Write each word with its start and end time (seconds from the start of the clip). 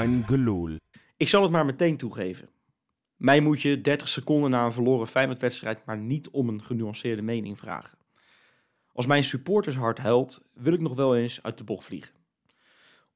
Gelul. 0.00 0.76
Ik 1.16 1.28
zal 1.28 1.42
het 1.42 1.50
maar 1.50 1.64
meteen 1.64 1.96
toegeven. 1.96 2.48
Mij 3.16 3.40
moet 3.40 3.62
je 3.62 3.80
30 3.80 4.08
seconden 4.08 4.50
na 4.50 4.64
een 4.64 4.72
verloren 4.72 5.06
Feyenoord-wedstrijd 5.06 5.84
maar 5.84 5.98
niet 5.98 6.30
om 6.30 6.48
een 6.48 6.62
genuanceerde 6.62 7.22
mening 7.22 7.58
vragen. 7.58 7.98
Als 8.92 9.06
mijn 9.06 9.24
supportershart 9.24 9.98
huilt, 9.98 10.42
wil 10.54 10.72
ik 10.72 10.80
nog 10.80 10.94
wel 10.94 11.16
eens 11.16 11.42
uit 11.42 11.58
de 11.58 11.64
bocht 11.64 11.84
vliegen. 11.84 12.14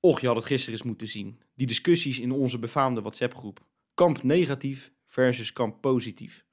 Och, 0.00 0.20
je 0.20 0.26
had 0.26 0.36
het 0.36 0.44
gisteren 0.44 0.74
eens 0.78 0.86
moeten 0.86 1.06
zien. 1.06 1.40
Die 1.54 1.66
discussies 1.66 2.18
in 2.18 2.32
onze 2.32 2.58
befaamde 2.58 3.00
WhatsApp-groep. 3.00 3.60
Kamp 3.94 4.22
negatief 4.22 4.92
versus 5.06 5.52
kamp 5.52 5.80
positief. 5.80 6.44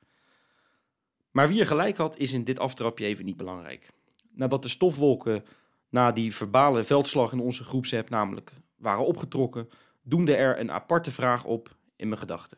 Maar 1.32 1.48
wie 1.48 1.60
er 1.60 1.68
gelijk 1.68 1.98
had, 1.98 2.18
is 2.18 2.34
in 2.34 2.44
dit 2.44 2.60
aftrapje 2.60 3.05
even 3.05 3.26
niet 3.26 3.38
belangrijk. 3.38 3.88
Nadat 4.32 4.62
de 4.62 4.68
stofwolken 4.68 5.44
na 5.90 6.12
die 6.12 6.35
verbale 6.35 6.84
veldslag 6.84 7.32
in 7.32 7.40
onze 7.40 7.63
groepsapp 7.63 8.10
namelijk 8.10 8.52
waren 8.76 9.05
opgetrokken, 9.05 9.70
doemde 10.03 10.35
er 10.35 10.59
een 10.59 10.71
aparte 10.71 11.12
vraag 11.12 11.45
op 11.45 11.75
in 11.95 12.07
mijn 12.07 12.20
gedachten. 12.20 12.57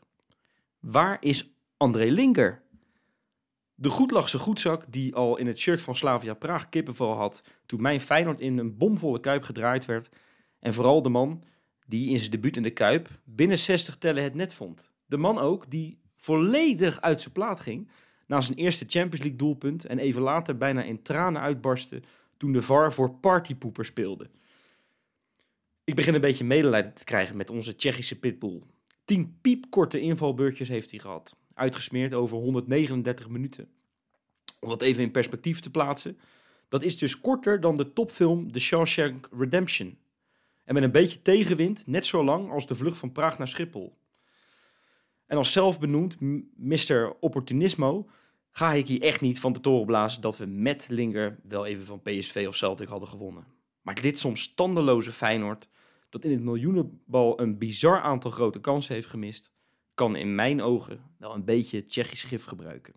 Waar 0.80 1.18
is 1.20 1.56
André 1.78 2.06
Linker? 2.06 2.64
De 3.76 3.90
goedlachse 3.90 4.38
goedzak 4.38 4.84
die 4.90 5.16
al 5.16 5.38
in 5.38 5.48
het 5.48 5.60
shirt 5.60 5.82
van 5.82 5.96
Slavia 5.96 6.34
Praag 6.34 6.70
kippenval 6.70 7.16
had 7.16 7.44
toen 7.66 7.82
mijn 7.82 8.00
Feyenoord 8.00 8.40
in 8.40 8.58
een 8.58 8.78
bomvolle 8.78 9.20
Kuip 9.20 9.44
gedraaid 9.44 9.86
werd. 9.86 10.10
En 10.60 10.74
vooral 10.74 11.02
de 11.02 11.10
man 11.10 11.44
die 11.88 12.10
in 12.10 12.20
zijn 12.20 12.32
debuut 12.32 12.58
in 12.58 12.64
de 12.64 12.72
Kuip 12.72 13.10
binnen 13.24 13.58
60 13.58 13.98
tellen 13.98 14.24
het 14.24 14.36
net 14.36 14.54
vond. 14.54 14.92
De 15.06 15.18
man 15.18 15.38
ook 15.38 15.72
die 15.72 16.00
volledig 16.16 17.02
uit 17.02 17.22
zijn 17.22 17.34
plaat 17.34 17.60
ging 17.60 17.90
na 18.28 18.42
zijn 18.42 18.58
eerste 18.58 18.86
Champions 18.88 19.20
League 19.20 19.38
doelpunt 19.38 19.86
en 19.86 20.00
even 20.00 20.22
later 20.22 20.58
bijna 20.58 20.84
in 20.84 21.02
tranen 21.02 21.42
uitbarstte 21.42 22.02
toen 22.38 22.52
de 22.52 22.62
VAR 22.62 22.94
voor 22.94 23.14
partypoeper 23.14 23.86
speelde. 23.86 24.30
Ik 25.86 25.96
begin 25.96 26.14
een 26.14 26.22
beetje 26.22 26.44
medelijden 26.44 26.94
te 26.94 27.04
krijgen 27.04 27.38
met 27.38 27.50
onze 27.50 27.76
Tsjechische 27.76 28.20
pitbull. 28.20 28.62
Tien 29.04 29.38
piepkorte 29.42 30.00
invalbeurtjes 30.00 30.68
heeft 30.68 30.92
hij 30.92 31.00
gehad, 31.00 31.38
uitgesmeerd 31.54 32.14
over 32.14 32.38
139 32.38 33.30
minuten. 33.30 33.70
Om 34.60 34.70
dat 34.70 34.82
even 34.82 35.04
in 35.04 35.12
perspectief 35.12 35.60
te 35.60 35.72
plaatsen, 35.72 36.20
dat 36.68 36.84
is 36.84 36.98
dus 36.98 37.20
korter 37.22 37.62
dan 37.62 37.76
de 37.78 37.94
topfilm 37.94 38.52
The 38.52 38.60
Shawshank 38.60 39.30
Redemption. 39.32 39.98
En 40.64 40.74
met 40.74 40.84
een 40.84 40.92
beetje 40.92 41.22
tegenwind 41.22 41.88
net 41.88 42.06
zo 42.06 42.24
lang 42.24 42.52
als 42.52 42.68
de 42.68 42.76
vlucht 42.76 42.98
van 42.98 43.12
Praag 43.12 43.38
naar 43.38 43.48
Schiphol. 43.48 43.98
En 45.26 45.38
als 45.38 45.52
zelfbenoemd 45.52 46.18
Mr. 46.56 47.16
Opportunismo 47.20 48.10
ga 48.52 48.74
ik 48.74 48.88
hier 48.88 49.02
echt 49.02 49.22
niet 49.22 49.40
van 49.40 49.54
de 49.54 49.60
toren 49.60 49.86
blazen 49.86 50.22
dat 50.22 50.38
we 50.38 50.46
met 50.46 50.88
Linger 50.90 51.40
wel 51.44 51.66
even 51.66 51.86
van 51.86 52.02
PSV 52.02 52.46
of 52.48 52.56
Celtic 52.56 52.88
hadden 52.88 53.10
gewonnen. 53.10 53.55
Maar 53.86 54.02
dit 54.02 54.20
soms 54.20 54.54
tandeloze 54.54 55.12
Feyenoord, 55.12 55.68
dat 56.10 56.24
in 56.24 56.32
het 56.32 56.42
miljoenenbal 56.42 57.42
een 57.42 57.58
bizar 57.58 58.02
aantal 58.02 58.32
grote 58.32 58.60
kansen 58.60 58.94
heeft 58.94 59.08
gemist, 59.08 59.52
kan 59.94 60.16
in 60.16 60.36
mijn 60.36 60.62
ogen 60.62 61.00
wel 61.18 61.36
een 61.36 61.46
beetje 61.46 61.86
Tsjechisch 61.86 62.24
gif 62.24 62.46
gebruiken. 62.46 62.94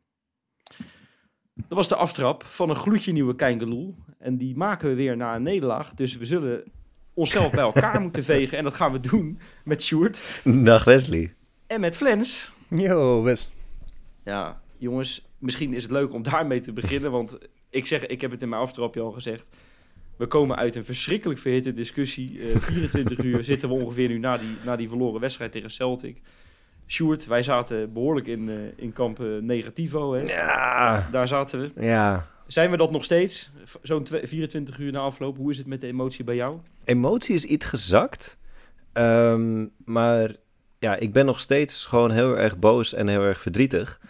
Dat 1.54 1.76
was 1.78 1.88
de 1.88 1.94
aftrap 1.94 2.44
van 2.44 2.70
een 2.70 2.76
gloedje 2.76 3.12
nieuwe 3.12 3.34
Keingeloel. 3.34 3.96
En 4.18 4.36
die 4.36 4.56
maken 4.56 4.88
we 4.88 4.94
weer 4.94 5.16
na 5.16 5.34
een 5.34 5.42
nederlaag. 5.42 5.94
Dus 5.94 6.16
we 6.16 6.24
zullen 6.24 6.72
onszelf 7.14 7.50
bij 7.50 7.62
elkaar 7.62 8.00
moeten 8.06 8.24
vegen. 8.24 8.58
En 8.58 8.64
dat 8.64 8.74
gaan 8.74 8.92
we 8.92 9.00
doen 9.00 9.38
met 9.64 9.82
Sjoerd. 9.82 10.42
Dag 10.44 10.84
Wesley. 10.84 11.34
En 11.66 11.80
met 11.80 11.96
Flens. 11.96 12.52
Yo, 12.68 13.22
Wes. 13.22 13.50
Ja, 14.24 14.62
jongens, 14.78 15.26
misschien 15.38 15.74
is 15.74 15.82
het 15.82 15.92
leuk 15.92 16.12
om 16.12 16.22
daarmee 16.22 16.60
te 16.60 16.72
beginnen. 16.72 17.10
Want 17.10 17.38
ik 17.70 17.86
zeg, 17.86 18.06
ik 18.06 18.20
heb 18.20 18.30
het 18.30 18.42
in 18.42 18.48
mijn 18.48 18.62
aftrapje 18.62 19.00
al 19.00 19.12
gezegd. 19.12 19.56
We 20.18 20.26
komen 20.26 20.56
uit 20.56 20.76
een 20.76 20.84
verschrikkelijk 20.84 21.40
verhitte 21.40 21.72
discussie. 21.72 22.26
Uh, 22.38 22.56
24 22.56 23.18
uur 23.18 23.44
zitten 23.44 23.68
we 23.68 23.74
ongeveer 23.74 24.08
nu 24.08 24.18
na 24.18 24.36
die, 24.36 24.56
na 24.64 24.76
die 24.76 24.88
verloren 24.88 25.20
wedstrijd 25.20 25.52
tegen 25.52 25.70
Celtic. 25.70 26.20
Sjoerd, 26.86 27.26
wij 27.26 27.42
zaten 27.42 27.92
behoorlijk 27.92 28.26
in, 28.26 28.48
uh, 28.48 28.54
in 28.76 28.92
kamp 28.92 29.20
uh, 29.20 29.42
negativo. 29.42 30.12
Hè? 30.12 30.22
Ja. 30.22 31.08
Daar 31.10 31.28
zaten 31.28 31.60
we. 31.60 31.84
Ja. 31.84 32.26
Zijn 32.46 32.70
we 32.70 32.76
dat 32.76 32.90
nog 32.90 33.04
steeds? 33.04 33.52
Zo'n 33.82 34.06
24 34.22 34.78
uur 34.78 34.92
na 34.92 34.98
afloop. 34.98 35.36
Hoe 35.36 35.50
is 35.50 35.58
het 35.58 35.66
met 35.66 35.80
de 35.80 35.86
emotie 35.86 36.24
bij 36.24 36.34
jou? 36.34 36.58
Emotie 36.84 37.34
is 37.34 37.44
iets 37.44 37.66
gezakt. 37.66 38.38
Um, 38.92 39.70
maar 39.84 40.36
ja, 40.78 40.96
ik 40.96 41.12
ben 41.12 41.26
nog 41.26 41.40
steeds 41.40 41.86
gewoon 41.86 42.10
heel 42.10 42.38
erg 42.38 42.58
boos 42.58 42.94
en 42.94 43.08
heel 43.08 43.22
erg 43.22 43.40
verdrietig. 43.40 44.00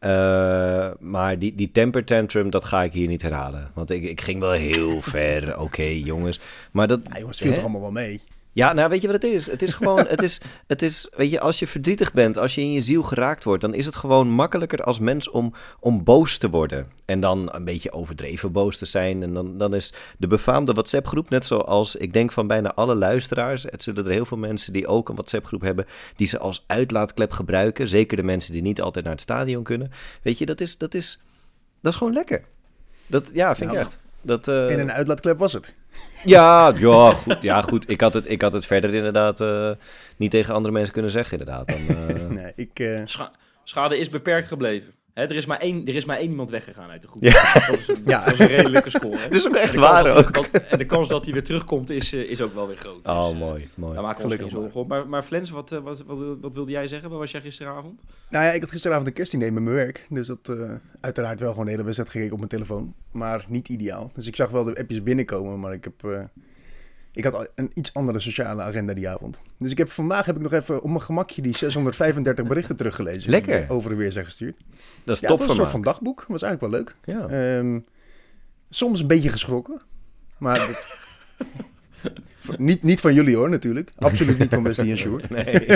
Uh, 0.00 0.90
maar 0.98 1.38
die, 1.38 1.54
die 1.54 1.70
temper 1.70 2.04
tantrum, 2.04 2.50
dat 2.50 2.64
ga 2.64 2.82
ik 2.82 2.92
hier 2.92 3.08
niet 3.08 3.22
herhalen. 3.22 3.70
Want 3.74 3.90
ik, 3.90 4.02
ik 4.02 4.20
ging 4.20 4.40
wel 4.40 4.52
heel 4.52 5.02
ver, 5.12 5.52
oké 5.52 5.62
okay, 5.62 5.98
jongens. 5.98 6.40
Maar 6.72 6.86
dat... 6.86 7.00
Ja, 7.12 7.18
jongens, 7.18 7.38
viel 7.38 7.52
toch 7.52 7.62
allemaal 7.62 7.80
wel 7.80 7.90
mee? 7.90 8.20
Ja, 8.58 8.72
nou 8.72 8.88
weet 8.88 9.00
je 9.00 9.06
wat 9.06 9.22
het 9.22 9.32
is? 9.32 9.50
Het 9.50 9.62
is 9.62 9.72
gewoon, 9.72 10.06
het 10.08 10.22
is, 10.22 10.40
het 10.66 10.82
is, 10.82 11.08
weet 11.16 11.30
je, 11.30 11.40
als 11.40 11.58
je 11.58 11.66
verdrietig 11.66 12.12
bent, 12.12 12.36
als 12.36 12.54
je 12.54 12.60
in 12.60 12.72
je 12.72 12.80
ziel 12.80 13.02
geraakt 13.02 13.44
wordt, 13.44 13.60
dan 13.60 13.74
is 13.74 13.86
het 13.86 13.96
gewoon 13.96 14.28
makkelijker 14.28 14.82
als 14.82 14.98
mens 14.98 15.30
om, 15.30 15.54
om 15.80 16.04
boos 16.04 16.38
te 16.38 16.50
worden. 16.50 16.86
En 17.04 17.20
dan 17.20 17.48
een 17.54 17.64
beetje 17.64 17.92
overdreven 17.92 18.52
boos 18.52 18.76
te 18.76 18.84
zijn. 18.84 19.22
En 19.22 19.34
dan, 19.34 19.58
dan 19.58 19.74
is 19.74 19.92
de 20.16 20.26
befaamde 20.26 20.72
WhatsApp-groep, 20.72 21.30
net 21.30 21.44
zoals 21.44 21.96
ik 21.96 22.12
denk 22.12 22.32
van 22.32 22.46
bijna 22.46 22.74
alle 22.74 22.94
luisteraars, 22.94 23.62
het 23.62 23.82
zullen 23.82 24.04
er 24.04 24.12
heel 24.12 24.26
veel 24.26 24.38
mensen 24.38 24.72
die 24.72 24.86
ook 24.86 25.08
een 25.08 25.14
WhatsApp-groep 25.14 25.62
hebben, 25.62 25.86
die 26.16 26.26
ze 26.26 26.38
als 26.38 26.64
uitlaatklep 26.66 27.32
gebruiken. 27.32 27.88
Zeker 27.88 28.16
de 28.16 28.22
mensen 28.22 28.52
die 28.52 28.62
niet 28.62 28.80
altijd 28.80 29.04
naar 29.04 29.14
het 29.14 29.22
stadion 29.22 29.62
kunnen. 29.62 29.90
Weet 30.22 30.38
je, 30.38 30.46
dat 30.46 30.60
is, 30.60 30.78
dat 30.78 30.94
is, 30.94 31.20
dat 31.80 31.92
is 31.92 31.98
gewoon 31.98 32.12
lekker. 32.12 32.44
Dat, 33.06 33.30
ja, 33.34 33.56
vind 33.56 33.70
Nou, 33.70 33.82
ik 33.82 33.86
echt. 33.86 33.98
Dat, 34.22 34.48
uh... 34.48 34.72
En 34.72 34.80
een 34.80 34.92
uitlaatklep 34.92 35.38
was 35.38 35.52
het. 35.52 35.74
Ja, 36.24 36.72
ja, 36.76 37.12
goed, 37.12 37.38
ja, 37.40 37.62
goed. 37.62 37.90
Ik 37.90 38.00
had 38.00 38.14
het, 38.14 38.30
ik 38.30 38.42
had 38.42 38.52
het 38.52 38.66
verder 38.66 38.94
inderdaad 38.94 39.40
uh, 39.40 39.70
niet 40.16 40.30
tegen 40.30 40.54
andere 40.54 40.74
mensen 40.74 40.92
kunnen 40.92 41.10
zeggen, 41.10 41.38
inderdaad. 41.38 41.68
Dan, 41.68 41.96
uh... 41.96 42.28
nee, 42.42 42.52
ik, 42.56 42.78
uh... 42.78 43.00
Scha 43.04 43.30
schade 43.64 43.98
is 43.98 44.08
beperkt 44.08 44.46
gebleven. 44.46 44.92
Hè, 45.18 45.24
er, 45.24 45.36
is 45.36 45.46
maar 45.46 45.58
één, 45.58 45.86
er 45.86 45.94
is 45.94 46.04
maar 46.04 46.16
één 46.16 46.30
iemand 46.30 46.50
weggegaan 46.50 46.90
uit 46.90 47.02
de 47.02 47.08
groep. 47.08 47.22
Ja. 47.22 47.52
Dat, 47.52 47.78
is 47.78 47.88
een, 47.88 48.02
ja. 48.06 48.24
dat 48.24 48.32
is 48.32 48.38
een 48.38 48.46
redelijke 48.56 48.90
score. 48.90 49.16
Hè? 49.18 49.28
Dat 49.28 49.34
is 49.34 49.46
ook 49.46 49.54
echt 49.54 49.74
waar 49.74 50.04
dat, 50.04 50.16
ook. 50.16 50.34
Dat, 50.34 50.50
en 50.50 50.78
de 50.78 50.84
kans 50.84 51.08
dat 51.08 51.24
hij 51.24 51.32
weer 51.32 51.44
terugkomt 51.44 51.90
is, 51.90 52.12
is 52.12 52.40
ook 52.40 52.54
wel 52.54 52.66
weer 52.66 52.76
groot. 52.76 53.06
Oh, 53.06 53.28
dus, 53.28 53.38
mooi, 53.38 53.68
mooi. 53.74 53.94
Daar 53.94 54.02
maken 54.02 54.22
we 54.22 54.26
ons 54.26 54.36
geen 54.36 54.50
zorgen 54.50 54.80
op. 54.80 54.88
Maar, 54.88 55.08
maar 55.08 55.22
Flens, 55.22 55.50
wat, 55.50 55.70
wat, 55.70 56.02
wat, 56.06 56.18
wat, 56.40 56.52
wilde 56.52 56.70
jij 56.70 56.86
zeggen? 56.86 57.10
Waar 57.10 57.18
was 57.18 57.30
jij 57.30 57.40
gisteravond? 57.40 58.00
Nou 58.28 58.44
ja, 58.44 58.50
ik 58.52 58.60
had 58.60 58.70
gisteravond 58.70 59.06
een 59.06 59.12
kerstdiner 59.12 59.52
met 59.52 59.62
mijn 59.62 59.76
werk. 59.76 60.06
Dus 60.08 60.26
dat 60.26 60.56
uiteraard 61.00 61.40
wel 61.40 61.50
gewoon 61.50 61.64
de 61.64 61.70
hele 61.70 61.84
wedstrijd 61.84 62.10
gekeken 62.10 62.32
op 62.32 62.38
mijn 62.38 62.50
telefoon. 62.50 62.94
Maar 63.12 63.44
niet 63.48 63.68
ideaal. 63.68 64.10
Dus 64.14 64.26
ik 64.26 64.36
zag 64.36 64.50
wel 64.50 64.64
de 64.64 64.78
appjes 64.78 65.02
binnenkomen, 65.02 65.60
maar 65.60 65.72
ik 65.72 65.84
heb... 65.84 66.28
Ik 67.18 67.24
had 67.24 67.48
een 67.54 67.70
iets 67.74 67.94
andere 67.94 68.20
sociale 68.20 68.62
agenda 68.62 68.94
die 68.94 69.08
avond. 69.08 69.38
Dus 69.56 69.70
ik 69.70 69.78
heb, 69.78 69.90
vandaag 69.90 70.26
heb 70.26 70.36
ik 70.36 70.42
nog 70.42 70.52
even 70.52 70.82
op 70.82 70.88
mijn 70.88 71.02
gemakje 71.02 71.42
die 71.42 71.56
635 71.56 72.46
berichten 72.46 72.76
teruggelezen. 72.76 73.30
Lekker. 73.30 73.60
Die 73.60 73.70
over 73.70 73.90
en 73.90 73.96
weer 73.96 74.12
zijn 74.12 74.24
gestuurd. 74.24 74.56
Dat 75.04 75.14
is 75.14 75.20
ja, 75.20 75.28
top 75.28 75.38
het 75.38 75.46
was 75.46 75.56
een 75.56 75.62
soort 75.62 75.70
van 75.70 75.82
dagboek. 75.82 76.24
was 76.28 76.42
eigenlijk 76.42 76.72
wel 76.72 76.80
leuk. 76.80 76.96
Ja. 77.04 77.56
Um, 77.58 77.84
soms 78.70 79.00
een 79.00 79.06
beetje 79.06 79.28
geschrokken. 79.28 79.80
Maar 80.38 80.84
niet, 82.56 82.82
niet 82.82 83.00
van 83.00 83.14
jullie 83.14 83.36
hoor, 83.36 83.50
natuurlijk. 83.50 83.92
Absoluut 83.96 84.38
niet 84.38 84.54
van 84.54 84.62
Wesley 84.62 84.90
en 84.90 84.98
Sjoerd. 84.98 85.30
Nee. 85.38 85.44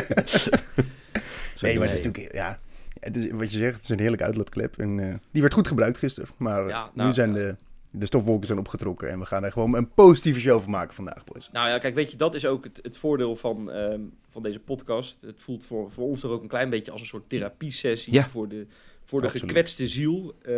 nee, 1.61 1.79
maar 1.79 1.89
het 1.89 1.99
is 1.99 2.05
natuurlijk... 2.05 2.35
Ja, 2.35 2.59
het 3.01 3.17
is, 3.17 3.31
wat 3.31 3.53
je 3.53 3.59
zegt, 3.59 3.75
het 3.75 3.85
is 3.85 3.91
een 3.91 3.99
heerlijke 3.99 4.25
uitlaatklep. 4.25 4.79
En 4.79 4.99
uh, 4.99 5.15
die 5.31 5.43
werd 5.43 5.55
goed 5.55 5.69
gebruikt 5.69 5.99
gisteren. 5.99 6.29
Maar 6.37 6.69
ja, 6.69 6.91
nou, 6.95 7.09
nu 7.09 7.15
zijn 7.15 7.33
de 7.33 7.57
de 7.95 8.07
stofwolken 8.07 8.47
zijn 8.47 8.59
opgetrokken 8.59 9.11
en 9.11 9.19
we 9.19 9.27
gaan 9.27 9.45
er 9.45 9.53
gewoon 9.53 9.77
een 9.77 9.93
positieve 9.93 10.41
show 10.41 10.61
van 10.61 10.71
maken 10.71 10.95
vandaag, 10.95 11.25
boys. 11.25 11.49
Nou 11.53 11.69
ja, 11.69 11.79
kijk, 11.79 11.95
weet 11.95 12.11
je, 12.11 12.17
dat 12.17 12.35
is 12.35 12.47
ook 12.47 12.65
het, 12.65 12.79
het 12.83 12.97
voordeel 12.97 13.37
van, 13.37 13.75
um, 13.75 14.13
van 14.29 14.43
deze 14.43 14.61
podcast. 14.61 15.21
Het 15.21 15.43
voelt 15.43 15.65
voor, 15.65 15.91
voor 15.91 16.05
ons 16.05 16.23
er 16.23 16.31
ook 16.31 16.43
een 16.43 16.49
klein 16.49 16.71
beetje 16.71 16.91
als 16.91 17.01
een 17.01 17.07
soort 17.07 17.29
therapiesessie 17.29 18.13
ja. 18.13 18.29
voor 18.29 18.49
de, 18.49 18.67
voor 19.05 19.21
de 19.21 19.29
gekwetste 19.29 19.89
ziel. 19.89 20.35
Uh, 20.39 20.49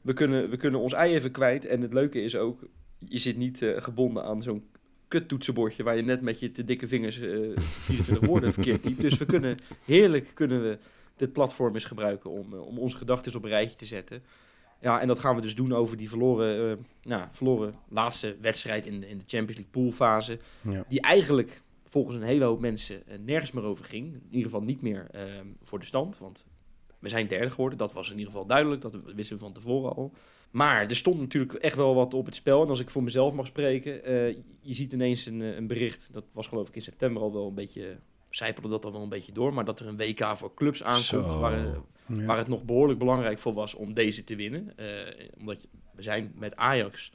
we, 0.00 0.12
kunnen, 0.14 0.50
we 0.50 0.56
kunnen 0.56 0.80
ons 0.80 0.92
ei 0.92 1.14
even 1.14 1.30
kwijt 1.30 1.66
en 1.66 1.80
het 1.80 1.92
leuke 1.92 2.22
is 2.22 2.36
ook, 2.36 2.60
je 2.98 3.18
zit 3.18 3.36
niet 3.36 3.60
uh, 3.60 3.80
gebonden 3.80 4.24
aan 4.24 4.42
zo'n 4.42 4.64
kuttoetsenbordje 5.08 5.82
waar 5.82 5.96
je 5.96 6.02
net 6.02 6.20
met 6.20 6.40
je 6.40 6.52
te 6.52 6.64
dikke 6.64 6.88
vingers 6.88 7.16
24 7.16 8.26
woorden 8.28 8.52
verkeerd 8.52 8.82
typt. 8.82 9.00
Dus 9.00 9.18
we 9.18 9.26
kunnen 9.26 9.56
heerlijk 9.84 10.30
kunnen 10.34 10.62
we 10.62 10.78
dit 11.16 11.32
platform 11.32 11.74
eens 11.74 11.84
gebruiken 11.84 12.30
om, 12.30 12.54
om 12.54 12.78
onze 12.78 12.96
gedachten 12.96 13.36
op 13.36 13.44
een 13.44 13.50
rijtje 13.50 13.76
te 13.76 13.86
zetten. 13.86 14.22
Ja, 14.84 15.00
en 15.00 15.08
dat 15.08 15.18
gaan 15.18 15.34
we 15.34 15.40
dus 15.40 15.54
doen 15.54 15.72
over 15.72 15.96
die 15.96 16.08
verloren, 16.08 16.70
uh, 16.70 16.76
nou, 17.02 17.24
verloren 17.30 17.74
laatste 17.88 18.36
wedstrijd 18.40 18.86
in 18.86 19.00
de, 19.00 19.08
in 19.08 19.18
de 19.18 19.24
Champions 19.26 19.56
League 19.56 19.70
poolfase. 19.70 20.38
Ja. 20.70 20.84
Die 20.88 21.00
eigenlijk 21.00 21.62
volgens 21.88 22.16
een 22.16 22.22
hele 22.22 22.44
hoop 22.44 22.60
mensen 22.60 23.02
uh, 23.08 23.14
nergens 23.24 23.52
meer 23.52 23.64
over 23.64 23.84
ging. 23.84 24.14
In 24.14 24.26
ieder 24.30 24.50
geval 24.50 24.62
niet 24.62 24.82
meer 24.82 25.06
uh, 25.14 25.22
voor 25.62 25.78
de 25.78 25.86
stand. 25.86 26.18
Want 26.18 26.44
we 26.98 27.08
zijn 27.08 27.26
derde 27.26 27.50
geworden. 27.50 27.78
Dat 27.78 27.92
was 27.92 28.10
in 28.10 28.18
ieder 28.18 28.32
geval 28.32 28.46
duidelijk. 28.46 28.80
Dat 28.80 28.96
wisten 29.14 29.36
we 29.36 29.42
van 29.42 29.52
tevoren 29.52 29.94
al. 29.94 30.12
Maar 30.50 30.86
er 30.86 30.96
stond 30.96 31.20
natuurlijk 31.20 31.52
echt 31.52 31.76
wel 31.76 31.94
wat 31.94 32.14
op 32.14 32.26
het 32.26 32.34
spel. 32.34 32.62
En 32.62 32.68
als 32.68 32.80
ik 32.80 32.90
voor 32.90 33.02
mezelf 33.02 33.34
mag 33.34 33.46
spreken. 33.46 34.04
eh, 34.04 34.36
je 34.60 34.74
ziet 34.74 34.92
ineens 34.92 35.26
een, 35.26 35.40
een 35.40 35.66
bericht. 35.66 36.08
Dat 36.12 36.24
was 36.32 36.46
geloof 36.46 36.68
ik 36.68 36.74
in 36.74 36.82
september 36.82 37.22
al 37.22 37.32
wel 37.32 37.48
een 37.48 37.54
beetje... 37.54 37.96
Zijpelde 38.36 38.68
dat 38.68 38.84
al 38.84 38.92
wel 38.92 39.02
een 39.02 39.08
beetje 39.08 39.32
door. 39.32 39.54
Maar 39.54 39.64
dat 39.64 39.80
er 39.80 39.86
een 39.86 39.96
WK 39.96 40.36
voor 40.36 40.54
clubs 40.54 40.82
aankomt. 40.82 41.02
Zo. 41.04 41.38
Waar, 41.38 41.58
Ja. 42.06 42.24
waar 42.24 42.36
het 42.38 42.48
nog 42.48 42.64
behoorlijk 42.64 42.98
belangrijk 42.98 43.38
voor 43.38 43.52
was 43.52 43.74
om 43.74 43.94
deze 43.94 44.24
te 44.24 44.36
winnen. 44.36 44.72
Uh, 44.80 44.86
omdat 45.38 45.58
we 45.94 46.02
zijn 46.02 46.32
met 46.38 46.56
Ajax, 46.56 47.12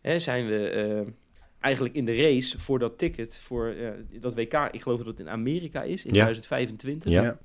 hè, 0.00 0.18
zijn 0.18 0.46
we 0.46 0.72
uh, 1.06 1.12
eigenlijk 1.60 1.94
in 1.94 2.04
de 2.04 2.16
race 2.16 2.58
voor 2.58 2.78
dat 2.78 2.98
ticket 2.98 3.38
voor 3.38 3.66
eh, 3.68 3.90
dat 4.20 4.34
WK. 4.34 4.68
Ik 4.70 4.82
geloof 4.82 4.98
dat 4.98 5.06
het 5.06 5.20
in 5.20 5.28
Amerika 5.28 5.82
is, 5.82 6.04
in 6.04 6.14
Ja. 6.14 6.22
2025. 6.22 7.10
Ja. 7.10 7.22
Ja. 7.22 7.38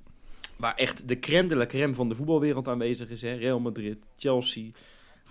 Waar 0.58 0.76
echt 0.76 1.08
de 1.08 1.20
crème 1.20 1.48
de 1.48 1.56
la 1.56 1.66
crème 1.66 1.94
van 1.94 2.10
de 2.10 2.16
voetbalwereld 2.16 2.68
aanwezig 2.68 3.10
is. 3.10 3.22
Hè? 3.22 3.34
Real 3.34 3.60
Madrid, 3.60 3.98
Chelsea, 4.18 4.70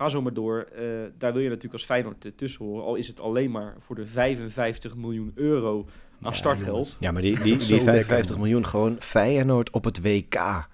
ga 0.01 0.09
zo 0.09 0.21
maar 0.21 0.33
door. 0.33 0.67
Eh, 0.75 0.83
daar 1.17 1.33
wil 1.33 1.41
je 1.41 1.47
natuurlijk 1.47 1.73
als 1.73 1.85
Feyenoord 1.85 2.25
eh, 2.25 2.31
tussen 2.35 2.65
horen. 2.65 2.85
Al 2.85 2.95
is 2.95 3.07
het 3.07 3.19
alleen 3.19 3.51
maar 3.51 3.75
voor 3.79 3.95
de 3.95 4.05
55 4.05 4.95
miljoen 4.95 5.31
euro 5.35 5.85
aan 6.21 6.31
Ja, 6.31 6.37
startgeld. 6.37 6.97
Ja, 6.99 7.11
maar 7.11 7.21
die, 7.21 7.35
die, 7.43 7.57
die 7.57 7.61
zo 7.61 7.79
55 7.79 8.07
lekker, 8.07 8.29
man. 8.29 8.39
miljoen 8.39 8.65
gewoon 8.65 8.95
Feyenoord 8.99 9.69
op 9.69 9.83
het 9.83 10.01
WK. 10.01 10.67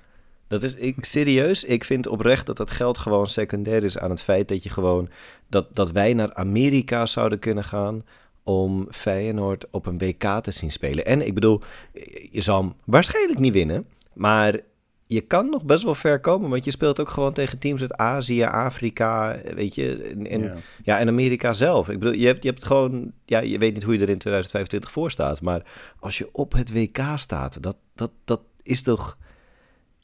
Dat 0.47 0.63
is, 0.63 0.75
ik, 0.75 1.06
serieus, 1.06 1.63
ik 1.63 1.83
vind 1.83 2.07
oprecht 2.07 2.45
dat 2.45 2.57
dat 2.57 2.71
geld 2.71 2.97
gewoon 2.97 3.27
secundair 3.27 3.83
is 3.83 3.97
aan 3.97 4.09
het 4.09 4.24
feit 4.24 4.47
dat 4.47 4.63
je 4.63 4.69
gewoon, 4.69 5.09
dat, 5.47 5.75
dat 5.75 5.91
wij 5.91 6.13
naar 6.13 6.33
Amerika 6.33 7.06
zouden 7.06 7.39
kunnen 7.39 7.63
gaan 7.63 8.03
om 8.44 8.88
Feyenoord 8.91 9.65
op 9.71 9.85
een 9.85 9.97
WK 9.97 10.23
te 10.41 10.51
zien 10.51 10.71
spelen. 10.71 11.06
En 11.06 11.25
ik 11.27 11.33
bedoel, 11.33 11.62
je 12.31 12.41
zal 12.41 12.62
hem 12.62 12.73
waarschijnlijk 12.83 13.39
niet 13.39 13.53
winnen, 13.53 13.88
maar 14.13 14.59
je 15.07 15.21
kan 15.21 15.50
nog 15.50 15.65
best 15.65 15.83
wel 15.83 15.95
ver 15.95 16.19
komen, 16.19 16.50
want 16.50 16.65
je 16.65 16.71
speelt 16.71 17.00
ook 17.00 17.09
gewoon 17.09 17.33
tegen 17.33 17.59
teams 17.59 17.81
uit 17.81 17.98
Azië, 17.98 18.44
Afrika, 18.44 19.39
weet 19.56 19.75
je, 19.75 20.15
en, 20.30 20.42
Ja. 20.42 20.56
ja, 20.83 21.00
en 21.00 21.07
Amerika 21.07 21.54
zelf. 21.54 21.89
Ik 21.89 22.00
bedoel, 22.00 22.15
je 22.15 22.25
hebt, 22.25 22.44
je 22.44 22.50
hebt 22.50 22.65
gewoon... 22.65 23.12
Ja, 23.25 23.39
je 23.39 23.57
weet 23.57 23.74
niet 23.74 23.83
hoe 23.83 23.94
je 23.94 24.00
er 24.00 24.09
in 24.09 24.18
2025 24.18 24.92
voor 24.92 25.12
staat. 25.12 25.42
Maar 25.42 25.62
als 26.00 26.18
je 26.18 26.30
op 26.31 26.54
het 26.54 26.74
WK 26.74 27.00
staat, 27.15 27.63
dat, 27.63 27.77
dat, 27.95 28.12
dat 28.24 28.42
is 28.63 28.83
toch... 28.83 29.18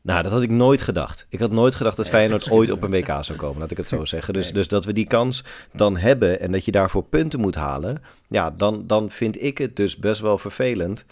Nou, 0.02 0.24
dat 0.24 0.32
had 0.32 0.42
ik 0.42 0.50
nooit 0.50 0.82
gedacht. 0.82 1.26
Ik 1.30 1.40
had 1.40 1.52
nooit 1.52 1.76
gedacht 1.76 1.98
dat 1.98 2.10
Feyenoord 2.10 2.52
ooit 2.58 2.72
op 2.72 2.82
een 2.82 2.92
WK 2.92 3.18
zou 3.22 3.38
komen, 3.38 3.60
laat 3.60 3.72
ik 3.72 3.78
het 3.78 3.88
zo 3.88 4.06
zeggen. 4.16 4.34
Dus, 4.34 4.54
dus 4.54 4.68
dat 4.68 4.86
we 4.86 4.94
die 4.94 5.08
kans 5.08 5.44
dan 5.74 5.98
hebben 5.98 6.40
en 6.40 6.52
dat 6.52 6.66
je 6.66 6.72
daarvoor 6.72 7.04
punten 7.04 7.40
moet 7.40 7.56
halen... 7.56 8.02
Ja, 8.28 8.52
dan, 8.52 8.84
dan 8.88 9.10
vind 9.10 9.44
ik 9.44 9.58
het 9.58 9.76
dus 9.76 9.98
best 9.98 10.22
wel 10.22 10.38
vervelend 10.38 11.06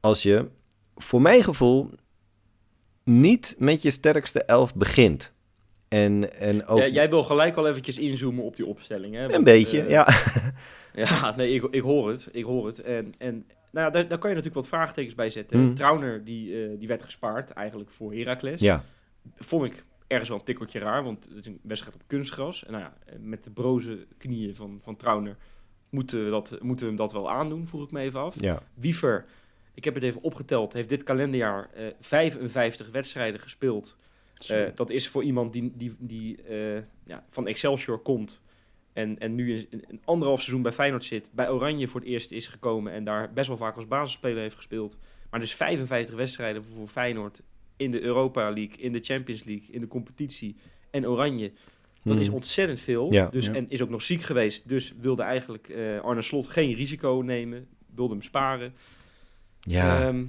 als 0.00 0.22
je, 0.22 0.46
voor 0.96 1.22
mijn 1.22 1.44
gevoel, 1.44 1.90
niet 3.08 3.56
met 3.58 3.82
je 3.82 3.90
sterkste 3.90 4.44
elf 4.44 4.74
begint. 4.74 5.32
En, 5.88 6.38
en 6.40 6.66
ook 6.66 6.78
Ja, 6.78 6.86
jij 6.86 7.10
wil 7.10 7.22
gelijk 7.22 7.56
al 7.56 7.68
eventjes 7.68 7.98
inzoomen 7.98 8.44
op 8.44 8.56
die 8.56 8.66
opstelling. 8.66 9.14
Hè? 9.14 9.32
een 9.32 9.44
beetje, 9.44 9.82
eh, 9.82 9.90
ja. 9.90 10.08
Ja, 10.94 11.36
nee, 11.36 11.54
ik, 11.54 11.62
ik 11.70 11.82
hoor 11.82 12.08
het. 12.08 12.28
Ik 12.32 12.44
hoor 12.44 12.66
het. 12.66 12.82
En, 12.82 13.12
en 13.18 13.46
nou 13.70 13.86
ja, 13.86 13.90
daar, 13.90 14.08
daar 14.08 14.18
kan 14.18 14.30
je 14.30 14.36
natuurlijk 14.36 14.66
wat 14.66 14.78
vraagtekens 14.78 15.14
bij 15.14 15.30
zetten. 15.30 15.58
Hmm. 15.58 15.74
Trauner, 15.74 16.24
die, 16.24 16.62
eh, 16.62 16.78
die 16.78 16.88
werd 16.88 17.02
gespaard 17.02 17.50
eigenlijk 17.50 17.90
voor 17.90 18.14
Heracles. 18.14 18.60
Ja, 18.60 18.84
Vond 19.36 19.64
ik 19.64 19.84
ergens 20.06 20.28
wel 20.28 20.38
een 20.38 20.44
tikkeltje 20.44 20.78
raar, 20.78 21.04
want 21.04 21.28
het 21.28 21.38
is 21.38 21.46
een 21.46 21.60
wedstrijd 21.62 21.96
op 21.96 22.02
kunstgras. 22.06 22.64
En 22.64 22.72
nou 22.72 22.84
ja, 22.84 22.92
met 23.20 23.44
de 23.44 23.50
broze 23.50 24.06
knieën 24.18 24.54
van, 24.54 24.78
van 24.82 24.96
Trauner 24.96 25.36
moeten 25.90 26.24
we, 26.24 26.30
dat, 26.30 26.58
moeten 26.60 26.84
we 26.84 26.92
hem 26.92 27.00
dat 27.00 27.12
wel 27.12 27.30
aandoen, 27.30 27.68
vroeg 27.68 27.84
ik 27.84 27.90
me 27.90 28.00
even 28.00 28.20
af. 28.20 28.40
ja. 28.40 28.62
Wiever, 28.74 29.24
ik 29.78 29.84
heb 29.84 29.94
het 29.94 30.02
even 30.02 30.22
opgeteld, 30.22 30.72
heeft 30.72 30.88
dit 30.88 31.02
kalenderjaar 31.02 31.70
eh 31.74 31.86
55 32.00 32.90
wedstrijden 32.90 33.40
gespeeld. 33.40 33.96
Eh, 34.48 34.64
dat 34.74 34.90
is 34.90 35.08
voor 35.08 35.22
iemand 35.24 35.52
die, 35.52 35.72
die, 35.76 35.94
die 35.98 36.42
eh, 36.42 36.82
ja, 37.04 37.24
van 37.28 37.46
Excelsior 37.46 37.98
komt 37.98 38.42
en, 38.92 39.18
en 39.18 39.34
nu 39.34 39.66
een, 39.70 39.84
een 39.88 40.00
anderhalf 40.04 40.38
seizoen 40.38 40.62
bij 40.62 40.72
Feyenoord 40.72 41.04
zit, 41.04 41.30
bij 41.34 41.50
Oranje 41.50 41.86
voor 41.86 42.00
het 42.00 42.08
eerst 42.08 42.32
is 42.32 42.46
gekomen 42.46 42.92
en 42.92 43.04
daar 43.04 43.32
best 43.32 43.48
wel 43.48 43.56
vaak 43.56 43.76
als 43.76 43.86
basisspeler 43.88 44.42
heeft 44.42 44.56
gespeeld. 44.56 44.98
Maar 45.30 45.40
dus 45.40 45.54
55 45.54 46.16
wedstrijden 46.16 46.64
voor, 46.64 46.88
Feyenoord 46.88 47.42
in 47.76 47.90
de 47.90 48.00
Europa 48.02 48.52
League, 48.52 48.76
in 48.76 48.92
de 48.92 49.00
Champions 49.00 49.44
League, 49.44 49.66
in 49.70 49.80
de 49.80 49.88
competitie 49.88 50.56
en 50.90 51.08
Oranje. 51.08 51.52
Dat 52.02 52.12
Hmm. 52.12 52.22
is 52.22 52.28
ontzettend 52.28 52.80
veel. 52.80 53.12
Ja. 53.12 53.28
Dus, 53.28 53.46
Ja. 53.46 53.54
En 53.54 53.70
is 53.70 53.82
ook 53.82 53.90
nog 53.90 54.02
ziek 54.02 54.22
geweest. 54.22 54.68
Dus 54.68 54.94
wilde 55.00 55.22
eigenlijk 55.22 55.68
eh, 55.68 56.00
Arne 56.00 56.22
Slot 56.22 56.46
geen 56.46 56.74
risico 56.74 57.22
nemen. 57.24 57.66
Wilde 57.94 58.12
hem 58.12 58.22
sparen. 58.22 58.74
Ja, 59.70 60.00
Ehm, 60.00 60.24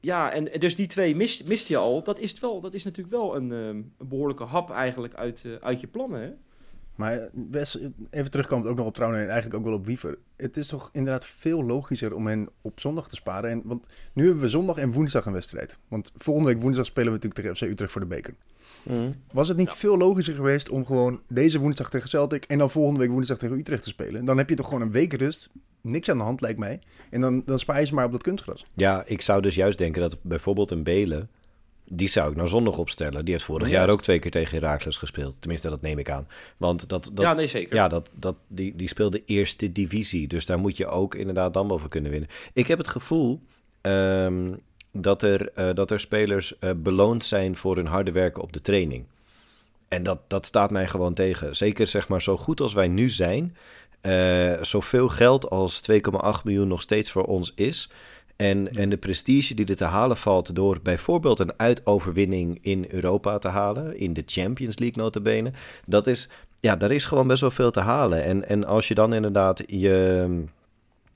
ja, 0.00 0.32
en 0.32 0.58
dus 0.58 0.76
die 0.76 0.86
twee 0.86 1.16
mist, 1.16 1.46
mist 1.46 1.68
je 1.68 1.76
al. 1.76 2.02
Dat 2.02 2.18
is, 2.18 2.30
het 2.30 2.40
wel, 2.40 2.60
dat 2.60 2.74
is 2.74 2.84
natuurlijk 2.84 3.16
wel 3.16 3.36
een, 3.36 3.52
ehm, 3.52 3.76
een 3.98 4.08
behoorlijke 4.08 4.44
hap 4.44 4.70
eigenlijk 4.70 5.14
uit, 5.14 5.44
eh, 5.44 5.52
uit 5.60 5.80
je 5.80 5.86
plannen. 5.86 6.20
Hè? 6.20 6.30
Maar 6.94 7.18
eh, 7.18 7.26
Wes, 7.50 7.78
even 8.10 8.30
terugkomend 8.30 8.68
ook 8.68 8.76
nog 8.76 8.86
op 8.86 8.94
Trouwen 8.94 9.20
en 9.20 9.28
eigenlijk 9.28 9.56
ook 9.56 9.64
wel 9.64 9.74
op 9.78 9.86
Wiever. 9.86 10.18
Het 10.36 10.56
is 10.56 10.68
toch 10.68 10.88
inderdaad 10.92 11.26
veel 11.26 11.64
logischer 11.64 12.14
om 12.14 12.26
hen 12.26 12.48
op 12.60 12.80
zondag 12.80 13.08
te 13.08 13.14
sparen. 13.14 13.50
En, 13.50 13.62
want 13.64 13.86
nu 14.12 14.24
hebben 14.24 14.42
we 14.42 14.48
zondag 14.48 14.76
en 14.76 14.92
woensdag 14.92 15.26
een 15.26 15.32
wedstrijd. 15.32 15.78
Want 15.88 16.12
volgende 16.16 16.52
week 16.52 16.62
woensdag 16.62 16.86
spelen 16.86 17.12
we 17.12 17.14
natuurlijk 17.14 17.40
tegen 17.40 17.56
FC 17.56 17.72
Utrecht 17.72 17.92
voor 17.92 18.00
de 18.00 18.06
beker. 18.06 18.34
Mhm. 18.82 19.10
Was 19.32 19.48
het 19.48 19.56
niet 19.56 19.70
Ja. 19.70 19.76
veel 19.76 19.96
logischer 19.98 20.34
geweest 20.34 20.68
om 20.68 20.86
gewoon 20.86 21.20
deze 21.28 21.58
woensdag 21.58 21.90
tegen 21.90 22.08
Celtic 22.08 22.44
en 22.44 22.58
dan 22.58 22.70
volgende 22.70 23.00
week 23.00 23.10
woensdag 23.10 23.38
tegen 23.38 23.58
Utrecht 23.58 23.82
te 23.82 23.88
spelen? 23.88 24.24
Dan 24.24 24.38
heb 24.38 24.48
je 24.48 24.54
toch 24.54 24.66
gewoon 24.66 24.82
een 24.82 24.92
week 24.92 25.12
rust. 25.12 25.50
Niks 25.80 26.10
aan 26.10 26.18
de 26.18 26.24
hand 26.24 26.40
lijkt 26.40 26.58
mij. 26.58 26.78
En 27.10 27.20
dan, 27.20 27.42
dan 27.46 27.58
spaar 27.58 27.80
je 27.80 27.86
ze 27.86 27.94
maar 27.94 28.04
op 28.04 28.12
dat 28.12 28.22
kunstgras. 28.22 28.66
ja, 28.74 29.02
ik 29.06 29.20
zou 29.20 29.42
dus 29.42 29.54
juist 29.54 29.78
denken 29.78 30.00
dat 30.00 30.16
bijvoorbeeld 30.22 30.70
een 30.70 30.82
Belen, 30.82 31.28
die 31.88 32.08
zou 32.08 32.30
ik 32.30 32.36
nou 32.36 32.48
zondag 32.48 32.78
opstellen. 32.78 33.24
Die 33.24 33.32
heeft 33.34 33.44
vorig 33.46 33.68
Juist. 33.68 33.84
jaar 33.84 33.94
ook 33.94 34.02
twee 34.02 34.18
keer 34.18 34.30
tegen 34.30 34.58
Herakles 34.58 34.96
gespeeld. 34.98 35.36
Tenminste, 35.40 35.68
dat 35.68 35.80
neem 35.82 35.98
ik 35.98 36.10
aan. 36.10 36.26
Want 36.56 36.88
dat, 36.88 37.10
dat, 37.14 37.24
ja, 37.24 37.32
nee, 37.32 37.46
zeker. 37.46 37.74
Ja, 37.74 37.88
dat, 37.88 38.10
dat, 38.14 38.36
die, 38.48 38.76
die 38.76 38.88
speelde 38.88 39.22
eerste 39.24 39.72
divisie. 39.72 40.28
Dus 40.28 40.46
daar 40.46 40.58
moet 40.58 40.76
je 40.76 40.86
ook 40.86 41.14
inderdaad 41.14 41.54
dan 41.54 41.68
wel 41.68 41.78
voor 41.78 41.88
kunnen 41.88 42.10
winnen. 42.10 42.28
Ik 42.52 42.66
heb 42.66 42.78
het 42.78 42.88
gevoel 42.88 43.40
ehm, 43.80 44.52
dat, 44.96 45.22
er, 45.22 45.52
eh, 45.54 45.68
dat 45.74 45.90
er 45.90 46.00
spelers 46.00 46.58
eh, 46.58 46.70
beloond 46.76 47.24
zijn 47.24 47.56
voor 47.56 47.76
hun 47.76 47.86
harde 47.86 48.12
werken 48.12 48.42
op 48.42 48.52
de 48.52 48.60
training. 48.60 49.04
En 49.88 50.02
dat, 50.02 50.18
dat 50.26 50.46
staat 50.46 50.70
mij 50.70 50.88
gewoon 50.88 51.14
tegen. 51.14 51.56
Zeker 51.56 51.86
zeg 51.86 52.08
maar 52.08 52.22
zo 52.22 52.36
goed 52.36 52.60
als 52.60 52.74
wij 52.74 52.88
nu 52.88 53.08
zijn. 53.08 53.56
eh, 54.00 54.52
zoveel 54.62 55.08
geld 55.08 55.50
als 55.50 55.80
2,8 55.80 56.44
miljoen 56.44 56.68
nog 56.68 56.82
steeds 56.82 57.10
voor 57.10 57.24
ons 57.24 57.52
is. 57.54 57.90
En, 58.36 58.68
en 58.72 58.88
de 58.88 58.96
prestige 58.96 59.54
die 59.54 59.66
er 59.66 59.76
te 59.76 59.84
halen 59.84 60.16
valt 60.16 60.54
door 60.54 60.78
bijvoorbeeld 60.82 61.38
een 61.38 61.52
uitoverwinning 61.56 62.58
in 62.62 62.86
Europa 62.90 63.38
te 63.38 63.48
halen. 63.48 63.98
In 63.98 64.12
de 64.12 64.22
Champions 64.26 64.78
League 64.78 65.02
notabene. 65.02 65.52
Dat 65.86 66.06
is, 66.06 66.28
ja, 66.60 66.76
daar 66.76 66.90
is 66.90 67.04
gewoon 67.04 67.26
best 67.26 67.40
wel 67.40 67.50
veel 67.50 67.70
te 67.70 67.80
halen. 67.80 68.24
En, 68.24 68.48
en 68.48 68.64
als 68.64 68.88
je 68.88 68.94
dan 68.94 69.12
inderdaad 69.12 69.62
je, 69.66 70.26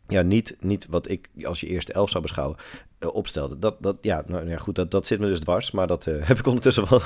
ja, 0.09 0.23
niet, 0.23 0.57
niet 0.61 0.87
wat 0.87 1.09
ik 1.09 1.29
als 1.43 1.61
je 1.61 1.67
eerste 1.67 1.93
elf 1.93 2.11
zou 2.11 2.23
beschouwen, 2.23 2.57
eh, 2.99 3.15
opstelt. 3.15 3.63
Dat, 3.63 3.83
dat, 3.83 3.97
ja, 4.01 4.25
nou, 4.27 4.49
ja, 4.49 4.57
goed, 4.57 4.75
dat, 4.75 4.91
dat 4.91 5.07
zit 5.07 5.21
me 5.21 5.27
dus 5.27 5.41
dwars, 5.41 5.71
maar 5.71 5.87
dat 5.87 6.07
eh, 6.07 6.27
heb 6.29 6.39
ik 6.39 6.47
ondertussen 6.47 6.89
wel, 6.91 7.01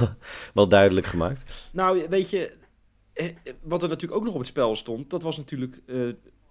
wel 0.54 0.68
duidelijk 0.68 1.06
gemaakt. 1.06 1.68
Nou, 1.72 2.06
weet 2.08 2.30
je, 2.30 2.52
eh, 3.12 3.26
wat 3.62 3.82
er 3.82 3.88
natuurlijk 3.88 4.20
ook 4.20 4.24
nog 4.26 4.32
op 4.34 4.40
het 4.40 4.48
spel 4.48 4.76
stond, 4.76 5.10
dat 5.10 5.22
was 5.22 5.36
natuurlijk 5.36 5.80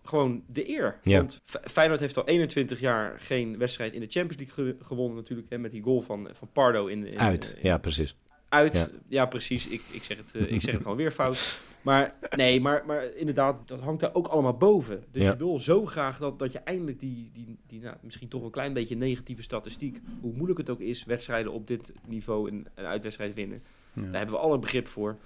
gewoon 0.04 0.44
de 0.48 0.70
eer. 0.70 1.00
Ja. 1.04 1.18
Want 1.18 1.38
Feyenoord 1.64 2.00
heeft 2.00 2.18
al 2.18 2.28
21 2.28 2.80
jaar 2.80 3.16
geen 3.20 3.58
wedstrijd 3.58 3.94
in 3.94 4.00
de 4.00 4.08
Champions 4.10 4.38
League 4.56 4.76
ge- 4.80 4.86
gewonnen 4.86 5.18
natuurlijk, 5.18 5.50
hè, 5.50 5.58
met 5.58 5.72
die 5.72 5.82
goal 5.84 6.02
van, 6.02 6.30
van 6.32 6.50
Pardo 6.54 6.86
in, 6.88 7.06
in 7.08 7.20
Uit, 7.20 7.56
in- 7.62 7.68
ja, 7.70 7.78
precies. 7.78 8.16
Uit, 8.50 8.74
Ja. 8.76 8.88
ja, 9.08 9.26
precies. 9.26 9.68
Ik, 9.68 9.82
ik, 9.92 10.04
zeg 10.04 10.18
het, 10.18 10.50
ik 10.50 10.62
zeg 10.62 10.74
het 10.74 10.82
gewoon 10.82 10.98
weer 10.98 11.12
fout. 11.12 11.60
Maar 11.82 12.16
nee, 12.36 12.62
maar, 12.62 12.84
maar 12.86 13.16
inderdaad, 13.16 13.68
dat 13.68 13.80
hangt 13.80 14.00
daar 14.00 14.14
ook 14.14 14.28
allemaal 14.28 14.58
boven. 14.58 15.04
Dus 15.12 15.24
Ja. 15.24 15.32
je 15.32 15.38
wil 15.38 15.60
zo 15.60 15.86
graag 15.86 16.18
dat, 16.18 16.40
dat 16.40 16.52
je 16.52 16.60
eindelijk 16.60 17.00
die, 17.00 17.30
die, 17.34 17.58
die 17.68 17.82
nou, 17.82 17.96
misschien 18.02 18.28
toch 18.28 18.40
wel 18.40 18.48
een 18.50 18.56
klein 18.56 18.74
beetje 18.74 18.96
negatieve 18.96 19.42
statistiek, 19.42 20.00
hoe 20.22 20.34
moeilijk 20.34 20.60
het 20.60 20.70
ook 20.70 20.80
is, 20.80 21.04
wedstrijden 21.06 21.52
op 21.52 21.68
dit 21.68 21.94
niveau 22.08 22.52
een, 22.52 22.68
een 22.76 22.86
uitwedstrijd 22.86 23.34
winnen. 23.34 23.64
Ja. 23.94 24.02
Daar 24.02 24.12
hebben 24.16 24.36
we 24.36 24.42
alle 24.42 24.60
begrip 24.60 24.88
voor. 24.88 25.18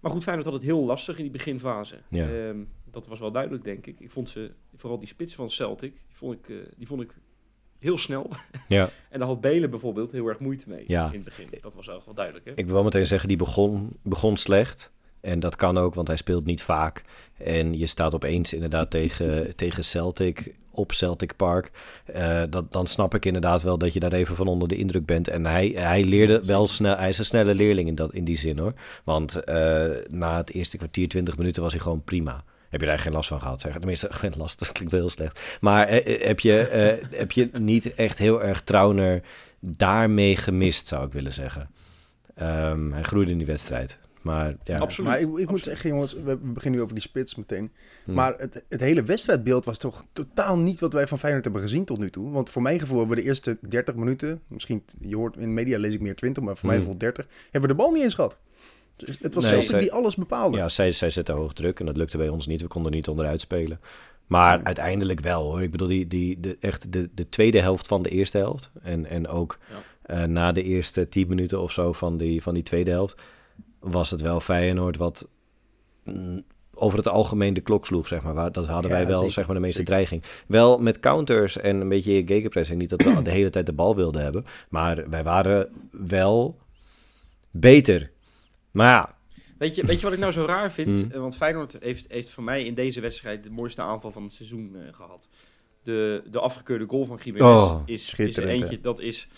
Maar 0.00 0.10
goed, 0.10 0.22
Feyenoord 0.22 0.46
had 0.48 0.56
het 0.56 0.64
heel 0.66 0.84
lastig 0.84 1.16
in 1.16 1.22
die 1.22 1.32
beginfase. 1.32 1.96
Ja. 2.08 2.28
Ehm, 2.30 2.58
dat 2.90 3.06
was 3.06 3.18
wel 3.20 3.32
duidelijk, 3.32 3.64
denk 3.64 3.86
ik. 3.86 4.00
Ik 4.00 4.10
vond 4.10 4.30
ze, 4.30 4.50
vooral 4.76 4.98
die 4.98 5.08
spits 5.08 5.34
van 5.34 5.50
Celtic, 5.50 5.92
die 5.92 6.16
vond 6.16 6.34
ik, 6.38 6.48
eh, 6.48 6.56
die 6.76 6.86
vond 6.86 7.02
ik 7.02 7.14
heel 7.78 7.98
snel. 7.98 8.30
Ja. 8.68 8.90
En 9.10 9.18
daar 9.18 9.28
had 9.28 9.40
Belen 9.40 9.70
bijvoorbeeld 9.70 10.12
heel 10.12 10.26
erg 10.26 10.38
moeite 10.38 10.68
mee 10.68 10.84
Ja. 10.86 11.06
in 11.06 11.12
het 11.14 11.24
begin. 11.24 11.46
Dat 11.60 11.74
was 11.74 11.90
ook 11.90 12.04
wel 12.04 12.14
duidelijk, 12.14 12.44
hè? 12.46 12.52
Ik 12.54 12.64
wil 12.64 12.74
wel 12.74 12.82
meteen 12.82 13.06
zeggen, 13.06 13.28
die 13.28 13.36
begon, 13.36 13.90
begon 14.02 14.36
slecht. 14.36 14.92
En 15.20 15.40
dat 15.40 15.56
kan 15.56 15.78
ook, 15.78 15.94
want 15.94 16.06
hij 16.06 16.16
speelt 16.16 16.44
niet 16.44 16.62
vaak. 16.62 17.02
En 17.36 17.78
je 17.78 17.86
staat 17.86 18.14
opeens 18.14 18.52
inderdaad 18.52 18.90
tegen, 19.00 19.56
tegen 19.56 19.84
Celtic 19.84 20.54
op 20.70 20.92
Celtic 20.92 21.36
Park. 21.36 21.70
Eh, 22.04 22.42
dat, 22.50 22.72
dan 22.72 22.86
snap 22.86 23.14
ik 23.14 23.24
inderdaad 23.24 23.62
wel 23.62 23.78
dat 23.78 23.92
je 23.92 24.00
daar 24.00 24.12
even 24.12 24.36
van 24.36 24.46
onder 24.46 24.68
de 24.68 24.76
indruk 24.76 25.06
bent. 25.06 25.28
En 25.28 25.46
hij, 25.46 25.72
hij 25.74 26.04
leerde 26.04 26.44
wel 26.44 26.68
snel. 26.68 26.96
Hij 26.96 27.08
is 27.08 27.18
een 27.18 27.24
snelle 27.24 27.54
leerling 27.54 27.88
in, 27.88 27.94
dat, 27.94 28.14
in 28.14 28.24
die 28.24 28.36
zin 28.36 28.58
hoor. 28.58 28.74
Want 29.04 29.44
eh, 29.44 29.84
na 30.08 30.36
het 30.36 30.52
eerste 30.52 30.76
kwartier, 30.76 31.08
20 31.08 31.36
minuten 31.36 31.62
was 31.62 31.72
hij 31.72 31.80
gewoon 31.80 32.04
prima. 32.04 32.44
Heb 32.70 32.80
je 32.80 32.86
daar 32.86 32.98
geen 32.98 33.12
last 33.12 33.28
van 33.28 33.40
gehad? 33.40 33.60
Zeg. 33.60 33.78
Tenminste, 33.78 34.08
geen 34.22 34.34
last, 34.36 34.58
dat 34.58 34.72
klinkt 34.72 34.92
wel 34.92 35.00
heel 35.00 35.10
slecht. 35.10 35.58
Maar 35.60 35.86
eh, 35.86 36.26
heb, 36.26 36.40
je, 36.40 36.60
eh, 36.60 37.06
heb 37.20 37.32
je 37.32 37.50
niet 37.52 37.94
echt 37.94 38.18
heel 38.18 38.42
erg 38.42 38.62
Trauner 38.62 39.22
daarmee 39.60 40.36
gemist, 40.36 40.88
zou 40.88 41.06
ik 41.06 41.12
willen 41.12 41.32
zeggen. 41.32 41.70
Ehm, 42.34 42.92
hij 42.92 43.02
groeide 43.02 43.30
in 43.30 43.38
die 43.38 43.46
wedstrijd. 43.46 43.98
Maar 44.20 44.56
ja, 44.64 44.78
Absoluut. 44.78 45.10
Maar 45.10 45.20
ik, 45.20 45.24
ik 45.26 45.30
moet 45.30 45.40
absoluut. 45.40 45.64
zeggen, 45.64 45.90
jongens, 45.90 46.12
we 46.12 46.36
beginnen 46.36 46.78
nu 46.78 46.80
over 46.84 46.94
die 46.94 47.04
spits 47.04 47.34
meteen. 47.34 47.72
Hm. 48.04 48.12
Maar 48.12 48.34
het, 48.38 48.64
het 48.68 48.80
hele 48.80 49.02
wedstrijdbeeld 49.02 49.64
was 49.64 49.78
toch 49.78 50.04
totaal 50.12 50.58
niet 50.58 50.80
wat 50.80 50.92
wij 50.92 51.06
van 51.06 51.18
Feyenoord 51.18 51.44
hebben 51.44 51.62
gezien 51.62 51.84
tot 51.84 51.98
nu 51.98 52.10
toe. 52.10 52.30
Want 52.30 52.50
voor 52.50 52.62
mijn 52.62 52.80
gevoel 52.80 52.98
hebben 52.98 53.16
we 53.16 53.22
de 53.22 53.28
eerste 53.28 53.58
30 53.68 53.94
minuten, 53.94 54.40
misschien, 54.46 54.82
je 54.98 55.16
hoort 55.16 55.34
in 55.36 55.40
de 55.42 55.46
media 55.48 55.78
lees 55.78 55.94
ik 55.94 56.00
meer 56.00 56.16
20, 56.16 56.42
maar 56.42 56.56
voor 56.56 56.66
mijn 56.68 56.78
Hm. 56.80 56.84
gevoel 56.84 56.98
30, 57.00 57.26
hebben 57.50 57.70
we 57.70 57.76
de 57.76 57.82
bal 57.82 57.92
niet 57.92 58.02
eens 58.02 58.14
gehad. 58.14 58.36
Het 59.20 59.34
was 59.34 59.44
Nee, 59.50 59.62
zij- 59.62 59.80
die 59.80 59.92
alles 59.92 60.14
bepaalde. 60.16 60.56
Ja, 60.56 60.68
zij, 60.68 60.92
zij 60.92 61.10
zetten 61.10 61.34
hoog 61.34 61.52
druk 61.52 61.80
en 61.80 61.86
dat 61.86 61.96
lukte 61.96 62.16
bij 62.16 62.28
ons 62.28 62.46
niet. 62.46 62.60
We 62.60 62.66
konden 62.66 62.90
er 62.90 62.96
niet 62.96 63.08
onderuit 63.08 63.40
spelen. 63.40 63.80
Maar 64.26 64.58
Ja. 64.58 64.64
uiteindelijk 64.64 65.20
wel 65.20 65.42
hoor. 65.42 65.62
Ik 65.62 65.70
bedoel, 65.70 65.88
die, 65.88 66.06
die, 66.06 66.40
de, 66.40 66.56
echt 66.60 66.92
de, 66.92 67.08
de 67.14 67.28
tweede 67.28 67.60
helft 67.60 67.86
van 67.86 68.02
de 68.02 68.08
eerste 68.08 68.38
helft. 68.38 68.70
En, 68.82 69.06
en 69.06 69.28
ook 69.28 69.58
Ja. 69.70 69.82
eh, 70.02 70.24
na 70.28 70.52
de 70.52 70.62
eerste 70.62 71.08
tien 71.08 71.28
minuten 71.28 71.60
of 71.60 71.72
zo 71.72 71.92
van 71.92 72.16
die, 72.16 72.42
van 72.42 72.54
die 72.54 72.62
tweede 72.62 72.90
helft. 72.90 73.22
Was 73.80 74.10
het 74.10 74.20
wel 74.20 74.40
Feyenoord 74.40 74.96
wat 74.96 75.28
over 76.74 76.98
het 76.98 77.08
algemeen 77.08 77.54
de 77.54 77.60
klok 77.60 77.86
sloeg, 77.86 78.06
zeg 78.06 78.22
maar. 78.22 78.34
Waar- 78.34 78.52
Dat 78.52 78.66
hadden 78.66 78.90
Ja, 78.90 78.96
wij 78.96 79.06
wel 79.06 79.18
zeker, 79.18 79.32
zeg 79.32 79.46
maar, 79.46 79.54
de 79.54 79.60
meeste 79.60 79.76
zeker. 79.78 79.92
dreiging. 79.92 80.22
Wel 80.46 80.78
met 80.78 81.00
counters 81.00 81.56
en 81.56 81.80
een 81.80 81.88
beetje 81.88 82.22
gegenpressing. 82.26 82.80
Niet 82.80 82.90
dat 82.90 83.02
we 83.02 83.22
de 83.22 83.30
hele 83.30 83.50
tijd 83.50 83.66
de 83.66 83.72
bal 83.72 83.96
wilden 83.96 84.22
hebben. 84.22 84.44
Maar 84.68 85.10
wij 85.10 85.22
waren 85.22 85.68
wel 85.90 86.58
beter. 87.50 88.10
Maar 88.70 88.88
ja, 88.88 89.18
Weet 89.58 89.74
je, 89.74 89.84
weet 89.86 89.96
je 89.96 90.02
wat 90.04 90.12
ik 90.12 90.18
nou 90.18 90.32
zo 90.32 90.44
raar 90.44 90.72
vind? 90.72 91.00
Hmm. 91.00 91.10
Eh, 91.10 91.20
Want 91.20 91.36
Feyenoord 91.36 91.76
heeft, 91.80 92.12
heeft 92.12 92.30
voor 92.30 92.44
mij 92.44 92.64
in 92.64 92.74
deze 92.74 93.00
wedstrijd 93.00 93.44
de 93.44 93.50
mooiste 93.50 93.82
aanval 93.82 94.12
van 94.12 94.22
het 94.22 94.32
seizoen 94.32 94.74
eh, 94.76 94.94
gehad. 94.94 95.28
De, 95.82 96.22
de 96.30 96.38
afgekeurde 96.40 96.84
goal 96.88 97.04
van 97.04 97.18
Jiménez 97.24 97.48
Oh, 97.62 97.82
is, 97.86 98.14
is 98.14 98.36
er 98.36 98.42
hè? 98.42 98.48
eentje. 98.48 98.80
Dat 98.80 99.00
is 99.00 99.28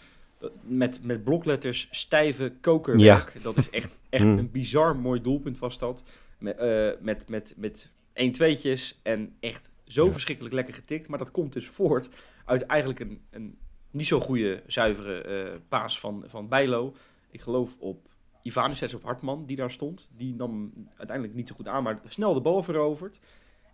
met, 0.62 1.00
met 1.04 1.24
blokletters 1.24 1.88
stijve 1.90 2.52
kokerwerk. 2.60 3.42
Dat 3.42 3.56
is 3.56 3.70
echt, 3.70 3.98
echt 4.08 4.22
Hmm. 4.24 4.38
een 4.38 4.50
bizar 4.50 4.96
mooi 4.96 5.20
doelpunt 5.20 5.58
was 5.58 5.78
dat. 5.78 6.02
Met, 6.38 6.56
eh, 6.56 6.90
met, 7.00 7.28
met, 7.28 7.54
met 7.56 7.90
1-2'tjes 8.14 9.00
en 9.02 9.34
echt 9.40 9.70
zo 9.86 10.06
Ja. 10.06 10.12
verschrikkelijk 10.12 10.54
lekker 10.54 10.74
getikt. 10.74 11.08
Maar 11.08 11.18
dat 11.18 11.30
komt 11.30 11.52
dus 11.52 11.68
voort 11.68 12.08
uit 12.44 12.62
eigenlijk 12.66 13.00
een, 13.00 13.20
een 13.30 13.58
niet 13.90 14.06
zo 14.06 14.20
goede, 14.20 14.62
zuivere 14.66 15.20
eh, 15.22 15.58
paas 15.68 16.00
van, 16.00 16.24
van 16.26 16.48
Bijlo. 16.48 16.94
Ik 17.30 17.40
geloof 17.40 17.76
op 17.78 18.08
Ivanovic 18.42 18.94
of 18.94 19.02
Hartman 19.02 19.46
die 19.46 19.56
daar 19.56 19.70
stond. 19.70 20.08
Die 20.16 20.34
nam 20.34 20.72
uiteindelijk 20.96 21.36
niet 21.36 21.48
zo 21.48 21.54
goed 21.54 21.68
aan, 21.68 21.82
maar 21.82 22.00
snel 22.08 22.34
de 22.34 22.40
bal 22.40 22.62
veroverd. 22.62 23.20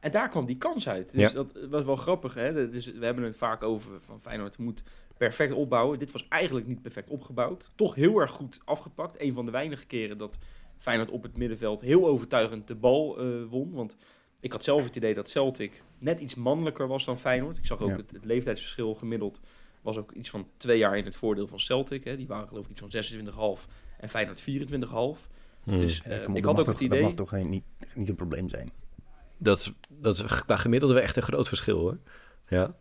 En 0.01 0.11
daar 0.11 0.29
kwam 0.29 0.47
die 0.47 0.57
kans 0.59 0.89
uit. 0.89 1.13
Dus 1.13 1.33
Ja. 1.33 1.37
dat 1.43 1.59
was 1.71 1.85
wel 1.85 1.97
grappig. 1.97 2.35
Hè? 2.35 2.69
Is, 2.71 2.93
we 2.93 3.05
hebben 3.05 3.25
het 3.25 3.37
vaak 3.37 3.63
over 3.63 4.01
van 4.01 4.21
Feyenoord 4.21 4.59
moet 4.59 4.83
perfect 5.19 5.53
opbouwen. 5.53 5.99
Dit 5.99 6.11
was 6.11 6.29
eigenlijk 6.29 6.67
niet 6.67 6.83
perfect 6.83 7.09
opgebouwd. 7.11 7.69
Toch 7.75 7.95
heel 7.95 8.19
erg 8.21 8.31
goed 8.31 8.61
afgepakt. 8.65 9.21
Een 9.23 9.33
van 9.35 9.45
de 9.45 9.51
weinige 9.51 9.87
keren 9.87 10.19
dat 10.19 10.39
Feyenoord 10.77 11.11
op 11.11 11.23
het 11.23 11.37
middenveld 11.37 11.81
heel 11.81 12.07
overtuigend 12.07 12.67
de 12.67 12.75
bal 12.75 13.19
eh, 13.19 13.27
won. 13.49 13.73
Want 13.73 13.97
ik 14.41 14.53
had 14.53 14.65
zelf 14.65 14.85
het 14.85 14.97
idee 14.97 15.15
dat 15.15 15.31
Celtic 15.31 15.83
net 15.99 16.21
iets 16.21 16.35
mannelijker 16.35 16.87
was 16.89 17.05
dan 17.05 17.19
Feyenoord. 17.19 17.57
Ik 17.57 17.67
zag 17.67 17.81
ook 17.81 17.89
Ja. 17.89 17.97
het, 17.97 18.11
het 18.11 18.25
leeftijdsverschil 18.25 18.95
gemiddeld 18.95 19.41
was 19.83 19.99
ook 19.99 20.13
iets 20.13 20.31
van 20.31 20.49
twee 20.57 20.79
jaar 20.79 20.99
in 20.99 21.05
het 21.05 21.17
voordeel 21.17 21.47
van 21.47 21.61
Celtic. 21.61 22.05
Hè. 22.05 22.17
Die 22.17 22.27
waren 22.27 22.49
geloof 22.49 22.65
ik 22.65 22.71
iets 22.71 22.81
van 22.81 22.91
26,5 23.59 23.69
en 23.99 24.09
Feyenoord 24.09 24.41
24,5. 24.41 24.47
hmm. 25.63 25.79
Dus 25.81 26.01
Ja, 26.05 26.11
eh, 26.11 26.29
op, 26.29 26.37
ik 26.37 26.45
had 26.45 26.61
ook 26.61 26.67
het 26.67 26.81
idee... 26.81 26.99
Dat 27.01 27.09
mag 27.09 27.17
toch 27.17 27.29
geen, 27.29 27.49
niet, 27.49 27.65
niet 27.95 28.09
een 28.09 28.15
probleem 28.15 28.49
zijn. 28.49 28.71
Dat 29.39 29.59
is, 29.59 29.73
dat 29.89 30.15
is 30.15 30.23
qua 30.45 30.57
gemiddelde 30.57 30.95
wel 30.95 31.03
echt 31.03 31.17
een 31.17 31.23
groot 31.23 31.49
verschil 31.49 31.79
hoor. 31.79 31.99
Ja. 32.49 32.77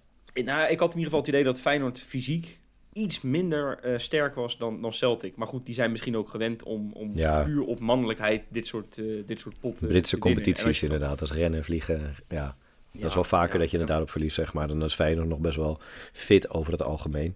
Nou, 0.46 0.70
ik 0.72 0.79
had 0.79 0.89
in 0.94 0.98
ieder 0.98 1.03
geval 1.03 1.20
het 1.20 1.27
idee 1.27 1.44
dat 1.44 1.62
Feyenoord 1.62 2.00
fysiek 2.00 2.60
iets 2.94 3.22
minder 3.22 3.79
eh, 3.79 3.98
sterk 3.98 4.36
was 4.36 4.58
dan, 4.58 4.82
dan 4.82 4.94
Celtic. 4.94 5.36
Maar 5.36 5.48
goed, 5.48 5.65
die 5.65 5.75
zijn 5.75 5.91
misschien 5.91 6.17
ook 6.17 6.29
gewend 6.29 6.63
om, 6.63 6.91
om 6.94 7.12
Ja. 7.13 7.44
puur 7.44 7.63
op 7.63 7.79
mannelijkheid 7.79 8.44
dit 8.50 8.67
soort, 8.67 8.98
eh, 8.98 9.06
dit 9.25 9.39
soort 9.39 9.60
potten 9.60 9.88
Britse 9.88 10.15
te 10.15 10.22
competities 10.22 10.65
als 10.65 10.84
inderdaad, 10.84 11.22
als 11.22 11.34
rennen 11.34 11.60
en 11.60 11.65
vliegen. 11.65 12.15
Ja, 12.29 12.56
dat 12.91 13.10
is 13.10 13.13
wel 13.15 13.24
vaker 13.24 13.53
ja, 13.53 13.60
dat 13.60 13.72
je 13.72 13.77
het 13.77 13.88
daarop 13.88 14.10
verliest, 14.10 14.36
zeg 14.36 14.53
maar. 14.53 14.67
Dan 14.67 14.84
is 14.84 14.96
Feyenoord 14.96 15.27
nog 15.27 15.39
best 15.39 15.58
wel 15.58 15.79
fit 16.12 16.50
over 16.50 16.72
het 16.72 16.84
algemeen. 16.84 17.36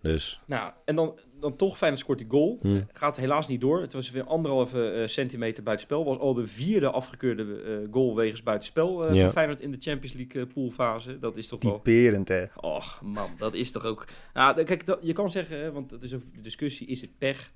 Dus, 0.00 0.38
Nou, 0.46 0.72
en 0.84 0.96
dan, 0.96 1.18
dan 1.42 1.56
toch 1.56 1.76
Feyenoord 1.78 2.02
scoort 2.02 2.18
die 2.18 2.28
goal. 2.30 2.58
hmm. 2.60 2.86
Gaat 2.92 3.16
helaas 3.16 3.48
niet 3.48 3.60
door. 3.60 3.80
Het 3.80 3.92
was 3.92 4.10
weer 4.10 4.24
anderhalve 4.24 4.90
eh, 4.90 5.06
centimeter 5.06 5.62
buitenspel. 5.62 6.04
Was 6.04 6.18
al 6.18 6.34
de 6.34 6.46
vierde 6.46 6.90
afgekeurde 6.90 7.62
eh, 7.62 7.92
goal 7.92 8.16
wegens 8.16 8.42
buitenspel 8.42 9.06
eh 9.06 9.14
Ja. 9.14 9.22
van 9.22 9.32
Feyenoord 9.32 9.60
in 9.60 9.70
de 9.70 9.76
Champions 9.80 10.12
League 10.16 10.46
poolfase. 10.46 11.18
Dat 11.18 11.36
is 11.36 11.48
toch 11.48 11.62
wel... 11.62 11.72
Typerend, 11.82 12.28
hè. 12.28 12.44
Och 12.60 13.00
man, 13.02 13.30
dat 13.38 13.54
is 13.54 13.70
toch 13.70 13.84
ook... 13.84 14.04
Nou, 14.34 14.62
kijk, 14.64 14.86
dat- 14.86 14.98
je 15.02 15.12
kan 15.12 15.30
zeggen, 15.30 15.58
hè, 15.58 15.72
want 15.72 15.90
het 15.90 16.02
is 16.02 16.10
de 16.10 16.20
discussie, 16.42 16.86
is 16.86 17.00
het 17.00 17.18
pech 17.18 17.52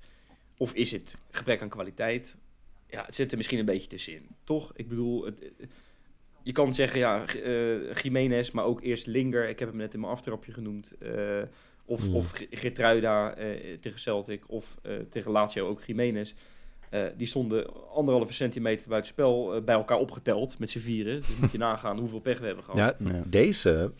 of 0.57 0.73
is 0.73 0.91
het 0.91 1.17
gebrek 1.31 1.61
aan 1.61 1.69
kwaliteit? 1.69 2.37
Ja, 2.89 3.03
het 3.05 3.15
zit 3.15 3.31
er 3.31 3.37
misschien 3.37 3.59
een 3.59 3.65
beetje 3.65 3.87
tussenin, 3.87 4.27
toch? 4.43 4.71
Ik 4.75 4.87
bedoel, 4.87 5.25
het, 5.25 5.51
je 6.43 6.51
kan 6.51 6.73
zeggen, 6.73 6.99
ja, 6.99 7.25
eh 7.25 7.93
Jiménez, 7.93 8.51
maar 8.51 8.63
ook 8.65 8.81
eerst 8.83 9.05
Linger. 9.07 9.49
Ik 9.49 9.59
heb 9.59 9.67
hem 9.69 9.77
net 9.77 9.93
in 9.93 9.99
mijn 9.99 10.11
aftrapje 10.11 10.51
genoemd. 10.53 10.93
eh, 10.99 11.41
of, 11.87 12.09
Mm. 12.09 12.15
of 12.15 12.31
G- 12.31 12.45
Geertruida 12.51 13.33
eh, 13.35 13.47
tegen 13.81 13.99
Celtic 13.99 14.43
of 14.49 14.77
eh, 14.81 14.93
tegen 15.09 15.31
Lazio 15.31 15.67
ook 15.67 15.81
Jiménez. 15.85 16.33
Eh, 16.89 17.01
die 17.17 17.27
stonden 17.27 17.89
anderhalve 17.89 18.33
centimeter 18.33 18.89
buiten 18.89 19.11
spel 19.11 19.61
bij 19.65 19.75
elkaar 19.75 19.97
opgeteld 19.97 20.59
met 20.59 20.69
z'n 20.71 20.79
vieren. 20.79 21.15
Dus 21.19 21.27
moet 21.41 21.51
je 21.51 21.57
nagaan 21.67 21.99
hoeveel 21.99 22.19
pech 22.19 22.39
we 22.39 22.45
hebben 22.45 22.63
gehad. 22.63 22.95
ja, 22.99 23.11
Ja. 23.13 23.23
deze, 23.27 23.91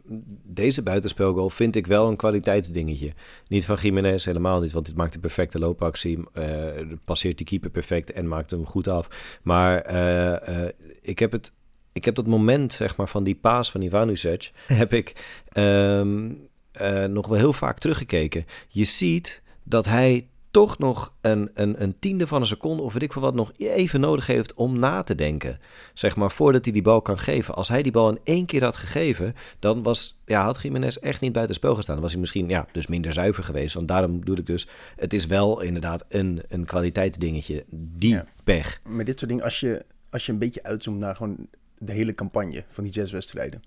deze 0.44 0.84
buitenspelgoal 0.84 1.50
vind 1.50 1.76
ik 1.76 1.88
wel 1.88 2.08
een 2.08 2.16
kwaliteitsdingetje. 2.16 3.14
Niet 3.48 3.66
van 3.66 3.78
Jiménez, 3.82 4.26
helemaal 4.26 4.60
niet, 4.62 4.72
want 4.72 4.86
dit 4.86 4.96
maakt 4.96 5.14
een 5.16 5.20
perfecte 5.22 5.60
loopactie. 5.60 6.20
eh, 6.34 6.70
passeert 7.06 7.38
die 7.38 7.46
keeper 7.46 7.70
perfect 7.70 8.12
en 8.12 8.28
maakt 8.28 8.52
hem 8.52 8.66
goed 8.66 8.88
af. 8.88 9.38
Maar 9.44 9.82
eh, 9.82 10.64
eh, 10.66 10.70
ik 11.02 11.20
heb 11.20 11.32
het... 11.32 11.52
Ik 11.94 12.06
heb 12.06 12.16
dat 12.16 12.28
moment, 12.28 12.74
zeg 12.74 12.98
maar, 12.98 13.08
van 13.10 13.24
die 13.24 13.36
paas 13.36 13.72
van 13.72 13.82
Ivanovic... 13.82 14.52
heb 14.68 14.94
ik 14.94 15.16
ehm, 15.52 16.32
eh, 16.78 17.06
nog 17.06 17.28
wel 17.28 17.38
heel 17.38 17.54
vaak 17.54 17.80
teruggekeken. 17.80 18.46
Je 18.68 18.84
ziet 18.86 19.42
dat 19.64 19.86
hij 19.86 20.28
toch 20.52 20.78
nog 20.78 21.14
een, 21.22 21.50
een, 21.54 21.82
een 21.82 22.00
tiende 22.00 22.28
van 22.28 22.42
een 22.42 22.48
seconde... 22.48 22.84
of 22.84 22.94
weet 22.94 23.04
ik 23.04 23.12
veel 23.12 23.22
wat, 23.22 23.36
nog 23.36 23.52
even 23.58 24.00
nodig 24.00 24.28
heeft 24.28 24.54
om 24.54 24.80
na 24.80 25.04
te 25.04 25.16
denken. 25.16 25.60
Zeg 25.94 26.16
maar, 26.16 26.32
voordat 26.32 26.64
hij 26.64 26.74
die 26.74 26.82
bal 26.82 27.02
kan 27.02 27.20
geven. 27.20 27.56
Als 27.56 27.68
hij 27.68 27.84
die 27.84 27.92
bal 27.92 28.10
in 28.10 28.20
één 28.24 28.46
keer 28.46 28.64
had 28.64 28.78
gegeven... 28.78 29.36
dan 29.60 29.84
was, 29.84 30.18
ja, 30.26 30.44
had 30.44 30.62
Jiménez 30.62 30.96
echt 30.96 31.22
niet 31.22 31.32
buiten 31.32 31.56
spel 31.56 31.76
gestaan. 31.76 31.94
Dan 31.94 32.04
was 32.04 32.12
hij 32.12 32.22
misschien 32.22 32.50
ja, 32.50 32.68
dus 32.72 32.88
minder 32.88 33.14
zuiver 33.14 33.44
geweest. 33.44 33.74
Want 33.74 33.88
daarom 33.88 34.20
bedoel 34.20 34.38
ik 34.38 34.46
dus... 34.46 34.68
het 34.96 35.14
is 35.14 35.26
wel 35.26 35.62
inderdaad 35.62 36.06
een, 36.10 36.42
een 36.50 36.66
kwaliteitsdingetje. 36.66 37.66
Die 37.70 38.14
Ja. 38.14 38.26
pech. 38.44 38.82
Met 38.86 39.06
dit 39.06 39.20
soort 39.20 39.30
dingen, 39.32 39.46
als 39.46 39.60
je, 39.60 39.86
als 40.10 40.26
je 40.26 40.32
een 40.32 40.40
beetje 40.40 40.64
uitzoomt 40.64 41.00
naar 41.00 41.16
gewoon 41.16 41.48
de 41.78 41.92
hele 41.94 42.14
campagne 42.14 42.64
van 42.70 42.84
die 42.84 42.94
jazzwedstrijden. 42.94 43.64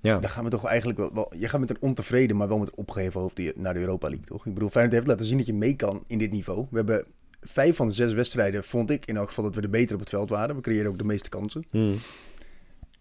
Ja. 0.00 0.18
Dan 0.18 0.30
gaan 0.30 0.44
we 0.44 0.50
toch 0.50 0.64
eigenlijk 0.64 0.98
wel, 0.98 1.14
wel... 1.14 1.32
Je 1.36 1.48
gaat 1.48 1.60
met 1.60 1.70
een 1.70 1.80
ontevreden, 1.80 2.36
maar 2.36 2.48
wel 2.48 2.58
met 2.58 2.68
een 2.68 2.76
opgeheven 2.76 3.20
hoofd 3.20 3.56
naar 3.56 3.74
de 3.74 3.80
Europa 3.80 4.08
League, 4.08 4.26
toch? 4.26 4.46
Ik 4.46 4.54
bedoel, 4.54 4.70
Feyenoord 4.70 4.94
heeft 4.94 5.06
laten 5.06 5.24
zien 5.24 5.36
dat 5.36 5.46
je 5.46 5.54
mee 5.54 5.76
kan 5.76 6.04
in 6.06 6.18
dit 6.18 6.30
niveau. 6.30 6.66
We 6.70 6.76
hebben 6.76 7.04
vijf 7.40 7.76
van 7.76 7.86
de 7.86 7.94
zes 7.94 8.12
wedstrijden, 8.12 8.64
vond 8.64 8.90
ik 8.90 9.06
in 9.06 9.16
elk 9.16 9.28
geval, 9.28 9.44
dat 9.44 9.54
we 9.54 9.60
er 9.60 9.70
beter 9.70 9.94
op 9.94 10.00
het 10.00 10.08
veld 10.08 10.28
waren. 10.28 10.56
We 10.56 10.62
creëerden 10.62 10.92
ook 10.92 10.98
de 10.98 11.04
meeste 11.04 11.28
kansen. 11.28 11.64
Hmm. 11.70 11.96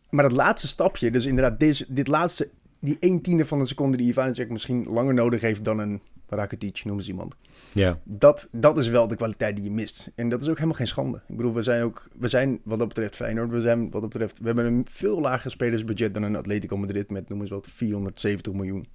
Maar 0.10 0.24
dat 0.24 0.38
laatste 0.38 0.68
stapje, 0.68 1.12
dus 1.12 1.26
inderdaad 1.26 1.60
deze, 1.60 1.86
dit 1.88 2.08
laatste, 2.08 2.50
die 2.80 2.98
1 3.00 3.22
tiende 3.22 3.46
van 3.46 3.60
een 3.60 3.68
seconde 3.68 3.98
die 3.98 4.08
Ivanovic 4.08 4.50
misschien 4.50 4.86
langer 4.88 5.14
nodig 5.14 5.42
heeft 5.42 5.66
dan 5.66 5.80
een 5.80 6.02
Rakitic, 6.28 6.82
noemen 6.84 7.04
ze 7.04 7.10
iemand. 7.10 7.36
Ja. 7.76 8.00
Dat, 8.04 8.48
dat 8.52 8.80
is 8.80 8.88
wel 8.88 9.08
de 9.08 9.16
kwaliteit 9.16 9.56
die 9.56 9.66
je 9.66 9.72
mist. 9.72 10.12
En 10.16 10.30
dat 10.30 10.42
is 10.42 10.48
ook 10.48 10.56
helemaal 10.56 10.78
geen 10.78 10.88
schande. 10.88 11.22
Ik 11.28 11.36
bedoel, 11.36 11.54
we 11.54 11.64
zijn 11.64 11.84
ook, 11.84 12.08
we 12.20 12.28
zijn 12.28 12.60
wat 12.64 12.80
dat 12.80 12.88
betreft 12.88 13.16
Feyenoord, 13.16 13.50
we 13.50 13.62
zijn 13.62 13.90
wat 13.92 14.02
dat 14.02 14.10
betreft, 14.10 14.40
we 14.40 14.46
hebben 14.46 14.66
een 14.66 14.86
veel 14.90 15.22
lager 15.22 15.52
spelersbudget 15.52 16.14
dan 16.14 16.24
een 16.24 16.36
Atletico 16.36 16.78
Madrid 16.78 17.12
met, 17.12 17.30
noem 17.30 17.42
eens 17.42 17.50
wat, 17.50 17.68
470 17.70 18.54
miljoen. 18.54 18.88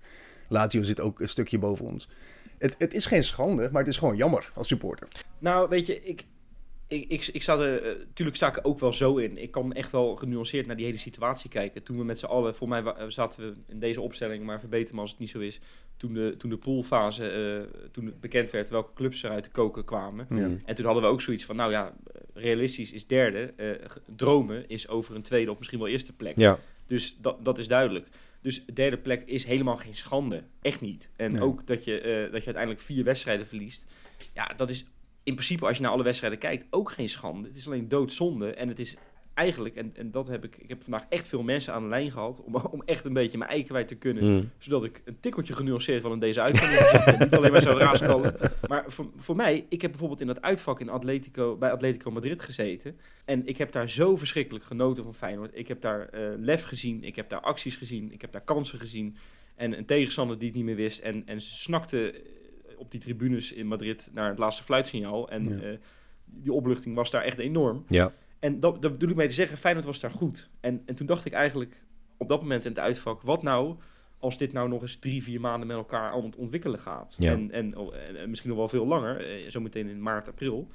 Lazio 0.49 0.83
zit 0.83 1.01
ook 1.01 1.21
een 1.21 1.29
stukje 1.29 1.59
boven 1.59 1.85
ons. 1.85 2.09
Het, 2.59 2.75
het 2.79 2.95
is 2.95 3.07
geen 3.07 3.25
schande, 3.25 3.69
maar 3.73 3.81
het 3.81 3.91
is 3.91 3.97
gewoon 3.97 4.17
jammer 4.17 4.53
als 4.55 4.69
supporter. 4.69 5.09
Nou, 5.39 5.69
weet 5.69 5.87
je, 5.87 6.03
ik, 6.03 6.25
ik, 6.91 7.05
ik, 7.09 7.27
ik 7.27 7.43
sta 7.43 7.59
er... 7.59 7.83
eh, 7.83 8.05
tuurlijk 8.15 8.37
sta 8.37 8.49
ik 8.49 8.57
er 8.57 8.65
ook 8.65 8.79
wel 8.79 8.93
zo 8.93 9.17
in. 9.17 9.39
Ik 9.39 9.51
kan 9.51 9.73
echt 9.73 9.93
wel 9.93 10.17
genuanceerd 10.17 10.67
naar 10.67 10.77
die 10.77 10.85
hele 10.87 10.99
situatie 10.99 11.51
kijken. 11.51 11.83
Toen 11.83 11.97
we 11.99 12.05
met 12.05 12.19
z'n 12.19 12.27
allen... 12.27 12.55
Voor 12.55 12.69
mij 12.69 12.83
eh, 12.83 13.05
zaten 13.09 13.43
we 13.49 13.55
in 13.73 13.79
deze 13.79 14.01
opstelling, 14.01 14.45
maar 14.45 14.61
verbeter 14.61 14.95
me 14.95 15.01
als 15.01 15.11
het 15.11 15.19
niet 15.19 15.31
zo 15.31 15.39
is. 15.39 15.61
Toen 15.97 16.13
de, 16.13 16.35
toen 16.39 16.51
de 16.51 16.57
poolfase... 16.57 17.29
eh, 17.31 17.89
toen 17.93 18.07
het 18.07 18.21
bekend 18.21 18.51
werd 18.51 18.69
welke 18.69 18.93
clubs 18.95 19.23
er 19.23 19.31
uit 19.31 19.45
de 19.45 19.51
koken 19.51 19.85
kwamen. 19.85 20.27
Ja. 20.31 20.49
En 20.65 20.75
toen 20.75 20.85
hadden 20.85 21.03
we 21.03 21.09
ook 21.09 21.21
zoiets 21.21 21.45
van... 21.45 21.57
Nou 21.57 21.71
ja, 21.71 21.95
realistisch 22.35 22.93
is 22.93 23.07
derde. 23.07 23.53
eh, 23.57 23.71
dromen 24.17 24.69
is 24.69 24.89
over 24.89 25.15
een 25.15 25.23
tweede 25.23 25.51
of 25.51 25.59
misschien 25.59 25.79
wel 25.79 25.89
eerste 25.89 26.13
plek. 26.13 26.37
Ja. 26.37 26.59
Dus 26.87 27.17
dat, 27.21 27.45
dat 27.45 27.59
is 27.59 27.69
duidelijk. 27.69 28.09
Dus 28.43 28.65
de 28.67 28.73
derde 28.73 28.97
plek 28.97 29.23
is 29.27 29.45
helemaal 29.45 29.77
geen 29.77 29.95
schande. 29.97 30.43
Echt 30.63 30.81
niet. 30.81 31.11
En 31.17 31.33
Nee. 31.33 31.43
ook 31.43 31.67
dat 31.67 31.85
je, 31.85 32.01
eh, 32.01 32.11
dat 32.33 32.41
je 32.41 32.45
uiteindelijk 32.45 32.81
vier 32.81 33.05
wedstrijden 33.05 33.47
verliest. 33.47 33.87
Ja, 34.35 34.53
dat 34.57 34.71
is 34.71 34.85
in 35.23 35.35
principe, 35.35 35.67
als 35.67 35.77
je 35.77 35.83
naar 35.83 35.93
alle 35.93 36.03
wedstrijden 36.03 36.39
kijkt, 36.39 36.67
ook 36.71 36.91
geen 36.91 37.09
schande. 37.09 37.49
Het 37.49 37.57
is 37.57 37.67
alleen 37.67 37.89
doodzonde. 37.89 38.55
En 38.55 38.69
het 38.69 38.79
is 38.79 38.97
eigenlijk, 39.35 39.77
en, 39.77 39.93
en 39.97 40.11
dat 40.11 40.29
heb 40.29 40.45
ik... 40.45 40.57
Ik 40.57 40.69
heb 40.69 40.83
vandaag 40.83 41.07
echt 41.09 41.29
veel 41.29 41.43
mensen 41.43 41.73
aan 41.73 41.83
de 41.83 41.89
lijn 41.89 42.13
gehad... 42.13 42.43
om, 42.45 42.55
om 42.77 42.83
echt 42.85 43.05
een 43.05 43.13
beetje 43.13 43.39
mijn 43.39 43.51
ei 43.51 43.65
kwijt 43.65 43.89
te 43.89 43.95
kunnen 43.95 44.23
Hmm. 44.23 44.51
zodat 44.59 44.85
ik 44.85 45.03
een 45.05 45.21
tikkeltje 45.21 45.55
genuanceerd 45.55 46.03
wel 46.03 46.13
in 46.13 46.19
deze 46.19 46.41
uitzending 46.41 46.81
heb. 46.81 47.19
Niet 47.19 47.35
alleen 47.35 47.53
maar 47.53 47.63
zo 47.63 47.77
raaskallen. 47.77 48.37
Maar 48.69 48.85
voor, 48.87 49.07
voor 49.17 49.37
mij, 49.37 49.67
ik 49.69 49.83
heb 49.83 49.91
bijvoorbeeld 49.91 50.21
in 50.21 50.27
dat 50.27 50.43
uitvak 50.43 50.81
in 50.81 50.89
Atletico, 50.89 51.57
bij 51.57 51.73
Atletico 51.73 52.11
Madrid 52.11 52.43
gezeten. 52.43 52.97
En 53.25 53.47
ik 53.47 53.59
heb 53.59 53.73
daar 53.73 53.91
zo 53.91 54.17
verschrikkelijk 54.17 54.65
genoten 54.65 55.05
van 55.05 55.15
Feyenoord. 55.15 55.51
Ik 55.55 55.69
heb 55.69 55.81
daar 55.81 56.09
eh, 56.09 56.23
lef 56.37 56.65
gezien, 56.65 57.05
ik 57.05 57.17
heb 57.17 57.29
daar 57.29 57.41
acties 57.41 57.77
gezien, 57.77 58.13
ik 58.13 58.21
heb 58.21 58.33
daar 58.33 58.45
kansen 58.45 58.79
gezien. 58.79 59.17
En 59.55 59.79
een 59.79 59.87
tegenstander 59.87 60.39
die 60.39 60.49
het 60.49 60.57
niet 60.57 60.67
meer 60.67 60.77
wist. 60.77 61.01
En, 61.01 61.23
en 61.27 61.41
ze 61.41 61.51
snakte 61.51 62.15
op 62.81 62.91
die 62.91 63.01
tribunes 63.01 63.53
in 63.53 63.67
Madrid 63.67 64.11
naar 64.13 64.29
het 64.29 64.39
laatste 64.39 64.63
fluitsignaal. 64.65 65.29
En 65.31 65.45
Ja. 65.49 65.61
eh, 65.61 65.77
die 66.25 66.53
opluchting 66.53 66.95
was 66.95 67.11
daar 67.11 67.23
echt 67.23 67.39
enorm. 67.39 67.85
Ja. 67.89 68.13
En 68.39 68.61
dat, 68.61 68.83
dat 68.83 68.93
bedoel 68.93 69.09
ik 69.11 69.17
mee 69.17 69.27
te 69.27 69.33
zeggen, 69.33 69.59
Feyenoord 69.59 69.87
was 69.87 70.01
daar 70.01 70.11
goed. 70.11 70.51
En, 70.61 70.83
en 70.87 70.95
toen 70.95 71.07
dacht 71.07 71.25
ik 71.25 71.33
eigenlijk 71.33 71.83
op 72.17 72.29
dat 72.29 72.41
moment 72.43 72.65
in 72.65 72.71
het 72.71 72.81
uitvak, 72.81 73.23
wat 73.23 73.43
nou 73.43 73.77
als 74.19 74.39
dit 74.39 74.53
nou 74.53 74.69
nog 74.69 74.83
eens 74.83 74.97
drie, 74.99 75.23
vier 75.23 75.41
maanden 75.41 75.67
met 75.67 75.77
elkaar 75.77 76.11
aan 76.13 76.25
het 76.25 76.37
ontwikkelen 76.37 76.79
gaat. 76.79 77.17
Ja. 77.19 77.33
En, 77.33 77.51
en, 77.51 77.75
en 78.17 78.29
misschien 78.31 78.51
nog 78.51 78.59
wel 78.59 78.69
veel 78.69 78.87
langer, 78.87 79.27
eh, 79.45 79.49
zometeen 79.51 79.89
in 79.89 80.03
maart, 80.03 80.29
april. 80.29 80.69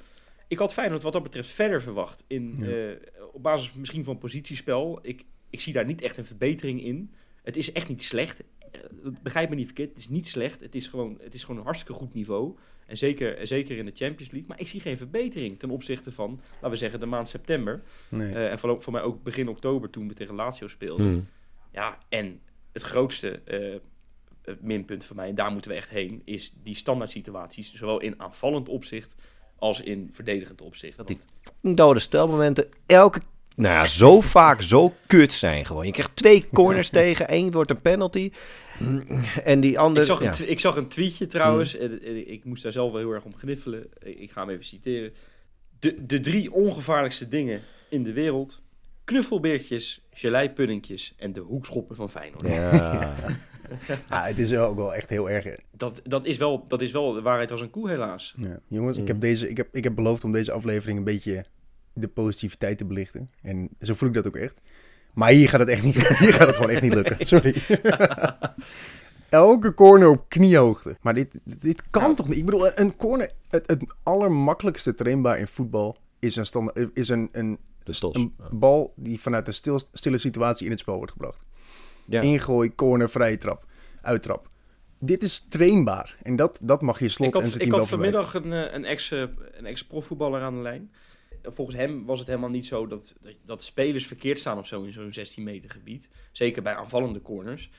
Ik 0.48 0.58
had 0.58 0.72
Feyenoord 0.72 1.02
wat 1.02 1.12
dat 1.12 1.22
betreft 1.22 1.48
verder 1.48 1.82
verwacht. 1.82 2.24
In, 2.26 2.54
Ja. 2.58 2.66
eh, 2.66 2.96
op 3.32 3.42
basis 3.42 3.72
misschien 3.72 4.04
van 4.04 4.18
positiespel. 4.18 4.98
Ik, 5.02 5.24
ik 5.50 5.60
zie 5.60 5.72
daar 5.72 5.84
niet 5.84 6.02
echt 6.02 6.16
een 6.16 6.24
verbetering 6.24 6.82
in. 6.82 7.10
Het 7.42 7.56
is 7.56 7.72
echt 7.72 7.88
niet 7.88 8.02
slecht. 8.02 8.42
Eh, 8.72 8.80
Begrijp 9.22 9.48
me 9.48 9.54
niet 9.54 9.66
verkeerd. 9.66 9.88
Het 9.88 9.98
is 9.98 10.08
niet 10.08 10.28
slecht. 10.28 10.60
Het 10.60 10.74
is 10.74 10.86
gewoon, 10.86 11.18
het 11.22 11.34
is 11.34 11.44
gewoon 11.44 11.58
een 11.58 11.64
hartstikke 11.64 11.94
goed 11.94 12.14
niveau. 12.14 12.56
En 12.86 12.96
zeker, 12.96 13.46
zeker 13.46 13.76
in 13.76 13.84
de 13.84 13.92
Champions 13.94 14.30
League. 14.32 14.48
Maar 14.48 14.60
ik 14.60 14.68
zie 14.68 14.80
geen 14.80 14.96
verbetering 14.96 15.58
ten 15.58 15.70
opzichte 15.70 16.12
van, 16.12 16.40
laten 16.54 16.70
we 16.70 16.76
zeggen, 16.76 17.00
de 17.00 17.06
maand 17.06 17.28
september. 17.28 17.82
Nee. 18.08 18.32
Eh, 18.32 18.50
en 18.50 18.58
voor, 18.58 18.82
voor 18.82 18.92
mij 18.92 19.02
ook 19.02 19.22
begin 19.22 19.48
oktober 19.48 19.90
toen 19.90 20.08
we 20.08 20.14
tegen 20.14 20.34
Lazio 20.34 20.68
speelden. 20.68 21.06
Hmm. 21.06 21.26
Ja, 21.72 21.98
en 22.08 22.40
het 22.72 22.82
grootste 22.82 23.40
eh, 23.44 24.54
minpunt 24.60 25.04
voor 25.04 25.16
mij, 25.16 25.28
en 25.28 25.34
daar 25.34 25.52
moeten 25.52 25.70
we 25.70 25.76
echt 25.76 25.88
heen, 25.88 26.22
is 26.24 26.54
die 26.62 26.74
standaard 26.74 27.10
situaties, 27.10 27.74
zowel 27.74 28.00
in 28.00 28.20
aanvallend 28.20 28.68
opzicht 28.68 29.14
als 29.58 29.80
in 29.80 30.08
verdedigend 30.12 30.60
opzicht. 30.60 30.96
Dat 30.96 31.06
die 31.06 31.18
dode 31.60 32.00
stelmomenten 32.00 32.68
elke... 32.86 33.20
Nou 33.56 33.74
ja, 33.74 33.86
zo 33.86 34.20
vaak 34.36 34.62
zo 34.62 34.94
kut 35.06 35.32
zijn 35.32 35.66
gewoon. 35.66 35.86
Je 35.86 35.92
krijgt 35.92 36.16
twee 36.16 36.44
corners 36.52 36.88
tegen. 37.00 37.28
één 37.28 37.50
wordt 37.50 37.70
een 37.70 37.80
penalty. 37.80 38.30
En 39.44 39.60
die 39.60 39.78
andere... 39.78 40.00
ik, 40.00 40.06
zag 40.06 40.18
een 40.20 40.26
ja. 40.26 40.32
tw- 40.32 40.50
ik 40.50 40.60
zag 40.60 40.76
een 40.76 40.88
tweetje 40.88 41.26
trouwens, 41.26 41.76
en, 41.76 42.02
en 42.04 42.30
ik 42.32 42.44
moest 42.44 42.62
daar 42.62 42.72
zelf 42.72 42.90
wel 42.92 43.00
heel 43.00 43.10
erg 43.12 43.24
om 43.24 43.36
gniffelen. 43.36 43.86
Ik 44.02 44.30
ga 44.30 44.40
hem 44.40 44.50
even 44.50 44.64
citeren. 44.64 45.12
De, 45.78 46.06
de 46.06 46.20
drie 46.20 46.52
ongevaarlijkste 46.52 47.28
dingen 47.28 47.60
in 47.88 48.02
de 48.02 48.12
wereld, 48.12 48.62
knuffelbeertjes, 49.04 50.06
geleipuddingjes 50.12 51.14
en 51.18 51.32
de 51.32 51.40
hoekschoppen 51.40 51.96
van 51.96 52.10
Feyenoord. 52.10 52.46
Ja. 52.52 53.14
Ah, 54.08 54.24
het 54.26 54.38
is 54.38 54.56
ook 54.56 54.76
wel 54.76 54.94
echt 54.94 55.08
heel 55.08 55.30
erg. 55.30 55.44
hè. 55.44 55.52
Dat, 55.72 56.00
dat, 56.04 56.24
is 56.24 56.36
wel, 56.36 56.64
dat 56.68 56.82
is 56.82 56.92
wel 56.92 57.12
de 57.12 57.22
waarheid 57.22 57.50
als 57.50 57.60
een 57.60 57.70
koe 57.70 57.88
helaas. 57.88 58.34
Ja. 58.36 58.60
Jongens, 58.68 58.96
ik, 58.96 59.02
Mm. 59.02 59.08
heb 59.08 59.20
deze, 59.20 59.48
ik, 59.50 59.56
heb, 59.56 59.68
ik 59.72 59.84
heb 59.84 59.94
beloofd 59.94 60.24
om 60.24 60.32
deze 60.32 60.52
aflevering 60.52 60.98
een 60.98 61.04
beetje 61.04 61.44
de 61.98 62.08
positiviteit 62.08 62.78
te 62.78 62.84
belichten. 62.84 63.30
En 63.42 63.68
zo 63.80 63.94
voel 63.94 64.08
ik 64.08 64.14
dat 64.14 64.26
ook 64.26 64.36
echt. 64.36 64.54
Maar 65.14 65.30
hier 65.30 65.48
gaat 65.48 65.60
het 65.60 65.68
echt 65.68 65.82
niet. 65.82 65.94
Hier 66.18 66.32
gaat 66.32 66.46
het 66.46 66.56
gewoon 66.56 66.70
echt 66.70 66.82
niet 66.82 66.94
lukken. 66.94 67.26
Sorry. 67.26 67.54
Elke 69.28 69.74
corner 69.74 70.08
op 70.08 70.28
kniehoogte. 70.28 70.96
Maar 71.02 71.14
dit, 71.14 71.34
dit 71.44 71.82
kan 71.90 72.14
toch 72.14 72.28
niet? 72.28 72.38
Ik 72.38 72.44
bedoel, 72.44 72.78
een 72.78 72.96
corner. 72.96 73.30
Het, 73.48 73.62
het 73.66 73.84
allermakkelijkste 74.02 74.94
trainbaar 74.94 75.38
in 75.38 75.46
voetbal 75.46 75.96
is 76.18 76.36
een, 76.36 76.46
standaard, 76.46 76.90
is 76.94 77.08
een, 77.08 77.28
een, 77.32 77.58
De 77.84 77.92
stos. 77.92 78.14
een 78.14 78.34
bal 78.50 78.92
die 78.96 79.20
vanuit 79.20 79.46
een 79.46 79.54
stil, 79.54 79.80
stille 79.92 80.18
situatie 80.18 80.64
in 80.64 80.70
het 80.70 80.80
spel 80.80 80.96
wordt 80.96 81.12
gebracht. 81.12 81.40
Ja. 82.04 82.20
Ingooi, 82.20 82.74
corner, 82.74 83.10
vrije 83.10 83.38
trap, 83.38 83.64
uittrap. 84.02 84.48
Dit 84.98 85.22
is 85.22 85.46
trainbaar. 85.48 86.16
En 86.22 86.36
dat, 86.36 86.58
dat 86.62 86.82
mag 86.82 86.98
je 86.98 87.08
slot 87.08 87.28
Ik 87.28 87.34
en 87.34 87.40
had, 87.40 87.50
zijn 87.50 87.62
ik 87.62 87.68
team 87.68 87.80
had 87.80 87.88
wel 87.90 87.98
verwijten. 87.98 88.24
vanmiddag 88.24 88.62
een, 88.62 88.68
eh, 88.70 88.74
een 88.74 88.84
ex, 88.84 89.10
eh, 89.10 89.20
een 89.52 89.66
ex-profvoetballer 89.66 90.42
aan 90.42 90.54
de 90.54 90.60
lijn. 90.60 90.90
Volgens 91.48 91.76
hem 91.76 92.04
was 92.04 92.18
het 92.18 92.28
helemaal 92.28 92.50
niet 92.50 92.66
zo 92.66 92.86
dat, 92.86 93.14
dat, 93.20 93.34
dat 93.44 93.62
spelers 93.62 94.06
verkeerd 94.06 94.38
staan 94.38 94.58
of 94.58 94.66
zo 94.66 94.82
in 94.82 94.92
zo'n 94.92 95.12
16 95.12 95.44
meter 95.44 95.70
gebied. 95.70 96.08
Zeker 96.32 96.62
bij 96.62 96.74
aanvallende 96.74 97.22
corners. 97.22 97.70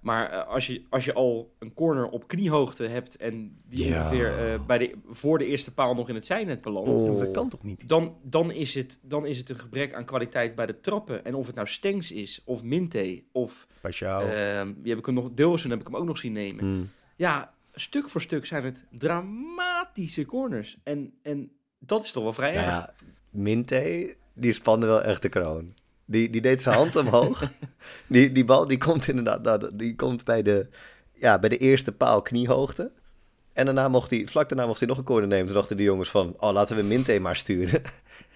Maar 0.00 0.30
eh, 0.30 0.46
als, 0.48 0.66
je, 0.66 0.82
als 0.88 1.04
je 1.04 1.12
al 1.12 1.54
een 1.58 1.74
corner 1.74 2.08
op 2.08 2.28
kniehoogte 2.28 2.84
hebt 2.86 3.16
en 3.16 3.60
die 3.68 3.86
Ja. 3.86 4.00
ongeveer 4.02 4.38
eh, 4.52 4.66
bij 4.66 4.78
de, 4.78 4.94
voor 5.08 5.38
de 5.38 5.46
eerste 5.46 5.74
paal 5.74 5.94
nog 5.94 6.08
in 6.08 6.14
het 6.14 6.26
zijnet 6.26 6.60
belandt. 6.60 7.00
Oh. 7.00 7.18
Dat 7.18 7.30
kan 7.30 7.48
toch 7.48 7.62
niet? 7.62 7.88
Dan, 7.88 8.16
dan, 8.22 8.50
is 8.52 8.74
het, 8.74 9.00
dan 9.02 9.26
is 9.26 9.38
het 9.38 9.48
een 9.50 9.58
gebrek 9.58 9.94
aan 9.94 10.04
kwaliteit 10.04 10.54
bij 10.54 10.66
de 10.66 10.80
trappen. 10.80 11.24
En 11.24 11.34
of 11.34 11.46
het 11.46 11.54
nou 11.54 11.66
Stengs 11.68 12.12
is, 12.12 12.42
of 12.44 12.62
Minte, 12.62 13.22
of 13.32 13.66
Pashao. 13.80 14.26
ehm 14.28 14.72
die 14.76 14.90
heb 14.90 14.98
ik 14.98 15.06
hem 15.06 15.14
nog, 15.14 15.30
Dilson 15.34 15.70
heb 15.70 15.80
ik 15.80 15.86
hem 15.86 15.96
ook 15.96 16.06
nog 16.06 16.18
zien 16.18 16.32
nemen. 16.32 16.64
Hmm. 16.64 16.88
Ja, 17.16 17.54
stuk 17.74 18.08
voor 18.08 18.20
stuk 18.20 18.46
zijn 18.46 18.64
het 18.64 18.86
dramatische 18.90 20.24
corners. 20.24 20.78
En, 20.82 21.12
en 21.22 21.50
dat 21.78 22.02
is 22.02 22.12
toch 22.12 22.22
wel 22.22 22.32
vrij 22.32 22.52
Nou 22.54 22.66
erg. 22.66 22.76
ja, 22.76 22.94
Minte, 23.30 24.14
die 24.34 24.52
spande 24.52 24.86
wel 24.86 25.02
echt 25.02 25.22
de 25.22 25.28
kroon. 25.28 25.74
Die, 26.04 26.30
die 26.30 26.40
deed 26.40 26.62
zijn 26.62 26.74
hand 26.76 26.96
omhoog. 26.96 27.42
Die, 28.06 28.32
die 28.32 28.44
bal 28.44 28.66
die 28.66 28.78
komt 28.78 29.08
inderdaad 29.08 29.42
nou, 29.42 29.70
die 29.76 29.96
komt 29.96 30.24
bij, 30.24 30.42
de, 30.42 30.68
ja, 31.14 31.38
bij 31.38 31.48
de 31.48 31.56
eerste 31.56 31.92
paal 31.92 32.22
kniehoogte. 32.22 32.92
En 33.52 33.64
daarna 33.64 33.88
mocht 33.88 34.10
hij, 34.10 34.26
vlak 34.26 34.48
daarna 34.48 34.66
mocht 34.66 34.78
hij 34.78 34.88
nog 34.88 34.98
een 34.98 35.04
corner 35.04 35.28
nemen. 35.28 35.46
Toen 35.46 35.54
dachten 35.54 35.76
de 35.76 35.82
jongens 35.82 36.10
van, 36.10 36.34
oh 36.38 36.52
laten 36.52 36.76
we 36.76 36.82
Minte 36.82 37.18
maar 37.20 37.36
sturen. 37.36 37.82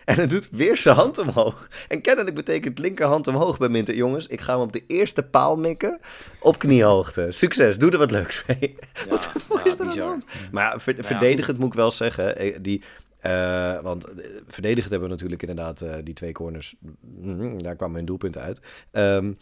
En 0.05 0.15
hij 0.15 0.27
doet 0.27 0.49
weer 0.51 0.77
zijn 0.79 0.97
hand 0.97 1.19
omhoog. 1.19 1.69
En 1.89 2.01
kennelijk 2.01 2.35
betekent 2.35 2.79
linkerhand 2.79 3.27
omhoog 3.29 3.59
bij 3.59 3.69
Minte. 3.69 3.97
Jongens, 3.97 4.27
ik 4.27 4.41
ga 4.41 4.53
hem 4.53 4.63
op 4.63 4.73
de 4.73 4.83
eerste 4.87 5.23
paal 5.23 5.57
mikken 5.57 6.01
op 6.41 6.59
kniehoogte. 6.59 7.27
Succes, 7.31 7.79
doe 7.79 7.91
er 7.91 7.99
wat 7.99 8.11
leuks 8.11 8.45
mee. 8.47 8.77
Ja, 8.93 9.09
Wat 9.11 9.27
fuck 9.27 9.65
ja, 9.65 9.65
is 9.65 9.75
er 9.75 9.81
aan 9.81 9.87
de 9.87 9.93
bizar. 9.95 10.09
hand? 10.09 10.25
Maar 10.53 10.65
ja, 10.65 10.93
ja, 10.97 11.03
verdedigend 11.03 11.59
moet 11.59 11.69
ik 11.69 11.75
wel 11.75 11.91
zeggen, 11.91 12.37
eh, 12.37 12.57
die, 12.61 12.83
eh, 13.23 13.81
want 13.81 14.05
eh, 14.05 14.31
verdedigend 14.47 14.91
hebben 14.91 15.09
we 15.09 15.15
natuurlijk 15.15 15.43
inderdaad 15.43 15.81
eh, 15.81 15.95
die 16.05 16.15
twee 16.15 16.33
corners. 16.33 16.75
Mhm, 17.01 17.59
daar 17.59 17.77
kwamen 17.77 17.95
mijn 17.95 18.07
doelpunten 18.07 18.41
uit. 18.41 18.59
Ehm, 18.91 19.33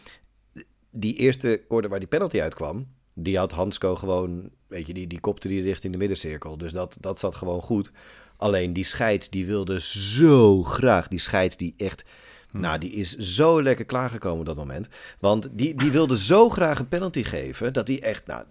die 0.89 1.15
eerste 1.15 1.61
corner 1.67 1.89
waar 1.89 1.99
die 1.99 2.07
penalty 2.07 2.41
uitkwam, 2.41 2.87
die 3.13 3.37
had 3.37 3.51
Hansko 3.51 3.95
gewoon, 3.95 4.49
weet 4.67 4.87
je, 4.87 4.93
die, 4.93 5.07
die 5.07 5.19
kopte 5.19 5.47
die 5.47 5.61
richting 5.61 5.93
de 5.93 5.99
middencirkel. 5.99 6.57
Dus 6.57 6.71
dat, 6.71 6.97
dat 6.99 7.19
zat 7.19 7.35
gewoon 7.35 7.61
goed. 7.61 7.91
Alleen 8.37 8.73
die 8.73 8.83
scheids, 8.83 9.29
die 9.29 9.45
wilde 9.45 9.81
zo 9.81 10.63
graag, 10.63 11.07
die 11.07 11.19
scheids 11.19 11.57
die 11.57 11.73
echt... 11.77 12.05
Nou, 12.51 12.77
die 12.77 12.91
is 12.91 13.17
zo 13.17 13.61
lekker 13.61 13.85
klaargekomen 13.85 14.39
op 14.39 14.45
dat 14.45 14.55
moment. 14.55 14.87
Want 15.19 15.49
die, 15.51 15.75
die 15.75 15.91
wilde 15.91 16.17
zo 16.17 16.49
graag 16.49 16.79
een 16.79 16.87
penalty 16.87 17.23
geven, 17.23 17.73
dat 17.73 17.87
hij 17.87 18.01
echt, 18.01 18.27
nou, 18.27 18.43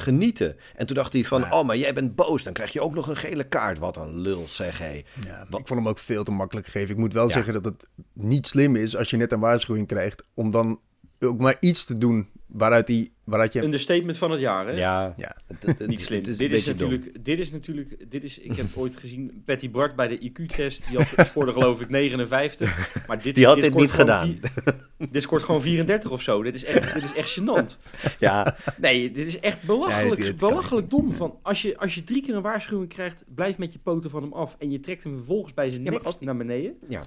genieten. 0.00 0.56
En 0.76 0.86
toen 0.86 0.96
dacht 0.96 1.12
hij 1.12 1.24
van, 1.24 1.40
Ja. 1.40 1.58
oh, 1.58 1.66
maar 1.66 1.76
jij 1.76 1.92
bent 1.92 2.14
boos, 2.14 2.44
dan 2.44 2.52
krijg 2.52 2.72
je 2.72 2.80
ook 2.80 2.94
nog 2.94 3.08
een 3.08 3.16
gele 3.16 3.44
kaart. 3.44 3.78
Wat 3.78 3.96
een 3.96 4.18
lul, 4.18 4.44
zeg 4.48 4.78
hé. 4.78 5.02
Ja, 5.26 5.46
Wat- 5.50 5.60
ik 5.60 5.66
vond 5.66 5.80
hem 5.80 5.88
ook 5.88 5.98
veel 5.98 6.24
te 6.24 6.30
makkelijk 6.30 6.66
gegeven. 6.66 6.90
Ik 6.94 7.00
moet 7.00 7.12
wel 7.12 7.26
Ja. 7.26 7.32
zeggen 7.32 7.52
dat 7.52 7.64
het 7.64 7.86
niet 8.12 8.46
slim 8.46 8.76
is 8.76 8.96
als 8.96 9.10
je 9.10 9.16
net 9.16 9.32
een 9.32 9.40
waarschuwing 9.40 9.86
krijgt 9.86 10.24
om 10.34 10.50
dan 10.50 10.80
ook 11.20 11.38
maar 11.40 11.56
iets 11.60 11.84
te 11.84 11.98
doen 11.98 12.28
waaruit, 12.52 12.86
die, 12.86 13.12
waaruit 13.24 13.52
je... 13.52 13.62
Een 13.62 13.78
statement 13.78 14.18
van 14.18 14.30
het 14.30 14.40
jaar, 14.40 14.66
hè? 14.66 14.72
Ja, 14.72 15.14
Ja. 15.16 15.36
Niet 15.86 16.00
slim. 16.00 16.22
is 16.24 16.36
dit, 16.36 16.50
is 16.52 16.64
dom. 16.64 16.72
natuurlijk, 16.74 17.24
dit 17.24 17.38
is 17.38 17.50
natuurlijk, 17.50 18.10
dit 18.10 18.24
is, 18.24 18.38
ik 18.38 18.56
heb 18.56 18.66
ooit 18.74 18.96
gezien, 18.96 19.42
Patty 19.44 19.70
Bart 19.70 19.96
bij 19.96 20.08
de 20.08 20.18
IQ-test, 20.30 20.88
die 20.88 20.96
had 20.98 21.26
scoorde 21.26 21.52
geloof 21.52 21.80
ik 21.80 21.88
59. 21.88 23.06
Maar 23.06 23.22
dit, 23.22 23.34
Die 23.34 23.46
had 23.46 23.60
dit 23.60 23.74
niet 23.74 23.90
gedaan. 23.90 24.38
dit 25.10 25.22
scoort 25.22 25.42
gewoon 25.42 25.60
34 25.62 26.10
of 26.10 26.22
zo. 26.22 26.42
Dit 26.42 26.54
is 26.54 26.64
echt, 26.64 26.94
dit 26.94 27.02
is 27.02 27.14
echt 27.14 27.40
gênant. 27.40 27.76
Ja, 28.18 28.56
Nee, 28.78 29.10
dit 29.10 29.26
is 29.26 29.38
echt 29.40 29.62
belachelijk, 29.66 30.36
belachelijk 30.36 30.90
dom. 30.90 31.14
Van 31.14 31.38
als, 31.42 31.62
je, 31.62 31.78
als 31.78 31.94
je 31.94 32.04
drie 32.04 32.22
keer 32.22 32.34
een 32.34 32.42
waarschuwing 32.42 32.88
krijgt, 32.88 33.24
blijf 33.34 33.58
met 33.58 33.72
je 33.72 33.78
poten 33.78 34.10
van 34.10 34.22
hem 34.22 34.32
af. 34.32 34.56
En 34.58 34.70
je 34.70 34.80
trekt 34.80 35.02
hem 35.04 35.16
vervolgens 35.16 35.54
bij 35.54 35.70
zijn 35.70 35.84
Ja, 35.84 35.90
nek 35.90 36.02
als- 36.02 36.18
naar 36.20 36.36
beneden. 36.36 36.74
Ja. 36.88 37.02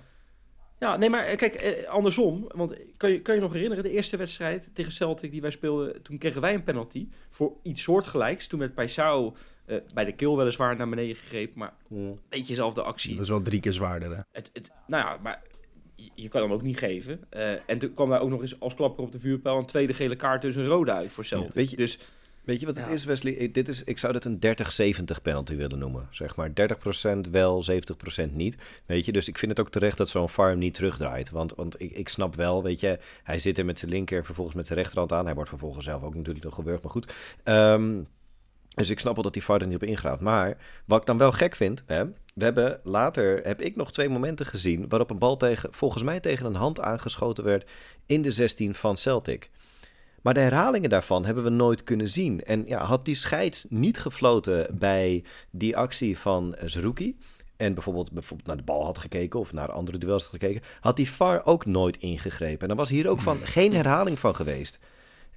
Ja, 0.83 0.97
nee, 0.97 1.09
maar 1.09 1.23
eh, 1.25 1.37
kijk, 1.37 1.53
eh, 1.53 1.89
andersom. 1.89 2.45
Want 2.55 2.73
kan 2.97 3.11
je, 3.11 3.21
kan 3.21 3.35
je 3.35 3.41
nog 3.41 3.53
herinneren, 3.53 3.83
de 3.83 3.91
eerste 3.91 4.17
wedstrijd 4.17 4.75
tegen 4.75 4.91
Celtic 4.91 5.31
die 5.31 5.41
wij 5.41 5.51
speelden, 5.51 6.01
toen 6.01 6.17
kregen 6.17 6.41
wij 6.41 6.53
een 6.53 6.63
penalty 6.63 7.07
voor 7.29 7.53
iets 7.61 7.81
soortgelijks. 7.81 8.47
Toen 8.47 8.59
werd 8.59 8.73
Paisao 8.73 9.35
eh 9.65 9.77
bij 9.93 10.05
de 10.05 10.11
keel 10.13 10.37
weliswaar 10.37 10.75
naar 10.75 10.89
beneden 10.89 11.15
gegrepen, 11.15 11.59
maar 11.59 11.73
een 11.89 12.19
beetje 12.29 12.47
dezelfde 12.47 12.81
actie. 12.81 13.09
Dat 13.09 13.19
was 13.19 13.29
wel 13.29 13.41
drie 13.41 13.59
keer 13.59 13.73
zwaarder, 13.73 14.15
hè? 14.15 14.21
Het, 14.31 14.49
het, 14.53 14.71
nou 14.87 15.05
ja, 15.07 15.17
maar 15.21 15.41
je, 15.95 16.09
je 16.15 16.27
kan 16.27 16.41
hem 16.41 16.51
ook 16.51 16.61
niet 16.61 16.77
geven. 16.77 17.21
Eh, 17.29 17.51
en 17.65 17.77
toen 17.79 17.93
kwam 17.93 18.09
daar 18.09 18.21
ook 18.21 18.29
nog 18.29 18.41
eens 18.41 18.59
als 18.59 18.73
klapper 18.75 19.03
op 19.03 19.11
de 19.11 19.19
vuurpijl 19.19 19.57
een 19.57 19.65
tweede 19.65 19.93
gele 19.93 20.15
kaart, 20.15 20.41
dus 20.41 20.55
een 20.55 20.65
rode 20.67 20.91
uit 20.91 21.11
voor 21.11 21.25
Celtic. 21.25 21.53
weet 21.53 21.69
je- 21.69 21.75
dus 21.75 21.97
Weet 22.43 22.59
je 22.59 22.65
wat 22.65 22.75
het 22.75 22.85
Ja. 22.85 22.91
is, 22.91 23.05
Wesley? 23.05 23.31
Ik- 23.33 23.53
Dit 23.53 23.67
is, 23.67 23.83
ik 23.83 23.99
zou 23.99 24.13
dit 24.13 24.25
een 24.25 24.39
30-70 24.39 25.21
penalty 25.21 25.55
willen 25.55 25.79
noemen. 25.79 26.07
Zeg 26.11 26.35
maar 26.35 26.53
30% 26.53 27.29
wel, 27.31 27.63
70% 27.63 28.33
niet. 28.35 28.57
Weet 28.85 29.05
je, 29.05 29.11
dus 29.11 29.27
ik 29.27 29.37
vind 29.37 29.51
het 29.51 29.59
ook 29.59 29.69
terecht 29.71 29.97
dat 29.97 30.09
zo'n 30.09 30.29
farm 30.29 30.57
niet 30.59 30.73
terugdraait. 30.73 31.29
Want, 31.29 31.55
want 31.55 31.81
ik, 31.81 31.91
ik 31.91 32.09
snap 32.09 32.35
wel, 32.35 32.63
weet 32.63 32.79
je, 32.79 32.99
hij 33.23 33.39
zit 33.39 33.57
er 33.57 33.65
met 33.65 33.79
zijn 33.79 33.91
linker 33.91 34.17
en 34.17 34.25
vervolgens 34.25 34.55
met 34.55 34.67
zijn 34.67 34.79
rechterhand 34.79 35.11
aan. 35.11 35.25
Hij 35.25 35.33
wordt 35.35 35.49
vervolgens 35.49 35.85
zelf 35.85 36.03
ook 36.03 36.15
natuurlijk 36.15 36.45
nog 36.45 36.55
gebeurd, 36.55 36.81
maar 36.81 36.91
goed. 36.91 37.13
Ehm, 37.43 38.01
dus 38.75 38.89
ik 38.89 38.99
snap 38.99 39.13
wel 39.13 39.23
dat 39.23 39.33
die 39.33 39.43
VAR 39.43 39.61
er 39.61 39.67
niet 39.67 39.75
op 39.75 39.83
ingraaft. 39.83 40.21
Maar 40.21 40.57
wat 40.85 40.99
ik 40.99 41.05
dan 41.05 41.17
wel 41.17 41.31
gek 41.31 41.55
vind, 41.55 41.83
hè, 41.85 42.05
we 42.35 42.43
hebben 42.43 42.79
later, 42.83 43.39
heb 43.43 43.61
ik 43.61 43.75
nog 43.75 43.91
twee 43.91 44.09
momenten 44.09 44.45
gezien 44.45 44.89
waarop 44.89 45.09
een 45.09 45.17
bal 45.17 45.37
tegen, 45.37 45.73
volgens 45.73 46.03
mij 46.03 46.19
tegen 46.19 46.45
een 46.45 46.55
hand 46.55 46.79
aangeschoten 46.79 47.43
werd 47.43 47.71
in 48.05 48.21
de 48.21 48.31
16 48.31 48.73
van 48.75 48.97
Celtic. 48.97 49.49
Maar 50.23 50.33
de 50.33 50.39
herhalingen 50.39 50.89
daarvan 50.89 51.25
hebben 51.25 51.43
we 51.43 51.49
nooit 51.49 51.83
kunnen 51.83 52.09
zien. 52.09 52.43
En 52.43 52.63
ja, 52.67 52.83
had 52.83 53.05
die 53.05 53.15
scheids 53.15 53.65
niet 53.69 53.99
gefloten 53.99 54.77
bij 54.79 55.23
die 55.51 55.77
actie 55.77 56.17
van 56.17 56.55
Zerouki... 56.65 57.17
en 57.57 57.73
bijvoorbeeld, 57.73 58.11
bijvoorbeeld 58.11 58.47
naar 58.47 58.57
de 58.57 58.63
bal 58.63 58.85
had 58.85 58.97
gekeken 58.97 59.39
of 59.39 59.53
naar 59.53 59.71
andere 59.71 59.97
duels 59.97 60.21
had 60.23 60.31
gekeken... 60.31 60.61
had 60.79 60.95
die 60.95 61.09
VAR 61.09 61.45
ook 61.45 61.65
nooit 61.65 61.97
ingegrepen. 61.97 62.61
En 62.61 62.67
dan 62.67 62.77
was 62.77 62.89
hier 62.89 63.09
ook 63.09 63.21
van 63.21 63.37
geen 63.37 63.73
herhaling 63.73 64.19
van 64.19 64.35
geweest. 64.35 64.79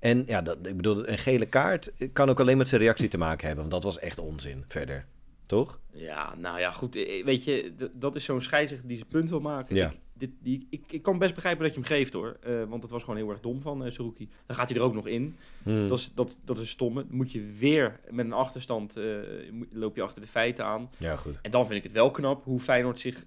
En 0.01 0.22
ja, 0.27 0.42
dat, 0.42 0.59
ik 0.66 0.77
bedoel, 0.77 1.09
een 1.09 1.18
gele 1.18 1.46
kaart 1.46 1.92
kan 2.12 2.29
ook 2.29 2.40
alleen 2.40 2.59
met 2.59 2.68
zijn 2.68 2.81
reactie 2.81 3.09
te 3.09 3.18
maken 3.18 3.46
hebben... 3.46 3.68
want 3.68 3.83
dat 3.83 3.92
was 3.94 4.03
echt 4.03 4.18
onzin 4.18 4.64
verder. 4.68 5.07
toch? 5.46 5.79
Ja, 5.92 6.35
nou 6.37 6.59
ja, 6.59 6.72
goed. 6.72 6.96
eh, 6.96 7.25
Weet 7.25 7.44
je, 7.44 7.72
dat 7.92 8.14
is 8.16 8.25
zo'n 8.25 8.40
scheidsrechter 8.40 8.88
die 8.88 8.96
zijn 8.96 9.09
punt 9.09 9.31
wil 9.31 9.40
maken. 9.40 9.77
Ja. 9.77 9.90
Ik, 9.90 9.96
dit, 10.18 10.31
die, 10.42 10.66
ik, 10.70 10.83
ik 10.90 11.02
kan 11.02 11.18
best 11.18 11.35
begrijpen 11.35 11.62
dat 11.64 11.74
je 11.74 11.81
hem 11.81 11.88
geeft 11.88 12.12
hoor. 12.12 12.37
Eh, 12.42 12.64
want 12.68 12.83
het 12.83 12.92
was 12.92 13.02
gewoon 13.02 13.16
heel 13.16 13.31
erg 13.31 13.40
dom 13.40 13.61
van 13.61 13.85
uh, 13.85 13.90
Saruki. 13.90 14.29
Dan 14.46 14.57
gaat 14.57 14.68
hij 14.68 14.79
er 14.79 14.85
ook 14.85 14.94
nog 14.94 15.07
in. 15.07 15.37
Hmm. 15.62 15.88
Dat, 15.88 15.98
is, 15.98 16.11
dat, 16.14 16.37
dat 16.44 16.59
is 16.59 16.70
stomme. 16.70 17.07
Dan 17.07 17.16
moet 17.16 17.33
je 17.33 17.46
weer 17.59 18.00
met 18.11 18.24
een 18.24 18.33
achterstand, 18.33 18.96
eh, 18.96 19.05
loop 19.72 19.96
je 19.96 20.02
achter 20.02 20.20
de 20.20 20.26
feiten 20.26 20.64
aan. 20.64 20.90
Ja, 20.96 21.16
goed. 21.16 21.35
En 21.42 21.50
dan 21.50 21.66
vind 21.66 21.79
ik 21.79 21.83
het 21.83 21.92
wel 21.92 22.11
knap 22.11 22.44
hoe 22.44 22.61
Feyenoord 22.61 23.00
zich 23.00 23.24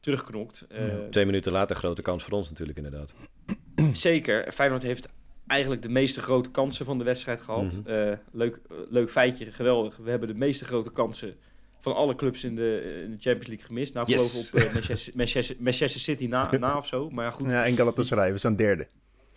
terugknokt. 0.00 0.66
Ja. 0.70 1.08
Twee 1.10 1.26
minuten 1.26 1.52
later 1.52 1.76
grote 1.76 2.02
kans 2.02 2.24
voor 2.24 2.32
ons 2.32 2.48
natuurlijk 2.48 2.78
inderdaad. 2.78 3.14
Zeker. 3.92 4.52
Feyenoord 4.52 4.82
heeft 4.82 5.08
eigenlijk 5.46 5.82
de 5.82 5.88
meeste 5.88 6.20
grote 6.20 6.50
kansen 6.50 6.84
van 6.84 6.98
de 6.98 7.04
wedstrijd 7.04 7.40
gehad. 7.40 7.80
Mhm. 7.84 8.16
Leuk, 8.32 8.60
leuk 8.88 9.10
feitje, 9.10 9.52
geweldig. 9.52 9.96
We 9.96 10.10
hebben 10.10 10.28
de 10.28 10.34
meeste 10.34 10.64
grote 10.64 10.90
kansen 10.90 11.36
van 11.80 11.94
alle 11.94 12.14
clubs 12.14 12.44
in 12.44 12.54
de, 12.54 13.00
in 13.04 13.10
de 13.10 13.16
Champions 13.20 13.46
League 13.46 13.66
gemist. 13.66 13.94
Nou, 13.94 14.06
ik 14.12 14.18
Yes. 14.18 14.30
geloof 14.30 14.52
op 14.52 14.58
eh, 14.68 14.72
Manchester, 14.74 15.12
Manchester, 15.16 15.56
Manchester 15.58 16.00
City 16.00 16.26
na, 16.26 16.50
na 16.58 16.76
of 16.78 16.86
zo. 16.86 17.10
Maar 17.10 17.24
ja, 17.24 17.30
goed. 17.30 17.50
Ja, 17.50 17.66
en 17.66 17.76
Galatasaray, 17.76 18.32
we 18.32 18.38
staan 18.38 18.56
derde. 18.56 18.86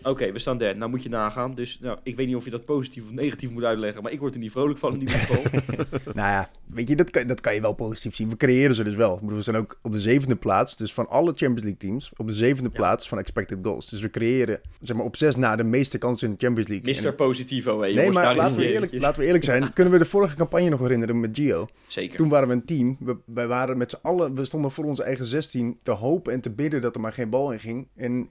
Oké, 0.04 0.32
we 0.32 0.40
staan 0.40 0.58
derde. 0.58 0.80
Nou 0.80 0.92
moet 0.92 1.04
je 1.04 1.10
nagaan. 1.10 1.56
Dus 1.56 1.80
nou, 1.82 1.98
ik 2.04 2.16
weet 2.16 2.28
niet 2.28 2.36
of 2.36 2.46
je 2.46 2.50
dat 2.52 2.66
positief 2.66 3.04
of 3.04 3.12
negatief 3.12 3.50
moet 3.52 3.64
uitleggen. 3.64 4.04
Maar 4.04 4.12
ik 4.12 4.20
word 4.20 4.34
er 4.34 4.40
niet 4.40 4.52
vrolijk 4.52 4.80
van 4.80 4.94
in 4.94 5.00
ieder 5.00 5.16
geval. 5.16 5.60
Nou 6.14 6.30
ja, 6.30 6.50
weet 6.74 6.88
je, 6.88 6.96
dat 6.96 7.10
kan, 7.10 7.28
dat 7.28 7.42
kan 7.42 7.54
je 7.54 7.62
wel 7.62 7.74
positief 7.74 8.16
zien. 8.16 8.30
We 8.30 8.38
creëren 8.38 8.76
ze 8.76 8.84
dus 8.84 8.96
wel. 8.96 9.20
We 9.24 9.42
zijn 9.42 9.56
ook 9.56 9.80
op 9.82 9.92
de 9.94 10.00
zevende 10.00 10.36
plaats, 10.36 10.78
dus 10.78 10.94
van 10.94 11.10
alle 11.10 11.28
Champions 11.36 11.62
League 11.62 11.78
teams, 11.78 12.12
op 12.18 12.28
de 12.28 12.34
zevende 12.34 12.70
Ja. 12.74 12.76
plaats 12.78 13.08
van 13.08 13.18
expected 13.20 13.58
goals. 13.62 13.90
Dus 13.90 14.02
we 14.02 14.10
creëren, 14.10 14.62
zeg 14.82 14.96
maar, 14.96 15.06
op 15.06 15.16
zes 15.16 15.36
na 15.36 15.56
de 15.56 15.64
meeste 15.64 15.98
kansen 15.98 16.28
in 16.28 16.34
de 16.34 16.46
Champions 16.46 16.70
League. 16.70 16.94
Mr. 17.02 17.06
En- 17.08 17.16
Positivo, 17.16 17.82
hè, 17.82 17.94
Nee, 17.94 18.12
maar 18.12 18.36
laten 18.36 18.58
we, 18.58 18.72
eerlijk, 18.74 18.92
laten 19.02 19.20
we 19.20 19.26
eerlijk 19.26 19.44
zijn. 19.44 19.60
Kunnen 19.74 19.94
we 19.94 20.00
de 20.00 20.06
vorige 20.06 20.36
campagne 20.36 20.70
nog 20.70 20.80
herinneren 20.80 21.20
met 21.20 21.30
Gio? 21.34 21.68
Zeker. 21.88 22.18
Toen 22.18 22.30
waren 22.30 22.48
we 22.48 22.54
een 22.54 22.66
team. 22.66 22.98
We, 23.00 23.18
wij 23.26 23.48
waren 23.48 23.78
met 23.78 23.90
z'n 23.92 24.00
allen, 24.02 24.36
we 24.36 24.46
stonden 24.46 24.72
voor 24.72 24.86
onze 24.86 25.04
eigen 25.04 25.26
16 25.26 25.80
te 25.84 25.92
hopen 25.92 26.34
en 26.34 26.42
te 26.42 26.50
bidden 26.52 26.82
dat 26.82 26.96
er 26.96 27.02
maar 27.02 27.14
geen 27.14 27.30
bal 27.30 27.52
in 27.52 27.60
ging. 27.60 27.88
En 27.96 28.30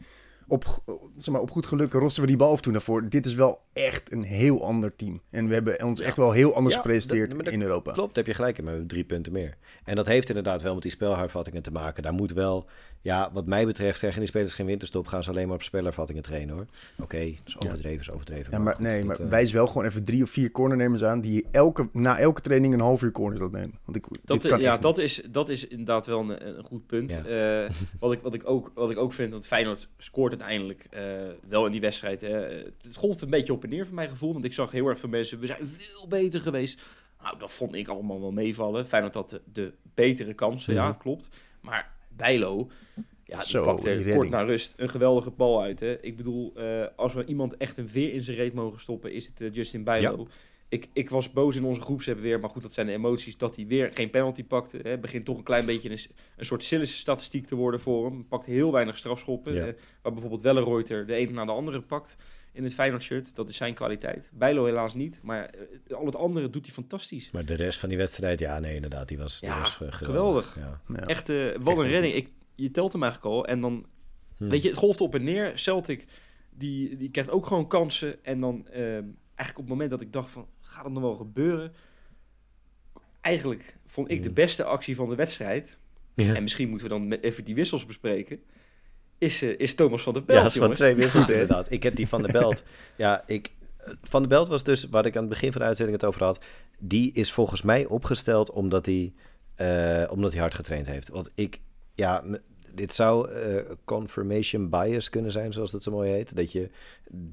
op, 0.51 0.83
zeg 1.17 1.33
maar, 1.35 1.41
op 1.43 1.51
goed 1.51 1.67
geluk 1.67 1.93
rosten 1.93 2.23
we 2.23 2.29
die 2.29 2.37
bal 2.37 2.53
af 2.53 2.61
toen 2.61 2.73
daarvoor. 2.73 3.09
Dit 3.09 3.27
is 3.27 3.35
wel 3.35 3.61
echt 3.73 4.13
een 4.13 4.23
heel 4.23 4.65
ander 4.65 4.97
team. 4.97 5.21
En 5.31 5.49
we 5.49 5.55
hebben 5.55 5.85
ons 5.85 6.01
echt 6.01 6.17
wel 6.17 6.33
heel 6.33 6.55
anders 6.55 6.75
Ja, 6.75 6.81
gepresenteerd 6.81 7.27
dat- 7.27 7.35
maar 7.37 7.45
dat 7.45 7.55
in 7.55 7.63
Europa. 7.63 7.93
Klopt, 7.93 8.17
heb 8.17 8.27
je 8.27 8.35
gelijk 8.35 8.59
in, 8.59 8.65
maar 8.65 8.73
we 8.73 8.79
hebben 8.79 8.97
drie 8.97 9.09
punten 9.09 9.33
meer. 9.33 9.57
En 9.85 9.95
dat 9.97 10.07
heeft 10.07 10.29
inderdaad 10.29 10.63
wel 10.63 10.73
met 10.75 10.83
die 10.83 10.91
spelhervattingen 10.93 11.63
te 11.63 11.71
maken. 11.73 12.03
Daar 12.03 12.13
moet 12.13 12.33
wel, 12.33 12.67
ja, 13.03 13.31
wat 13.33 13.47
mij 13.47 13.67
betreft 13.67 13.99
krijgen 13.99 14.21
die 14.21 14.29
spelers 14.29 14.55
geen 14.55 14.67
winterstop, 14.67 15.07
gaan 15.07 15.23
ze 15.23 15.31
alleen 15.31 15.47
maar 15.47 15.57
op 15.57 15.63
spelhervattingen 15.63 16.23
trainen 16.23 16.55
hoor. 16.55 16.67
Oké, 16.99 17.25
dat 17.25 17.47
is 17.47 17.57
overdreven, 17.59 18.01
is 18.01 18.11
overdreven. 18.11 18.53
Ja, 18.53 18.59
maar, 18.59 18.75
goed, 18.75 18.85
nee, 18.85 18.99
dat, 18.99 19.07
maar 19.07 19.21
eh, 19.21 19.29
wijs 19.29 19.53
wel 19.53 19.67
gewoon 19.67 19.85
even 19.85 20.05
drie 20.05 20.23
of 20.23 20.31
vier 20.31 20.51
cornernemers 20.51 21.03
aan 21.05 21.21
die 21.21 21.47
elke, 21.51 21.89
na 21.93 22.19
elke 22.19 22.41
training 22.41 22.75
een 22.75 22.81
half 22.81 23.03
uur 23.03 23.13
corners 23.13 23.41
laat 23.41 23.51
nemen. 23.53 23.79
Want 23.85 23.97
ik, 23.97 24.05
Dat, 24.25 24.43
dit 24.43 24.51
kan 24.51 24.61
ja, 24.61 24.77
dat 24.77 24.99
is, 24.99 25.23
dat 25.31 25.49
is 25.49 25.67
inderdaad 25.69 26.07
wel 26.07 26.21
een, 26.21 26.59
een 26.59 26.65
goed 26.65 26.87
punt. 26.87 27.13
Ja. 27.25 27.65
Eh, 27.65 27.71
wat, 28.01 28.13
ik, 28.13 28.21
wat, 28.23 28.35
ik 28.35 28.49
ook, 28.49 28.71
wat 28.75 28.91
ik 28.91 28.99
ook 28.99 29.13
vind, 29.13 29.33
want 29.33 29.47
Feyenoord 29.47 29.89
scoort 29.97 30.31
uiteindelijk 30.31 30.87
eh, 30.91 31.03
wel 31.49 31.67
in 31.67 31.73
die 31.73 31.81
wedstrijd. 31.81 32.21
Hè. 32.21 32.29
Het, 32.29 32.97
golft 32.97 33.23
een 33.23 33.31
beetje 33.31 33.53
op 33.53 33.63
en 33.65 33.71
neer 33.71 33.87
van 33.87 33.95
mijn 33.95 34.09
gevoel. 34.09 34.33
Want 34.33 34.45
ik 34.45 34.53
zag 34.53 34.71
heel 34.71 34.87
erg 34.87 34.99
veel 34.99 35.09
mensen, 35.09 35.39
we 35.41 35.47
zijn 35.47 35.67
veel 35.67 36.09
beter 36.09 36.41
geweest. 36.41 36.83
Nou, 37.23 37.39
dat 37.39 37.53
vond 37.53 37.75
ik 37.75 37.89
allemaal 37.89 38.21
wel 38.21 38.33
meevallen. 38.33 38.87
Feyenoord 38.87 39.15
had 39.15 39.31
de, 39.31 39.41
de 39.53 39.73
betere 39.95 40.35
kansen, 40.35 40.75
ja, 40.75 40.89
Mhm. 40.89 40.99
klopt. 40.99 41.29
Maar 41.61 41.99
Bijlo, 42.21 42.69
ja, 43.25 43.39
die 43.39 43.49
Zo, 43.49 43.65
pakte 43.65 43.83
die 43.89 43.95
kort 43.97 44.07
redding. 44.07 44.31
na 44.31 44.43
rust 44.43 44.75
een 44.77 44.89
geweldige 44.89 45.31
bal 45.31 45.63
uit. 45.63 45.81
Hè. 45.81 46.01
Ik 46.01 46.17
bedoel, 46.17 46.53
eh, 46.57 46.87
als 46.97 47.15
we 47.15 47.25
iemand 47.25 47.57
echt 47.57 47.77
een 47.77 47.89
veer 47.89 48.13
in 48.13 48.23
zijn 48.23 48.37
reet 48.37 48.55
mogen 48.55 48.81
stoppen, 48.81 49.13
is 49.13 49.27
het 49.27 49.41
eh, 49.41 49.49
Justin 49.53 49.85
Bijlo. 49.85 50.27
Ik, 50.69 50.89
ik 50.93 51.11
was 51.11 51.33
boos 51.33 51.57
in 51.57 51.65
onze 51.65 51.81
groepsapp 51.81 52.21
weer, 52.21 52.41
maar 52.41 52.51
goed, 52.51 52.63
dat 52.63 52.73
zijn 52.73 52.87
de 52.87 52.93
emoties, 52.93 53.37
dat 53.37 53.57
hij 53.57 53.67
weer 53.67 53.91
geen 53.95 54.11
penalty 54.11 54.45
pakte. 54.45 54.79
Hè. 54.83 54.91
Het 54.91 55.01
begint 55.01 55.25
toch 55.25 55.37
een 55.37 55.43
klein 55.43 55.67
beetje 55.67 55.91
een, 55.91 55.99
een 56.37 56.45
soort 56.45 56.65
Sillis 56.65 56.99
statistiek 56.99 57.47
te 57.47 57.55
worden 57.55 57.81
voor 57.81 58.05
hem. 58.07 58.27
Pakt 58.29 58.47
heel 58.47 58.73
weinig 58.73 58.97
strafschoppen, 58.97 59.55
Ja. 59.55 59.67
eh, 59.67 59.73
waar 60.03 60.13
bijvoorbeeld 60.13 60.43
Wellenreuter 60.43 61.07
de 61.07 61.15
ene 61.15 61.33
na 61.33 61.45
de 61.45 61.53
andere 61.53 61.81
pakt 61.81 62.17
in 62.53 62.65
het 62.65 62.75
Feyenoord 62.75 63.03
shirt. 63.03 63.35
Dat 63.35 63.49
is 63.49 63.57
zijn 63.57 63.75
kwaliteit. 63.75 64.31
Bijlo 64.35 64.65
helaas 64.65 64.95
niet, 64.95 65.21
maar 65.23 65.45
eh, 65.45 65.97
al 65.97 66.07
het 66.07 66.17
andere 66.17 66.51
doet 66.51 66.65
hij 66.65 66.75
fantastisch. 66.75 67.31
Maar 67.31 67.45
de 67.45 67.55
rest 67.55 67.79
van 67.79 67.89
die 67.89 67.99
wedstrijd, 67.99 68.41
ja, 68.41 68.59
nee, 68.59 68.75
inderdaad, 68.75 69.09
die 69.09 69.19
was, 69.19 69.41
die 69.41 69.49
Ja, 69.49 69.59
was 69.59 69.81
eh, 69.81 69.89
geweldig. 69.93 70.57
Ja. 70.57 70.81
Ja. 70.89 71.07
Echt, 71.07 71.29
eh, 71.29 71.37
wat 71.59 71.69
Echt 71.69 71.79
een 71.79 71.91
redding. 71.91 72.15
Ik, 72.15 72.29
je 72.55 72.71
telt 72.71 72.93
hem 72.93 73.03
eigenlijk 73.03 73.35
al 73.35 73.47
en 73.47 73.61
dan 73.61 73.87
Hm. 74.37 74.49
Weet 74.49 74.63
je, 74.63 74.69
het 74.69 74.79
golft 74.79 75.01
op 75.01 75.15
en 75.15 75.25
neer. 75.25 75.59
Celtic, 75.59 76.07
die, 76.51 76.97
die 76.97 77.11
krijgt 77.11 77.31
ook 77.31 77.47
gewoon 77.47 77.67
kansen. 77.69 78.25
En 78.25 78.41
dan 78.41 78.67
ehm, 78.69 79.05
eigenlijk 79.35 79.49
op 79.51 79.57
het 79.57 79.69
moment 79.69 79.91
dat 79.91 80.01
ik 80.01 80.13
dacht 80.13 80.31
van, 80.31 80.47
gaat 80.61 80.85
het 80.85 80.93
nog 80.93 81.03
wel 81.03 81.17
gebeuren? 81.17 81.73
Eigenlijk 83.21 83.77
vond 83.87 84.11
ik 84.11 84.23
de 84.23 84.29
Mm. 84.29 84.35
beste 84.35 84.65
actie 84.65 84.95
van 84.95 85.09
de 85.09 85.15
wedstrijd. 85.15 85.81
Ja. 86.15 86.35
En 86.35 86.43
misschien 86.43 86.69
moeten 86.69 86.89
we 86.89 86.93
dan 86.93 87.13
even 87.13 87.45
die 87.45 87.55
wissels 87.55 87.87
bespreken. 87.87 88.43
Is, 89.21 89.43
eh, 89.43 89.59
is 89.59 89.75
Thomas 89.75 90.03
van 90.03 90.13
der 90.13 90.23
Ja, 90.23 90.27
Belt, 90.27 90.43
dat 90.43 90.53
is 90.53 90.59
van 90.59 90.73
twee 90.73 90.95
wissels 90.95 91.29
inderdaad. 91.39 91.71
Ik 91.71 91.83
heb 91.83 91.97
die 91.97 92.09
van 92.09 92.23
de 92.23 92.33
Belt. 92.33 92.63
Ja, 92.97 93.23
ik, 93.27 93.51
van 94.03 94.23
de 94.23 94.29
Belt 94.29 94.49
was 94.49 94.63
dus, 94.63 94.87
waar 94.91 95.07
ik 95.07 95.15
aan 95.15 95.21
het 95.21 95.31
begin 95.31 95.53
van 95.53 95.61
de 95.61 95.67
uitzending 95.67 96.01
het 96.01 96.09
over 96.09 96.25
had, 96.25 96.45
die 96.79 97.13
is 97.13 97.33
volgens 97.33 97.63
mij 97.63 97.87
opgesteld 97.87 98.51
omdat 98.51 98.87
hij, 98.87 99.13
eh, 99.55 100.13
omdat 100.13 100.33
hij 100.33 100.41
hard 100.41 100.55
getraind 100.55 100.87
heeft. 100.87 101.09
Want 101.09 101.31
ik, 101.35 101.61
ja, 101.95 102.23
dit 102.75 102.95
zou 102.95 103.31
eh, 103.31 103.55
confirmation 103.85 104.69
bias 104.69 105.11
kunnen 105.11 105.33
zijn, 105.33 105.53
zoals 105.53 105.71
dat 105.71 105.83
zo 105.83 105.91
mooi 105.91 106.11
heet. 106.11 106.37
Dat 106.37 106.53
je 106.53 106.71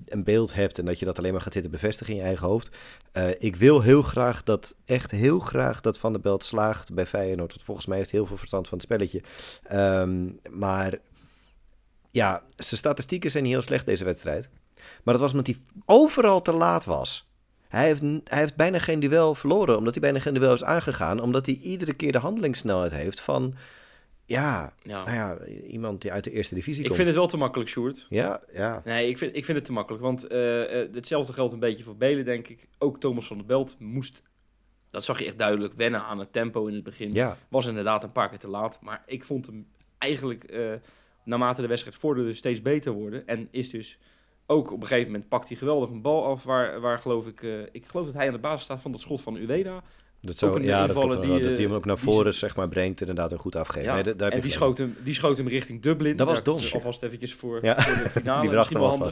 een 0.05 0.23
beeld 0.23 0.53
hebt 0.53 0.79
en 0.79 0.85
dat 0.85 0.99
je 0.99 1.05
dat 1.05 1.17
alleen 1.17 1.31
maar 1.31 1.41
gaat 1.41 1.53
zitten 1.53 1.71
bevestigen 1.71 2.13
in 2.13 2.19
je 2.19 2.25
eigen 2.25 2.47
hoofd. 2.47 2.77
Eh, 3.11 3.29
ik 3.39 3.55
wil 3.55 3.81
heel 3.81 4.01
graag 4.01 4.43
dat, 4.43 4.75
echt 4.85 5.11
heel 5.11 5.39
graag 5.39 5.81
dat 5.81 5.97
Van 5.97 6.11
der 6.11 6.21
Belt 6.21 6.43
slaagt 6.43 6.93
bij 6.93 7.05
Feyenoord. 7.05 7.51
Want 7.51 7.63
volgens 7.63 7.85
mij 7.85 7.97
heeft 7.97 8.11
heel 8.11 8.25
veel 8.25 8.37
verstand 8.37 8.67
van 8.67 8.77
het 8.77 8.87
spelletje. 8.87 9.21
Ehm, 9.63 10.29
maar 10.49 10.97
ja, 12.17 12.43
zijn 12.55 12.79
statistieken 12.79 13.31
zijn 13.31 13.43
niet 13.43 13.51
heel 13.53 13.61
slecht 13.61 13.85
deze 13.85 14.03
wedstrijd. 14.03 14.49
Maar 15.03 15.13
dat 15.13 15.19
was 15.19 15.31
omdat 15.31 15.47
hij 15.47 15.57
overal 15.85 16.41
te 16.41 16.53
laat 16.53 16.85
was. 16.85 17.27
Hij 17.67 17.85
heeft, 17.85 18.01
hij 18.01 18.39
heeft 18.39 18.55
bijna 18.55 18.79
geen 18.79 18.99
duel 18.99 19.35
verloren, 19.35 19.77
omdat 19.77 19.93
hij 19.93 20.01
bijna 20.03 20.19
geen 20.19 20.33
duel 20.33 20.53
is 20.53 20.63
aangegaan. 20.63 21.19
Omdat 21.21 21.45
hij 21.45 21.55
iedere 21.55 21.93
keer 21.93 22.11
de 22.11 22.17
handelingssnelheid 22.17 22.91
heeft 22.91 23.19
van, 23.19 23.53
ja, 24.25 24.73
Ja. 24.83 25.03
nou 25.03 25.11
ja, 25.17 25.45
iemand 25.67 26.01
die 26.01 26.11
uit 26.11 26.23
de 26.23 26.31
eerste 26.31 26.55
divisie 26.55 26.79
Ik 26.81 26.85
komt. 26.85 26.95
vind 26.95 27.07
het 27.07 27.17
wel 27.17 27.27
te 27.27 27.37
makkelijk, 27.37 27.69
Sjoerd. 27.69 28.05
Ja, 28.09 28.41
ja. 28.53 28.81
Nee, 28.85 29.09
ik 29.09 29.17
vind, 29.17 29.35
ik 29.35 29.45
vind 29.45 29.57
het 29.57 29.65
te 29.65 29.71
makkelijk. 29.71 30.03
Want 30.03 30.27
eh, 30.27 30.81
eh, 30.81 30.93
hetzelfde 30.93 31.33
geldt 31.33 31.53
een 31.53 31.59
beetje 31.59 31.83
voor 31.83 31.95
Belen, 31.97 32.25
denk 32.25 32.47
ik. 32.47 32.67
Ook 32.77 32.99
Thomas 32.99 33.27
van 33.27 33.37
der 33.37 33.45
Belt 33.45 33.75
moest, 33.79 34.23
dat 34.89 35.03
zag 35.05 35.19
je 35.19 35.25
echt 35.25 35.37
duidelijk, 35.37 35.73
wennen 35.73 36.01
aan 36.03 36.19
het 36.19 36.33
tempo 36.33 36.65
in 36.67 36.73
het 36.73 36.83
begin. 36.83 37.13
ja. 37.13 37.37
Was 37.49 37.65
inderdaad 37.65 38.03
een 38.03 38.11
paar 38.11 38.29
keer 38.29 38.39
te 38.39 38.47
laat. 38.49 38.77
Maar 38.81 39.03
ik 39.05 39.23
vond 39.23 39.45
hem 39.45 39.67
eigenlijk, 39.97 40.43
eh, 40.43 40.71
naarmate 41.27 41.61
de 41.61 41.67
wedstrijd 41.67 41.97
vorderde, 41.97 42.33
steeds 42.33 42.61
beter 42.61 42.91
worden. 42.91 43.27
En 43.27 43.47
is 43.51 43.69
dus 43.69 43.97
ook 44.45 44.71
op 44.71 44.81
een 44.81 44.87
gegeven 44.87 45.11
moment 45.11 45.29
pakt 45.29 45.47
hij 45.47 45.57
geweldig 45.57 45.89
een 45.89 46.01
bal 46.01 46.25
af. 46.25 46.43
Waar, 46.43 46.79
waar 46.79 46.97
geloof 46.97 47.27
ik, 47.27 47.43
eh, 47.43 47.59
ik 47.71 47.85
geloof 47.85 48.05
dat 48.05 48.15
hij 48.15 48.27
aan 48.27 48.33
de 48.33 48.39
basis 48.39 48.63
staat 48.63 48.81
van 48.81 48.91
dat 48.91 49.01
schot 49.01 49.21
van 49.21 49.35
Ueda. 49.35 49.83
Dat, 50.21 50.37
zo, 50.37 50.47
Ook 50.49 50.55
een 50.55 50.63
ja, 50.63 50.79
dat, 50.79 50.95
die, 50.95 50.95
wel, 50.99 51.07
dat 51.07 51.23
hij 51.23 51.51
eh, 51.51 51.57
hem 51.57 51.73
ook 51.73 51.85
naar 51.85 51.95
die 51.95 52.03
voren 52.05 52.33
ze- 52.33 52.39
zeg 52.39 52.55
maar, 52.55 52.69
brengt 52.69 52.99
inderdaad 52.99 53.31
en 53.31 53.37
goed 53.37 53.55
afgeeft. 53.55 53.85
Ja, 53.85 53.93
Nee, 53.93 54.03
daar- 54.03 54.17
daar 54.17 54.27
heb 54.27 54.37
en 54.37 54.41
die 54.43 54.51
schoot, 54.51 54.77
hem, 54.77 54.95
die 55.03 55.13
schoot 55.13 55.37
hem 55.37 55.47
richting 55.47 55.81
Dublin. 55.81 56.15
Dat 56.15 56.27
was 56.27 56.43
dom. 56.43 56.59
Alvast 56.73 57.03
eventjes 57.03 57.33
voor, 57.33 57.65
Ja. 57.65 57.79
voor 57.81 58.03
de 58.03 58.09
finale. 58.09 58.41
Die 58.45 58.49
bracht 58.49 58.73
wel 58.73 59.11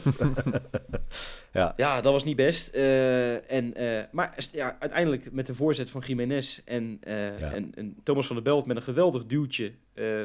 ja. 1.52 1.72
Ja, 1.76 2.00
dat 2.00 2.12
was 2.12 2.24
niet 2.24 2.36
best. 2.36 2.68
Eh, 2.68 3.50
en, 3.52 3.74
maar 4.12 4.34
ja, 4.52 4.76
uiteindelijk 4.78 5.32
met 5.32 5.46
de 5.46 5.54
voorzet 5.54 5.90
van 5.90 6.02
Jiménez 6.06 6.60
en, 6.64 6.98
en, 7.00 7.72
en 7.74 7.96
Thomas 8.02 8.26
van 8.26 8.36
der 8.36 8.44
Belt 8.44 8.66
met 8.66 8.76
een 8.76 8.82
geweldig 8.82 9.26
duwtje, 9.26 9.72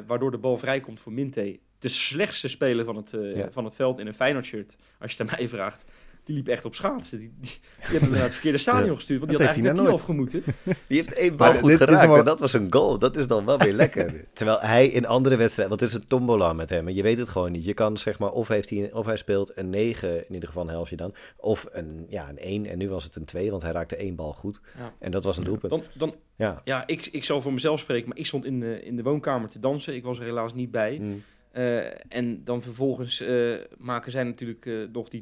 waardoor 0.07 0.31
de 0.31 0.37
bal 0.37 0.57
vrijkomt 0.57 0.99
voor 0.99 1.11
Minte. 1.13 1.59
De 1.81 1.87
slechtste 1.89 2.47
speler 2.47 2.85
van 2.85 2.95
het, 2.95 3.13
eh, 3.13 3.35
Ja. 3.35 3.47
van 3.51 3.65
het 3.65 3.75
veld 3.75 3.99
in 3.99 4.07
een 4.07 4.13
Feyenoord 4.13 4.45
shirt, 4.45 4.75
als 4.99 5.11
je 5.11 5.17
het 5.23 5.31
aan 5.31 5.37
mij 5.39 5.47
vraagt. 5.47 5.83
Die 6.23 6.35
liep 6.35 6.47
echt 6.47 6.65
op 6.65 6.75
schaatsen. 6.75 7.19
Die, 7.19 7.33
die, 7.39 7.49
die 7.49 7.59
hebben 7.81 8.01
hem 8.01 8.11
naar 8.11 8.21
het 8.23 8.31
verkeerde 8.33 8.57
stadion 8.57 8.89
Ja. 8.89 8.95
gestuurd, 8.95 9.19
want 9.19 9.31
die 9.31 9.39
Dat 9.39 9.47
had 9.47 9.55
eigenlijk 9.55 9.85
net 9.85 9.91
niet 9.93 10.01
afgemoeten. 10.01 10.43
Die 10.87 10.97
heeft 10.97 11.13
één 11.13 11.35
bal 11.35 11.53
goed 11.53 11.71
geraakt 11.71 12.07
wel- 12.07 12.17
en 12.17 12.23
dat 12.23 12.39
was 12.39 12.53
een 12.53 12.67
goal. 12.73 12.99
Dat 12.99 13.17
is 13.17 13.27
dan 13.27 13.45
wel 13.45 13.57
weer 13.57 13.73
lekker. 13.73 14.25
Terwijl 14.33 14.59
hij 14.59 14.87
in 14.87 15.05
andere 15.05 15.35
wedstrijden, 15.35 15.77
want 15.77 15.81
het 15.91 15.99
is 15.99 16.05
een 16.05 16.07
tombola 16.07 16.53
met 16.53 16.69
hem. 16.69 16.87
En 16.87 16.93
je 16.95 17.01
weet 17.03 17.17
het 17.17 17.29
gewoon 17.29 17.51
niet. 17.51 17.65
Je 17.65 17.73
kan 17.73 17.97
zeg 17.97 18.19
maar, 18.19 18.31
of, 18.31 18.47
heeft 18.47 18.69
hij, 18.69 18.93
of 18.93 19.05
hij 19.05 19.17
speelt 19.17 19.51
een 19.57 19.69
9, 19.69 20.27
in 20.27 20.33
ieder 20.33 20.47
geval 20.47 20.63
een 20.63 20.69
helftje 20.69 20.95
dan. 20.95 21.13
Of 21.37 21.65
een, 21.71 22.05
ja, 22.09 22.29
een 22.29 22.39
1 22.39 22.65
en 22.65 22.77
nu 22.77 22.89
was 22.89 23.03
het 23.03 23.15
een 23.15 23.25
2, 23.25 23.49
want 23.51 23.61
hij 23.61 23.71
raakte 23.71 23.95
één 23.95 24.15
bal 24.15 24.33
goed. 24.33 24.61
Ja. 24.77 24.93
En 24.99 25.11
dat 25.11 25.23
was 25.23 25.37
een 25.37 25.43
doelpunt. 25.43 25.71
Dan, 25.71 25.83
dan, 25.97 26.15
Ja. 26.35 26.61
ja, 26.63 26.87
ik, 26.87 27.05
ik 27.11 27.23
zal 27.23 27.41
voor 27.41 27.53
mezelf 27.53 27.79
spreken, 27.79 28.07
maar 28.09 28.17
ik 28.17 28.25
stond 28.25 28.45
in 28.45 28.59
de, 28.59 28.83
in 28.83 28.95
de 28.95 29.03
woonkamer 29.03 29.49
te 29.49 29.59
dansen. 29.59 29.95
Ik 29.95 30.03
was 30.03 30.19
er 30.19 30.25
helaas 30.25 30.53
niet 30.53 30.71
bij. 30.71 30.97
Mm. 31.01 31.23
Eh, 31.51 32.13
en 32.15 32.43
dan 32.43 32.61
vervolgens 32.61 33.21
eh, 33.21 33.55
maken 33.77 34.11
zij 34.11 34.23
natuurlijk 34.23 34.65
eh, 34.65 34.73
nog 34.91 35.09
die 35.09 35.21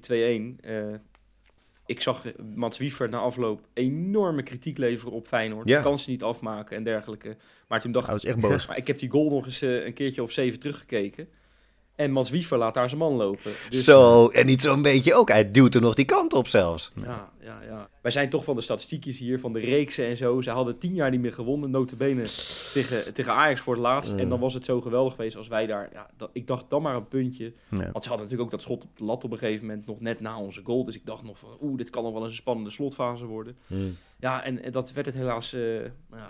2-1. 0.60 0.60
Eh, 0.62 0.94
ik 1.86 2.02
zag 2.02 2.26
eh, 2.26 2.34
Mats 2.56 2.78
Wiever 2.78 3.10
na 3.10 3.18
afloop 3.18 3.68
enorme 3.74 4.44
kritiek 4.44 4.78
leveren 4.78 5.14
op 5.14 5.28
Feyenoord. 5.28 5.68
Ja. 5.68 5.82
Kansen 5.82 6.12
niet 6.12 6.24
afmaken 6.24 6.78
en 6.78 6.84
dergelijke. 6.84 7.38
Maar 7.68 7.80
toen 7.80 7.92
dacht 7.92 8.08
Hij 8.08 8.16
ik, 8.16 8.22
was 8.22 8.32
echt 8.32 8.42
boos. 8.42 8.68
maar 8.68 8.78
ik 8.78 8.88
heb 8.88 8.98
die 8.98 9.10
goal 9.10 9.30
nog 9.30 9.46
eens 9.46 9.62
een 9.62 9.94
keertje 9.94 10.24
of 10.24 10.32
zeven 10.32 10.60
teruggekeken. 10.60 11.28
En 12.00 12.12
Mats 12.12 12.30
Wiever 12.30 12.58
laat 12.58 12.74
daar 12.74 12.90
zijn 12.90 13.02
man 13.02 13.14
lopen. 13.14 13.52
Dus, 13.70 13.84
Zo, 13.84 14.28
en 14.28 14.46
niet 14.46 14.62
zo'n 14.62 14.82
beetje 14.82 15.14
ook. 15.14 15.30
Hij 15.30 15.52
duwt 15.52 15.76
er 15.76 15.82
nog 15.82 15.94
die 15.94 16.06
kant 16.06 16.34
op 16.34 16.48
zelfs. 16.48 16.92
Ja, 16.96 17.32
ja, 17.42 17.62
ja. 17.68 17.90
Wij 18.02 18.12
zijn 18.12 18.30
toch 18.30 18.44
van 18.44 18.56
de 18.56 18.62
statistiekjes 18.62 19.18
hier, 19.18 19.40
van 19.40 19.54
de 19.54 19.60
reeksen 19.60 20.06
en 20.06 20.18
zo. 20.18 20.42
Ze 20.42 20.50
hadden 20.50 20.78
tien 20.78 20.94
jaar 20.94 21.10
niet 21.10 21.20
meer 21.20 21.34
gewonnen, 21.34 21.70
notabene 21.70 22.24
tegen, 22.74 23.14
tegen 23.14 23.34
Ajax 23.34 23.60
voor 23.62 23.74
het 23.74 23.84
laatst. 23.84 24.14
Mm. 24.14 24.20
En 24.20 24.30
dan 24.30 24.40
was 24.40 24.54
het 24.54 24.66
zo 24.66 24.82
geweldig 24.82 25.16
geweest 25.16 25.38
als 25.38 25.48
wij 25.48 25.66
daar... 25.66 25.90
Ja, 25.94 26.10
dat, 26.18 26.30
ik 26.34 26.48
dacht 26.48 26.70
dan 26.70 26.82
maar 26.82 26.96
een 26.96 27.08
puntje. 27.08 27.54
Ja. 27.70 27.92
Want 27.92 28.04
ze 28.04 28.10
hadden 28.10 28.28
natuurlijk 28.28 28.42
ook 28.42 28.52
dat 28.52 28.62
schot 28.62 28.84
op 28.84 28.98
de 28.98 29.04
lat 29.04 29.24
op 29.24 29.32
een 29.32 29.38
gegeven 29.38 29.66
moment 29.66 29.86
nog 29.86 30.00
net 30.00 30.20
na 30.20 30.40
onze 30.40 30.62
goal. 30.64 30.84
Dus 30.84 30.96
ik 30.96 31.06
dacht 31.06 31.24
nog 31.24 31.40
van, 31.40 31.50
oeh, 31.62 31.78
dit 31.78 31.90
kan 31.90 32.04
nog 32.04 32.14
wel 32.14 32.22
eens 32.22 32.32
een 32.32 32.38
spannende 32.38 32.70
slotfase 32.70 33.26
worden. 33.26 33.58
Ja, 34.20 34.44
en, 34.44 34.64
en 34.64 34.72
dat 34.72 34.94
werd 34.94 35.06
het 35.06 35.16
helaas 35.16 35.54
eh, 35.54 35.62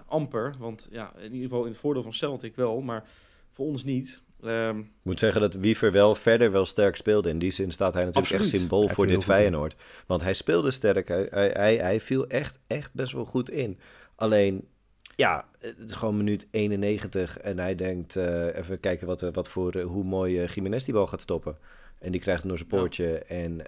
amper. 0.08 0.54
Want 0.60 0.88
ja, 0.92 1.14
in 1.18 1.34
ieder 1.34 1.50
geval 1.50 1.64
in 1.64 1.72
het 1.72 1.80
voordeel 1.80 2.04
van 2.04 2.14
Celtic 2.14 2.56
wel, 2.56 2.82
maar 2.82 3.04
voor 3.52 3.66
ons 3.66 3.84
niet. 3.84 4.22
Ehm, 4.44 4.80
Ik 4.80 4.86
moet 5.02 5.20
zeggen 5.20 5.42
dat 5.42 5.54
Wiever 5.54 5.92
wel 5.92 6.16
verder 6.16 6.52
wel 6.52 6.66
sterk 6.66 6.96
speelde. 6.96 7.30
In 7.30 7.40
die 7.40 7.52
zin 7.52 7.72
staat 7.72 7.94
hij 7.94 8.04
natuurlijk 8.04 8.34
Absoluut. 8.34 8.52
echt 8.54 8.62
symbool 8.62 8.86
Hij 8.86 8.96
voor 8.96 9.08
dit. 9.08 9.24
Feyenoord. 9.24 9.76
Want 10.08 10.22
hij 10.22 10.34
speelde 10.34 10.72
sterk. 10.72 11.08
Hij, 11.08 11.76
hij, 11.78 12.00
viel 12.00 12.28
echt, 12.28 12.60
echt 12.68 12.94
best 12.94 13.14
wel 13.14 13.26
goed 13.26 13.50
in. 13.50 13.80
Alleen, 14.16 14.68
ja, 15.16 15.46
het 15.60 15.76
is 15.90 15.96
gewoon 15.96 16.18
minuut 16.18 16.48
91. 16.52 17.38
En 17.38 17.60
hij 17.60 17.76
denkt, 17.76 18.16
eh, 18.16 18.56
even 18.56 18.80
kijken 18.80 19.08
wat, 19.08 19.22
eh, 19.24 19.30
wat 19.34 19.50
voor, 19.50 19.72
eh, 19.76 19.86
hoe 19.86 20.04
mooi 20.04 20.42
eh 20.42 20.48
Jiménez 20.48 20.84
die 20.84 20.94
bal 20.94 21.08
gaat 21.08 21.22
stoppen. 21.22 21.58
En 22.00 22.12
die 22.12 22.22
krijgt 22.22 22.40
hem 22.42 22.50
door 22.50 22.58
zijn 22.60 22.70
Ja. 22.72 22.78
poortje. 22.78 23.18
En 23.20 23.62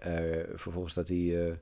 vervolgens 0.55 0.91
staat 0.93 1.07
hij... 1.07 1.59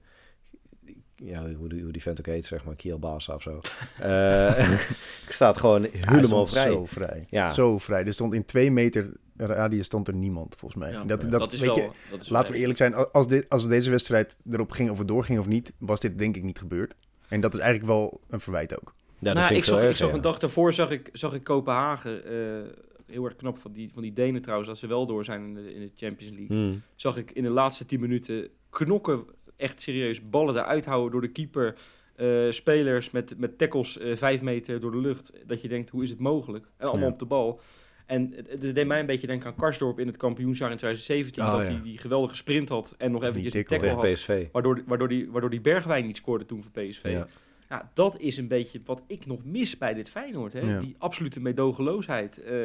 ja, 1.24 1.54
hoe 1.54 1.70
die, 1.70 1.84
hoe 1.84 1.92
die 1.92 2.02
vent 2.02 2.20
ook 2.20 2.26
heet, 2.26 2.46
zeg 2.46 2.64
maar, 2.64 2.76
Kiel 2.76 3.00
Basa 3.00 3.34
of 3.34 3.42
zo. 3.42 3.60
Eh 4.00 4.80
staat 5.30 5.58
gewoon 5.58 5.88
helemaal 5.92 6.46
vrij. 6.46 6.68
Zo 6.68 6.86
vrij. 6.86 7.24
Ja. 7.30 7.54
Zo 7.54 7.78
vrij. 7.78 8.06
Er 8.06 8.14
stond 8.14 8.34
in 8.34 8.46
twee 8.46 8.72
meter 8.72 9.12
radius 9.38 9.86
stond 9.86 10.08
er 10.08 10.14
niemand, 10.14 10.56
volgens 10.58 10.82
mij. 10.82 10.92
ja, 10.92 11.04
dat, 11.04 11.22
dat, 11.22 11.32
dat, 11.32 11.52
is 11.52 11.60
weet 11.60 11.76
wel... 11.76 11.78
je, 11.78 11.90
dat 12.12 12.22
is 12.22 12.30
laten 12.30 12.54
we 12.54 12.60
eerlijk 12.60 12.78
zijn. 12.78 12.94
Als, 13.12 13.28
dit, 13.28 13.50
als 13.50 13.68
deze 13.68 13.90
wedstrijd 13.90 14.36
erop 14.52 14.72
ging 14.72 14.90
of 14.90 14.98
het 14.98 15.08
doorging 15.08 15.40
of 15.40 15.48
niet, 15.48 15.74
was 15.78 16.00
dit 16.00 16.20
denk 16.20 16.36
ik 16.36 16.44
niet 16.44 16.60
gebeurd. 16.60 16.96
En 17.28 17.42
dat 17.42 17.54
is 17.54 17.60
eigenlijk 17.60 17.92
wel 17.92 18.22
een 18.30 18.42
verwijt 18.42 18.80
ook. 18.80 18.94
Ja, 19.20 19.26
dat 19.26 19.34
nou, 19.34 19.48
vind 19.48 19.60
ik, 19.60 19.66
wel 19.66 19.76
zag, 19.76 19.84
ik 19.84 19.90
erg, 19.90 19.98
zag 19.98 20.10
ja. 20.10 20.16
een 20.16 20.22
dag 20.22 20.40
daarvoor 20.40 20.74
zag 20.74 20.92
ik, 20.92 21.10
zag 21.14 21.34
ik 21.34 21.44
Kopenhagen. 21.44 22.26
eh, 22.26 22.72
heel 23.06 23.26
erg 23.26 23.36
knap 23.36 23.60
van 23.60 23.72
die, 23.72 23.90
van 23.94 24.02
die 24.02 24.14
Denen 24.14 24.42
trouwens, 24.42 24.70
dat 24.70 24.78
ze 24.78 24.88
wel 24.88 25.06
door 25.06 25.26
zijn 25.26 25.44
in 25.44 25.54
de, 25.54 25.74
in 25.74 25.80
de 25.80 25.92
Champions 25.96 26.36
League. 26.38 26.58
Hmm. 26.58 26.82
Zag 26.96 27.18
ik 27.18 27.32
in 27.32 27.44
de 27.44 27.50
laatste 27.50 27.86
10 27.86 28.00
minuten 28.00 28.50
knokken, 28.70 29.26
echt 29.60 29.82
serieus, 29.82 30.30
ballen 30.30 30.56
eruit 30.56 30.86
houden 30.86 31.12
door 31.12 31.22
de 31.22 31.32
keeper. 31.32 31.76
eh, 32.16 32.28
spelers 32.50 33.12
met, 33.12 33.34
met 33.38 33.58
tackles 33.58 33.98
eh, 33.98 34.16
vijf 34.16 34.42
meter 34.42 34.80
door 34.80 34.92
de 34.92 34.98
lucht. 34.98 35.34
Dat 35.46 35.62
je 35.62 35.68
denkt, 35.68 35.90
hoe 35.90 36.04
is 36.04 36.10
het 36.10 36.20
mogelijk? 36.20 36.66
En 36.78 36.88
allemaal 36.88 37.08
Ja. 37.08 37.14
op 37.14 37.20
de 37.20 37.26
bal. 37.26 37.62
En 38.06 38.34
het, 38.36 38.76
deed 38.76 38.88
mij 38.88 39.00
een 39.00 39.06
beetje 39.06 39.28
denken 39.28 39.48
aan 39.48 39.56
Karsdorp 39.56 40.00
in 40.00 40.08
het 40.08 40.18
kampioensjaar 40.18 40.72
in 40.72 40.78
2017. 40.78 41.44
Oh, 41.44 41.58
dat 41.58 41.68
ja. 41.68 41.74
hij 41.74 41.82
die 41.82 41.98
geweldige 41.98 42.36
sprint 42.36 42.70
had 42.70 42.96
en 42.98 43.12
nog 43.12 43.24
eventjes 43.24 43.54
een 43.54 43.64
tackle. 43.64 43.90
had. 43.90 44.14
PSV. 44.14 44.46
Waardoor, 44.52 44.84
waardoor, 44.86 45.08
die, 45.08 45.32
waardoor 45.32 45.50
die 45.50 45.62
Bergwijn 45.62 46.06
niet 46.06 46.18
scoorde 46.18 46.46
toen 46.46 46.64
voor 46.64 46.72
PSV. 46.84 47.04
Ja. 47.12 47.28
Ja, 47.70 47.92
dat 47.94 48.20
is 48.20 48.38
een 48.38 48.48
beetje 48.48 48.80
wat 48.86 49.04
ik 49.08 49.26
nog 49.26 49.46
mis 49.46 49.78
bij 49.78 49.94
dit 49.94 50.10
Feyenoord. 50.10 50.54
Hè? 50.54 50.78
Die 50.78 50.96
absolute 50.98 51.40
medogeloosheid. 51.40 52.42
Eh, 52.44 52.58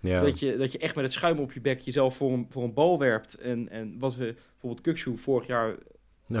Ja. 0.00 0.20
dat, 0.20 0.38
je, 0.38 0.56
dat 0.56 0.72
je 0.72 0.78
echt 0.78 0.94
met 0.94 1.04
het 1.04 1.12
schuim 1.12 1.38
op 1.38 1.52
je 1.52 1.60
bek 1.60 1.80
jezelf 1.80 2.16
voor 2.16 2.32
een, 2.32 2.46
voor 2.50 2.62
een 2.64 2.74
bal 2.74 2.98
werpt. 2.98 3.34
En, 3.34 3.68
en 3.70 3.96
wat 3.98 4.16
we 4.16 4.34
bijvoorbeeld 4.50 4.80
Kukshoe 4.80 5.16
vorig 5.16 5.46
jaar 5.46 5.74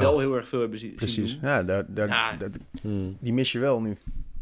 wel 0.00 0.18
heel 0.18 0.34
erg 0.36 0.48
veel 0.48 0.60
hebben 0.60 0.78
zien, 0.78 0.94
Precies. 0.94 1.32
doen. 1.32 1.48
Ja, 1.50 1.62
daar, 1.62 1.84
daar, 1.94 2.08
Ja. 2.08 2.36
dat- 2.36 2.56
Hmm. 2.80 3.16
die 3.20 3.32
mis 3.32 3.52
je 3.52 3.58
wel 3.58 3.80
nu. 3.80 3.96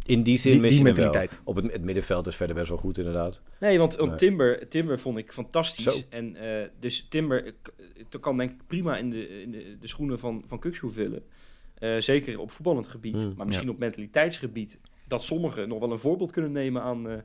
In 0.07 0.23
die 0.23 0.37
zin 0.39 0.53
Die- 0.53 0.61
mis 0.61 0.71
die 0.71 0.79
je 0.81 0.87
hem 0.87 0.95
wel. 0.97 1.05
mentaliteit. 1.05 1.41
Op 1.45 1.57
het, 1.57 1.73
het 1.73 1.83
middenveld 1.83 2.27
is 2.27 2.37
verder 2.37 2.57
best 2.57 2.69
wel 2.69 2.79
goed 2.79 2.99
inderdaad. 2.99 3.43
Nee, 3.61 3.79
want, 3.79 3.97
want 3.97 4.09
Nee. 4.09 4.19
Timber, 4.19 4.69
Timber 4.69 4.99
vond 4.99 5.19
ik 5.19 5.33
fantastisch. 5.33 5.85
Zo. 5.85 5.93
En 6.09 6.37
eh, 6.37 6.69
dus 6.79 7.07
Timber 7.09 7.45
eh, 7.47 7.53
k- 7.63 7.73
het 8.11 8.21
kan 8.21 8.37
denk 8.37 8.51
ik 8.51 8.57
prima 8.67 8.97
in 8.97 9.11
de, 9.11 9.43
in 9.43 9.51
de, 9.51 9.77
de 9.81 9.87
schoenen 9.89 10.19
van, 10.19 10.43
van 10.47 10.59
Kukshoe 10.59 10.91
vullen. 10.91 11.23
Eh, 11.79 11.97
zeker 11.99 12.39
op 12.39 12.51
voetballend 12.51 12.89
gebied. 12.89 13.21
Hmm, 13.21 13.33
maar 13.37 13.47
misschien 13.47 13.71
op 13.71 13.79
mentaliteitsgebied. 13.79 14.79
Dat 15.09 15.23
sommigen 15.25 15.69
nog 15.69 15.79
wel 15.81 15.93
een 15.93 15.99
voorbeeld 15.99 16.31
kunnen 16.31 16.53
nemen 16.53 16.83
aan, 16.83 17.09
eh, 17.09 17.17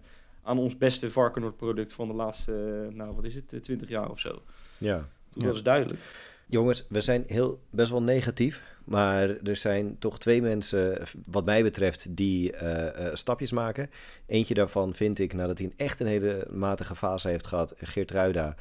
aan 0.44 0.58
ons 0.58 0.78
beste 0.78 1.10
Varkenoord 1.10 1.58
product 1.58 1.94
van 1.94 2.08
de 2.08 2.14
laatste, 2.14 2.86
eh, 2.90 2.96
nou 2.96 3.16
wat 3.16 3.24
is 3.26 3.36
het, 3.36 3.54
eh, 3.54 3.60
20 3.60 3.90
jaar 3.90 4.10
of 4.10 4.20
zo. 4.20 4.42
Ja. 4.78 5.08
Dat 5.34 5.44
Ja. 5.44 5.50
is 5.50 5.64
duidelijk. 5.64 6.00
Jongens, 6.46 6.86
we 6.90 7.02
zijn 7.02 7.24
heel, 7.28 7.60
best 7.70 7.92
wel 7.92 8.02
negatief. 8.02 8.62
Maar 8.86 9.30
er 9.30 9.56
zijn 9.56 9.96
toch 10.00 10.20
twee 10.20 10.42
mensen, 10.42 11.02
wat 11.26 11.46
mij 11.46 11.64
betreft, 11.64 12.16
die 12.16 12.52
eh, 12.52 13.08
eh, 13.08 13.16
stapjes 13.16 13.52
maken. 13.52 13.90
Eentje 14.26 14.54
daarvan 14.54 14.94
vind 14.94 15.20
ik, 15.20 15.34
nadat 15.34 15.58
hij 15.58 15.68
een 15.68 15.74
echt 15.78 16.00
een 16.00 16.08
hele 16.08 16.48
matige 16.54 16.96
fase 16.96 17.28
heeft 17.28 17.46
gehad, 17.46 17.74
Geert 17.78 18.12
Ruida. 18.12 18.56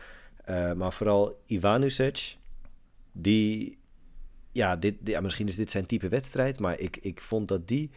Eh, 0.44 0.72
maar 0.72 0.92
vooral 0.92 1.42
Ivanusic, 1.46 2.36
die... 3.12 3.78
Ja, 4.52 4.76
dit, 4.76 4.94
ja, 5.04 5.20
misschien 5.20 5.46
is 5.46 5.56
dit 5.56 5.70
zijn 5.70 5.86
type 5.86 6.08
wedstrijd, 6.08 6.60
maar 6.60 6.78
ik, 6.78 6.96
ik 6.96 7.20
vond 7.20 7.48
dat 7.48 7.68
die 7.68 7.90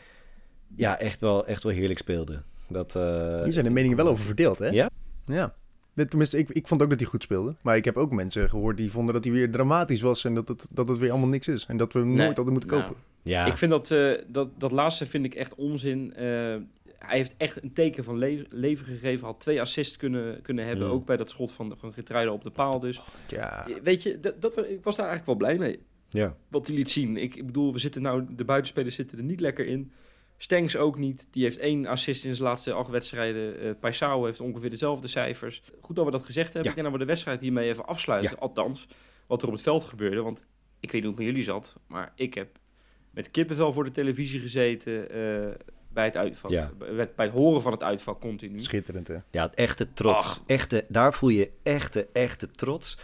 ja, 0.75 0.99
echt, 0.99 1.19
wel, 1.19 1.45
echt 1.45 1.63
wel 1.63 1.73
heerlijk 1.73 1.99
speelde. 1.99 2.41
Dat, 2.67 2.93
Hier 2.93 3.53
zijn 3.53 3.65
de 3.65 3.69
meningen 3.71 3.97
wel 3.97 4.07
over 4.07 4.25
verdeeld, 4.25 4.59
hè? 4.59 4.67
Ja? 4.67 4.89
Ja. 5.25 5.55
Tenminste, 6.05 6.37
ik, 6.37 6.49
ik 6.49 6.67
vond 6.67 6.81
ook 6.81 6.89
dat 6.89 6.99
hij 6.99 7.07
goed 7.07 7.23
speelde. 7.23 7.55
Maar 7.61 7.75
ik 7.75 7.85
heb 7.85 7.97
ook 7.97 8.11
mensen 8.11 8.49
gehoord 8.49 8.77
die 8.77 8.91
vonden 8.91 9.13
dat 9.13 9.23
hij 9.23 9.33
weer 9.33 9.51
dramatisch 9.51 10.01
was. 10.01 10.23
En 10.25 10.33
dat 10.33 10.47
het, 10.47 10.67
dat 10.71 10.87
het 10.87 10.97
weer 10.97 11.09
allemaal 11.11 11.29
niks 11.29 11.47
is. 11.47 11.65
En 11.65 11.77
dat 11.77 11.93
we 11.93 11.99
hem 11.99 12.07
Nee, 12.07 12.17
nooit 12.17 12.35
hadden 12.35 12.53
moeten 12.53 12.69
nou, 12.71 12.81
kopen. 12.83 13.01
Ja, 13.21 13.45
Ik 13.45 13.57
vind 13.57 13.71
dat, 13.71 13.91
eh, 13.91 14.11
dat, 14.27 14.59
dat 14.59 14.71
laatste 14.71 15.05
vind 15.05 15.25
ik 15.25 15.35
echt 15.35 15.55
onzin. 15.55 16.13
Eh, 16.13 16.25
hij 16.97 17.17
heeft 17.17 17.35
echt 17.37 17.63
een 17.63 17.73
teken 17.73 18.03
van 18.03 18.17
le- 18.17 18.45
leven 18.49 18.85
gegeven. 18.85 19.25
Had 19.27 19.39
twee 19.39 19.61
assists 19.61 19.97
kunnen, 19.97 20.41
kunnen 20.41 20.65
hebben. 20.65 20.87
Mm. 20.87 20.93
Ook 20.93 21.05
bij 21.05 21.17
dat 21.17 21.29
schot 21.29 21.51
van, 21.51 21.73
van 21.77 21.93
Geertruida 21.93 22.31
op 22.31 22.43
de 22.43 22.49
paal. 22.49 22.79
Dus 22.79 23.01
Ja. 23.27 23.67
weet 23.83 24.03
je, 24.03 24.19
dat, 24.19 24.41
dat, 24.41 24.57
ik 24.57 24.83
was 24.83 24.95
daar 24.95 25.07
eigenlijk 25.07 25.25
wel 25.39 25.47
blij 25.49 25.57
mee. 25.67 25.79
ja. 26.09 26.35
Wat 26.47 26.67
hij 26.67 26.75
liet 26.75 26.89
zien. 26.91 27.17
Ik, 27.17 27.35
ik 27.35 27.45
bedoel, 27.45 27.73
we 27.73 27.79
zitten 27.79 28.01
nou, 28.01 28.23
de 28.35 28.45
buitenspelers 28.45 28.95
zitten 28.95 29.17
er 29.17 29.23
niet 29.23 29.39
lekker 29.39 29.65
in. 29.67 29.91
Stengs 30.37 30.75
ook 30.77 30.97
niet. 30.97 31.27
Die 31.31 31.43
heeft 31.43 31.57
één 31.57 31.85
assist 31.85 32.25
in 32.25 32.35
zijn 32.35 32.47
laatste 32.47 32.71
acht 32.71 32.89
wedstrijden. 32.89 33.59
Eh 33.59 33.71
Paisao 33.79 34.25
heeft 34.25 34.41
ongeveer 34.41 34.69
dezelfde 34.69 35.07
cijfers. 35.07 35.61
Goed 35.81 35.95
dat 35.95 36.05
we 36.05 36.11
dat 36.11 36.25
gezegd 36.25 36.53
hebben. 36.53 36.63
Ja. 36.63 36.69
Ik 36.69 36.75
denk 36.75 36.87
dat 36.87 36.97
we 36.97 37.03
de 37.05 37.11
wedstrijd 37.11 37.41
hiermee 37.41 37.69
even 37.69 37.85
afsluiten. 37.87 38.39
Althans, 38.39 38.87
wat 39.27 39.41
er 39.41 39.47
op 39.47 39.53
het 39.53 39.63
veld 39.63 39.83
gebeurde. 39.83 40.21
Want 40.21 40.39
ik 40.79 40.91
weet 40.91 40.93
niet 40.93 41.01
hoe 41.01 41.09
het 41.09 41.17
met 41.17 41.27
jullie 41.27 41.43
zat. 41.43 41.75
Maar 41.87 42.11
ik 42.15 42.33
heb 42.33 42.47
met 43.11 43.31
kippenvel 43.31 43.73
voor 43.73 43.83
de 43.83 43.91
televisie 43.91 44.39
gezeten. 44.39 45.09
eh, 45.11 45.55
bij 45.89 46.05
het 46.05 46.17
uitvak. 46.17 46.51
Ja. 46.51 46.71
Bij, 46.77 47.11
bij 47.15 47.25
het 47.25 47.33
horen 47.35 47.61
van 47.61 47.71
het 47.71 47.83
uitvak 47.83 48.19
continu. 48.21 48.59
Schitterend, 48.61 49.07
hè? 49.07 49.15
Ja, 49.31 49.43
het 49.45 49.53
echte 49.53 49.93
trots. 49.93 50.25
Ach. 50.25 50.41
Echte, 50.45 50.85
daar 50.87 51.13
voel 51.13 51.29
je 51.29 51.51
echte, 51.63 52.07
echte 52.13 52.51
trots. 52.51 52.97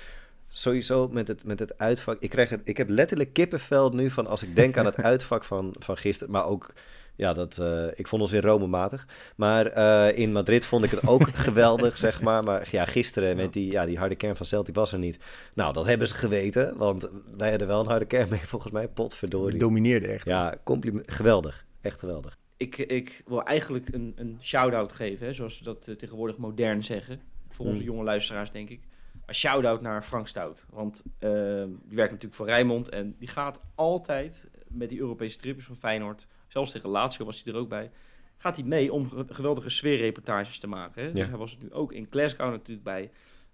Sowieso 0.48 1.08
met 1.08 1.28
het, 1.28 1.46
met 1.46 1.60
het 1.60 1.78
uitvak. 1.78 2.18
Ik, 2.20 2.30
krijg 2.30 2.50
het, 2.50 2.62
ik 2.64 2.78
heb 2.78 2.90
letterlijk 2.90 3.34
kippenvel 3.34 3.90
nu 3.90 4.10
van 4.10 4.28
als 4.28 4.44
ik 4.44 4.56
denk 4.56 4.78
aan 4.78 4.86
het 4.86 4.98
uitvak 5.12 5.44
van, 5.44 5.76
van 5.80 5.98
gisteren. 5.98 6.34
Maar 6.34 6.46
ook, 6.46 6.72
ja, 7.16 7.34
dat, 7.34 7.58
eh, 7.58 7.86
ik 7.96 8.08
vond 8.08 8.22
ons 8.22 8.34
in 8.34 8.42
Rome 8.42 8.68
matig. 8.68 9.08
Maar 9.36 9.66
eh, 9.66 10.18
in 10.18 10.32
Madrid 10.32 10.66
vond 10.66 10.84
ik 10.84 10.92
het 10.92 11.08
ook 11.08 11.30
geweldig, 11.48 11.98
zeg 11.98 12.22
maar. 12.22 12.44
Maar 12.44 12.68
ja, 12.72 12.86
gisteren 12.86 13.36
met 13.36 13.54
die, 13.54 13.72
ja, 13.72 13.86
die 13.86 13.98
harde 13.98 14.16
kern 14.16 14.36
van 14.36 14.46
Celtic 14.46 14.76
was 14.76 14.94
er 14.94 15.00
niet. 15.00 15.20
Nou, 15.54 15.74
dat 15.74 15.86
hebben 15.86 16.08
ze 16.08 16.14
geweten. 16.14 16.78
Want 16.78 17.12
wij 17.38 17.50
hadden 17.50 17.68
wel 17.68 17.80
een 17.80 17.88
harde 17.88 18.06
kern 18.06 18.30
mee, 18.30 18.40
volgens 18.40 18.72
mij. 18.72 18.88
Potverdorie. 18.88 19.60
domineerde 19.60 20.08
echt. 20.08 20.26
Ja, 20.26 20.56
compliment. 20.64 21.12
Geweldig. 21.12 21.66
Echt 21.82 22.00
geweldig. 22.00 22.38
Ik, 22.58 22.78
ik 22.78 23.22
wil 23.26 23.44
eigenlijk 23.44 23.94
een, 23.94 24.14
een 24.16 24.38
shout-out 24.42 24.92
geven, 24.94 25.26
hè, 25.26 25.34
zoals 25.34 25.58
ze 25.58 25.64
dat 25.64 25.88
eh, 25.88 25.96
tegenwoordig 25.96 26.38
modern 26.38 26.84
zeggen. 26.84 27.20
Voor 27.50 27.66
onze 27.66 27.82
Hmm. 27.82 27.90
jonge 27.92 28.04
luisteraars, 28.04 28.52
denk 28.52 28.70
ik. 28.70 28.80
Maar 29.26 29.36
shout-out 29.36 29.82
naar 29.82 30.04
Frank 30.04 30.28
Stout. 30.28 30.66
Want 30.70 31.04
die 31.20 31.96
werkt 31.96 32.12
natuurlijk 32.12 32.34
voor 32.34 32.46
Rijnmond. 32.46 32.90
En 32.90 33.16
die 33.20 33.28
gaat 33.28 33.62
altijd 33.76 34.48
met 34.68 34.90
die 34.90 35.00
Europese 35.00 35.38
trippers 35.38 35.66
van 35.66 35.76
Feyenoord. 35.78 36.28
Zelfs 36.54 36.72
tegen 36.72 36.90
Lazio 36.90 37.26
was 37.26 37.44
hij 37.44 37.54
er 37.54 37.60
ook 37.60 37.70
bij. 37.70 37.92
Gaat 38.38 38.56
hij 38.58 38.66
mee 38.66 38.94
om 38.94 39.10
ge- 39.10 39.26
geweldige 39.28 39.70
sfeerreportages 39.70 40.60
te 40.60 40.68
maken. 40.68 41.04
Hè? 41.04 41.12
Dus 41.12 41.20
Ja. 41.22 41.28
hij 41.30 41.38
was 41.38 41.52
er 41.52 41.64
nu 41.64 41.72
ook 41.72 41.94
in 41.94 42.08
Glasgow 42.10 42.52
natuurlijk 42.52 42.84
bij. 42.84 43.12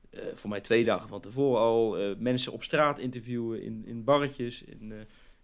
eh, 0.09 0.21
voor 0.33 0.49
mij 0.49 0.61
twee 0.61 0.83
dagen 0.83 1.09
van 1.09 1.21
tevoren 1.21 1.61
al. 1.61 1.97
eh, 1.97 2.15
mensen 2.17 2.51
op 2.51 2.63
straat 2.63 2.99
interviewen, 2.99 3.61
in, 3.63 3.83
in 3.85 4.03
barretjes. 4.03 4.63
In, 4.63 4.91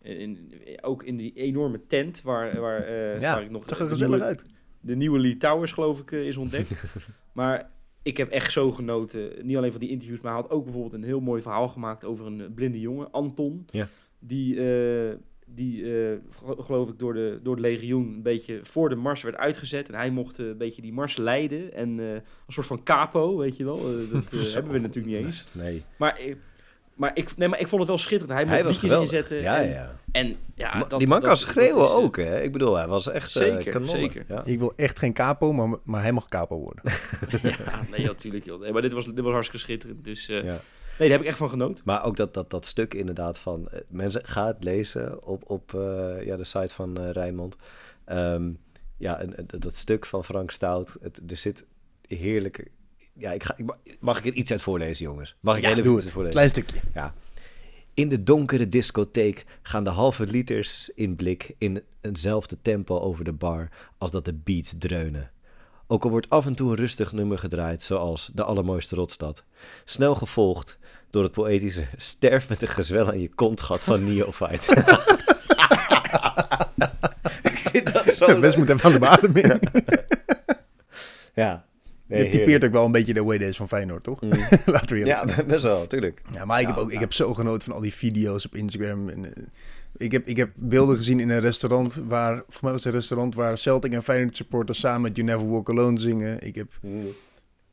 eh, 0.01 0.19
in, 0.19 0.51
ook 0.81 1.03
in 1.03 1.17
die 1.17 1.33
enorme 1.33 1.85
tent 1.85 2.21
waar, 2.21 2.59
waar, 2.59 2.81
eh, 2.83 3.21
Ja, 3.21 3.33
waar 3.33 3.43
ik 3.43 3.49
nog... 3.49 3.61
Het 3.61 3.69
de 3.69 3.75
gezellig 3.75 4.07
nieuwe- 4.07 4.23
uit. 4.23 4.41
de 4.81 4.95
nieuwe 4.95 5.19
Lee 5.19 5.37
Towers, 5.37 5.71
geloof 5.71 5.99
ik, 5.99 6.11
is 6.11 6.37
ontdekt. 6.37 6.83
maar 7.33 7.71
ik 8.03 8.17
heb 8.17 8.29
echt 8.29 8.51
zo 8.51 8.71
genoten. 8.71 9.45
Niet 9.45 9.57
alleen 9.57 9.71
van 9.71 9.79
die 9.79 9.89
interviews, 9.89 10.21
maar 10.21 10.33
hij 10.33 10.41
had 10.41 10.51
ook 10.51 10.63
bijvoorbeeld 10.63 10.93
een 10.93 11.03
heel 11.03 11.19
mooi 11.21 11.41
verhaal 11.41 11.67
gemaakt 11.67 12.05
over 12.05 12.25
een 12.25 12.53
blinde 12.53 12.79
jongen, 12.79 13.11
Anton. 13.11 13.65
Ja. 13.71 13.87
Die, 14.19 14.55
eh, 14.59 15.15
die 15.45 15.83
eh, 15.83 16.17
gelo- 16.39 16.61
geloof 16.61 16.89
ik, 16.89 16.99
door 16.99 17.13
de, 17.13 17.39
door 17.43 17.53
het 17.55 17.61
legioen 17.65 18.13
een 18.13 18.21
beetje 18.21 18.59
voor 18.61 18.89
de 18.89 18.95
mars 18.95 19.21
werd 19.21 19.35
uitgezet. 19.37 19.89
En 19.89 19.95
hij 19.95 20.09
mocht 20.09 20.39
eh, 20.39 20.45
een 20.45 20.57
beetje 20.57 20.81
die 20.81 20.93
mars 20.93 21.17
leiden. 21.17 21.73
En 21.73 21.99
eh, 21.99 22.11
een 22.13 22.21
soort 22.47 22.67
van 22.67 22.83
capo, 22.83 23.37
weet 23.37 23.57
je 23.57 23.63
wel. 23.65 23.81
Dat 24.11 24.33
eh, 24.33 24.39
hebben 24.53 24.71
we 24.71 24.79
natuurlijk 24.79 25.15
niet 25.15 25.25
eens. 25.25 25.49
Nee. 25.51 25.83
Maar 25.97 26.19
Maar 26.95 27.11
ik, 27.17 27.37
nee, 27.37 27.47
maar 27.47 27.59
ik 27.59 27.67
vond 27.67 27.79
het 27.81 27.89
wel 27.89 27.97
schitterend. 27.99 28.37
Hij 28.39 28.47
Hij 28.47 28.63
mocht 28.63 28.81
liedjes 28.81 29.01
inzetten. 29.01 29.41
Ja, 29.41 29.61
en, 29.61 29.69
ja. 29.69 29.95
En 30.11 30.35
ja, 30.55 30.83
dat, 30.87 30.99
die 30.99 31.07
man 31.07 31.19
kan 31.19 31.29
dat 31.29 31.37
schreeuwen 31.37 31.83
is, 31.85 31.91
ook, 31.91 32.17
hè? 32.17 32.41
Ik 32.41 32.51
bedoel, 32.51 32.75
hij 32.75 32.87
was 32.87 33.09
echt 33.09 33.29
Zeker, 33.31 33.55
zeker, 33.57 33.71
kanon. 33.71 33.89
zeker. 33.89 34.23
Ja. 34.27 34.45
Ik 34.45 34.59
wil 34.59 34.73
echt 34.75 34.99
geen 34.99 35.13
capo, 35.13 35.53
maar, 35.53 35.77
maar 35.83 36.01
hij 36.01 36.11
mag 36.11 36.27
capo 36.27 36.57
worden. 36.57 36.83
Ja, 37.41 37.81
nee, 37.97 38.05
natuurlijk. 38.05 38.45
joh. 38.45 38.59
Nee, 38.61 38.71
maar 38.71 38.81
dit 38.81 38.93
was, 38.93 39.05
dit 39.05 39.19
was 39.19 39.33
hartstikke 39.33 39.65
schitterend. 39.65 40.03
Dus 40.03 40.29
eh, 40.29 40.43
Ja. 40.43 40.59
Nee, 40.99 41.09
daar 41.09 41.17
heb 41.17 41.21
ik 41.21 41.27
echt 41.27 41.37
van 41.37 41.49
genoten. 41.49 41.83
Maar 41.85 42.03
ook 42.03 42.15
dat, 42.15 42.33
dat, 42.33 42.49
dat 42.49 42.65
stuk 42.65 42.93
inderdaad 42.93 43.39
van... 43.39 43.69
eh, 43.69 43.79
mensen, 43.87 44.25
ga 44.25 44.47
het 44.47 44.63
lezen 44.63 45.23
op, 45.23 45.49
op 45.49 45.73
eh, 45.73 46.25
ja, 46.25 46.35
de 46.35 46.43
site 46.43 46.73
van 46.73 46.97
eh 46.97 47.11
Rijnmond. 47.11 47.55
Ehm, 48.05 48.51
ja, 48.97 49.19
en, 49.19 49.37
en 49.37 49.45
dat 49.59 49.75
stuk 49.75 50.05
van 50.05 50.23
Frank 50.23 50.51
Stout. 50.51 50.97
Het, 51.01 51.21
er 51.27 51.37
zit 51.37 51.65
heerlijk... 52.07 52.69
Ja, 53.13 53.31
ik 53.31 53.43
ga, 53.43 53.57
ik, 53.57 53.97
mag 53.99 54.17
ik 54.17 54.25
er 54.25 54.33
iets 54.33 54.51
uit 54.51 54.61
voorlezen, 54.61 55.05
jongens? 55.05 55.35
Mag 55.39 55.55
ik 55.55 55.61
Ja, 55.61 55.67
heel 55.67 55.77
even 55.77 55.89
doe 55.89 55.97
iets 55.99 56.05
het. 56.05 56.15
uit 56.15 56.25
voorlezen? 56.25 56.51
Klein 56.53 56.65
stukje. 56.65 56.89
Ja. 56.93 57.13
In 57.93 58.09
de 58.09 58.23
donkere 58.23 58.69
discotheek 58.69 59.45
gaan 59.61 59.83
de 59.83 59.89
halve 59.89 60.25
liters 60.25 60.89
in 60.95 61.15
blik 61.15 61.55
in 61.57 61.83
eenzelfde 62.01 62.57
tempo 62.61 62.99
over 62.99 63.23
de 63.23 63.33
bar 63.33 63.69
als 63.97 64.11
dat 64.11 64.25
de 64.25 64.33
beats 64.33 64.73
dreunen. 64.77 65.31
Ook 65.87 66.03
al 66.03 66.09
wordt 66.09 66.29
af 66.29 66.45
en 66.45 66.55
toe 66.55 66.69
een 66.69 66.75
rustig 66.75 67.11
nummer 67.11 67.37
gedraaid, 67.37 67.81
zoals 67.81 68.31
De 68.33 68.43
Allermooiste 68.43 68.95
Rotstad. 68.95 69.43
Snel 69.85 70.15
gevolgd 70.15 70.77
door 71.15 71.23
het 71.23 71.33
poëtische 71.33 71.85
Sterf 71.97 72.49
met 72.49 72.61
een 72.61 72.67
gezwel 72.67 73.07
aan 73.07 73.19
je 73.19 73.29
kontgat 73.35 73.83
van 73.83 74.03
Neophyte. 74.03 74.71
Ik 77.43 77.57
vind 77.71 77.93
dat 77.93 78.03
zo 78.03 78.39
Best 78.39 78.57
moet 78.57 78.69
even 78.69 78.83
aan 78.83 78.91
de 78.91 78.99
bademing. 78.99 79.59
Ja. 81.33 81.65
Nee, 82.07 82.21
Dit 82.21 82.31
typeert 82.31 82.65
ook 82.65 82.71
wel 82.71 82.85
een 82.85 82.91
beetje 82.91 83.13
de 83.13 83.19
away 83.19 83.37
days 83.37 83.57
van 83.57 83.67
Feyenoord, 83.67 84.03
toch? 84.03 84.21
Mm. 84.21 84.29
Laten 84.65 84.95
we 84.95 85.05
Ja, 85.05 85.25
best 85.47 85.63
wel, 85.63 85.87
tuurlijk. 85.87 86.21
Ja, 86.31 86.45
maar 86.45 86.61
ik, 86.61 86.67
heb 86.67 86.77
ook, 86.77 86.91
ik 86.91 86.99
heb 86.99 87.13
zo 87.13 87.33
genoten 87.33 87.61
van 87.61 87.73
al 87.73 87.81
die 87.81 87.93
video's 87.93 88.45
op 88.45 88.55
Instagram. 88.55 89.09
En, 89.09 89.25
eh, 89.25 89.43
ik, 89.97 90.11
heb, 90.11 90.27
ik 90.27 90.37
heb 90.37 90.49
beelden 90.55 90.97
gezien 90.97 91.19
in 91.19 91.29
een 91.29 91.39
restaurant 91.39 92.01
waar, 92.07 92.43
voor 92.49 92.59
mij 92.61 92.71
was 92.71 92.83
het 92.83 92.93
een 92.93 92.99
restaurant 92.99 93.35
waar 93.35 93.57
Celtic 93.57 93.93
en 93.93 94.03
Feyenoord 94.03 94.37
supporters 94.37 94.79
samen 94.79 95.01
met 95.01 95.15
You 95.15 95.27
Never 95.27 95.49
Walk 95.49 95.69
Alone 95.69 95.99
zingen. 95.99 96.41
Ik 96.41 96.55
heb 96.55 96.67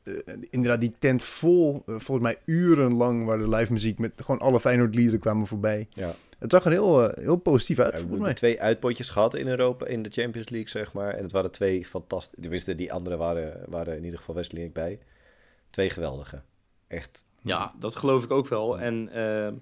eh, 0.03 0.13
inderdaad 0.49 0.79
die 0.79 0.93
tent 0.99 1.23
vol, 1.23 1.83
eh, 1.85 1.95
volgens 1.99 2.27
mij 2.27 2.37
urenlang, 2.45 3.25
waar 3.25 3.37
de 3.37 3.49
live 3.49 3.71
muziek 3.71 3.99
met 3.99 4.11
gewoon 4.15 4.39
alle 4.39 4.59
Feyenoord 4.59 4.95
liederen 4.95 5.19
kwamen 5.19 5.47
voorbij. 5.47 5.87
Ja. 5.89 6.15
Het 6.39 6.51
zag 6.51 6.65
er 6.65 6.71
heel, 6.71 7.09
eh, 7.09 7.23
heel 7.23 7.35
positief 7.35 7.79
uit, 7.79 7.91
Ja, 7.91 7.93
we 7.93 8.07
volgens 8.07 8.09
hebben 8.09 8.25
mij. 8.25 8.33
twee 8.33 8.61
uitpotjes 8.61 9.09
gehad 9.09 9.35
in 9.35 9.47
Europa, 9.47 9.85
in 9.85 10.03
de 10.03 10.09
Champions 10.09 10.49
League, 10.49 10.69
zeg 10.69 10.93
maar. 10.93 11.13
En 11.13 11.23
het 11.23 11.31
waren 11.31 11.51
twee 11.51 11.85
fantastische... 11.85 12.41
Tenminste, 12.41 12.75
die 12.75 12.93
andere 12.93 13.17
waren, 13.17 13.61
waren 13.67 13.97
in 13.97 14.03
ieder 14.03 14.19
geval 14.19 14.35
Wesley 14.35 14.61
en 14.61 14.67
ik 14.67 14.73
bij. 14.73 14.99
Twee 15.69 15.89
geweldige. 15.89 16.41
Echt. 16.87 17.25
Ja, 17.41 17.73
dat 17.79 17.95
geloof 17.95 18.23
ik 18.23 18.31
ook 18.31 18.47
wel. 18.47 18.79
En 18.79 19.09
ehm, 19.13 19.53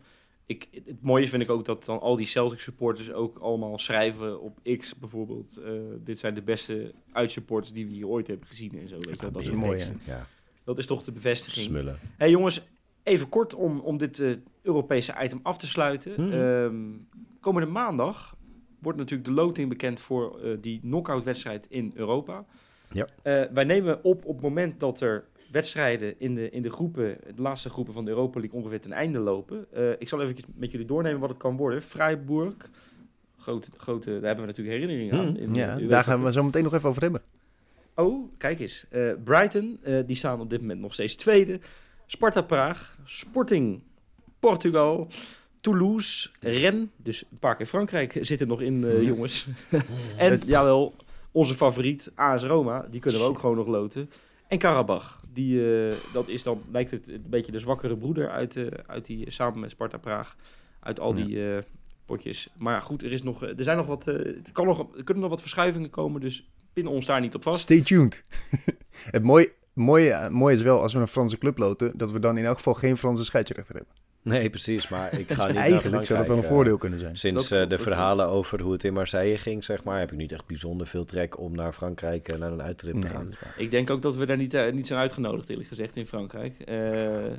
ik, 0.52 0.68
het 0.86 1.02
mooie 1.02 1.28
vind 1.28 1.44
ik 1.44 1.50
ook 1.50 1.66
dat 1.66 1.86
dan 1.86 2.00
al 2.00 2.16
die 2.16 2.26
Celtic 2.26 2.60
supporters 2.60 3.12
ook 3.12 3.38
allemaal 3.38 3.80
schrijven 3.80 4.42
op 4.42 4.60
X 4.78 4.96
bijvoorbeeld. 4.96 5.58
eh, 5.58 5.72
dit 6.04 6.20
zijn 6.20 6.34
de 6.34 6.42
beste 6.42 6.94
uitsupporters 7.12 7.74
die 7.74 7.86
we 7.86 7.92
hier 7.92 8.08
ooit 8.08 8.28
hebben 8.28 8.48
gezien 8.48 8.80
en 8.80 8.88
zo. 8.88 8.96
Weet 8.96 9.22
je, 9.22 9.32
dat, 9.32 9.42
is 9.42 9.52
mooi. 9.52 9.84
Ja, 10.06 10.28
dat 10.64 10.78
is 10.78 10.86
toch 10.86 11.04
de 11.04 11.12
bevestiging. 11.12 11.66
smullen. 11.66 12.00
hey, 12.18 12.30
jongens, 12.30 12.62
even 13.04 13.30
kort 13.30 13.56
om, 13.56 13.80
om 13.80 13.98
dit 13.98 14.20
eh, 14.20 14.36
Europese 14.62 15.16
item 15.22 15.40
af 15.44 15.58
te 15.58 15.68
sluiten. 15.68 16.12
Mhm. 16.26 16.34
Ehm, 16.34 16.76
komende 17.40 17.68
maandag 17.68 18.38
wordt 18.80 18.98
natuurlijk 18.98 19.30
de 19.30 19.36
loting 19.36 19.70
bekend 19.70 20.00
voor 20.00 20.40
eh, 20.40 20.58
die 20.62 20.80
knock-out 20.80 21.24
wedstrijd 21.24 21.68
in 21.70 21.92
Europa. 21.96 22.46
Ja. 22.94 23.08
Wij 23.54 23.64
nemen 23.64 24.04
op 24.04 24.26
op 24.26 24.34
het 24.34 24.44
moment 24.44 24.80
dat 24.80 25.02
er 25.02 25.26
wedstrijden 25.52 26.20
in 26.20 26.36
de, 26.36 26.50
in 26.50 26.62
de 26.62 26.70
groepen, 26.70 27.18
de 27.36 27.42
laatste 27.42 27.70
groepen 27.70 27.94
van 27.94 28.06
de 28.06 28.12
Europa 28.12 28.40
League 28.40 28.60
ongeveer 28.60 28.82
ten 28.82 28.92
einde 28.92 29.20
lopen. 29.20 29.66
Eh, 29.72 29.90
ik 29.98 30.10
zal 30.10 30.22
even 30.22 30.36
met 30.56 30.72
jullie 30.72 30.88
doornemen 30.88 31.20
wat 31.20 31.30
het 31.30 31.38
kan 31.38 31.58
worden. 31.58 31.82
Freiburg, 31.84 32.70
grote, 33.38 33.70
grote, 33.78 34.10
daar 34.10 34.22
hebben 34.22 34.46
we 34.46 34.46
natuurlijk 34.46 34.78
herinneringen 34.78 35.20
aan. 35.20 35.32
Mhm. 35.32 35.42
in 35.42 35.54
Ja, 35.54 35.76
daar 35.88 36.04
gaan 36.04 36.24
we 36.24 36.32
zo 36.32 36.44
meteen 36.44 36.64
nog 36.64 36.74
even 36.74 36.90
over 36.90 37.02
hebben. 37.02 37.22
Oh, 37.96 38.32
kijk 38.38 38.60
eens. 38.60 38.86
Eh, 38.90 39.12
Brighton, 39.24 39.80
eh, 39.82 40.00
die 40.06 40.16
staan 40.16 40.40
op 40.40 40.50
dit 40.50 40.62
moment 40.62 40.80
nog 40.80 40.94
steeds 40.94 41.16
tweede. 41.16 41.60
Sparta 42.06 42.42
Praag, 42.42 42.98
Sporting 43.04 43.82
Portugal, 44.40 45.08
Toulouse, 45.62 46.30
Rennes, 46.40 46.88
dus 46.96 47.24
een 47.32 47.40
paar 47.40 47.56
keer 47.56 47.66
Frankrijk 47.66 48.18
zit 48.22 48.42
er 48.42 48.48
nog 48.48 48.62
in, 48.62 49.04
jongens. 49.04 49.48
en 50.18 50.42
jawel, 50.46 50.94
onze 51.32 51.56
favoriet 51.56 52.12
AS 52.16 52.44
Roma, 52.44 52.88
die 52.90 53.02
kunnen 53.02 53.22
we 53.22 53.28
ook 53.28 53.40
gewoon 53.40 53.56
nog 53.56 53.68
loten. 53.68 54.10
En 54.52 54.58
Karabach, 54.58 55.22
die, 55.34 55.90
eh, 55.90 55.96
dat 56.14 56.28
is 56.28 56.44
dan, 56.44 56.62
lijkt 56.72 56.92
het 56.92 57.08
een 57.08 57.26
beetje 57.30 57.52
de 57.52 57.60
zwakkere 57.60 57.98
broeder 57.98 58.30
uit, 58.30 58.56
eh, 58.56 58.66
uit 58.88 59.06
die, 59.06 59.32
samen 59.32 59.60
met 59.60 59.70
Sparta 59.70 59.98
Praag, 59.98 60.36
uit 60.80 61.00
al 61.00 61.18
Ja. 61.18 61.26
die 61.26 61.56
eh, 61.56 61.64
potjes. 62.06 62.50
Maar 62.58 62.82
goed, 62.82 63.04
er, 63.04 63.12
is 63.12 63.24
nog, 63.24 63.44
er, 63.44 63.64
zijn 63.64 63.78
nog 63.78 63.86
wat, 63.86 64.06
er, 64.06 64.42
kan 64.52 64.66
nog, 64.66 64.80
er 64.80 65.04
kunnen 65.04 65.24
nog 65.24 65.32
wat 65.32 65.42
verschuivingen 65.42 65.90
komen, 65.90 66.22
dus 66.22 66.52
pin 66.74 66.88
ons 66.88 67.06
daar 67.06 67.22
niet 67.22 67.36
op 67.36 67.44
vast. 67.44 67.60
Stay 67.60 67.82
tuned. 67.82 68.26
het 69.12 69.24
mooie, 69.24 69.54
mooie, 69.74 70.30
mooie 70.30 70.56
is 70.56 70.62
wel, 70.62 70.82
als 70.82 70.94
we 70.94 71.00
een 71.00 71.08
Franse 71.08 71.38
club 71.38 71.58
loten, 71.58 71.98
dat 71.98 72.12
we 72.12 72.20
dan 72.20 72.38
in 72.38 72.46
elk 72.46 72.58
geval 72.58 72.74
geen 72.74 72.98
Franse 72.98 73.26
scheidsrechter 73.26 73.76
hebben. 73.76 73.94
Nee, 74.24 74.50
precies. 74.50 74.88
Maar 74.88 75.20
ik 75.20 75.32
ga 75.32 75.46
niet 75.46 75.56
naar 75.56 75.64
Eigenlijk 75.64 76.06
zou 76.06 76.20
dat 76.20 76.28
wel 76.28 76.38
een 76.38 76.44
Frankrijk, 76.44 76.48
voordeel 76.54 76.74
eh, 76.74 76.80
kunnen 76.80 77.00
zijn. 77.00 77.16
Sinds 77.18 77.52
eh, 77.52 77.70
de 77.70 77.78
verhalen 77.78 78.28
over 78.28 78.62
hoe 78.62 78.72
het 78.72 78.84
in 78.84 78.94
Marseille 78.94 79.38
ging, 79.38 79.64
zeg 79.64 79.84
maar, 79.84 80.00
heb 80.00 80.12
ik 80.12 80.18
niet 80.18 80.32
echt 80.32 80.46
bijzonder 80.46 80.88
veel 80.88 81.06
trek 81.06 81.40
om 81.40 81.56
naar 81.56 81.74
Frankrijk 81.74 82.28
eh, 82.28 82.40
naar 82.40 82.52
een 82.52 82.62
uittrip 82.62 83.02
te 83.02 83.08
gaan. 83.08 83.34
Ik 83.58 83.72
denk 83.72 83.90
ook 83.90 84.02
dat 84.02 84.16
we 84.16 84.26
daar 84.26 84.38
niet, 84.38 84.54
eh, 84.54 84.72
niet 84.74 84.88
zijn 84.88 85.00
uitgenodigd, 85.00 85.50
eerlijk 85.50 85.68
gezegd, 85.68 85.96
in 85.98 86.06
Frankrijk. 86.06 86.60
Eh, 86.60 86.78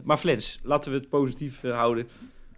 maar 0.05 0.17
Flens, 0.17 0.61
laten 0.63 0.93
we 0.93 0.99
het 0.99 1.09
positief 1.09 1.65
eh, 1.65 1.77
houden. 1.77 2.09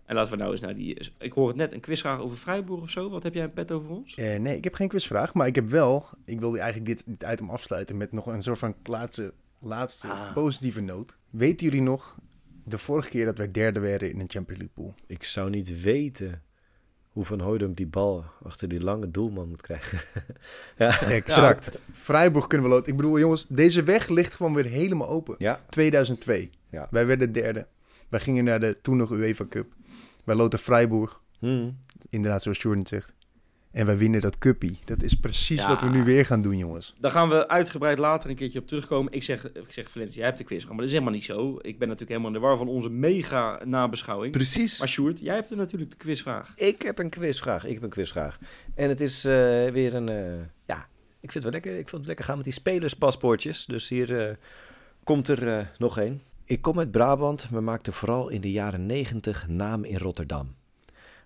En 0.04 0.14
laten 0.14 0.32
we 0.32 0.38
nou 0.38 0.50
eens 0.50 0.60
naar 0.60 0.74
die... 0.74 1.10
Ik 1.18 1.32
hoor 1.32 1.48
het 1.48 1.56
net, 1.56 1.72
een 1.72 1.80
quizvraag 1.80 2.20
over 2.20 2.36
Freiburg 2.36 2.80
of 2.80 2.90
zo. 2.90 3.10
Wat 3.10 3.22
heb 3.22 3.34
jij 3.34 3.44
een 3.44 3.52
pet 3.52 3.72
over 3.72 3.90
ons? 3.90 4.14
Eh, 4.14 4.38
nee, 4.38 4.56
ik 4.56 4.64
heb 4.64 4.74
geen 4.74 4.88
quizvraag, 4.88 5.34
maar 5.34 5.46
ik 5.46 5.54
heb 5.54 5.68
wel... 5.68 6.06
Ik 6.24 6.40
wilde 6.40 6.58
eigenlijk 6.58 6.86
dit, 6.96 7.18
dit 7.18 7.30
item 7.32 7.50
afsluiten 7.50 7.96
met 7.96 8.12
nog 8.12 8.26
een 8.26 8.42
soort 8.42 8.58
van 8.58 8.74
laatste, 8.82 9.32
laatste 9.58 10.06
Ah. 10.06 10.32
positieve 10.34 10.80
noot. 10.80 11.16
Weten 11.30 11.66
jullie 11.66 11.82
nog 11.82 12.16
de 12.64 12.78
vorige 12.78 13.08
keer 13.08 13.24
dat 13.24 13.38
wij 13.38 13.50
derde 13.50 13.80
werden 13.80 14.10
in 14.10 14.20
een 14.20 14.30
Champions 14.30 14.60
League 14.60 14.74
pool? 14.74 14.94
Ik 15.06 15.24
zou 15.24 15.50
niet 15.50 15.82
weten 15.82 16.42
hoe 17.14 17.24
Van 17.24 17.40
Hooydonk 17.40 17.76
die 17.76 17.86
bal 17.86 18.24
achter 18.42 18.68
die 18.68 18.80
lange 18.80 19.10
doelman 19.10 19.48
moet 19.48 19.62
krijgen. 19.62 20.00
ja. 20.78 21.00
Exact. 21.00 21.78
Freiburg 21.92 22.46
kunnen 22.46 22.68
we 22.68 22.74
loten. 22.74 22.90
Ik 22.90 22.96
bedoel, 22.96 23.18
jongens, 23.18 23.46
deze 23.48 23.82
weg 23.82 24.08
ligt 24.08 24.34
gewoon 24.34 24.54
weer 24.54 24.64
helemaal 24.64 25.08
open. 25.08 25.34
ja, 25.38 25.60
2002. 25.68 26.50
Ja. 26.70 26.88
Wij 26.90 27.06
werden 27.06 27.32
derde. 27.32 27.66
Wij 28.08 28.20
gingen 28.20 28.44
naar 28.44 28.60
de 28.60 28.78
toen 28.82 28.96
nog 28.96 29.10
UEFA 29.10 29.46
Cup. 29.48 29.72
Wij 30.24 30.34
loten 30.34 30.58
Freiburg. 30.58 31.20
Hmm. 31.38 31.78
Inderdaad, 32.10 32.42
zoals 32.42 32.62
Jordan 32.62 32.86
zegt. 32.86 33.13
En 33.74 33.86
wij 33.86 33.98
winnen 33.98 34.20
dat 34.20 34.38
cuppie. 34.38 34.78
Dat 34.84 35.02
is 35.02 35.14
precies 35.14 35.56
Ja. 35.56 35.68
wat 35.68 35.80
we 35.80 35.88
nu 35.88 36.04
weer 36.04 36.26
gaan 36.26 36.42
doen, 36.42 36.56
jongens. 36.58 36.94
Daar 37.00 37.10
gaan 37.10 37.28
we 37.28 37.48
uitgebreid 37.48 37.98
later 37.98 38.30
een 38.30 38.36
keertje 38.36 38.58
op 38.58 38.66
terugkomen. 38.66 39.12
Ik 39.12 39.22
zeg, 39.22 39.52
ik 39.52 39.64
zeg 39.72 39.90
Flens, 39.90 40.14
jij 40.14 40.24
hebt 40.24 40.38
de 40.38 40.44
quizvraag, 40.44 40.70
maar 40.70 40.78
dat 40.80 40.86
is 40.88 40.92
helemaal 40.92 41.14
niet 41.14 41.24
zo. 41.24 41.58
Ik 41.62 41.78
ben 41.78 41.88
natuurlijk 41.88 42.08
helemaal 42.10 42.26
in 42.28 42.40
de 42.40 42.46
war 42.46 42.56
van 42.56 42.68
onze 42.68 42.88
mega 42.90 43.60
nabeschouwing. 43.64 44.32
Precies. 44.32 44.78
Maar 44.78 44.88
Sjoerd, 44.88 45.20
jij 45.20 45.34
hebt 45.34 45.50
er 45.50 45.56
natuurlijk 45.56 45.90
de 45.90 45.96
quizvraag. 45.96 46.52
Ik 46.56 46.82
heb 46.82 46.98
een 46.98 47.10
quizvraag. 47.10 47.64
Ik 47.66 47.74
heb 47.74 47.82
een 47.82 47.88
quizvraag. 47.88 48.38
En 48.74 48.88
het 48.88 49.00
is 49.00 49.24
eh, 49.24 49.32
weer 49.70 49.94
een. 49.94 50.08
eh, 50.08 50.24
ja, 50.66 50.88
ik 51.20 51.32
vind 51.32 51.34
het 51.34 51.42
wel 51.42 51.52
lekker. 51.52 51.72
Ik 51.72 51.88
vond 51.88 51.96
het 51.96 52.06
lekker 52.06 52.24
gaan 52.24 52.34
met 52.36 52.44
die 52.44 52.52
spelerspaspoortjes. 52.54 53.66
Dus 53.66 53.88
hier 53.88 54.28
eh, 54.28 54.34
komt 55.04 55.28
er 55.28 55.48
eh, 55.58 55.66
nog 55.78 55.98
één. 55.98 56.22
Ik 56.44 56.62
kom 56.62 56.78
uit 56.78 56.90
Brabant, 56.90 57.50
maar 57.50 57.62
maakte 57.62 57.92
vooral 57.92 58.28
in 58.28 58.40
de 58.40 58.50
jaren 58.52 58.86
negentig 58.86 59.48
naam 59.48 59.84
in 59.84 59.98
Rotterdam. 59.98 60.54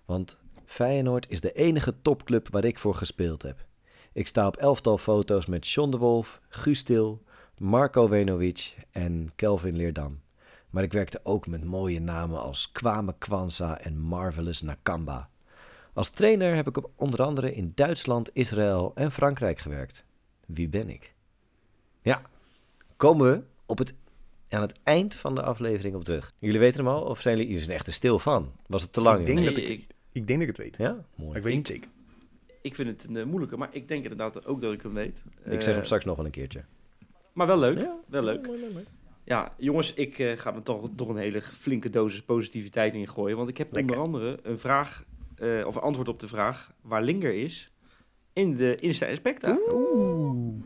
Want 0.05 0.37
Feyenoord 0.69 1.25
is 1.29 1.41
de 1.41 1.51
enige 1.51 2.01
topclub 2.01 2.47
waar 2.51 2.63
ik 2.65 2.77
voor 2.79 2.95
gespeeld 2.95 3.41
heb. 3.41 3.65
Ik 4.13 4.27
sta 4.27 4.47
op 4.47 4.57
elftal 4.57 4.97
foto's 4.97 5.45
met 5.45 5.67
John 5.67 5.89
de 5.91 5.97
Wolf, 5.97 6.41
Guus 6.49 6.83
Til, 6.83 7.21
Marco 7.57 8.09
Wenovic 8.09 8.75
en 8.91 9.31
Kelvin 9.35 9.75
Leerdam. 9.75 10.21
Maar 10.69 10.83
ik 10.83 10.93
werkte 10.93 11.19
ook 11.23 11.47
met 11.47 11.63
mooie 11.63 11.99
namen 12.01 12.41
als 12.41 12.71
Kwame 12.71 13.15
Kwanza 13.17 13.79
en 13.79 13.99
Marvelous 13.99 14.61
Nakamba. 14.61 15.29
Als 15.93 16.09
trainer 16.09 16.55
heb 16.55 16.67
ik 16.67 16.77
op 16.77 16.89
onder 16.95 17.23
andere 17.23 17.53
in 17.53 17.71
Duitsland, 17.75 18.29
Israël 18.33 18.91
en 18.95 19.11
Frankrijk 19.11 19.59
gewerkt. 19.59 20.05
Wie 20.45 20.67
ben 20.69 20.89
ik? 20.89 21.13
Ja, 22.01 22.21
komen 22.97 23.31
we 23.31 23.43
op 23.65 23.77
het, 23.77 23.93
aan 24.49 24.61
het 24.61 24.79
eind 24.83 25.15
van 25.15 25.35
de 25.35 25.43
aflevering 25.43 25.95
op 25.95 26.03
terug. 26.03 26.33
Jullie 26.39 26.59
weten 26.59 26.85
hem 26.85 26.93
al? 26.93 27.01
Of 27.01 27.21
zijn 27.21 27.37
jullie, 27.37 27.59
zijn 27.59 27.71
echt 27.77 27.87
er 27.87 27.93
stil 27.93 28.19
van? 28.19 28.51
Was 28.67 28.81
het 28.81 28.93
te 28.93 29.01
lang? 29.01 29.19
Ik 29.19 29.25
denk 29.25 29.45
dat 29.45 29.57
ik- 29.57 29.87
Ik 30.19 30.27
denk 30.27 30.39
dat 30.39 30.49
ik 30.49 30.55
het 30.55 30.65
weet. 30.65 30.77
Ja, 30.77 30.91
Maar 30.93 31.03
mooi. 31.25 31.37
ik 31.37 31.43
weet 31.43 31.51
Ik- 31.51 31.57
niet 31.57 31.67
zeker. 31.67 31.89
Ik 32.61 32.75
vind 32.75 32.89
het 32.89 33.09
een 33.09 33.17
eh, 33.17 33.25
moeilijke, 33.25 33.57
maar 33.57 33.69
ik 33.71 33.87
denk 33.87 34.03
inderdaad 34.03 34.45
ook 34.45 34.61
dat 34.61 34.73
ik 34.73 34.81
hem 34.81 34.93
weet. 34.93 35.23
Ik 35.45 35.51
zeg 35.61 35.67
Eh, 35.67 35.73
hem 35.73 35.83
straks 35.83 36.05
nog 36.05 36.15
wel 36.15 36.25
een 36.25 36.31
keertje. 36.31 36.63
Maar 37.33 37.47
wel 37.47 37.57
leuk. 37.59 37.79
Ja. 37.79 37.97
Wel 38.07 38.23
leuk. 38.23 38.49
Ja, 39.23 39.53
jongens, 39.57 39.93
ik 39.93 40.19
eh, 40.19 40.37
ga 40.37 40.55
er 40.55 40.63
toch, 40.63 40.89
toch 40.95 41.07
een 41.09 41.17
hele 41.17 41.41
flinke 41.41 41.89
dosis 41.89 42.21
positiviteit 42.21 42.93
in 42.93 43.07
gooien. 43.07 43.37
Want 43.37 43.49
ik 43.49 43.57
heb 43.57 43.73
Lekker. 43.73 43.99
onder 44.01 44.19
andere 44.19 44.39
een 44.49 44.59
vraag, 44.59 45.05
eh, 45.35 45.63
of 45.65 45.75
een 45.75 45.81
antwoord 45.81 46.07
op 46.07 46.19
de 46.19 46.27
vraag 46.27 46.73
waar 46.81 47.03
Linger 47.03 47.33
is 47.33 47.71
in 48.33 48.55
de 48.55 48.75
Insta 48.75 49.05
Inspecta. 49.05 49.57
Oeh. 49.71 50.63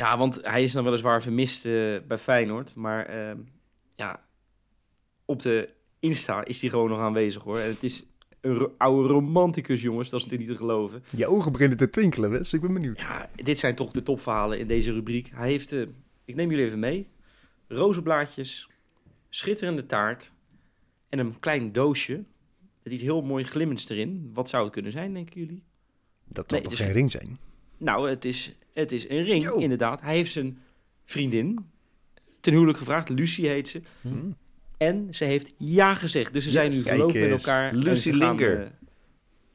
Ja, 0.00 0.18
want 0.18 0.46
hij 0.46 0.62
is 0.62 0.72
dan 0.72 0.84
weliswaar 0.84 1.22
vermist 1.22 1.66
eh, 1.66 1.96
bij 2.06 2.18
Feyenoord. 2.18 2.74
Maar 2.74 3.06
ehm, 3.06 3.38
ja, 3.94 4.26
op 5.24 5.42
de 5.42 5.68
Insta 5.98 6.44
is 6.44 6.60
hij 6.60 6.70
gewoon 6.70 6.88
nog 6.88 6.98
aanwezig 6.98 7.42
hoor. 7.42 7.58
En 7.58 7.68
het 7.68 7.82
is 7.82 8.04
een 8.40 8.68
oude 8.78 9.08
romanticus, 9.08 9.82
jongens. 9.82 10.08
Dat 10.08 10.18
is 10.20 10.24
natuurlijk 10.24 10.50
niet 10.50 10.58
te 10.58 10.64
geloven. 10.64 11.02
Je 11.16 11.26
ogen 11.26 11.52
beginnen 11.52 11.78
te 11.78 11.90
twinkelen, 11.90 12.30
Wes. 12.30 12.52
Ik 12.52 12.60
ben 12.60 12.72
benieuwd. 12.72 13.00
Ja, 13.00 13.30
dit 13.34 13.58
zijn 13.58 13.74
toch 13.74 13.90
de 13.90 14.02
topverhalen 14.02 14.58
in 14.58 14.66
deze 14.66 14.92
rubriek. 14.92 15.30
Hij 15.34 15.48
heeft, 15.48 15.72
eh, 15.72 15.86
ik 16.24 16.34
neem 16.34 16.50
jullie 16.50 16.64
even 16.64 16.78
mee, 16.78 17.08
rozenblaadjes, 17.68 18.70
schitterende 19.28 19.86
taart 19.86 20.32
en 21.08 21.18
een 21.18 21.38
klein 21.40 21.72
doosje 21.72 22.24
met 22.82 22.92
iets 22.92 23.02
heel 23.02 23.22
mooi 23.22 23.44
glimmends 23.44 23.88
erin. 23.88 24.30
Wat 24.34 24.48
zou 24.48 24.64
het 24.64 24.72
kunnen 24.72 24.92
zijn, 24.92 25.14
denken 25.14 25.40
jullie? 25.40 25.62
Dat 26.24 26.50
Nee, 26.50 26.60
zal 26.60 26.70
toch 26.70 26.78
geen 26.78 26.92
ring 26.92 27.10
zijn? 27.10 27.38
Nou, 27.76 28.08
het 28.10 28.24
is, 28.24 28.54
het 28.74 28.92
is 28.92 29.08
een 29.08 29.22
ring, 29.24 29.44
Yo. 29.44 29.56
inderdaad. 29.56 30.00
Hij 30.00 30.14
heeft 30.14 30.32
zijn 30.32 30.58
vriendin 31.04 31.58
ten 32.40 32.52
huwelijk 32.52 32.78
gevraagd. 32.78 33.08
Lucie 33.08 33.48
heet 33.48 33.68
ze. 33.68 33.80
Hm. 34.00 34.08
En 34.76 35.08
ze 35.14 35.24
heeft 35.24 35.52
ja 35.56 35.94
gezegd. 35.94 36.32
Dus 36.32 36.44
ze 36.44 36.50
zijn 36.50 36.70
nu 36.70 36.76
verloofd 36.82 37.14
met 37.14 37.30
elkaar. 37.30 37.74
Lucy 37.74 38.12
gaan, 38.12 38.36
Linger. 38.36 38.60
eh, 38.62 38.66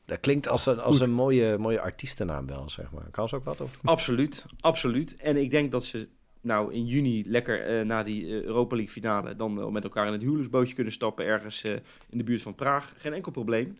Dat 0.06 0.20
klinkt 0.20 0.48
als 0.48 0.66
een, 0.66 0.80
als 0.80 1.00
een 1.00 1.12
mooie, 1.12 1.58
mooie 1.58 1.80
artiestennaam 1.82 2.46
wel, 2.48 2.70
zeg 2.70 2.92
maar. 2.92 3.08
Kan 3.12 3.30
ze 3.30 3.36
ook 3.36 3.44
wat? 3.46 3.62
Of? 3.62 3.80
Absoluut, 3.84 4.46
absoluut. 4.60 5.16
En 5.16 5.38
ik 5.38 5.50
denk 5.50 5.72
dat 5.72 5.86
ze 5.86 6.08
nou 6.42 6.74
in 6.74 6.86
juni 6.86 7.24
lekker 7.28 7.66
eh, 7.80 7.86
na 7.86 8.04
die 8.04 8.26
eh, 8.26 8.44
Europa 8.44 8.76
League 8.76 8.94
finale 8.94 9.36
dan 9.36 9.56
wel 9.56 9.72
met 9.72 9.84
elkaar 9.84 10.06
in 10.08 10.12
het 10.14 10.22
huwelijksbootje 10.22 10.74
kunnen 10.76 10.94
stappen 10.94 11.26
ergens 11.26 11.64
eh, 11.64 11.72
in 12.10 12.18
de 12.18 12.24
buurt 12.24 12.42
van 12.42 12.56
Praag. 12.56 12.94
Geen 12.98 13.14
enkel 13.14 13.32
probleem. 13.32 13.78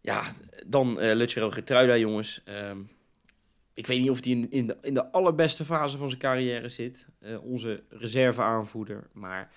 Ja, 0.00 0.34
dan 0.66 1.00
eh 1.00 1.14
Lucero 1.16 1.50
Getruida, 1.50 1.96
jongens. 1.96 2.40
Ehm, 2.44 2.78
ik 3.74 3.86
weet 3.86 4.00
niet 4.00 4.10
of 4.10 4.24
hij 4.24 4.32
in, 4.32 4.50
in, 4.50 4.66
de, 4.66 4.76
in 4.82 4.94
de 4.94 5.12
allerbeste 5.12 5.64
fase 5.64 5.98
van 5.98 6.08
zijn 6.08 6.20
carrière 6.20 6.68
zit. 6.68 7.08
Eh, 7.18 7.44
onze 7.44 7.82
reserveaanvoerder. 7.88 9.08
Maar 9.12 9.50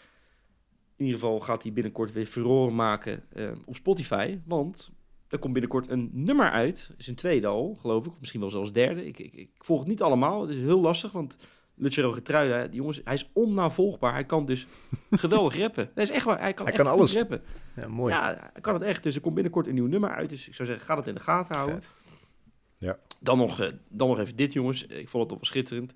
in 0.98 1.06
ieder 1.06 1.20
geval 1.20 1.40
gaat 1.40 1.64
hij 1.64 1.74
binnenkort 1.74 2.12
weer 2.12 2.26
furoren 2.26 2.76
maken 2.76 3.24
eh, 3.34 3.52
op 3.66 3.76
Spotify. 3.76 4.40
Want 4.46 4.92
er 5.28 5.40
komt 5.40 5.54
binnenkort 5.54 5.90
een 5.90 6.10
nummer 6.14 6.52
uit. 6.52 6.92
is 6.98 7.08
een 7.08 7.16
tweede 7.16 7.48
al, 7.48 7.78
geloof 7.80 8.06
ik. 8.06 8.12
Of 8.12 8.20
misschien 8.20 8.40
wel 8.40 8.50
zelfs 8.50 8.72
derde. 8.72 9.06
Ik, 9.06 9.20
ik, 9.20 9.34
ik 9.34 9.50
volg 9.58 9.80
het 9.80 9.88
niet 9.90 10.02
allemaal. 10.02 10.42
Het 10.42 10.50
is 10.50 10.58
heel 10.62 10.82
lastig, 10.82 11.12
want 11.12 11.38
Lucero 11.78 12.12
Getruida, 12.12 12.68
die 12.68 12.76
jongens, 12.76 13.02
hij 13.04 13.14
is 13.14 13.30
onnavolgbaar. 13.34 14.14
Hij 14.14 14.26
kan 14.26 14.46
dus 14.46 14.68
geweldig 15.12 15.58
rappen. 15.58 15.90
Dat 15.94 16.04
is 16.04 16.12
echt 16.12 16.26
waar. 16.26 16.40
Hij 16.40 16.54
kan, 16.54 16.66
Hij 16.66 16.74
echt 16.74 16.84
kan 16.84 16.92
goed 16.92 17.02
alles. 17.02 17.16
rappen. 17.16 17.42
Ja, 17.76 17.88
mooi. 17.88 18.14
Ja, 18.14 18.50
hij 18.54 18.62
kan 18.62 18.74
het 18.74 18.84
echt. 18.84 19.04
Dus 19.04 19.16
er 19.16 19.22
komt 19.22 19.34
binnenkort 19.34 19.68
een 19.68 19.74
nieuw 19.74 19.88
nummer 19.88 20.10
uit. 20.10 20.30
Dus 20.30 20.48
ik 20.48 20.56
zou 20.56 20.68
zeggen, 20.68 20.86
ga 20.86 20.98
het 20.98 21.08
in 21.08 21.14
de 21.16 21.20
gaten 21.20 21.56
houden. 21.56 21.82
Vet. 21.82 21.94
Ja. 22.78 22.98
Dan 23.22 23.38
nog, 23.38 23.60
eh, 23.60 23.72
dan 23.90 24.08
nog 24.08 24.20
even 24.20 24.36
dit, 24.36 24.54
jongens. 24.54 24.86
Ik 24.86 25.10
vond 25.10 25.24
het 25.24 25.32
wel 25.32 25.46
schitterend. 25.46 25.94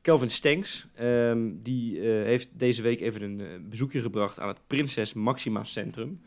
Kelvin 0.00 0.30
Stenks, 0.30 0.86
ehm, 0.94 1.50
die 1.62 2.00
eh, 2.00 2.04
heeft 2.24 2.48
deze 2.52 2.82
week 2.82 3.00
even 3.00 3.22
een 3.22 3.40
eh, 3.40 3.46
bezoekje 3.68 4.00
gebracht 4.00 4.38
aan 4.40 4.48
het 4.48 4.60
Prinses 4.66 5.12
Maxima 5.12 5.64
Centrum. 5.64 6.20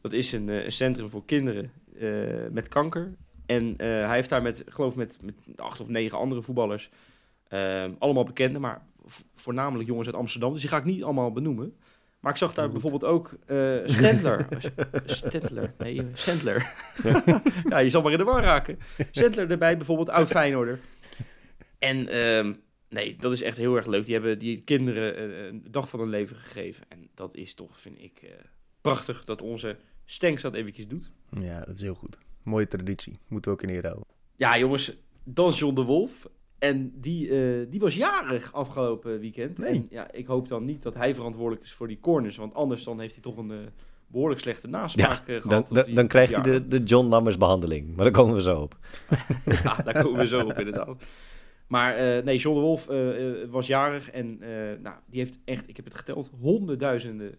Dat 0.00 0.12
is 0.12 0.32
een, 0.32 0.48
een 0.48 0.72
centrum 0.72 1.10
voor 1.10 1.24
kinderen 1.24 1.72
met 2.52 2.68
kanker. 2.68 3.14
En 3.46 3.74
hij 3.76 4.14
heeft 4.14 4.28
daar 4.28 4.42
met, 4.42 4.64
geloof 4.66 4.96
met, 4.96 5.18
met 5.22 5.34
acht 5.56 5.80
of 5.80 5.88
negen 5.88 6.18
andere 6.18 6.42
voetballers, 6.42 6.90
ehm, 7.48 7.92
allemaal 7.98 8.24
bekende, 8.24 8.58
maar 8.58 8.86
vo- 9.04 9.24
voornamelijk 9.34 9.88
jongens 9.88 10.06
uit 10.06 10.16
Amsterdam. 10.16 10.52
Dus 10.52 10.60
die 10.60 10.70
ga 10.70 10.76
ik 10.76 10.84
niet 10.84 11.02
allemaal 11.02 11.32
benoemen. 11.32 11.76
Maar 12.22 12.32
ik 12.32 12.38
zag 12.38 12.54
daar 12.54 12.70
bijvoorbeeld 12.70 13.04
ook 13.04 13.36
eh 13.46 13.76
Stendler. 13.84 14.48
Stendler, 15.04 15.74
nee, 15.78 15.98
eh, 15.98 16.04
Sandler. 16.14 16.72
ja, 17.68 17.78
je 17.78 17.90
zal 17.90 18.02
maar 18.02 18.12
in 18.12 18.18
de 18.18 18.24
war 18.24 18.42
raken. 18.42 18.78
Sandler 19.10 19.50
erbij, 19.50 19.76
bijvoorbeeld 19.76 20.08
oud 20.08 20.28
Feyenoorder. 20.28 20.78
En 21.78 22.08
ehm, 22.08 22.54
nee, 22.88 23.16
dat 23.16 23.32
is 23.32 23.42
echt 23.42 23.56
heel 23.56 23.76
erg 23.76 23.86
leuk. 23.86 24.04
Die 24.04 24.14
hebben 24.14 24.38
die 24.38 24.60
kinderen 24.60 25.16
eh, 25.16 25.46
een 25.46 25.66
dag 25.70 25.88
van 25.88 26.00
hun 26.00 26.08
leven 26.08 26.36
gegeven. 26.36 26.84
En 26.88 27.08
dat 27.14 27.34
is 27.34 27.54
toch, 27.54 27.80
vind 27.80 28.02
ik, 28.02 28.22
prachtig 28.80 29.24
dat 29.24 29.42
onze 29.42 29.76
Stenks 30.04 30.42
dat 30.42 30.54
eventjes 30.54 30.88
doet. 30.88 31.10
Ja, 31.40 31.60
dat 31.60 31.74
is 31.74 31.80
heel 31.80 31.94
goed. 31.94 32.18
Mooie 32.42 32.68
traditie. 32.68 33.18
Moeten 33.28 33.50
we 33.50 33.56
ook 33.56 33.62
in 33.62 33.74
ere 33.74 33.86
houden. 33.86 34.06
Ja, 34.36 34.58
jongens, 34.58 34.92
dan 35.24 35.50
John 35.50 35.74
de 35.74 35.82
Wolf. 35.82 36.26
En 36.62 36.92
die, 37.00 37.28
eh, 37.28 37.66
die 37.70 37.80
was 37.80 37.94
jarig 37.96 38.52
afgelopen 38.52 39.20
weekend. 39.20 39.58
Nee. 39.58 39.68
En 39.74 39.86
ja, 39.90 40.10
ik 40.12 40.26
hoop 40.26 40.48
dan 40.48 40.64
niet 40.64 40.82
dat 40.82 40.94
hij 40.94 41.14
verantwoordelijk 41.14 41.64
is 41.64 41.72
voor 41.72 41.88
die 41.88 42.00
corners. 42.00 42.36
Want 42.36 42.54
anders 42.54 42.84
dan 42.84 43.00
heeft 43.00 43.12
hij 43.14 43.22
toch 43.22 43.36
een 43.36 43.50
eh, 43.50 43.56
behoorlijk 44.06 44.40
slechte 44.40 44.68
nasmaak 44.68 45.20
eh, 45.28 45.32
Dan, 45.32 45.40
gehad. 45.42 45.68
dan, 45.68 45.84
die- 45.84 45.94
dan 45.94 46.04
op 46.04 46.10
krijgt 46.10 46.34
hij 46.34 46.42
de, 46.42 46.68
de 46.68 46.82
John 46.82 47.08
Lammers 47.08 47.36
behandeling. 47.36 47.94
Maar 47.96 48.04
daar 48.04 48.14
komen 48.14 48.34
we 48.34 48.42
zo 48.42 48.60
op. 48.60 48.78
Ja, 49.64 49.76
daar 49.76 50.02
komen 50.02 50.20
we 50.20 50.26
zo 50.26 50.40
op 50.46 50.52
inderdaad. 50.58 51.04
Maar 51.66 51.94
eh, 51.94 52.24
nee, 52.24 52.36
John 52.38 52.54
de 52.56 52.60
Wolf 52.62 52.88
eh, 52.88 53.42
eh, 53.42 53.48
was 53.50 53.66
jarig 53.66 54.10
en 54.10 54.38
eh, 54.40 54.48
nou, 54.82 54.96
die 55.06 55.18
heeft 55.20 55.38
echt, 55.44 55.68
ik 55.68 55.76
heb 55.76 55.84
het 55.84 55.94
geteld, 55.94 56.30
honderdduizenden 56.40 57.34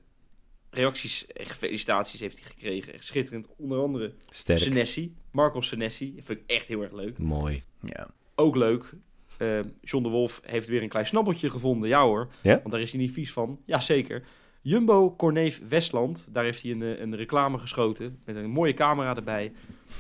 reacties 0.70 1.28
en 1.28 1.46
felicitaties 1.46 2.20
heeft 2.20 2.40
hij 2.40 2.46
gekregen. 2.50 2.94
Echt 2.94 3.06
schitterend. 3.06 3.48
Onder 3.58 3.80
andere 3.82 4.14
Sterk. 4.30 4.60
Senesi, 4.60 5.16
Marco 5.32 5.62
Senesi. 5.62 6.16
Dat 6.16 6.26
vind 6.26 6.40
ik 6.40 6.52
echt 6.52 6.68
heel 6.68 6.82
erg 6.82 6.92
leuk. 6.92 7.18
Mooi. 7.18 7.64
Ja. 7.82 8.08
Ook 8.36 8.56
leuk. 8.56 8.94
Eh, 9.38 9.60
John 9.82 10.04
de 10.04 10.10
Wolf 10.10 10.42
heeft 10.46 10.68
weer 10.68 10.82
een 10.82 10.90
klein 10.90 11.06
snabbeltje 11.06 11.50
gevonden. 11.50 11.90
Ja 11.90 12.04
hoor, 12.04 12.28
Ja? 12.42 12.54
want 12.60 12.72
daar 12.72 12.82
is 12.82 12.92
hij 12.92 13.00
niet 13.02 13.12
vies 13.12 13.34
van. 13.34 13.60
Jazeker. 13.66 14.24
Jumbo 14.62 15.16
Corneef 15.16 15.62
Westland, 15.70 16.28
daar 16.32 16.44
heeft 16.44 16.62
hij 16.64 16.72
een, 16.72 16.82
eh, 16.82 17.00
een 17.00 17.16
reclame 17.16 17.58
geschoten 17.58 18.20
met 18.26 18.36
een 18.36 18.50
mooie 18.50 18.74
camera 18.74 19.16
erbij. 19.16 19.52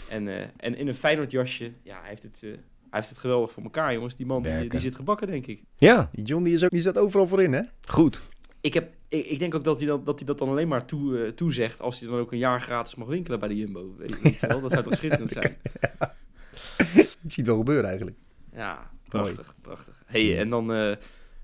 En, 0.09 0.27
eh, 0.27 0.47
en 0.57 0.75
in 0.77 0.87
een 0.87 0.93
Feyenoord 0.93 1.31
jasje. 1.31 1.71
Ja, 1.83 1.99
hij 1.99 2.09
heeft 2.09 2.23
het, 2.23 2.39
eh, 2.43 2.49
hij 2.49 2.59
heeft 2.89 3.09
het 3.09 3.17
geweldig 3.17 3.51
voor 3.51 3.63
elkaar, 3.63 3.93
jongens. 3.93 4.15
Die 4.15 4.25
man 4.25 4.41
die, 4.43 4.69
die 4.69 4.79
zit 4.79 4.95
gebakken, 4.95 5.27
denk 5.27 5.45
ik. 5.45 5.63
Ja, 5.75 6.09
Die 6.11 6.23
John 6.25 6.43
die 6.43 6.53
is 6.53 6.63
ook, 6.63 6.69
die 6.69 6.81
staat 6.81 6.97
overal 6.97 7.27
voor 7.27 7.41
in, 7.43 7.53
hè? 7.53 7.61
goed. 7.87 8.21
Ik, 8.61 8.73
heb, 8.73 8.93
ik, 9.07 9.25
ik 9.25 9.39
denk 9.39 9.55
ook 9.55 9.63
dat 9.63 9.77
hij 9.79 9.87
dat, 9.87 10.05
dat 10.05 10.17
hij 10.17 10.27
dat 10.27 10.37
dan 10.37 10.49
alleen 10.49 10.67
maar 10.67 10.85
toe, 10.85 11.33
toezegt 11.33 11.81
als 11.81 11.99
hij 11.99 12.09
dan 12.09 12.19
ook 12.19 12.31
een 12.31 12.37
jaar 12.37 12.61
gratis 12.61 12.95
mag 12.95 13.07
winkelen 13.07 13.39
bij 13.39 13.47
de 13.49 13.55
Jumbo. 13.55 13.95
Weet, 13.97 14.21
weet 14.21 14.39
je 14.39 14.47
wel? 14.47 14.61
Dat 14.61 14.71
zou 14.71 14.83
toch 14.83 14.95
schitterend 15.03 15.29
zijn? 15.31 15.55
Ik 17.23 17.33
zie 17.33 17.43
het 17.43 17.45
wel 17.45 17.57
gebeuren 17.57 17.85
eigenlijk. 17.85 18.17
Ja, 18.53 18.91
prachtig, 19.21 19.55
prachtig. 19.61 20.03
Hey, 20.05 20.39
en 20.39 20.49
dan, 20.49 20.73
eh, 20.73 20.95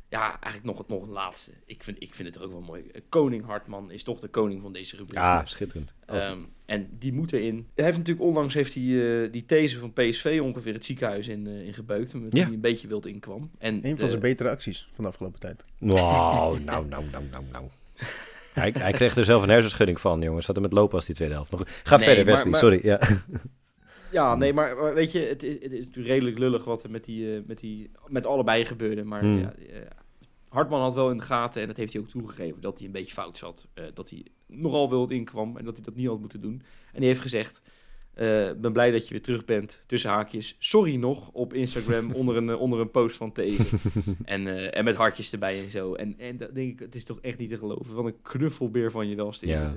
ja, 0.10 0.42
eigenlijk 0.42 0.78
nog, 0.78 0.88
nog 0.88 1.02
een 1.04 1.10
laatste. 1.10 1.52
Ik 1.66 1.84
vind, 1.84 2.02
ik 2.04 2.16
vind 2.16 2.28
het 2.28 2.38
er 2.38 2.44
ook 2.44 2.52
wel 2.52 2.62
mooi. 2.62 2.84
Eh, 2.92 3.02
Koning 3.10 3.46
Hartman 3.46 3.92
is 3.92 4.04
toch 4.04 4.20
de 4.20 4.28
koning 4.28 4.62
van 4.62 4.74
deze 4.74 4.96
rubriek. 4.98 5.18
Ja, 5.18 5.46
schitterend. 5.46 5.94
Ehm, 6.06 6.40
en 6.66 6.90
die 7.00 7.14
moet 7.14 7.34
erin. 7.34 7.68
Hij 7.76 7.86
heeft 7.86 7.98
natuurlijk 7.98 8.26
onlangs 8.28 8.54
heeft 8.54 8.74
hij, 8.74 8.84
eh, 9.24 9.32
die 9.32 9.46
these 9.46 9.80
van 9.80 9.94
PSV 9.94 10.40
ongeveer 10.44 10.74
het 10.74 10.86
ziekenhuis 10.86 11.28
in, 11.28 11.48
eh 11.48 11.66
ingebeukt. 11.66 12.14
Omdat 12.14 12.36
Ja. 12.36 12.44
hij 12.44 12.54
een 12.54 12.62
beetje 12.62 12.88
wild 12.88 13.06
inkwam. 13.06 13.52
En 13.58 13.74
Een 13.76 13.82
van 13.82 13.96
de- 13.96 14.10
zijn 14.10 14.20
betere 14.22 14.50
acties 14.50 14.90
van 14.94 15.04
de 15.04 15.10
afgelopen 15.10 15.40
tijd. 15.40 15.64
Wow, 15.80 15.98
nou, 16.66 16.88
nou, 16.88 17.06
nou, 17.12 17.24
nou, 17.32 17.44
nou. 17.52 17.66
Hij, 18.54 18.74
hij 18.78 18.92
kreeg 18.92 19.16
er 19.16 19.26
zelf 19.26 19.44
een 19.44 19.50
hersenschudding 19.50 20.00
van, 20.00 20.22
jongens. 20.22 20.46
Zat 20.46 20.56
er 20.56 20.62
met 20.62 20.74
lopen 20.74 20.96
als 20.96 21.06
die 21.06 21.16
tweede 21.16 21.34
helft. 21.34 21.52
Nog... 21.52 21.64
Ga 21.84 21.96
Nee, 21.98 22.06
verder, 22.06 22.26
maar- 22.26 22.34
Wesley. 22.34 22.52
maar- 22.52 22.60
Sorry. 22.60 22.80
Ja. 22.84 23.00
Ja, 24.12 24.36
nee, 24.36 24.54
maar, 24.54 24.94
weet 24.94 25.12
je, 25.12 25.20
het 25.20 25.44
is, 25.44 25.54
het 25.54 25.72
is 25.72 25.80
natuurlijk 25.80 26.08
redelijk 26.08 26.38
lullig 26.38 26.64
wat 26.64 26.84
er 26.84 26.92
met, 26.92 27.04
die, 27.06 27.36
eh, 27.36 27.42
met, 27.46 27.60
die, 27.60 27.92
met 28.08 28.26
allebei 28.26 28.66
gebeurde. 28.66 29.04
Maar 29.04 29.22
Hmm. 29.22 29.40
ja, 29.40 29.54
eh, 29.54 29.82
Hartman 30.50 30.82
had 30.82 30.94
wel 30.94 31.12
in 31.12 31.18
de 31.18 31.24
gaten, 31.24 31.62
en 31.62 31.68
dat 31.68 31.78
heeft 31.78 31.94
hij 31.94 32.02
ook 32.02 32.10
toegegeven, 32.10 32.62
dat 32.62 32.78
hij 32.78 32.88
een 32.88 32.94
beetje 32.94 33.14
fout 33.14 33.38
zat. 33.38 33.68
Eh, 33.74 33.84
dat 33.94 34.10
hij 34.10 34.26
nogal 34.48 34.90
wild 34.90 35.12
inkwam 35.12 35.58
en 35.58 35.66
dat 35.66 35.76
hij 35.76 35.86
dat 35.86 35.96
niet 35.96 36.08
had 36.08 36.20
moeten 36.20 36.42
doen. 36.42 36.62
En 36.92 36.98
hij 36.98 37.08
heeft 37.08 37.20
gezegd, 37.20 37.62
eh, 38.14 38.52
ben 38.58 38.74
blij 38.74 38.92
dat 38.92 39.04
je 39.08 39.14
weer 39.14 39.22
terug 39.22 39.46
bent, 39.46 39.84
tussen 39.86 40.10
haakjes. 40.10 40.56
Sorry 40.60 40.96
nog, 40.96 41.30
op 41.32 41.54
Instagram 41.54 42.12
onder 42.20 42.36
een, 42.38 42.56
onder 42.56 42.80
een 42.80 42.92
post 42.92 43.18
van 43.18 43.32
tegen. 43.32 43.80
en, 44.26 44.74
en 44.74 44.84
met 44.84 44.96
hartjes 44.96 45.32
erbij 45.32 45.64
en 45.64 45.70
zo. 45.70 45.94
En, 45.94 46.16
en 46.18 46.38
dat 46.38 46.56
denk 46.56 46.72
ik, 46.72 46.80
het 46.80 46.96
is 46.96 47.04
toch 47.04 47.20
echt 47.22 47.38
niet 47.38 47.50
te 47.50 47.58
geloven. 47.58 47.96
Wat 47.96 48.06
een 48.06 48.22
knuffelbeer 48.22 48.92
van 48.92 49.08
je 49.08 49.16
welste 49.16 49.46
is 49.46 49.52
Ja. 49.52 49.74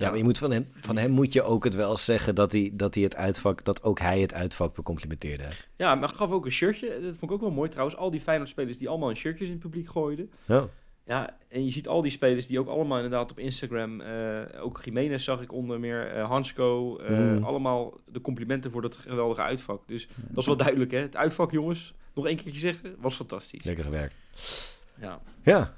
Ja, 0.00 0.08
maar 0.08 0.18
je 0.18 0.24
moet 0.24 0.38
van 0.38 0.50
hem, 0.50 0.66
van 0.74 0.96
hem 0.96 1.10
moet 1.10 1.32
je 1.32 1.42
ook 1.42 1.64
het 1.64 1.74
wel 1.74 1.96
zeggen 1.96 2.34
dat 2.34 2.52
hij, 2.52 2.70
dat 2.72 2.94
hij 2.94 3.02
het 3.04 3.16
uitvak, 3.16 3.64
dat 3.64 3.82
ook 3.82 3.98
hij 3.98 4.20
het 4.20 4.34
uitvak 4.34 4.74
becomplimenteerde. 4.74 5.44
Ja, 5.76 5.94
maar 5.94 6.08
gaf 6.08 6.30
ook 6.30 6.44
een 6.44 6.52
shirtje. 6.52 6.88
Dat 6.88 7.16
vond 7.16 7.22
ik 7.22 7.30
ook 7.32 7.40
wel 7.40 7.50
mooi 7.50 7.68
trouwens. 7.68 7.96
Al 7.98 8.10
die 8.10 8.20
Feyenoord-spelers 8.20 8.78
die 8.78 8.88
allemaal 8.88 9.10
in 9.10 9.16
shirtjes 9.16 9.46
in 9.46 9.52
het 9.52 9.62
publiek 9.62 9.88
gooiden. 9.88 10.30
Ja. 10.44 10.66
Ja, 11.04 11.36
en 11.48 11.64
je 11.64 11.70
ziet 11.70 11.88
al 11.88 12.02
die 12.02 12.10
spelers 12.10 12.46
die 12.46 12.60
ook 12.60 12.68
allemaal 12.68 12.96
inderdaad 12.96 13.30
op 13.30 13.38
Instagram... 13.38 14.00
eh, 14.00 14.38
ook 14.60 14.80
Jiménez 14.84 15.24
zag 15.24 15.42
ik 15.42 15.52
onder 15.52 15.80
meer, 15.80 16.06
eh 16.12 16.28
Hansko... 16.28 16.96
eh, 16.98 17.18
Mm. 17.18 17.44
allemaal 17.44 18.00
de 18.12 18.20
complimenten 18.20 18.70
voor 18.70 18.82
dat 18.82 18.96
geweldige 18.96 19.40
uitvak. 19.42 19.88
Dus 19.88 20.08
dat 20.28 20.38
is 20.38 20.46
wel 20.46 20.56
duidelijk, 20.56 20.90
hè. 20.90 20.98
Het 20.98 21.16
uitvak, 21.16 21.50
jongens, 21.50 21.94
nog 22.14 22.26
één 22.26 22.36
keertje 22.36 22.58
zeggen, 22.60 22.94
was 22.98 23.14
fantastisch. 23.16 23.64
Lekker 23.64 23.84
gewerkt. 23.84 24.14
Ja. 25.00 25.20
Ja. 25.42 25.74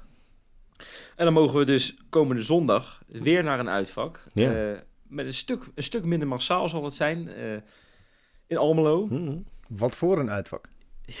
En 1.15 1.25
dan 1.25 1.33
mogen 1.33 1.59
we 1.59 1.65
dus 1.65 1.97
komende 2.09 2.43
zondag 2.43 3.03
weer 3.07 3.43
naar 3.43 3.59
een 3.59 3.69
uitvak. 3.69 4.23
Ja. 4.33 4.53
Eh, 4.71 4.77
met 5.03 5.25
een 5.25 5.33
stuk, 5.33 5.63
een 5.75 5.83
stuk 5.83 6.05
minder 6.05 6.27
massaal 6.27 6.69
zal 6.69 6.83
het 6.83 6.93
zijn. 6.93 7.27
eh, 7.27 7.55
in 8.47 8.57
Almelo. 8.57 9.05
Mhm. 9.07 9.37
Wat 9.67 9.95
voor 9.95 10.19
een 10.19 10.31
uitvak. 10.31 10.69
Ja. 11.05 11.13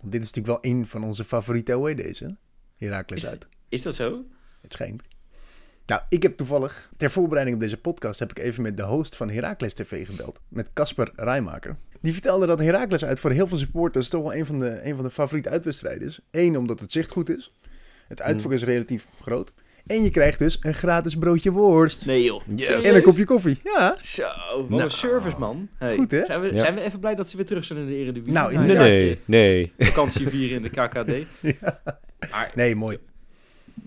Want 0.00 0.12
Dit 0.12 0.22
is 0.22 0.32
natuurlijk 0.32 0.62
wel 0.62 0.72
een 0.72 0.86
van 0.86 1.04
onze 1.04 1.24
favoriete 1.24 1.72
away 1.72 1.94
days, 1.94 2.18
hè? 2.20 2.28
Herakles 2.76 3.26
uit. 3.26 3.46
Is 3.68 3.82
dat 3.82 3.94
zo? 3.94 4.24
Het 4.60 4.72
schijnt. 4.72 5.02
Nou, 5.86 6.02
ik 6.08 6.22
heb 6.22 6.36
toevallig, 6.36 6.90
ter 6.96 7.10
voorbereiding 7.10 7.56
op 7.56 7.62
deze 7.62 7.76
podcast, 7.80 8.18
heb 8.18 8.30
ik 8.30 8.38
even 8.38 8.62
met 8.62 8.76
de 8.76 8.82
host 8.84 9.16
van 9.16 9.30
Heracles 9.30 9.74
TV 9.74 10.06
gebeld. 10.06 10.38
Met 10.48 10.72
Casper 10.72 11.12
Rijmaker. 11.16 11.76
Die 12.00 12.12
vertelde 12.12 12.46
dat 12.46 12.58
Heracles 12.58 13.04
uit 13.04 13.20
voor 13.20 13.30
heel 13.30 13.46
veel 13.48 13.58
supporters 13.58 14.08
toch 14.08 14.22
wel 14.22 14.34
een 14.34 14.46
van 14.46 14.58
de, 14.58 14.80
een 14.84 14.94
van 14.94 15.04
de 15.04 15.10
favoriete 15.10 15.48
uitwedstrijden 15.48 16.08
is. 16.08 16.20
Eén, 16.30 16.56
omdat 16.56 16.80
het 16.80 16.92
zicht 16.92 17.10
goed 17.10 17.28
is. 17.30 17.54
Het 18.10 18.22
uitvak 18.22 18.52
is 18.52 18.64
relatief 18.64 19.06
groot. 19.20 19.52
En 19.86 20.02
je 20.02 20.10
krijgt 20.10 20.38
dus 20.38 20.58
een 20.60 20.74
gratis 20.74 21.14
broodje 21.16 21.50
worst. 21.52 22.06
Nee 22.06 22.24
joh. 22.24 22.42
Yes. 22.54 22.84
En 22.84 22.94
een 22.96 23.02
kopje 23.02 23.24
koffie. 23.24 23.58
Ja. 23.64 23.96
Zo, 24.02 24.22
wat 24.58 24.68
Nou. 24.68 24.82
een 24.82 24.90
service 24.90 25.38
man. 25.38 25.68
Hey. 25.78 25.94
Goed, 25.94 26.10
hè? 26.10 26.24
Zijn 26.26 26.40
we, 26.40 26.52
Ja. 26.52 26.58
zijn 26.58 26.74
we 26.74 26.80
even 26.80 27.00
blij 27.00 27.14
dat 27.14 27.30
ze 27.30 27.36
weer 27.36 27.46
terug 27.46 27.64
zijn 27.64 27.78
in 27.78 27.86
de 27.86 27.94
Eredivisie? 27.94 28.32
Nou, 28.32 28.52
inderdaad. 28.52 28.76
jaartje 28.86 29.18
Nee, 29.24 29.72
nee. 29.78 29.88
Vakantie 29.88 30.28
vieren 30.28 30.56
in 30.56 30.62
de 30.62 30.68
KKD. 30.68 31.26
Maar 32.30 32.52
Nee, 32.54 32.76
mooi. 32.76 32.98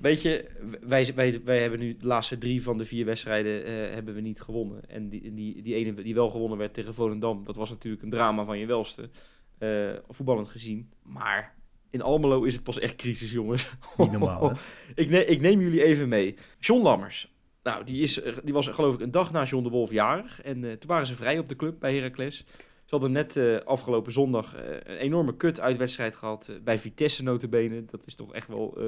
weet 0.02 0.22
je, 0.22 0.46
wij, 0.82 1.12
wij, 1.16 1.42
wij 1.46 1.62
hebben 1.62 1.80
nu 1.80 1.98
de 1.98 2.08
laatste 2.08 2.38
drie 2.38 2.64
van 2.64 2.78
de 2.78 2.86
vier 2.86 3.06
wedstrijden 3.06 3.66
eh, 3.66 3.94
hebben 3.94 4.14
we 4.16 4.22
niet 4.22 4.42
gewonnen. 4.42 4.82
En 4.90 5.10
die, 5.10 5.34
die, 5.34 5.62
die 5.62 5.76
ene 5.76 5.94
die 5.94 6.14
wel 6.14 6.30
gewonnen 6.30 6.58
werd 6.58 6.74
tegen 6.74 6.94
Volendam, 6.94 7.44
dat 7.44 7.56
was 7.56 7.70
natuurlijk 7.70 8.04
een 8.04 8.10
drama 8.10 8.44
van 8.44 8.60
je 8.60 8.66
welste. 8.66 9.10
eh, 9.58 9.90
voetballend 10.10 10.48
gezien. 10.48 10.90
Maar 11.04 11.54
in 11.94 12.02
Almelo 12.02 12.44
is 12.44 12.54
het 12.54 12.64
pas 12.64 12.80
echt 12.80 12.96
crisis, 12.96 13.32
jongens. 13.32 13.70
Niet 13.98 14.12
normaal, 14.12 14.50
hè? 14.50 14.56
ik, 15.04 15.10
ne 15.10 15.26
ik 15.26 15.42
neem 15.42 15.62
jullie 15.62 15.84
even 15.84 16.10
mee. 16.10 16.36
John 16.60 16.82
Lammers. 16.84 17.32
Nou, 17.64 17.84
die, 17.84 18.02
is, 18.02 18.22
die 18.44 18.54
was 18.54 18.68
geloof 18.68 18.94
ik 18.94 19.00
een 19.02 19.12
dag 19.12 19.32
na 19.32 19.44
John 19.44 19.64
de 19.64 19.70
Wolf 19.70 19.92
jarig. 19.92 20.42
En 20.42 20.64
eh, 20.64 20.72
toen 20.72 20.90
waren 20.90 21.06
ze 21.08 21.16
vrij 21.16 21.40
op 21.40 21.50
de 21.50 21.56
club 21.56 21.80
bij 21.80 21.96
Heracles. 21.96 22.38
Ze 22.86 23.00
hadden 23.00 23.12
net 23.12 23.38
eh, 23.38 23.58
afgelopen 23.66 24.12
zondag 24.12 24.56
eh, 24.56 24.64
een 24.84 24.98
enorme 24.98 25.36
kut 25.36 25.60
uitwedstrijd 25.62 26.16
gehad. 26.16 26.48
eh, 26.48 26.56
bij 26.64 26.80
Vitesse 26.80 27.24
notabene. 27.24 27.86
Dat 27.86 28.06
is 28.06 28.16
toch 28.16 28.34
echt 28.34 28.48
wel... 28.48 28.78
eh, 28.78 28.86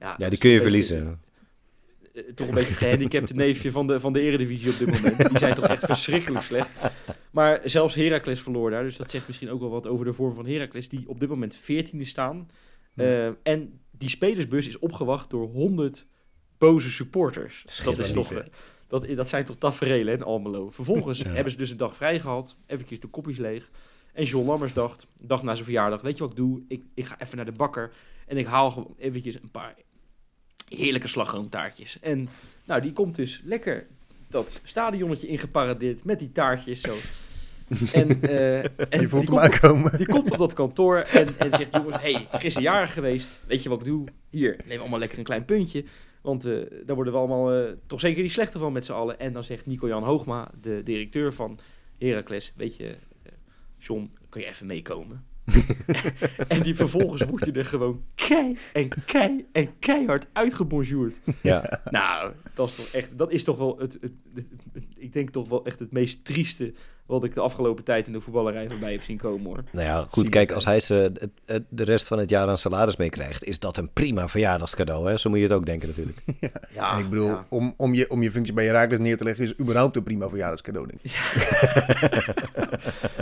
ja, 0.00 0.14
Ja, 0.18 0.28
die 0.28 0.38
kun 0.38 0.50
je 0.50 0.60
verliezen. 0.60 1.20
Eh, 2.16 2.22
toch 2.34 2.48
een 2.48 2.54
beetje 2.54 2.74
gehandicapte 2.74 3.34
neefje 3.34 3.70
van 3.70 3.86
de, 3.86 4.00
van 4.00 4.12
de 4.12 4.20
Eredivisie 4.20 4.70
op 4.70 4.78
dit 4.78 4.90
moment. 4.90 5.28
Die 5.28 5.38
zijn 5.38 5.54
toch 5.54 5.66
echt 5.66 5.84
verschrikkelijk 5.94 6.44
slecht. 6.44 6.72
Maar 7.30 7.60
zelfs 7.64 7.94
Heracles 7.94 8.40
verloor 8.40 8.70
daar. 8.70 8.82
Dus 8.82 8.96
dat 8.96 9.10
zegt 9.10 9.26
misschien 9.26 9.50
ook 9.50 9.60
wel 9.60 9.70
wat 9.70 9.86
over 9.86 10.04
de 10.04 10.12
vorm 10.12 10.34
van 10.34 10.46
Heracles. 10.46 10.88
Die 10.88 11.08
op 11.08 11.20
dit 11.20 11.28
moment 11.28 11.58
14e 11.60 12.00
staan. 12.00 12.50
Eh, 12.94 13.26
en 13.26 13.80
die 13.90 14.08
spelersbus 14.08 14.68
is 14.68 14.78
opgewacht 14.78 15.30
door 15.30 15.48
100 15.48 16.06
boze 16.58 16.90
supporters. 16.90 17.64
Dat, 17.84 17.98
is 17.98 18.12
toch, 18.12 18.32
eh, 18.32 18.44
dat, 18.86 19.06
dat 19.14 19.28
zijn 19.28 19.44
toch 19.44 19.56
tafereelen 19.56 20.14
in 20.14 20.22
Almelo. 20.22 20.70
Vervolgens 20.70 21.18
Ja. 21.22 21.30
hebben 21.30 21.52
ze 21.52 21.58
dus 21.58 21.70
een 21.70 21.76
dag 21.76 21.96
vrij 21.96 22.20
gehad. 22.20 22.56
Eventjes 22.66 23.00
de 23.00 23.08
kopjes 23.08 23.38
leeg. 23.38 23.70
En 24.12 24.24
John 24.24 24.46
Lammers 24.46 24.72
dacht, 24.72 25.06
dag 25.24 25.42
na 25.42 25.52
zijn 25.52 25.64
verjaardag... 25.64 26.00
Weet 26.00 26.16
je 26.16 26.22
wat 26.22 26.30
ik 26.30 26.36
doe? 26.36 26.62
Ik, 26.68 26.82
ik 26.94 27.06
ga 27.06 27.20
even 27.20 27.36
naar 27.36 27.44
de 27.44 27.52
bakker. 27.52 27.92
En 28.26 28.36
ik 28.36 28.46
haal 28.46 28.70
gewoon 28.70 28.94
eventjes 28.98 29.34
een 29.34 29.50
paar 29.50 29.74
heerlijke 30.68 31.08
slagroomtaartjes. 31.08 31.98
En 32.00 32.28
nou, 32.64 32.80
die 32.80 32.92
komt 32.92 33.14
dus 33.14 33.40
lekker 33.44 33.86
dat 34.28 34.60
stadionnetje 34.64 35.26
ingeparadeerd 35.26 36.04
met 36.04 36.18
die 36.18 36.32
taartjes 36.32 36.80
zo. 36.80 36.94
En, 37.92 38.22
eh, 38.22 38.64
en 38.64 38.98
die, 38.98 39.08
komt 39.08 39.30
op, 39.30 39.90
die 39.96 40.06
komt 40.06 40.30
op 40.30 40.38
dat 40.38 40.52
kantoor 40.52 40.96
en, 40.98 41.28
en 41.38 41.50
zegt: 41.50 41.76
Jongens, 41.76 42.00
hey, 42.00 42.26
gisteren 42.30 42.62
jarig 42.62 42.92
geweest. 42.92 43.40
Weet 43.46 43.62
je 43.62 43.68
wat 43.68 43.80
ik 43.80 43.86
doe? 43.86 44.04
Hier, 44.30 44.56
neem 44.64 44.80
allemaal 44.80 44.98
lekker 44.98 45.18
een 45.18 45.24
klein 45.24 45.44
puntje. 45.44 45.84
Want 46.20 46.44
eh, 46.44 46.52
daar 46.84 46.94
worden 46.94 47.12
we 47.12 47.18
allemaal 47.18 47.52
eh, 47.52 47.72
toch 47.86 48.00
zeker 48.00 48.22
niet 48.22 48.32
slechter 48.32 48.60
van 48.60 48.72
met 48.72 48.84
z'n 48.84 48.92
allen. 48.92 49.18
En 49.18 49.32
dan 49.32 49.44
zegt 49.44 49.66
Nico-Jan 49.66 50.02
Hoogma, 50.02 50.50
de 50.60 50.80
directeur 50.84 51.32
van 51.32 51.58
Heracles: 51.98 52.52
Weet 52.56 52.76
je, 52.76 52.94
John, 53.78 54.10
kun 54.28 54.40
je 54.40 54.46
even 54.46 54.66
meekomen? 54.66 55.24
en 56.48 56.62
die 56.62 56.74
vervolgens 56.74 57.22
wordt 57.22 57.44
hij 57.44 57.54
er 57.54 57.64
gewoon 57.64 58.02
kei 58.14 58.56
en 58.72 58.88
kei 59.06 59.44
en 59.52 59.78
keihard 59.78 60.26
uitgebonjourd. 60.32 61.16
Ja. 61.42 61.80
Nou, 61.90 62.32
dat 62.54 62.68
is 62.68 62.74
toch 62.74 62.86
echt, 62.86 63.18
dat 63.18 63.32
is 63.32 63.44
toch 63.44 63.56
wel 63.56 63.78
het, 63.78 63.92
het, 64.00 64.12
het- 64.34 64.46
het- 64.72 64.84
ik 64.96 65.12
denk 65.12 65.30
toch 65.30 65.48
wel 65.48 65.64
echt 65.64 65.78
het 65.78 65.92
meest 65.92 66.24
trieste 66.24 66.74
wat 67.06 67.24
ik 67.24 67.34
de 67.34 67.40
afgelopen 67.40 67.84
tijd 67.84 68.06
in 68.06 68.12
de 68.12 68.20
voetballerij 68.20 68.68
voorbij 68.68 68.92
heb 68.92 69.02
zien 69.02 69.16
komen 69.16 69.44
hoor. 69.46 69.62
Nou 69.72 69.86
ja, 69.86 70.06
goed, 70.10 70.28
kijk, 70.28 70.52
als 70.52 70.64
hij 70.64 70.80
ze 70.80 70.94
het- 70.94 71.28
het- 71.46 71.64
de 71.68 71.84
rest 71.84 72.08
van 72.08 72.18
het 72.18 72.30
jaar 72.30 72.48
aan 72.48 72.58
salaris 72.58 72.96
meekrijgt, 72.96 73.44
is 73.44 73.58
dat 73.58 73.76
een 73.76 73.92
prima 73.92 74.28
verjaardagscadeau. 74.28 75.08
Hè? 75.10 75.18
Zo 75.18 75.28
moet 75.30 75.38
je 75.38 75.44
het 75.44 75.54
ook 75.54 75.66
denken 75.66 75.88
natuurlijk. 75.88 76.18
Ja, 76.74 76.92
en 76.92 76.98
ik 76.98 77.10
bedoel, 77.10 77.26
ja. 77.28 77.46
om, 77.48 77.74
om, 77.76 77.94
je, 77.94 78.10
om 78.10 78.22
je 78.22 78.30
functie 78.30 78.54
bij 78.54 78.64
Herakles 78.64 78.98
neer 78.98 79.16
te 79.16 79.24
leggen 79.24 79.44
is 79.44 79.58
überhaupt 79.60 79.96
een 79.96 80.02
prima 80.02 80.28
verjaardagscadeau. 80.28 80.86
Denk 80.88 81.00
ik. 81.02 81.12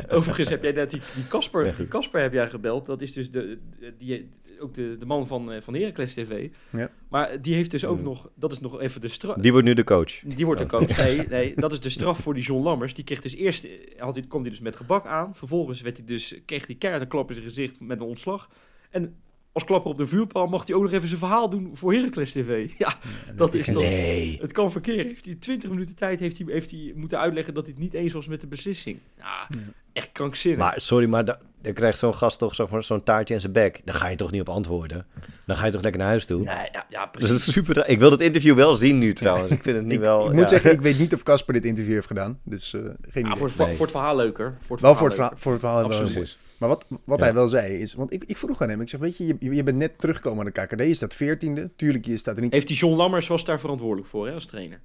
Overigens 0.08 0.48
heb 0.48 0.62
jij 0.62 0.72
net 0.72 0.90
die 0.90 1.00
die 1.14 1.26
Casper, 1.28 1.60
Ja, 1.60 1.66
die 1.66 1.74
goed. 1.76 1.88
Casper 1.88 2.20
heb 2.20 2.32
jij 2.32 2.50
gebeld. 2.50 2.86
Dat 2.86 3.00
is 3.00 3.12
dus 3.12 3.30
de, 3.30 3.58
de- 3.80 3.92
die, 3.98 4.28
ook 4.60 4.74
de, 4.74 4.96
de 4.98 5.06
man 5.06 5.26
van, 5.26 5.52
eh, 5.52 5.60
van 5.60 5.74
Heracles 5.74 6.14
TV. 6.14 6.48
Ja. 6.70 6.88
Maar 7.14 7.40
die 7.42 7.54
heeft 7.54 7.70
dus 7.70 7.84
ook 7.84 7.96
Hmm. 7.96 8.04
nog, 8.04 8.28
dat 8.34 8.52
is 8.52 8.60
nog 8.60 8.80
even 8.80 9.00
de 9.00 9.08
straf. 9.08 9.36
Die 9.36 9.52
wordt 9.52 9.66
nu 9.66 9.74
de 9.74 9.84
coach. 9.84 10.20
Die 10.20 10.44
wordt 10.46 10.60
de 10.60 10.66
coach. 10.66 10.96
Nee, 11.04 11.26
nee, 11.28 11.54
dat 11.56 11.72
is 11.72 11.80
de 11.80 11.88
straf 11.98 12.18
voor 12.18 12.34
die 12.34 12.42
John 12.42 12.62
Lammers. 12.62 12.94
Die 12.94 13.04
kreeg 13.04 13.20
dus 13.20 13.34
eerst, 13.34 13.68
had 13.96 14.14
hij, 14.14 14.24
kwam 14.28 14.40
hij 14.40 14.50
dus 14.50 14.60
met 14.60 14.76
gebak 14.76 15.06
aan. 15.06 15.34
Vervolgens 15.34 15.80
werd 15.80 15.96
hij 15.96 16.06
dus, 16.06 16.34
kreeg 16.44 16.66
hij 16.66 16.76
keihard 16.76 17.04
een 17.04 17.10
klap 17.10 17.28
in 17.28 17.34
zijn 17.34 17.48
gezicht 17.48 17.80
met 17.80 18.00
een 18.00 18.06
ontslag. 18.06 18.48
En 18.90 19.16
als 19.54 19.64
klapper 19.64 19.90
op 19.90 19.98
de 19.98 20.06
vuurpaal 20.06 20.46
mag 20.46 20.66
hij 20.66 20.76
ook 20.76 20.82
nog 20.82 20.92
even 20.92 21.08
zijn 21.08 21.20
verhaal 21.20 21.48
doen 21.50 21.70
voor 21.74 21.92
Heracles 21.92 22.32
TV. 22.32 22.70
Ja, 22.78 22.94
dat 23.36 23.54
is 23.54 23.66
toch... 23.66 23.82
Nee. 23.82 24.38
Het 24.40 24.52
kan 24.52 24.70
verkeerd. 24.70 25.06
Heeft 25.06 25.24
hij 25.24 25.34
20 25.34 25.70
minuten 25.70 25.96
tijd 25.96 26.20
heeft 26.20 26.38
hij, 26.38 26.46
heeft 26.52 26.70
hij 26.70 26.92
moeten 26.96 27.18
uitleggen 27.18 27.54
dat 27.54 27.62
hij 27.64 27.72
het 27.72 27.82
niet 27.82 27.94
eens 27.94 28.12
was 28.12 28.26
met 28.26 28.40
de 28.40 28.46
beslissing. 28.46 28.98
Ja, 29.18 29.46
Ja. 29.48 29.58
echt 29.92 30.12
krankzinnig. 30.12 30.58
Maar 30.60 30.74
sorry, 30.80 31.06
maar 31.08 31.24
da- 31.24 31.40
dan 31.62 31.72
krijgt 31.72 31.98
zo'n 31.98 32.14
gast 32.14 32.38
toch 32.38 32.54
zeg 32.54 32.68
maar, 32.68 32.82
zo'n 32.82 33.02
taartje 33.02 33.34
in 33.34 33.40
zijn 33.40 33.52
bek. 33.52 33.80
Dan 33.84 33.94
ga 33.94 34.08
je 34.08 34.16
toch 34.16 34.30
niet 34.30 34.40
op 34.40 34.48
antwoorden. 34.48 35.06
Dan 35.46 35.56
ga 35.56 35.66
je 35.66 35.72
toch 35.72 35.82
lekker 35.82 36.00
naar 36.00 36.10
huis 36.10 36.26
toe. 36.26 36.38
Nee, 36.44 36.68
ja, 36.72 36.86
ja, 36.88 37.02
Dus 37.02 37.10
precies. 37.10 37.28
dat 37.28 37.38
is 37.38 37.52
super. 37.52 37.88
Ik 37.88 37.98
wil 37.98 38.10
het 38.10 38.20
interview 38.20 38.54
wel 38.54 38.74
zien 38.74 38.98
nu 38.98 39.12
trouwens. 39.12 39.50
Ik 39.50 39.62
vind 39.62 39.76
het 39.76 39.86
nu 39.90 39.92
Ik, 39.94 40.00
wel. 40.00 40.26
ik 40.26 40.32
moet 40.32 40.42
ja. 40.42 40.48
zeggen, 40.48 40.72
ik 40.72 40.80
weet 40.80 40.98
niet 41.04 41.14
of 41.14 41.22
Casper 41.22 41.54
dit 41.54 41.64
interview 41.64 41.94
heeft 41.94 42.06
gedaan. 42.06 42.38
Dus 42.44 42.74
eh, 42.74 42.80
geen 42.80 42.92
Ja, 43.12 43.20
idee. 43.20 43.36
voor, 43.36 43.46
het, 43.46 43.56
va- 43.56 43.64
Nee. 43.66 43.74
voor 43.76 43.86
het 43.86 43.94
verhaal 43.94 44.16
leuker. 44.16 44.56
Voor 44.60 44.76
het 44.76 44.80
Wel 44.84 44.94
verhaal 44.94 44.96
voor 44.96 45.06
het, 45.06 45.14
verhaal, 45.14 45.28
leuker. 45.30 45.42
voor 45.42 45.52
het 45.52 45.60
verhaal 45.60 45.78
wel 45.88 45.90
Absoluut. 45.90 46.36
Maar 46.64 46.76
wat, 46.76 46.84
wat 47.04 47.18
Ja. 47.18 47.24
hij 47.24 47.34
wel 47.34 47.46
zei 47.48 47.72
is... 47.72 47.94
Want 47.94 48.12
ik, 48.12 48.24
ik 48.24 48.36
vroeg 48.36 48.60
aan 48.62 48.68
hem, 48.68 48.80
ik 48.80 48.88
zeg, 48.88 49.00
weet 49.00 49.16
je, 49.16 49.36
je, 49.40 49.54
je 49.54 49.62
bent 49.62 49.76
net 49.76 49.98
teruggekomen 49.98 50.46
aan 50.46 50.52
de 50.52 50.60
KKD. 50.66 50.80
Je 50.86 50.94
staat 50.94 51.14
veertiende. 51.14 51.70
Tuurlijk, 51.76 52.04
je 52.06 52.16
staat 52.16 52.36
er 52.36 52.42
niet 52.42 52.52
Heeft 52.52 52.66
die 52.66 52.76
John 52.76 52.96
Lammers 52.96 53.26
was 53.26 53.44
daar 53.44 53.60
verantwoordelijk 53.60 54.08
voor 54.08 54.26
hè, 54.26 54.32
als 54.34 54.46
trainer? 54.46 54.80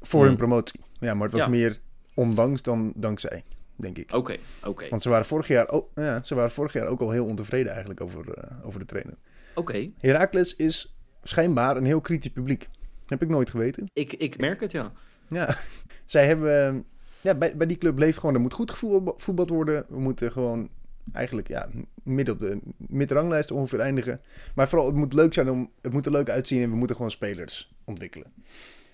voor 0.00 0.18
Hmm. 0.20 0.28
hun 0.28 0.36
promotie. 0.36 0.80
Ja, 1.00 1.14
maar 1.14 1.22
het 1.22 1.32
was 1.32 1.40
Ja. 1.42 1.48
meer 1.48 1.80
ondanks 2.14 2.62
dan 2.62 2.92
dankzij, 2.96 3.44
denk 3.76 3.98
ik. 3.98 4.12
Oké, 4.12 4.36
oké. 4.64 4.88
Want 4.88 5.02
ze 5.02 5.08
waren, 5.08 5.26
vorig 5.26 5.48
jaar 5.48 5.68
ook, 5.68 5.88
ja, 5.94 6.22
ze 6.22 6.34
waren 6.34 6.50
vorig 6.50 6.72
jaar 6.72 6.86
ook 6.86 7.00
al 7.00 7.10
heel 7.10 7.24
ontevreden 7.24 7.70
eigenlijk 7.70 8.00
over, 8.00 8.32
eh, 8.32 8.66
over 8.66 8.80
de 8.80 8.86
trainer. 8.86 9.14
Oké, 9.54 9.90
Heracles 9.98 10.56
is 10.56 10.96
schijnbaar 11.22 11.76
een 11.76 11.84
heel 11.84 12.00
kritisch 12.00 12.32
publiek. 12.32 12.68
Heb 13.06 13.22
ik 13.22 13.28
nooit 13.28 13.50
geweten. 13.50 13.90
ik, 13.92 14.12
ik 14.12 14.40
merk 14.40 14.60
het, 14.60 14.72
ja. 14.72 14.92
Ja, 15.28 15.56
zij 16.06 16.26
hebben... 16.26 16.84
Ja, 17.20 17.34
bij, 17.34 17.56
bij 17.56 17.66
die 17.66 17.78
club 17.78 17.98
leeft 17.98 18.18
gewoon... 18.18 18.34
Er 18.34 18.40
moet 18.40 18.52
goed 18.52 18.70
gevoetbald 18.70 19.50
worden. 19.50 19.84
We 19.88 20.00
moeten 20.00 20.32
gewoon 20.32 20.68
eigenlijk 21.12 21.48
ja, 21.48 21.68
midden 22.02 22.34
op 22.34 22.40
de 22.40 22.58
midranglijst 22.76 23.50
ongeveer 23.50 23.80
eindigen. 23.80 24.20
Maar 24.54 24.68
vooral, 24.68 24.86
het 24.86 24.96
moet 24.96 25.12
leuk 25.12 25.34
zijn 25.34 25.50
om... 25.50 25.70
Het 25.82 25.92
moet 25.92 26.06
er 26.06 26.12
leuk 26.12 26.30
uitzien 26.30 26.62
en 26.62 26.70
we 26.70 26.76
moeten 26.76 26.96
gewoon 26.96 27.10
spelers 27.10 27.74
ontwikkelen. 27.84 28.32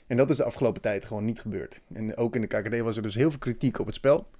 En 0.06 0.16
dat 0.16 0.30
is 0.30 0.36
de 0.36 0.44
afgelopen 0.44 0.82
tijd 0.82 1.04
gewoon 1.04 1.24
niet 1.24 1.40
gebeurd. 1.40 1.80
En 1.92 2.16
ook 2.16 2.34
in 2.34 2.40
de 2.40 2.46
KKD 2.46 2.80
was 2.80 2.96
er 2.96 3.02
dus 3.02 3.14
heel 3.14 3.30
veel 3.30 3.38
kritiek 3.38 3.78
op 3.78 3.86
het 3.86 3.94
spel. 3.94 4.30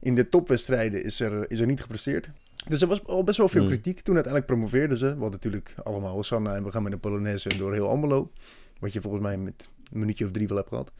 In 0.00 0.14
de 0.14 0.28
topwedstrijden 0.28 1.04
is 1.04 1.20
er, 1.20 1.50
is 1.50 1.60
er 1.60 1.66
niet 1.66 1.80
gepresteerd. 1.80 2.30
Dus 2.68 2.80
er 2.80 2.88
was 2.88 3.04
al 3.06 3.24
best 3.24 3.38
wel 3.38 3.48
veel 3.48 3.60
Hmm. 3.60 3.70
kritiek. 3.70 4.00
Toen 4.00 4.14
uiteindelijk 4.14 4.52
promoveerden 4.52 4.98
ze. 4.98 5.06
Hadden 5.06 5.30
natuurlijk 5.30 5.74
allemaal 5.82 6.12
Hosanna 6.12 6.54
en 6.54 6.64
we 6.64 6.70
gaan 6.70 6.82
met 6.82 6.92
een 6.92 7.00
Polonaise 7.00 7.56
door 7.56 7.72
heel 7.72 7.88
Almelo. 7.88 8.30
Wat 8.78 8.92
je 8.92 9.00
volgens 9.00 9.22
mij 9.22 9.38
met 9.38 9.68
een 9.92 9.98
minuutje 9.98 10.24
of 10.24 10.30
drie 10.30 10.48
wel 10.48 10.56
hebt 10.56 10.68
gehad. 10.68 10.92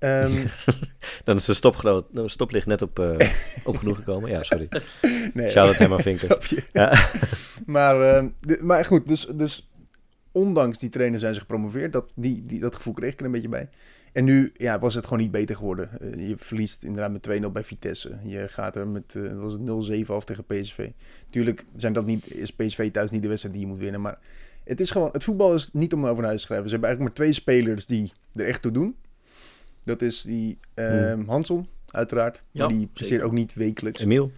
Ehm, 0.00 0.46
Dan 1.24 1.36
is 1.36 1.44
de 1.44 1.54
stopgro- 1.54 2.06
stoplicht 2.26 2.66
net 2.66 2.82
op, 2.82 2.98
eh, 2.98 3.30
op 3.64 3.76
genoeg 3.76 3.96
gekomen. 3.96 4.30
Ja, 4.30 4.42
sorry. 4.42 4.68
nee, 5.34 5.50
Shout 5.50 5.68
out 5.68 5.78
Herman 5.78 6.00
Vinker. 6.00 6.38
Ja. 6.72 7.08
maar, 7.66 8.00
ehm, 8.00 8.28
maar 8.60 8.84
goed, 8.84 9.08
dus, 9.08 9.26
dus 9.34 9.70
ondanks 10.32 10.78
die 10.78 10.88
trainer 10.88 11.20
zijn 11.20 11.34
ze 11.34 11.40
gepromoveerd. 11.40 11.92
Dat, 11.92 12.12
die, 12.14 12.46
die, 12.46 12.60
dat 12.60 12.74
gevoel 12.76 12.92
kreeg 12.94 13.12
ik 13.12 13.18
er 13.20 13.26
een 13.26 13.32
beetje 13.32 13.48
bij. 13.48 13.68
En 14.12 14.24
nu 14.24 14.50
ja, 14.54 14.78
was 14.78 14.94
het 14.94 15.04
gewoon 15.04 15.18
niet 15.20 15.30
beter 15.30 15.56
geworden. 15.56 16.00
Eh, 16.00 16.28
je 16.28 16.34
verliest 16.38 16.82
inderdaad 16.82 17.12
met 17.12 17.42
2-0 17.42 17.50
bij 17.52 17.64
Vitesse. 17.64 18.18
Je 18.24 18.48
gaat 18.48 18.76
er 18.76 18.88
met 18.88 19.14
eh, 19.14 19.38
was 19.40 19.52
het 19.52 20.04
0-7 20.06 20.06
af 20.06 20.24
tegen 20.24 20.44
PSV. 20.44 20.90
Tuurlijk 21.30 21.64
zijn 21.76 21.92
dat 21.92 22.06
niet, 22.06 22.34
is 22.34 22.52
PSV 22.52 22.90
thuis 22.90 23.10
niet 23.10 23.22
de 23.22 23.28
wedstrijd 23.28 23.54
die 23.54 23.64
je 23.64 23.70
moet 23.70 23.80
winnen. 23.80 24.00
Maar 24.00 24.18
het 24.64 24.80
is 24.80 24.90
gewoon, 24.90 25.08
het 25.12 25.24
voetbal 25.24 25.54
is 25.54 25.68
niet 25.72 25.92
om 25.92 26.04
over 26.06 26.16
naar 26.16 26.26
huis 26.26 26.40
te 26.40 26.46
schrijven. 26.46 26.68
Ze 26.68 26.72
hebben 26.72 26.88
eigenlijk 26.88 27.18
maar 27.18 27.26
twee 27.26 27.32
spelers 27.42 27.86
die 27.86 28.12
er 28.34 28.46
echt 28.46 28.62
toe 28.62 28.72
doen. 28.72 28.96
Dat 29.82 30.02
is 30.02 30.22
die 30.22 30.58
ehm 30.74 31.24
Hansel, 31.26 31.66
uiteraard. 31.90 32.42
Ja, 32.50 32.60
maar 32.66 32.74
die 32.76 32.86
presteert 32.86 33.08
zeker. 33.08 33.24
ook 33.26 33.32
niet 33.32 33.54
wekelijks. 33.54 34.00
Emiel? 34.00 34.32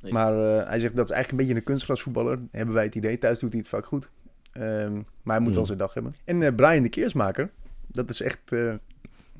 Nee. 0.00 0.12
Maar 0.12 0.32
eh, 0.58 0.68
hij 0.68 0.78
zegt 0.80 0.96
dat 0.96 1.04
is 1.08 1.14
eigenlijk 1.14 1.30
een 1.30 1.36
beetje 1.36 1.54
een 1.54 1.62
kunstgrasvoetballer. 1.66 2.38
Hebben 2.50 2.74
wij 2.74 2.84
het 2.84 2.94
idee. 2.94 3.18
Thuis 3.18 3.38
doet 3.38 3.50
hij 3.50 3.58
het 3.60 3.68
vaak 3.68 3.86
goed. 3.86 4.08
Ehm, 4.52 4.94
maar 4.94 5.34
hij 5.34 5.38
moet 5.38 5.46
Hmm. 5.46 5.54
wel 5.54 5.66
zijn 5.66 5.78
dag 5.78 5.94
hebben. 5.94 6.14
En 6.24 6.42
eh, 6.42 6.54
Brian 6.54 6.82
de 6.82 6.88
Keersmaker. 6.88 7.50
Dat 7.86 8.10
is 8.10 8.20
echt 8.20 8.38
eh, 8.44 8.74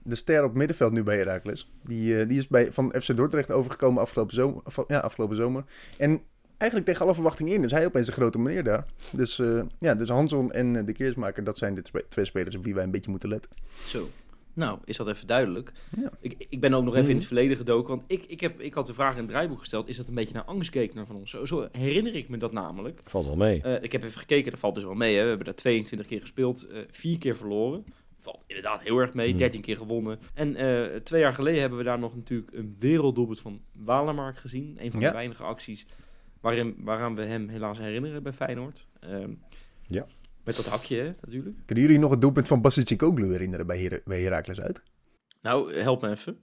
de 0.03 0.15
ster 0.15 0.45
op 0.45 0.55
middenveld 0.55 0.93
nu 0.93 1.03
bij 1.03 1.17
Heracles. 1.17 1.71
Die, 1.83 2.27
die 2.27 2.39
is 2.39 2.49
bij, 2.49 2.73
van 2.73 2.95
FC 3.01 3.17
Dordrecht 3.17 3.51
overgekomen 3.53 4.03
afgelopen 4.03 4.35
zomer. 4.35 4.61
af- 4.65 4.85
ja, 4.89 4.99
afgelopen 4.99 5.37
zomer. 5.37 5.65
En 5.99 6.21
eigenlijk 6.57 6.91
tegen 6.91 7.05
alle 7.05 7.15
verwachtingen 7.15 7.53
in. 7.55 7.63
Dus 7.63 7.71
hij 7.73 7.87
opeens 7.87 8.07
een 8.07 8.13
grote 8.13 8.39
meneer 8.39 8.65
daar. 8.65 8.85
Dus 9.11 9.39
eh, 9.39 9.61
ja, 9.79 9.95
dus 9.95 10.09
Hanson 10.09 10.53
en 10.53 10.87
de 10.87 10.93
Keersmaker, 10.93 11.45
dat 11.45 11.59
zijn 11.59 11.75
de 11.75 11.83
twee 12.09 12.25
spelers 12.25 12.57
op 12.57 12.65
wie 12.65 12.75
wij 12.75 12.85
een 12.85 12.91
beetje 12.91 13.11
moeten 13.11 13.29
letten. 13.29 13.51
Zo. 13.87 14.09
Nou, 14.57 14.79
is 14.85 14.97
dat 14.97 15.09
even 15.09 15.27
duidelijk. 15.27 15.73
Ja. 15.97 16.11
Ik, 16.21 16.47
ik 16.49 16.61
ben 16.61 16.75
ook 16.75 16.85
nog 16.85 16.95
even 16.97 17.11
in 17.11 17.17
het 17.17 17.27
verleden 17.27 17.57
gedoken. 17.57 17.89
Want 17.97 18.03
ik, 18.07 18.25
ik, 18.25 18.41
heb, 18.41 18.61
ik 18.61 18.75
had 18.75 18.87
de 18.87 18.95
vraag 18.95 19.13
in 19.13 19.21
het 19.21 19.29
draaiboek 19.29 19.59
gesteld. 19.59 19.89
Is 19.89 19.97
dat 19.97 20.09
een 20.09 20.15
beetje 20.15 20.35
naar 20.35 20.45
angstgekner 20.45 21.07
van 21.07 21.17
ons? 21.17 21.31
Zo, 21.31 21.45
zo 21.45 21.69
herinner 21.73 22.15
ik 22.15 22.29
me 22.29 22.37
dat 22.37 22.53
namelijk. 22.53 23.01
Valt 23.05 23.25
wel 23.27 23.37
mee. 23.37 23.63
Eh, 23.63 23.83
ik 23.83 23.93
heb 23.93 24.03
even 24.03 24.19
gekeken, 24.19 24.51
dat 24.51 24.61
valt 24.61 24.75
dus 24.75 24.85
wel 24.85 24.95
mee. 24.95 25.15
Hè. 25.17 25.23
We 25.23 25.29
hebben 25.29 25.47
daar 25.47 25.55
22 25.55 26.07
keer 26.07 26.21
gespeeld, 26.21 26.67
eh 26.67 26.79
vier 26.91 27.19
keer 27.19 27.37
verloren. 27.37 27.85
Valt 28.19 28.45
inderdaad 28.47 28.83
heel 28.83 28.99
erg 28.99 29.15
mee, 29.15 29.29
Hmm. 29.29 29.39
13 29.39 29.61
keer 29.61 29.77
gewonnen. 29.77 30.19
En 30.35 30.57
eh, 30.57 30.97
twee 31.01 31.21
jaar 31.21 31.33
geleden 31.33 31.61
hebben 31.61 31.79
we 31.79 31.85
daar 31.85 31.99
nog 31.99 32.15
natuurlijk 32.17 32.53
een 32.53 32.77
werelddoelpunt 32.79 33.41
van 33.41 33.61
Walemark 33.73 34.37
gezien. 34.37 34.77
Een 34.81 34.91
van 34.91 35.01
Ja. 35.01 35.09
de 35.09 35.15
weinige 35.15 35.43
acties 35.43 35.87
waarin, 36.41 36.77
waaraan 36.79 37.15
we 37.15 37.23
hem 37.25 37.49
helaas 37.49 37.79
herinneren 37.79 38.23
bij 38.23 38.33
Feyenoord. 38.33 38.87
Ehm, 39.01 39.31
Ja. 39.89 40.07
Met 40.47 40.57
dat 40.57 40.67
hakje, 40.67 40.97
hè, 40.97 41.13
natuurlijk. 41.21 41.57
Kunnen 41.65 41.85
jullie 41.85 42.01
nog 42.01 42.11
het 42.11 42.21
doelpunt 42.21 42.49
van 42.49 42.61
Basic 42.61 42.99
Koglu 42.99 43.31
herinneren 43.31 43.67
bij, 43.67 43.81
Her 43.81 44.03
bij 44.05 44.21
Heracles 44.21 44.61
uit? 44.61 44.83
Nou, 45.43 45.75
help 45.75 46.03
me 46.03 46.11
even. 46.11 46.39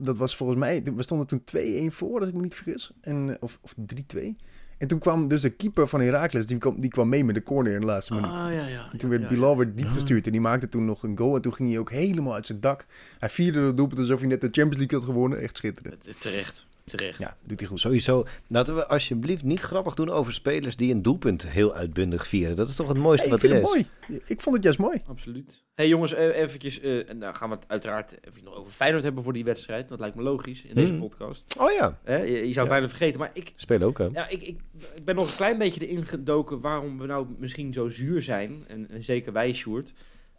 Dat 0.00 0.16
was 0.16 0.36
volgens 0.36 0.58
mij, 0.58 0.82
we 0.82 1.02
stonden 1.02 1.26
toen 1.26 1.44
2-1 1.44 1.92
voor, 1.92 2.18
als 2.18 2.28
ik 2.28 2.34
me 2.34 2.40
niet 2.40 2.54
vergis. 2.54 2.90
En, 3.00 3.30
eh, 3.30 3.36
of 3.40 3.58
of 3.60 3.74
3-2. 3.76 4.36
En 4.78 4.88
toen 4.88 4.98
kwam 4.98 5.28
dus 5.28 5.40
de 5.40 5.50
keeper 5.50 5.88
van 5.88 6.00
Heracles, 6.00 6.46
die 6.46 6.58
kwam, 6.58 6.80
die 6.80 6.90
kwam 6.90 7.08
mee 7.08 7.24
met 7.24 7.34
de 7.34 7.42
corner 7.42 7.72
in 7.74 7.80
de 7.80 7.86
laatste 7.86 8.14
minuut. 8.14 8.30
Ah, 8.30 8.52
ja, 8.52 8.66
ja. 8.66 8.88
En 8.92 8.98
toen 8.98 9.10
werd 9.10 9.28
Bilal 9.28 9.56
weer 9.56 9.74
diep 9.74 9.88
gestuurd 9.88 10.26
en 10.26 10.32
die 10.32 10.40
maakte 10.40 10.68
toen 10.68 10.84
nog 10.84 11.02
een 11.02 11.18
goal. 11.18 11.34
En 11.34 11.42
toen 11.42 11.54
ging 11.54 11.68
hij 11.68 11.78
ook 11.78 11.90
helemaal 11.90 12.34
uit 12.34 12.46
zijn 12.46 12.60
dak. 12.60 12.86
Hij 13.18 13.28
vierde 13.28 13.60
het 13.60 13.76
doelpunt 13.76 14.00
alsof 14.00 14.18
hij 14.18 14.28
net 14.28 14.40
de 14.40 14.48
Champions 14.50 14.76
League 14.76 14.98
had 14.98 15.08
gewonnen. 15.08 15.40
Echt 15.40 15.56
schitterend. 15.56 16.20
Terecht, 16.20 16.66
terecht. 16.88 17.18
Ja, 17.18 17.36
doet 17.44 17.58
hij 17.60 17.68
goed. 17.68 17.80
Sowieso, 17.80 18.26
laten 18.46 18.74
we 18.74 18.86
alsjeblieft 18.86 19.42
niet 19.42 19.60
grappig 19.60 19.94
doen 19.94 20.10
over 20.10 20.32
spelers 20.32 20.76
die 20.76 20.92
een 20.92 21.02
doelpunt 21.02 21.48
heel 21.48 21.74
uitbundig 21.74 22.26
vieren. 22.26 22.56
Dat 22.56 22.68
is 22.68 22.76
toch 22.76 22.88
het 22.88 22.96
mooiste 22.96 23.28
Hey, 23.28 23.36
wat 23.38 23.42
er 23.42 23.48
vind 23.50 23.68
het 23.68 23.76
is. 23.76 24.08
mooi. 24.08 24.20
Ik 24.26 24.40
vond 24.40 24.54
het 24.54 24.64
juist 24.64 24.78
mooi. 24.78 25.00
Absoluut. 25.06 25.64
hey, 25.74 25.88
jongens, 25.88 26.12
eh, 26.14 26.36
eventjes... 26.36 26.80
eh, 26.80 27.08
en 27.10 27.18
dan 27.18 27.34
gaan 27.36 27.48
we 27.48 27.54
het 27.54 27.64
uiteraard 27.68 28.16
even 28.28 28.44
nog 28.44 28.54
over 28.54 28.72
Feyenoord 28.72 29.02
hebben 29.02 29.22
voor 29.24 29.32
die 29.32 29.44
wedstrijd. 29.44 29.88
Dat 29.88 30.00
lijkt 30.00 30.16
me 30.16 30.22
logisch 30.22 30.62
in 30.62 30.74
deze 30.74 30.92
Hmm. 30.92 31.00
podcast. 31.00 31.54
Oh 31.58 31.72
ja, 31.72 31.98
Hè, 32.04 32.16
je, 32.16 32.26
je 32.32 32.36
zou 32.36 32.46
het 32.46 32.54
Ja. 32.54 32.64
bijna 32.66 32.88
vergeten, 32.88 33.20
maar 33.20 33.30
ik, 33.32 33.52
spelen 33.56 33.86
ook 33.86 33.98
hè. 33.98 34.04
Ja, 34.12 34.28
ik, 34.28 34.42
ik, 34.42 34.58
ik 34.94 35.04
ben 35.04 35.14
nog 35.14 35.28
een 35.30 35.36
klein 35.36 35.58
beetje 35.58 35.86
erin 35.88 36.06
gedoken 36.06 36.60
waarom 36.60 36.98
we 36.98 37.06
nou 37.06 37.26
misschien 37.38 37.72
zo 37.72 37.88
zuur 37.88 38.22
zijn. 38.22 38.64
En, 38.68 38.90
en 38.90 39.04
zeker 39.04 39.32
wij, 39.32 39.52
Sjoerd. 39.52 39.92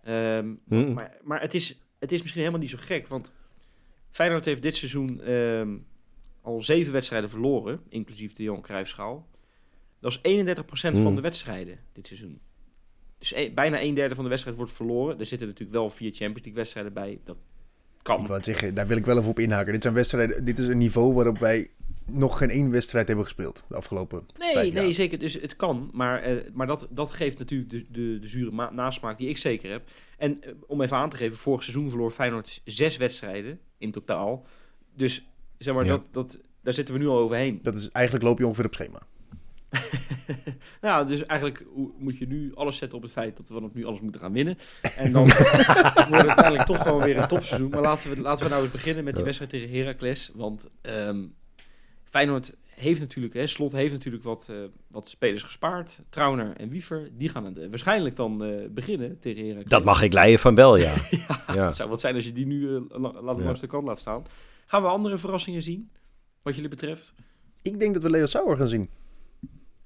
Ehm, 0.04 0.54
Hmm. 0.68 0.94
maar 0.94 1.18
maar 1.24 1.42
het, 1.42 1.54
is, 1.54 1.80
het 2.00 2.12
is 2.12 2.20
misschien 2.22 2.42
helemaal 2.42 2.62
niet 2.62 2.70
zo 2.72 2.78
gek. 2.82 3.08
Want 3.08 3.32
Feyenoord 4.12 4.46
heeft 4.46 4.62
dit 4.62 4.76
seizoen 4.76 5.22
ehm, 5.22 5.78
al 6.50 6.64
zeven 6.64 6.94
wedstrijden 6.94 7.30
verloren. 7.30 7.80
Inclusief 7.90 8.32
de 8.34 8.44
Johan 8.44 8.62
Cruijffschaal. 8.62 9.28
Dat 10.00 10.12
is 10.12 10.20
31% 10.22 10.98
van 10.98 11.06
Hmm. 11.06 11.16
de 11.16 11.22
wedstrijden 11.22 11.80
dit 11.94 12.08
seizoen. 12.08 12.40
Dus 13.18 13.32
e- 13.34 13.52
bijna 13.54 13.82
een 13.82 13.94
derde 13.94 14.16
van 14.16 14.24
de 14.24 14.30
wedstrijd 14.30 14.58
wordt 14.58 14.72
verloren. 14.72 15.20
Er 15.20 15.26
zitten 15.26 15.48
natuurlijk 15.48 15.78
wel 15.78 15.90
vier 15.90 16.10
Champions 16.10 16.36
League 16.40 16.54
wedstrijden 16.54 16.94
bij. 16.94 17.20
Dat 17.24 17.38
kan. 18.02 18.20
Ik 18.20 18.26
wou 18.26 18.36
het 18.36 18.46
zeggen, 18.46 18.74
daar 18.74 18.88
wil 18.88 18.98
ik 18.98 19.06
wel 19.06 19.18
even 19.18 19.30
op 19.30 19.40
inhaken. 19.40 19.74
Dit, 19.74 19.82
zijn 19.82 19.94
wedstrijden, 19.94 20.46
dit 20.46 20.60
is 20.60 20.68
een 20.68 20.78
niveau 20.78 21.14
waarop 21.14 21.38
wij 21.38 21.70
nog 22.06 22.38
geen 22.38 22.50
één 22.50 22.72
wedstrijd 22.72 23.08
hebben 23.08 23.26
gespeeld. 23.26 23.64
De 23.68 23.76
afgelopen 23.76 24.26
Nee, 24.38 24.56
nee, 24.56 24.72
jaar. 24.72 24.92
zeker. 24.94 25.20
Dus 25.20 25.34
het 25.34 25.56
kan. 25.56 25.90
Maar, 25.94 26.22
eh, 26.22 26.52
maar 26.54 26.68
dat, 26.68 26.88
dat 26.92 27.12
geeft 27.12 27.38
natuurlijk 27.40 27.70
de, 27.70 27.86
de, 27.92 28.20
de 28.20 28.28
zure 28.28 28.52
ma- 28.52 28.72
nasmaak 28.72 29.18
die 29.18 29.30
ik 29.30 29.38
zeker 29.38 29.72
heb. 29.72 29.90
En 30.18 30.44
eh, 30.44 30.52
om 30.68 30.82
even 30.82 30.98
aan 30.98 31.10
te 31.10 31.16
geven, 31.18 31.38
vorig 31.38 31.64
seizoen 31.64 31.90
verloor 31.90 32.12
Feyenoord 32.12 32.62
zes 32.66 32.98
wedstrijden 32.98 33.60
in 33.78 33.92
totaal. 33.92 34.46
Dus 34.96 35.28
zeg 35.60 35.74
maar, 35.74 35.84
Ja. 35.86 35.90
dat, 35.90 36.04
dat, 36.12 36.40
daar 36.64 36.74
zitten 36.74 36.94
we 36.94 37.00
nu 37.00 37.08
al 37.08 37.18
overheen. 37.18 37.60
Dat 37.64 37.76
is, 37.76 37.90
eigenlijk 37.92 38.26
loop 38.26 38.40
je 38.40 38.46
ongeveer 38.46 38.66
op 38.66 38.74
schema. 38.74 39.00
nou, 40.82 41.06
dus 41.08 41.26
eigenlijk 41.26 41.66
hoe- 41.74 41.92
moet 41.98 42.18
je 42.18 42.28
nu 42.28 42.52
alles 42.56 42.78
zetten 42.78 42.98
op 42.98 43.04
het 43.04 43.14
feit 43.14 43.38
dat 43.38 43.48
we 43.48 43.54
vanaf 43.54 43.74
nu 43.74 43.86
alles 43.86 44.00
moeten 44.02 44.22
gaan 44.22 44.34
winnen. 44.34 44.58
En 44.98 45.12
dan 45.12 45.24
wordt 45.24 45.38
het 46.10 46.28
uiteindelijk 46.28 46.66
toch 46.66 46.82
gewoon 46.82 47.02
weer 47.04 47.18
een 47.18 47.28
topseizoen. 47.28 47.70
Maar 47.70 47.82
laten 47.82 48.10
we, 48.16 48.22
laten 48.22 48.44
we 48.46 48.50
nou 48.52 48.64
eens 48.64 48.72
beginnen 48.72 49.04
met 49.04 49.16
die 49.16 49.24
wedstrijd 49.24 49.52
tegen 49.52 49.70
Heracles. 49.78 50.32
Want 50.34 50.70
ehm, 50.82 51.26
Feyenoord 52.04 52.56
heeft 52.70 53.00
natuurlijk, 53.00 53.34
hè, 53.34 53.48
Slot 53.48 53.72
heeft 53.72 53.94
natuurlijk 53.94 54.24
wat, 54.24 54.48
eh, 54.52 54.56
wat 54.88 55.10
spelers 55.10 55.44
gespaard. 55.44 56.00
Trauner 56.10 56.54
en 56.58 56.70
Wiever, 56.70 57.10
die 57.18 57.30
gaan 57.30 57.46
het, 57.46 57.58
eh, 57.58 57.70
waarschijnlijk 57.70 58.16
dan 58.16 58.44
eh, 58.44 58.50
beginnen 58.70 59.20
tegen 59.20 59.42
Heracles. 59.44 59.70
Dat 59.70 59.84
mag 59.84 60.02
ik 60.02 60.14
leiden 60.14 60.40
van 60.40 60.56
Bel, 60.56 60.76
ja. 60.78 60.94
ja, 61.28 61.44
Ja. 61.54 61.66
Het 61.66 61.76
zou 61.76 61.90
wat 61.90 62.02
zijn 62.02 62.16
als 62.16 62.26
je 62.26 62.32
die 62.34 62.46
nu 62.46 62.68
la- 62.90 63.12
la- 63.22 63.36
Ja. 63.38 63.44
langs 63.44 63.60
de 63.60 63.68
kant 63.68 63.88
laat 63.88 64.00
staan. 64.00 64.24
Gaan 64.70 64.82
we 64.82 64.88
andere 64.88 65.18
verrassingen 65.18 65.62
zien, 65.62 65.92
wat 66.42 66.54
jullie 66.56 66.70
betreft? 66.70 67.14
Ik 67.62 67.80
denk 67.80 67.94
dat 67.94 68.04
we 68.04 68.10
Leo 68.10 68.26
Sauer 68.26 68.58
gaan 68.58 68.68
zien. 68.68 68.90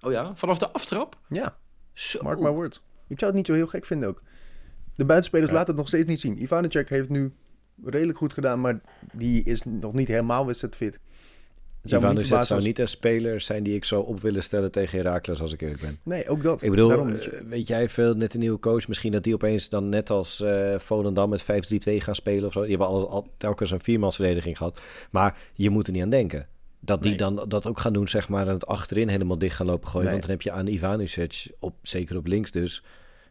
Oh 0.01 0.11
ja, 0.11 0.35
vanaf 0.35 0.57
de 0.57 0.69
aftrap? 0.69 1.19
Ja, 1.27 1.57
Zo. 1.93 2.21
mark 2.23 2.39
my 2.39 2.49
words. 2.49 2.81
Ik 3.07 3.19
zou 3.19 3.25
het 3.31 3.35
niet 3.35 3.45
zo 3.45 3.53
heel 3.53 3.67
gek 3.67 3.85
vinden 3.85 4.09
ook. 4.09 4.21
De 4.95 5.05
buitenspelers 5.05 5.49
Ja. 5.51 5.55
laten 5.57 5.69
het 5.69 5.77
nog 5.79 5.87
steeds 5.87 6.07
niet 6.07 6.21
zien. 6.21 6.41
Ivanacek 6.41 6.89
heeft 6.89 7.09
nu 7.09 7.33
redelijk 7.83 8.17
goed 8.17 8.33
gedaan, 8.33 8.61
maar 8.61 8.81
die 9.13 9.43
is 9.43 9.63
nog 9.63 9.93
niet 9.93 10.07
helemaal 10.07 10.45
wedstrijdfit. 10.45 10.93
Niet 10.93 11.01
Ivanovic 11.85 12.25
zou 12.25 12.39
als- 12.39 12.63
niet 12.63 12.79
een 12.79 12.87
speler 12.87 13.41
zijn 13.41 13.63
die 13.63 13.75
ik 13.75 13.85
zo 13.85 13.99
op 13.99 14.21
willen 14.21 14.43
stellen 14.43 14.71
tegen 14.71 14.97
Herakles, 14.97 15.41
als 15.41 15.53
ik 15.53 15.61
eerlijk 15.61 15.81
ben. 15.81 15.99
Nee, 16.03 16.27
ook 16.29 16.43
dat. 16.43 16.61
Ik 16.61 16.69
bedoel, 16.69 16.87
Daarom 16.87 17.13
eh, 17.15 17.27
weet 17.47 17.67
jij 17.67 17.89
veel, 17.89 18.13
net 18.15 18.33
een 18.33 18.39
nieuwe 18.39 18.59
coach, 18.59 18.87
misschien 18.87 19.11
dat 19.11 19.23
die 19.23 19.33
opeens 19.33 19.69
dan 19.69 19.89
net 19.89 20.09
als 20.09 20.41
eh 20.41 20.79
Volendam 20.79 21.29
met 21.29 21.43
5-3-2 21.43 22.01
gaan 22.01 22.15
spelen 22.15 22.45
of 22.47 22.53
zo. 22.53 22.59
Die 22.61 22.69
hebben 22.69 22.87
alles, 22.87 23.03
al, 23.05 23.27
telkens 23.37 23.71
een 23.71 23.79
viermansverdediging 23.81 24.57
gehad. 24.57 24.79
Maar 25.11 25.37
je 25.53 25.69
moet 25.69 25.87
er 25.87 25.93
niet 25.93 26.01
aan 26.03 26.09
denken. 26.09 26.47
Dat 26.79 27.01
die 27.01 27.09
Nee. 27.09 27.17
dan 27.19 27.45
dat 27.47 27.67
ook 27.67 27.79
gaan 27.79 27.93
doen, 27.93 28.07
zeg 28.07 28.29
maar, 28.29 28.47
en 28.47 28.53
het 28.53 28.65
achterin 28.67 29.07
helemaal 29.07 29.37
dicht 29.37 29.55
gaan 29.55 29.65
lopen 29.65 29.87
gooien. 29.87 30.03
Nee. 30.05 30.11
Want 30.13 30.21
dan 30.27 30.31
heb 30.35 30.41
je 30.41 30.51
aan 30.51 30.67
Ivanovic, 30.67 31.51
op, 31.59 31.75
zeker 31.81 32.17
op 32.17 32.27
links 32.27 32.51
dus, 32.51 32.83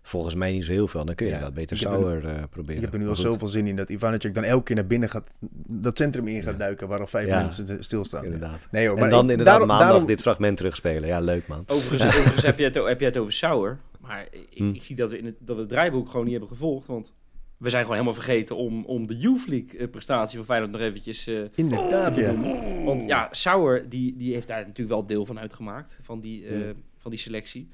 volgens 0.02 0.34
mij 0.34 0.52
niet 0.52 0.64
zo 0.64 0.72
heel 0.72 0.88
veel. 0.88 1.04
Dan 1.04 1.14
kun 1.14 1.26
je 1.26 1.32
Ja, 1.32 1.40
dat 1.40 1.54
beter 1.54 1.76
er- 1.76 1.82
Sauer 1.82 2.24
eh, 2.26 2.42
proberen. 2.50 2.76
ik 2.76 2.80
heb 2.82 2.92
er 2.92 2.98
nu 2.98 3.04
al 3.04 3.10
Maar 3.12 3.20
zoveel 3.20 3.48
zin 3.48 3.66
in 3.66 3.76
dat 3.76 3.88
Ivanacek 3.90 4.34
dan 4.34 4.44
elke 4.44 4.62
keer 4.64 4.76
naar 4.76 4.86
binnen 4.86 5.08
gaat, 5.10 5.30
dat 5.66 5.96
centrum 5.98 6.26
in 6.28 6.42
gaat 6.42 6.52
Ja. 6.52 6.58
duiken 6.58 6.88
waar 6.88 7.00
al 7.00 7.06
vijf 7.06 7.26
Ja. 7.26 7.42
mensen 7.42 7.84
stilstaan. 7.84 8.24
Inderdaad. 8.24 8.68
Nee 8.70 8.86
hoor, 8.86 8.94
En 8.94 9.00
maar 9.00 9.10
dan 9.10 9.24
ik- 9.24 9.30
inderdaad 9.30 9.46
daarom- 9.54 9.68
maandag 9.68 9.88
daarom- 9.88 10.06
dit 10.06 10.20
fragment 10.20 10.56
terugspelen. 10.56 11.08
Ja, 11.08 11.20
leuk 11.20 11.46
man. 11.46 11.64
Overigens, 11.66 12.02
overigens 12.16 12.42
heb, 12.42 12.58
je 12.58 12.64
het, 12.64 12.74
heb 12.74 13.00
je 13.00 13.06
het 13.06 13.16
over 13.16 13.32
Sauer. 13.32 13.78
Maar 14.00 14.26
ik, 14.30 14.46
Hm. 14.54 14.68
ik 14.68 14.82
zie 14.82 14.96
dat 14.96 15.10
we, 15.10 15.18
in 15.18 15.24
het, 15.24 15.34
dat 15.38 15.54
we 15.54 15.60
het 15.60 15.70
draaiboek 15.70 16.06
gewoon 16.08 16.22
niet 16.22 16.32
hebben 16.32 16.50
gevolgd. 16.50 16.86
Want 16.86 17.14
we 17.56 17.70
zijn 17.70 17.82
gewoon 17.82 17.98
helemaal 17.98 18.20
vergeten 18.22 18.56
om, 18.56 18.84
om 18.84 19.06
de 19.06 19.16
Youth 19.16 19.46
League 19.48 19.78
eh, 19.78 19.90
prestatie 19.90 20.36
van 20.36 20.46
Feyenoord 20.46 20.72
nog 20.72 20.80
eventjes 20.80 21.26
eh, 21.26 21.40
Inderdaad, 21.54 22.14
te 22.14 22.20
ja. 22.20 22.32
benoemen. 22.32 22.84
Want 22.84 23.04
ja, 23.04 23.28
Sauer 23.30 23.88
die, 23.88 24.16
die 24.16 24.32
heeft 24.34 24.46
daar 24.48 24.58
natuurlijk 24.60 24.88
wel 24.88 25.06
deel 25.06 25.26
van 25.26 25.38
uitgemaakt. 25.38 25.98
Van 26.02 26.20
die, 26.20 26.46
eh, 26.46 26.52
Hm. 26.60 26.72
van 26.98 27.10
die 27.10 27.20
selectie. 27.20 27.68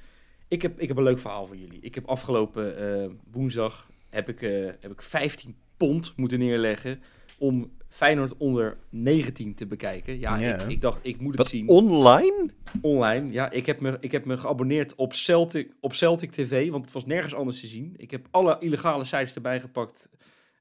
Ik 0.48 0.62
heb, 0.62 0.80
ik 0.80 0.88
heb 0.88 0.96
een 0.96 1.02
leuk 1.02 1.18
verhaal 1.18 1.46
voor 1.46 1.56
jullie. 1.56 1.80
Ik 1.80 1.94
heb 1.94 2.06
afgelopen 2.06 2.78
eh, 2.78 3.10
woensdag 3.30 3.90
heb 4.08 4.28
ik, 4.28 4.42
eh, 4.42 4.64
heb 4.80 4.90
ik 4.90 5.02
15 5.02 5.56
pond 5.76 6.12
moeten 6.16 6.38
neerleggen 6.38 7.00
om 7.38 7.70
Feyenoord 7.88 8.36
onder 8.36 8.76
19 8.88 9.54
te 9.54 9.66
bekijken. 9.66 10.18
Ja. 10.18 10.36
Ik, 10.36 10.62
ik 10.62 10.80
dacht, 10.80 10.98
ik 11.02 11.20
moet 11.20 11.38
het 11.38 11.46
zien 11.46 11.68
online? 11.68 12.50
online. 12.80 13.32
Ja, 13.32 13.50
ik 13.50 13.66
heb 13.66 13.80
me, 13.80 13.96
ik 14.00 14.12
heb 14.12 14.24
me 14.24 14.36
geabonneerd 14.36 14.94
op 14.94 15.14
Celtic, 15.14 15.72
op 15.80 15.94
Celtic 15.94 16.30
TV, 16.30 16.70
want 16.70 16.84
het 16.84 16.92
was 16.92 17.06
nergens 17.06 17.34
anders 17.34 17.60
te 17.60 17.66
zien. 17.66 17.94
Ik 17.96 18.10
heb 18.10 18.26
alle 18.30 18.56
illegale 18.60 19.04
sites 19.04 19.34
erbij 19.34 19.60
gepakt, 19.60 20.08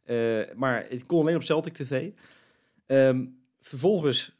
eh, 0.03 0.39
maar 0.55 0.85
het 0.89 1.05
kon 1.05 1.19
alleen 1.19 1.35
op 1.35 1.43
Celtic 1.43 1.73
TV. 1.73 2.09
Ehm, 2.85 3.25
vervolgens 3.61 4.36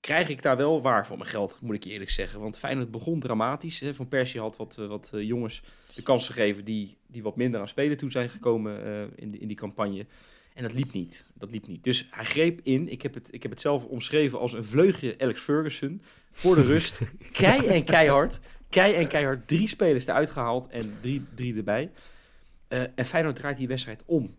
krijg 0.00 0.28
ik 0.28 0.42
daar 0.42 0.56
wel 0.56 0.82
waar 0.82 1.06
voor 1.06 1.16
mijn 1.18 1.30
geld, 1.30 1.56
moet 1.60 1.74
ik 1.74 1.84
je 1.84 1.90
eerlijk 1.90 2.10
zeggen. 2.10 2.40
Want 2.40 2.58
Feyenoord 2.58 2.90
begon 2.90 3.20
dramatisch. 3.20 3.80
Hè. 3.80 3.94
Van 3.94 4.08
Persie 4.08 4.40
had 4.40 4.56
wat, 4.56 4.78
eh, 4.78 4.86
wat 4.86 5.10
eh, 5.14 5.22
jongens 5.22 5.62
de 5.94 6.02
kans 6.02 6.26
gegeven 6.26 6.64
die, 6.64 6.96
die 7.06 7.22
wat 7.22 7.36
minder 7.36 7.60
aan 7.60 7.68
spelen 7.68 7.96
toe 7.96 8.10
zijn 8.10 8.28
gekomen 8.28 8.84
eh, 8.84 9.02
in, 9.16 9.30
de, 9.30 9.38
in 9.38 9.48
die 9.48 9.56
campagne. 9.56 10.06
En 10.54 10.62
dat 10.62 10.72
liep 10.72 10.92
niet. 10.92 11.26
Dat 11.34 11.50
liep 11.50 11.66
niet. 11.66 11.84
Dus 11.84 12.06
hij 12.10 12.24
greep 12.24 12.60
in. 12.62 12.88
Ik 12.88 13.02
heb 13.02 13.14
het, 13.14 13.28
ik 13.30 13.42
heb 13.42 13.50
het 13.50 13.60
zelf 13.60 13.84
omschreven 13.84 14.38
als 14.38 14.52
een 14.52 14.64
vleugje 14.64 15.14
Alex 15.18 15.40
Ferguson. 15.40 16.02
Voor 16.32 16.54
de 16.54 16.62
rust. 16.62 17.00
Kei 17.32 17.66
en 17.66 17.84
keihard. 17.84 18.40
Kei 18.68 18.94
en 18.94 19.08
keihard. 19.08 19.48
Drie 19.48 19.68
spelers 19.68 20.06
eruit 20.06 20.30
gehaald 20.30 20.68
en 20.68 20.96
drie, 21.00 21.22
drie 21.34 21.56
erbij. 21.56 21.90
Eh, 22.68 22.82
en 22.94 23.04
Feyenoord 23.04 23.36
draait 23.36 23.56
die 23.56 23.68
wedstrijd 23.68 24.02
om. 24.06 24.34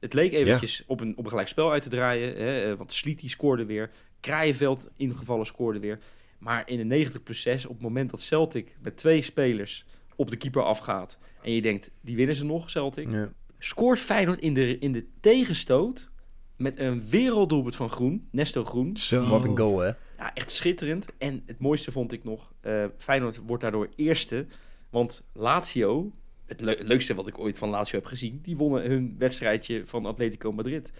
Het 0.00 0.14
leek 0.14 0.32
eventjes 0.32 0.84
op, 0.86 1.00
een, 1.00 1.16
op 1.16 1.24
een 1.24 1.30
gelijk 1.30 1.48
spel 1.48 1.70
uit 1.70 1.82
te 1.82 1.88
draaien. 1.88 2.36
Hè, 2.36 2.76
want 2.76 2.92
Sliti 2.92 3.28
scoorde 3.28 3.64
weer. 3.64 3.90
Kraaienveld 4.24 4.88
ingevallen 4.96 5.46
scoorde 5.46 5.78
weer. 5.78 5.98
Maar 6.38 6.68
in 6.68 6.76
de 6.76 6.84
90 6.84 7.22
plus 7.22 7.42
6, 7.42 7.66
op 7.66 7.72
het 7.72 7.82
moment 7.82 8.10
dat 8.10 8.20
Celtic 8.22 8.76
met 8.82 8.96
twee 8.96 9.22
spelers 9.22 9.84
op 10.16 10.30
de 10.30 10.36
keeper 10.36 10.62
afgaat. 10.62 11.18
En 11.42 11.52
je 11.52 11.60
denkt, 11.62 11.90
die 12.00 12.16
winnen 12.16 12.34
ze 12.34 12.44
nog, 12.44 12.70
Celtic 12.70 13.12
Ja. 13.12 13.32
scoort 13.58 13.98
Feyenoord 13.98 14.38
in 14.38 14.54
de, 14.54 14.78
in 14.78 14.92
de 14.92 15.06
tegenstoot 15.20 16.10
met 16.56 16.78
een 16.78 17.08
werelddoelpunt 17.08 17.76
van 17.76 17.88
Groen, 17.90 18.28
Nesto 18.30 18.64
Groen. 18.64 18.96
Zo. 18.96 19.28
Wat 19.28 19.44
een 19.44 19.58
goal, 19.58 19.78
hè? 19.78 19.90
Ja, 20.18 20.34
echt 20.34 20.50
schitterend. 20.50 21.06
En 21.18 21.42
het 21.46 21.58
mooiste 21.58 21.92
vond 21.92 22.12
ik 22.12 22.24
nog, 22.24 22.52
eh 22.60 22.84
Feyenoord 22.96 23.40
wordt 23.46 23.62
daardoor 23.62 23.88
eerste. 23.96 24.46
Want 24.90 25.24
Lazio, 25.32 26.12
het 26.46 26.60
le- 26.60 26.76
leukste 26.80 27.14
wat 27.14 27.26
ik 27.26 27.38
ooit 27.38 27.58
van 27.58 27.68
Lazio 27.68 27.98
heb 27.98 28.06
gezien, 28.08 28.38
die 28.42 28.56
wonnen 28.56 28.82
hun 28.90 29.14
wedstrijdje 29.18 29.86
van 29.86 30.06
Atletico 30.06 30.52
Madrid. 30.52 30.92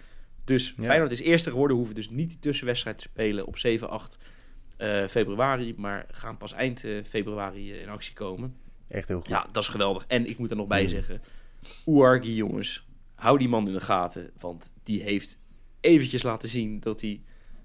Dus 0.45 0.74
Ja. 0.76 0.84
Feyenoord 0.84 1.11
is 1.12 1.20
eerste 1.20 1.51
geworden, 1.51 1.76
hoeven 1.76 1.95
dus 1.95 2.11
niet 2.11 2.28
die 2.28 2.38
tussenwedstrijd 2.38 2.99
te 2.99 3.05
spelen 3.05 3.47
op 3.47 3.57
7-8 3.57 4.18
eh, 4.76 5.07
februari, 5.07 5.74
maar 5.76 6.07
gaan 6.11 6.36
pas 6.36 6.53
eind 6.53 6.84
eh, 6.84 7.03
februari 7.03 7.72
eh, 7.72 7.80
in 7.82 7.88
actie 7.88 8.14
komen. 8.14 8.55
Echt 8.88 9.09
heel 9.09 9.18
goed. 9.20 9.28
Ja, 9.28 9.47
dat 9.53 9.62
is 9.62 9.68
geweldig. 9.68 10.05
En 10.09 10.28
ik 10.28 10.38
moet 10.38 10.51
er 10.51 10.57
nog 10.57 10.66
bij 10.66 10.82
Mm. 10.82 10.88
zeggen, 10.88 11.20
Ouarghi 11.86 12.34
jongens, 12.34 12.86
hou 13.14 13.38
die 13.38 13.49
man 13.49 13.66
in 13.66 13.72
de 13.72 13.80
gaten, 13.80 14.30
want 14.38 14.72
die 14.82 15.03
heeft 15.03 15.36
eventjes 15.80 16.22
laten 16.22 16.49
zien 16.49 16.80
dat 16.80 17.01
hij 17.01 17.20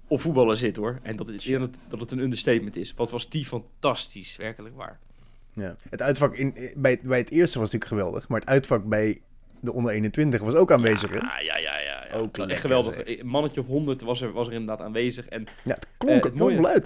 op 0.06 0.20
voetballen 0.20 0.56
zit 0.56 0.76
hoor. 0.76 0.98
En 1.02 1.16
dat 1.16 1.26
het, 1.26 1.44
dat 1.44 1.60
het, 1.60 1.78
dat 1.88 2.00
het 2.00 2.10
een 2.10 2.18
understatement 2.18 2.76
is. 2.76 2.94
Wat 2.94 3.10
was 3.10 3.28
die 3.28 3.44
fantastisch, 3.44 4.36
werkelijk 4.36 4.76
waar. 4.76 4.98
Ja. 5.52 5.76
Het 5.90 6.02
uitvak 6.02 6.34
in, 6.36 6.54
bij, 6.76 7.00
bij 7.02 7.18
het 7.18 7.30
eerste 7.30 7.58
was 7.58 7.72
natuurlijk 7.72 8.00
geweldig. 8.00 8.28
Maar 8.28 8.40
het 8.40 8.48
uitvak 8.48 8.84
bij 8.84 9.20
de 9.60 9.72
onder 9.72 9.92
21 9.92 10.40
was 10.40 10.54
ook 10.54 10.72
aanwezig. 10.72 11.10
hè? 11.10 11.16
Ja, 11.16 11.38
ja, 11.40 11.56
ja, 11.58 11.78
ja. 11.78 12.06
ja. 12.10 12.14
Ook 12.16 12.38
Echt 12.38 12.60
geweldig. 12.60 13.18
Een 13.18 13.26
mannetje 13.26 13.60
of 13.60 13.66
honderd 13.66 14.02
was 14.02 14.20
er, 14.20 14.32
was 14.32 14.46
er 14.46 14.52
inderdaad 14.52 14.86
aanwezig. 14.86 15.26
En 15.28 15.46
Ja, 15.64 15.74
het 15.74 15.86
klonk 15.98 16.24
Eh, 16.24 16.30
het 16.30 16.38
mooie-. 16.38 16.82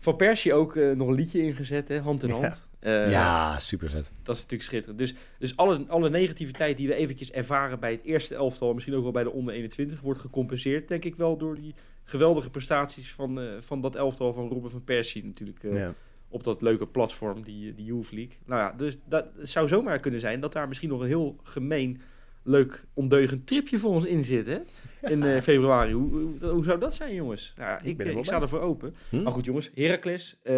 Van 0.00 0.16
Persie 0.16 0.54
ook 0.54 0.76
eh, 0.76 0.90
nog 0.90 1.08
een 1.08 1.14
liedje 1.14 1.42
ingezet, 1.42 1.88
hè, 1.88 2.00
hand 2.00 2.22
in 2.22 2.28
Ja. 2.28 2.34
hand. 2.34 2.68
Eh, 2.80 3.10
ja, 3.10 3.58
super 3.58 3.90
vet. 3.90 4.12
Dat 4.22 4.34
is 4.36 4.42
natuurlijk 4.42 4.68
schitterend. 4.70 4.98
Dus, 4.98 5.14
dus 5.38 5.56
alle, 5.56 5.84
alle 5.88 6.10
negativiteit 6.10 6.76
die 6.76 6.88
we 6.88 6.94
eventjes 6.94 7.30
ervaren 7.32 7.80
bij 7.80 7.90
het 7.92 8.02
eerste 8.02 8.34
elftal, 8.34 8.74
misschien 8.74 8.94
ook 8.94 9.02
wel 9.02 9.12
bij 9.12 9.22
de 9.22 9.30
onder 9.32 9.54
21, 9.54 10.00
wordt 10.00 10.20
gecompenseerd, 10.20 10.88
denk 10.88 11.04
ik 11.04 11.16
wel, 11.16 11.36
door 11.36 11.54
die 11.54 11.74
geweldige 12.04 12.50
prestaties 12.50 13.12
van, 13.12 13.40
eh, 13.40 13.46
van 13.58 13.80
dat 13.80 13.96
elftal 13.96 14.32
van 14.32 14.48
Robin 14.48 14.70
van 14.70 14.84
Persie 14.84 15.24
natuurlijk. 15.24 15.62
eh, 15.64 15.74
Ja. 15.74 15.94
Op 16.28 16.44
dat 16.44 16.62
leuke 16.62 16.86
platform, 16.86 17.42
die, 17.42 17.74
die 17.74 17.84
Youth 17.84 18.12
League. 18.12 18.34
Nou 18.46 18.60
ja, 18.60 18.72
dus 18.76 18.96
dat 19.08 19.26
het 19.38 19.48
zou 19.50 19.68
zomaar 19.68 19.98
kunnen 19.98 20.20
zijn 20.20 20.40
dat 20.40 20.52
daar 20.52 20.68
misschien 20.68 20.88
nog 20.88 21.00
een 21.00 21.06
heel 21.06 21.36
gemeen, 21.42 22.00
leuk, 22.48 22.84
ondeugend 22.94 23.46
tripje 23.46 23.78
voor 23.78 23.90
ons 23.90 24.04
in 24.04 24.24
zit, 24.24 24.46
hè? 24.46 24.58
In 25.02 25.22
eh, 25.22 25.40
februari. 25.50 25.92
Hoe, 25.92 26.10
hoe, 26.10 26.50
hoe 26.50 26.64
zou 26.64 26.78
dat 26.78 26.94
zijn, 26.94 27.14
jongens? 27.14 27.52
Nou, 27.56 27.78
Ik 27.78 27.84
ik, 27.86 27.96
ben 27.96 28.06
er 28.06 28.12
eh, 28.12 28.18
ik 28.18 28.24
sta 28.24 28.40
ervoor 28.40 28.60
open. 28.60 28.94
Hm? 29.08 29.22
Maar 29.22 29.32
goed, 29.32 29.44
jongens, 29.44 29.70
Heracles, 29.74 30.38
eh, 30.42 30.54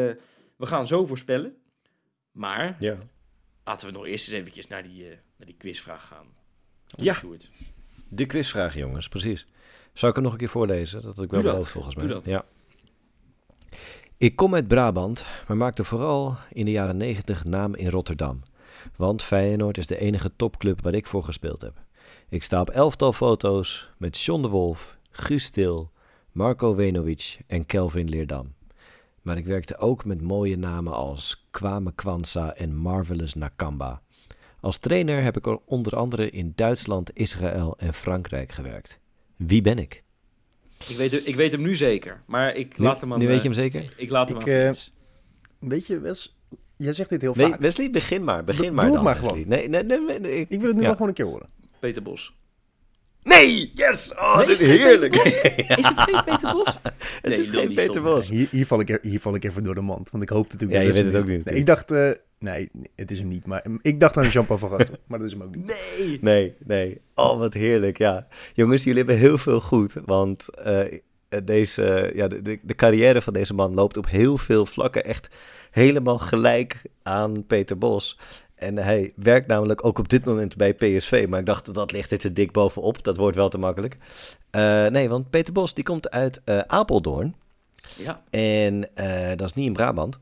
we 0.56 0.66
gaan 0.66 0.86
zo 0.86 1.06
voorspellen. 1.06 1.54
Maar 2.32 2.76
Ja. 2.80 2.96
laten 3.64 3.86
we 3.86 3.92
nog 3.92 4.06
eerst 4.06 4.28
eens 4.28 4.36
eventjes 4.38 4.66
naar 4.66 4.82
die, 4.82 5.04
eh, 5.04 5.08
naar 5.36 5.46
die 5.46 5.56
quizvraag 5.56 6.06
gaan. 6.06 6.26
Ja. 6.86 7.14
Sjoerd. 7.14 7.50
De 8.08 8.26
quizvraag, 8.26 8.74
jongens, 8.74 9.08
precies. 9.08 9.46
Zal 9.92 10.08
ik 10.08 10.14
hem 10.14 10.24
nog 10.24 10.32
een 10.32 10.38
keer 10.38 10.48
voorlezen? 10.48 11.02
Dat 11.02 11.14
had 11.16 11.24
ik 11.24 11.30
wel 11.30 11.42
beloofd, 11.42 11.68
volgens 11.70 11.94
mij. 11.94 12.04
doe 12.04 12.14
dat. 12.14 12.24
Ja. 12.24 12.44
Ik 14.16 14.36
kom 14.36 14.54
uit 14.54 14.68
Brabant, 14.68 15.26
maar 15.48 15.56
maakte 15.56 15.84
vooral 15.84 16.36
in 16.52 16.64
de 16.64 16.70
jaren 16.70 16.96
90 16.96 17.44
naam 17.44 17.74
in 17.74 17.88
Rotterdam. 17.88 18.42
Want 18.96 19.22
Feyenoord 19.22 19.78
is 19.78 19.86
de 19.86 19.98
enige 19.98 20.30
topclub 20.36 20.82
waar 20.82 20.94
ik 20.94 21.06
voor 21.06 21.24
gespeeld 21.24 21.60
heb. 21.60 21.82
Ik 22.28 22.42
sta 22.42 22.60
op 22.60 22.70
elftal 22.70 23.12
foto's 23.12 23.90
met 23.96 24.20
John 24.20 24.42
de 24.42 24.48
Wolf, 24.48 24.98
Guus 25.10 25.44
Stil, 25.44 25.90
Marco 26.32 26.74
Wenovic 26.74 27.38
en 27.46 27.66
Kelvin 27.66 28.08
Leerdam. 28.08 28.54
Maar 29.22 29.36
ik 29.36 29.46
werkte 29.46 29.78
ook 29.78 30.04
met 30.04 30.20
mooie 30.20 30.56
namen 30.56 30.92
als 30.92 31.46
Kwame 31.50 31.92
Kwanza 31.94 32.54
en 32.54 32.76
Marvelous 32.76 33.34
Nakamba. 33.34 34.02
Als 34.60 34.78
trainer 34.78 35.22
heb 35.22 35.36
ik 35.36 35.46
er 35.46 35.58
onder 35.64 35.96
andere 35.96 36.30
in 36.30 36.52
Duitsland, 36.54 37.10
Israël 37.14 37.74
en 37.78 37.94
Frankrijk 37.94 38.52
gewerkt. 38.52 39.00
Wie 39.36 39.62
ben 39.62 39.78
ik? 39.78 40.02
Ik, 40.88 40.96
weet, 40.96 41.26
ik 41.26 41.36
weet 41.36 41.52
hem 41.52 41.62
nu 41.62 41.74
zeker, 41.74 42.22
maar 42.26 42.54
ik 42.54 42.78
Nu, 42.78 42.84
laat 42.84 43.00
hem 43.00 43.12
aan... 43.12 43.18
nu 43.18 43.26
weet 43.26 43.42
je 43.42 43.48
eh, 43.48 43.54
hem 43.54 43.70
zeker? 43.70 43.94
Ik 43.96 44.10
laat 44.10 44.28
hem 44.28 44.36
Ik, 44.36 44.42
aan 44.42 44.48
eh, 44.48 44.64
Frits. 44.64 44.92
Weet 45.58 45.86
je, 45.86 45.98
Wes, 45.98 46.34
jij 46.76 46.92
zegt 46.92 47.10
dit 47.10 47.20
heel 47.20 47.34
vaak. 47.34 47.60
Wesley, 47.60 47.90
begin 47.90 48.24
maar. 48.24 48.44
Begin 48.44 48.74
maar 48.74 48.84
doe 48.86 48.94
dan, 48.94 49.06
het 49.06 49.14
maar 49.14 49.22
Wesley. 49.22 49.42
gewoon. 49.42 49.58
Nee, 49.58 49.68
nee, 49.68 49.82
nee. 49.84 50.00
nee, 50.00 50.18
nee. 50.20 50.46
Ik 50.48 50.60
wil 50.60 50.66
het 50.68 50.74
nu 50.74 50.80
Ja. 50.80 50.86
wel 50.86 50.92
gewoon 50.92 51.08
een 51.08 51.14
keer 51.14 51.24
horen. 51.26 51.48
Peter 51.80 52.02
Bos. 52.02 52.34
Nee! 53.22 53.70
Yes! 53.74 54.12
Oh, 54.14 54.36
Nee, 54.36 54.46
dit 54.46 54.60
is 54.60 54.66
heerlijk. 54.66 55.14
Is 55.78 55.86
het 55.86 56.00
geen 56.00 56.24
Peter 56.24 56.52
Bos? 56.52 56.78
het 56.82 57.22
Nee, 57.22 57.38
is 57.38 57.50
geen 57.50 57.66
niet 57.66 57.74
Peter. 57.76 58.02
Bos. 58.02 58.28
Hier, 58.28 58.48
hier, 58.50 58.66
val 58.66 58.80
ik, 58.80 58.90
er- 58.90 58.98
hier 59.02 59.20
val 59.20 59.34
ik 59.34 59.44
even 59.44 59.64
door 59.64 59.74
de 59.74 59.80
mand. 59.80 60.10
Want 60.10 60.22
ik 60.22 60.28
hoopte 60.28 60.52
natuurlijk... 60.52 60.80
Ja, 60.80 60.86
je 60.86 60.92
dat 60.94 61.04
weet 61.04 61.12
het 61.12 61.22
ook 61.22 61.28
niet, 61.28 61.44
Nee, 61.44 61.54
ik 61.58 61.66
dacht... 61.66 61.90
eh, 61.90 62.10
nee, 62.38 62.70
het 62.96 63.10
is 63.10 63.18
hem 63.18 63.28
niet. 63.28 63.46
Maar 63.46 63.64
ik 63.82 64.00
dacht 64.00 64.16
aan 64.16 64.28
Jean-Paul 64.28 64.58
van 64.58 64.70
Gastel. 64.70 64.96
maar 65.06 65.18
dat 65.18 65.26
is 65.28 65.32
hem 65.34 65.42
ook 65.42 65.54
niet. 65.56 65.66
Nee. 65.98 66.18
Nee, 66.20 66.54
nee. 66.64 67.00
Oh, 67.14 67.38
wat 67.38 67.54
heerlijk, 67.54 67.98
ja. 67.98 68.26
Jongens, 68.54 68.82
jullie 68.84 68.98
hebben 68.98 69.18
heel 69.18 69.38
veel 69.38 69.60
goed. 69.60 69.92
Want 70.04 70.48
eh, 70.54 70.84
deze, 71.44 72.10
ja, 72.14 72.28
de, 72.28 72.42
de, 72.42 72.58
de 72.62 72.74
carrière 72.74 73.22
van 73.22 73.32
deze 73.32 73.54
man 73.54 73.74
loopt 73.74 73.96
op 73.96 74.08
heel 74.08 74.38
veel 74.38 74.66
vlakken 74.66 75.04
echt 75.04 75.28
helemaal 75.70 76.18
gelijk 76.18 76.82
aan 77.02 77.46
Peter 77.46 77.78
Bos. 77.78 78.18
En 78.54 78.76
hij 78.76 79.12
werkt 79.16 79.46
namelijk 79.46 79.84
ook 79.84 79.98
op 79.98 80.08
dit 80.08 80.24
moment 80.24 80.56
bij 80.56 80.74
PSV. 80.74 81.26
Maar 81.28 81.40
ik 81.40 81.46
dacht, 81.46 81.74
dat 81.74 81.92
ligt 81.92 82.10
er 82.10 82.18
te 82.18 82.32
dik 82.32 82.52
bovenop. 82.52 83.04
Dat 83.04 83.16
wordt 83.16 83.36
wel 83.36 83.48
te 83.48 83.58
makkelijk. 83.58 83.96
Eh, 84.50 84.86
nee, 84.86 85.08
want 85.08 85.30
Peter 85.30 85.52
Bos 85.52 85.74
die 85.74 85.84
komt 85.84 86.10
uit 86.10 86.40
eh, 86.44 86.58
Apeldoorn. 86.58 87.34
Ja. 87.96 88.22
En 88.30 88.96
eh, 88.96 89.36
dat 89.36 89.48
is 89.48 89.54
niet 89.54 89.66
in 89.66 89.72
Brabant. 89.72 90.18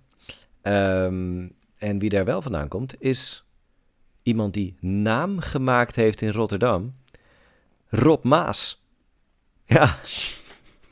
Ehm, 0.62 1.46
en 1.78 1.98
wie 1.98 2.10
daar 2.10 2.24
wel 2.24 2.42
vandaan 2.42 2.68
komt, 2.68 2.94
is 2.98 3.44
iemand 4.22 4.54
die 4.54 4.76
naam 4.80 5.40
gemaakt 5.40 5.94
heeft 5.94 6.20
in 6.20 6.32
Rotterdam. 6.32 6.94
Rob 7.88 8.24
Maas. 8.24 8.84
Ja. 9.64 9.98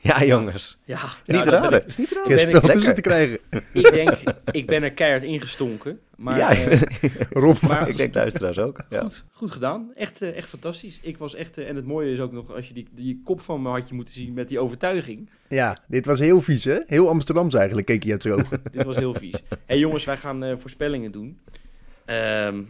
Ja, 0.07 0.23
jongens. 0.25 0.77
Ja. 0.85 0.99
Niet 1.25 1.35
ja, 1.43 1.43
raden. 1.49 1.79
ik- 1.81 1.85
Is 1.87 1.97
niet 1.97 2.11
raden. 2.11 2.31
ik 2.31 2.39
spel 2.39 2.51
lekker. 2.51 2.71
tussen 2.71 2.95
te 2.95 3.01
krijgen. 3.01 3.39
Ik 3.73 3.91
denk, 3.91 4.17
ik 4.51 4.65
ben 4.67 4.83
er 4.83 4.91
keihard 4.93 5.23
ingestonken. 5.23 5.99
Maar 6.15 6.37
ja, 6.37 6.49
eh, 6.55 6.81
Rob 7.43 7.61
Maar- 7.61 7.89
ik 7.89 7.97
denk 7.97 8.13
luisteraars 8.13 8.59
ook. 8.59 8.79
Ja. 8.89 8.99
goed, 8.99 9.25
goed 9.31 9.51
gedaan. 9.51 9.91
Echt, 9.95 10.21
eh, 10.21 10.35
echt 10.35 10.47
fantastisch. 10.49 10.99
Ik 11.01 11.17
was 11.17 11.35
echt... 11.35 11.57
eh, 11.57 11.69
en 11.69 11.75
het 11.75 11.85
mooie 11.85 12.11
is 12.11 12.19
ook 12.19 12.31
nog, 12.31 12.51
als 12.53 12.67
je 12.67 12.73
die, 12.73 12.87
die 12.91 13.21
kop 13.23 13.41
van 13.41 13.61
me 13.61 13.69
had 13.69 13.87
je 13.87 13.93
moeten 13.93 14.13
zien 14.13 14.33
met 14.33 14.49
die 14.49 14.59
overtuiging. 14.59 15.29
Ja, 15.49 15.79
dit 15.87 16.05
was 16.05 16.19
heel 16.19 16.41
vies, 16.41 16.63
hè? 16.63 16.79
Heel 16.87 17.09
Amsterdams 17.09 17.53
eigenlijk, 17.53 17.87
keek 17.87 18.03
je 18.03 18.11
uit 18.11 18.21
zijn 18.21 18.33
ogen. 18.33 18.61
Dit 18.71 18.83
was 18.85 18.95
heel 18.95 19.13
vies. 19.13 19.43
hey, 19.65 19.77
jongens, 19.77 20.05
wij 20.05 20.17
gaan 20.17 20.43
eh, 20.43 20.57
voorspellingen 20.57 21.11
doen. 21.11 21.39
Ehm, 22.05 22.61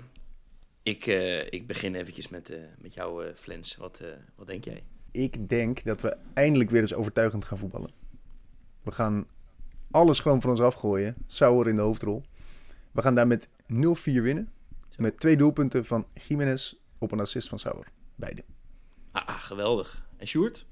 ik, 0.83 1.07
eh, 1.07 1.39
ik 1.51 1.67
begin 1.67 1.95
eventjes 1.95 2.29
met, 2.29 2.49
eh, 2.49 2.57
met 2.81 2.93
jou, 2.93 3.25
eh 3.25 3.29
Flens. 3.35 3.75
Wat, 3.75 3.99
eh, 4.03 4.07
wat 4.35 4.47
denk 4.47 4.65
jij? 4.65 4.83
Ik 5.11 5.49
denk 5.49 5.83
dat 5.83 6.01
we 6.01 6.17
eindelijk 6.33 6.69
weer 6.69 6.81
eens 6.81 6.93
overtuigend 6.93 7.45
gaan 7.45 7.57
voetballen. 7.57 7.91
We 8.83 8.91
gaan 8.91 9.25
alles 9.91 10.19
gewoon 10.19 10.41
van 10.41 10.49
ons 10.49 10.61
afgooien. 10.61 11.15
Sauer 11.27 11.67
in 11.67 11.75
de 11.75 11.81
hoofdrol. 11.81 12.23
We 12.91 13.01
gaan 13.01 13.15
daar 13.15 13.27
met 13.27 13.47
0-4 13.47 13.47
winnen. 14.03 14.49
Met 14.95 15.19
twee 15.19 15.37
doelpunten 15.37 15.85
van 15.85 16.07
Jiménez 16.27 16.73
op 16.97 17.11
een 17.11 17.19
assist 17.19 17.49
van 17.49 17.59
Sauer. 17.59 17.87
Beide. 18.15 18.43
Ah, 19.11 19.27
ah, 19.27 19.43
geweldig. 19.43 20.07
En 20.17 20.27
Sjoerd? 20.27 20.65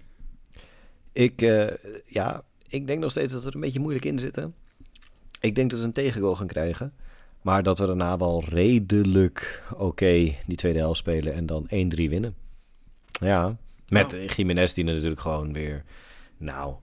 Ik, 1.11 1.41
eh, 1.41 1.73
ja, 2.05 2.43
ik 2.69 2.87
denk 2.87 2.99
nog 2.99 3.11
steeds 3.11 3.33
dat 3.33 3.41
we 3.41 3.49
er 3.49 3.55
een 3.55 3.61
beetje 3.61 3.79
moeilijk 3.79 4.05
in 4.05 4.19
zitten. 4.19 4.55
Ik 5.39 5.55
denk 5.55 5.69
dat 5.69 5.79
we 5.79 5.85
een 5.85 5.91
tegengoal 5.91 6.35
gaan 6.35 6.47
krijgen. 6.47 6.93
Maar 7.41 7.63
dat 7.63 7.79
we 7.79 7.85
daarna 7.85 8.17
wel 8.17 8.43
redelijk 8.43 9.63
oké 9.77 10.35
die 10.47 10.55
tweede 10.55 10.79
helft 10.79 10.99
spelen 10.99 11.33
en 11.33 11.45
dan 11.45 11.67
1-3 11.69 12.09
winnen. 12.09 12.35
Ja, 13.11 13.57
met 13.89 14.11
Nou. 14.11 14.23
eh, 14.23 14.29
Jiménez 14.29 14.73
die 14.73 14.83
natuurlijk 14.83 15.19
gewoon 15.19 15.53
weer, 15.53 15.83
nou, 16.37 16.75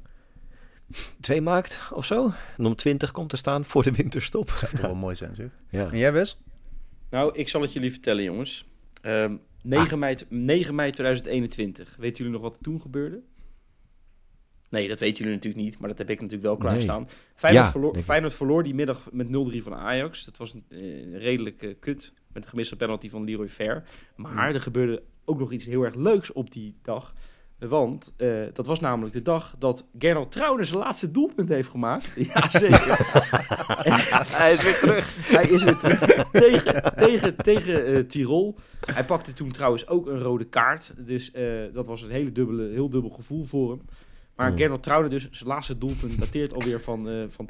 twee 1.21 1.41
maakt 1.41 1.81
of 1.93 2.07
zo. 2.07 2.33
En 2.59 2.65
om 2.67 2.75
20 2.75 3.11
komt 3.11 3.31
te 3.31 3.37
staan 3.37 3.65
voor 3.65 3.83
de 3.83 3.93
winterstop. 3.93 4.51
Zou 4.51 4.71
toch 4.73 4.81
wel 4.81 4.95
mooi 4.95 5.17
zijn, 5.17 5.35
zeg. 5.35 5.49
Ja. 5.69 5.91
En 5.91 5.99
jij, 5.99 6.13
Wes? 6.13 6.39
Nou, 7.11 7.35
ik 7.39 7.49
zal 7.49 7.61
het 7.63 7.73
jullie 7.73 7.91
vertellen, 7.91 8.25
jongens. 8.25 8.67
Ehm 9.03 9.37
9, 9.63 9.99
mei, 9.99 10.17
9 10.29 10.75
mei 10.75 10.91
2021. 10.93 11.97
Weten 11.99 12.17
jullie 12.17 12.33
nog 12.33 12.43
wat 12.43 12.57
er 12.57 12.63
toen 12.63 12.81
gebeurde? 12.81 13.23
Nee, 14.71 14.89
dat 14.89 14.99
weten 14.99 15.17
jullie 15.19 15.33
natuurlijk 15.33 15.65
niet, 15.65 15.79
maar 15.79 15.89
dat 15.89 15.99
heb 15.99 16.11
ik 16.11 16.17
natuurlijk 16.21 16.43
wel 16.43 16.57
klaarstaan. 16.57 17.09
Feyenoord, 17.35 17.65
Ja, 17.65 17.71
verloor. 17.71 18.03
Feyenoord 18.03 18.35
verloor 18.35 18.63
die 18.63 18.75
middag 18.75 19.09
met 19.13 19.27
0-3 19.27 19.31
van 19.63 19.75
Ajax. 19.75 20.25
Dat 20.25 20.37
was 20.37 20.53
een 20.55 20.65
eh, 20.69 21.17
redelijk 21.19 21.63
eh, 21.63 21.75
kut, 21.81 22.13
met 22.33 22.43
een 22.43 22.49
gemiste 22.49 22.77
penalty 22.77 23.11
van 23.11 23.25
Leroy 23.25 23.49
Fair. 23.49 23.85
Maar 24.17 24.55
er 24.55 24.61
gebeurde 24.61 25.03
ook 25.25 25.39
nog 25.39 25.53
iets 25.53 25.65
heel 25.65 25.83
erg 25.83 25.95
leuks 25.95 26.33
op 26.33 26.51
die 26.51 26.77
dag. 26.83 27.15
Want 27.69 28.13
eh, 28.17 28.29
dat 28.53 28.67
was 28.67 28.81
namelijk 28.81 29.15
de 29.15 29.23
dag 29.23 29.55
dat 29.59 29.87
Gernot 29.99 30.33
Trauner 30.33 30.65
zijn 30.65 30.79
laatste 30.79 31.11
doelpunt 31.11 31.49
heeft 31.49 31.69
gemaakt. 31.69 32.13
Ja, 32.35 32.49
zeker. 32.59 32.97
Hij 34.41 34.53
is 34.53 34.63
weer 34.63 34.79
terug. 34.79 35.17
Hij 35.31 35.49
is 35.49 35.63
weer 35.63 35.79
terug 35.79 36.31
tegen, 36.31 36.97
tegen, 36.97 37.37
tegen 37.37 37.87
eh, 37.87 37.99
Tirol. 37.99 38.57
Hij 38.81 39.05
pakte 39.05 39.33
toen 39.33 39.51
trouwens 39.51 39.89
ook 39.89 40.07
een 40.07 40.21
rode 40.21 40.45
kaart. 40.45 40.95
Dus 41.07 41.31
eh, 41.31 41.45
dat 41.73 41.87
was 41.87 42.03
een 42.03 42.11
hele 42.11 42.33
dubbele, 42.33 42.69
heel 42.69 42.89
dubbel 42.91 43.11
gevoel 43.11 43.45
voor 43.45 43.71
hem. 43.71 43.81
Maar 44.37 44.49
Hmm. 44.49 44.57
Gernot 44.57 44.83
Trouwde 44.83 45.09
dus, 45.09 45.29
zijn 45.31 45.49
laatste 45.49 45.79
doelpunt 45.79 46.19
dateert 46.19 46.55
alweer 46.55 46.81
van, 46.81 47.09
eh 47.09 47.25
van 47.29 47.49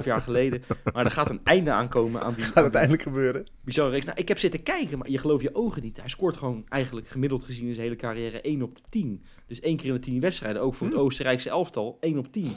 2,5 0.00 0.04
jaar 0.06 0.20
geleden. 0.20 0.62
Maar 0.92 1.04
er 1.04 1.10
gaat 1.10 1.30
een 1.30 1.40
einde 1.44 1.70
aankomen 1.72 2.22
aan 2.22 2.34
die, 2.34 2.44
Gaat 2.54 2.64
het 2.64 2.74
eindelijk 2.74 3.02
gebeuren? 3.02 3.46
bizarre 3.64 3.90
reeks. 3.90 4.04
Nou, 4.04 4.18
ik 4.18 4.28
heb 4.28 4.38
zitten 4.38 4.62
kijken, 4.62 4.98
maar 4.98 5.10
je 5.10 5.18
gelooft 5.18 5.42
je 5.42 5.54
ogen 5.54 5.82
niet. 5.82 5.96
Hij 5.96 6.08
scoort 6.08 6.36
gewoon 6.36 6.64
eigenlijk 6.68 7.08
gemiddeld 7.08 7.44
gezien 7.44 7.66
in 7.66 7.74
zijn 7.74 7.84
hele 7.86 7.98
carrière 7.98 8.40
1 8.40 8.62
op 8.62 8.74
de 8.74 8.82
10. 8.88 9.24
Dus 9.46 9.60
één 9.60 9.76
keer 9.76 9.86
in 9.88 9.94
de 9.94 10.00
10 10.00 10.20
wedstrijden, 10.20 10.62
ook 10.62 10.74
voor 10.74 10.86
het 10.86 10.96
Oostenrijkse 10.96 11.50
elftal, 11.50 11.96
1 12.00 12.18
op 12.18 12.32
10. 12.32 12.44
Hij 12.44 12.52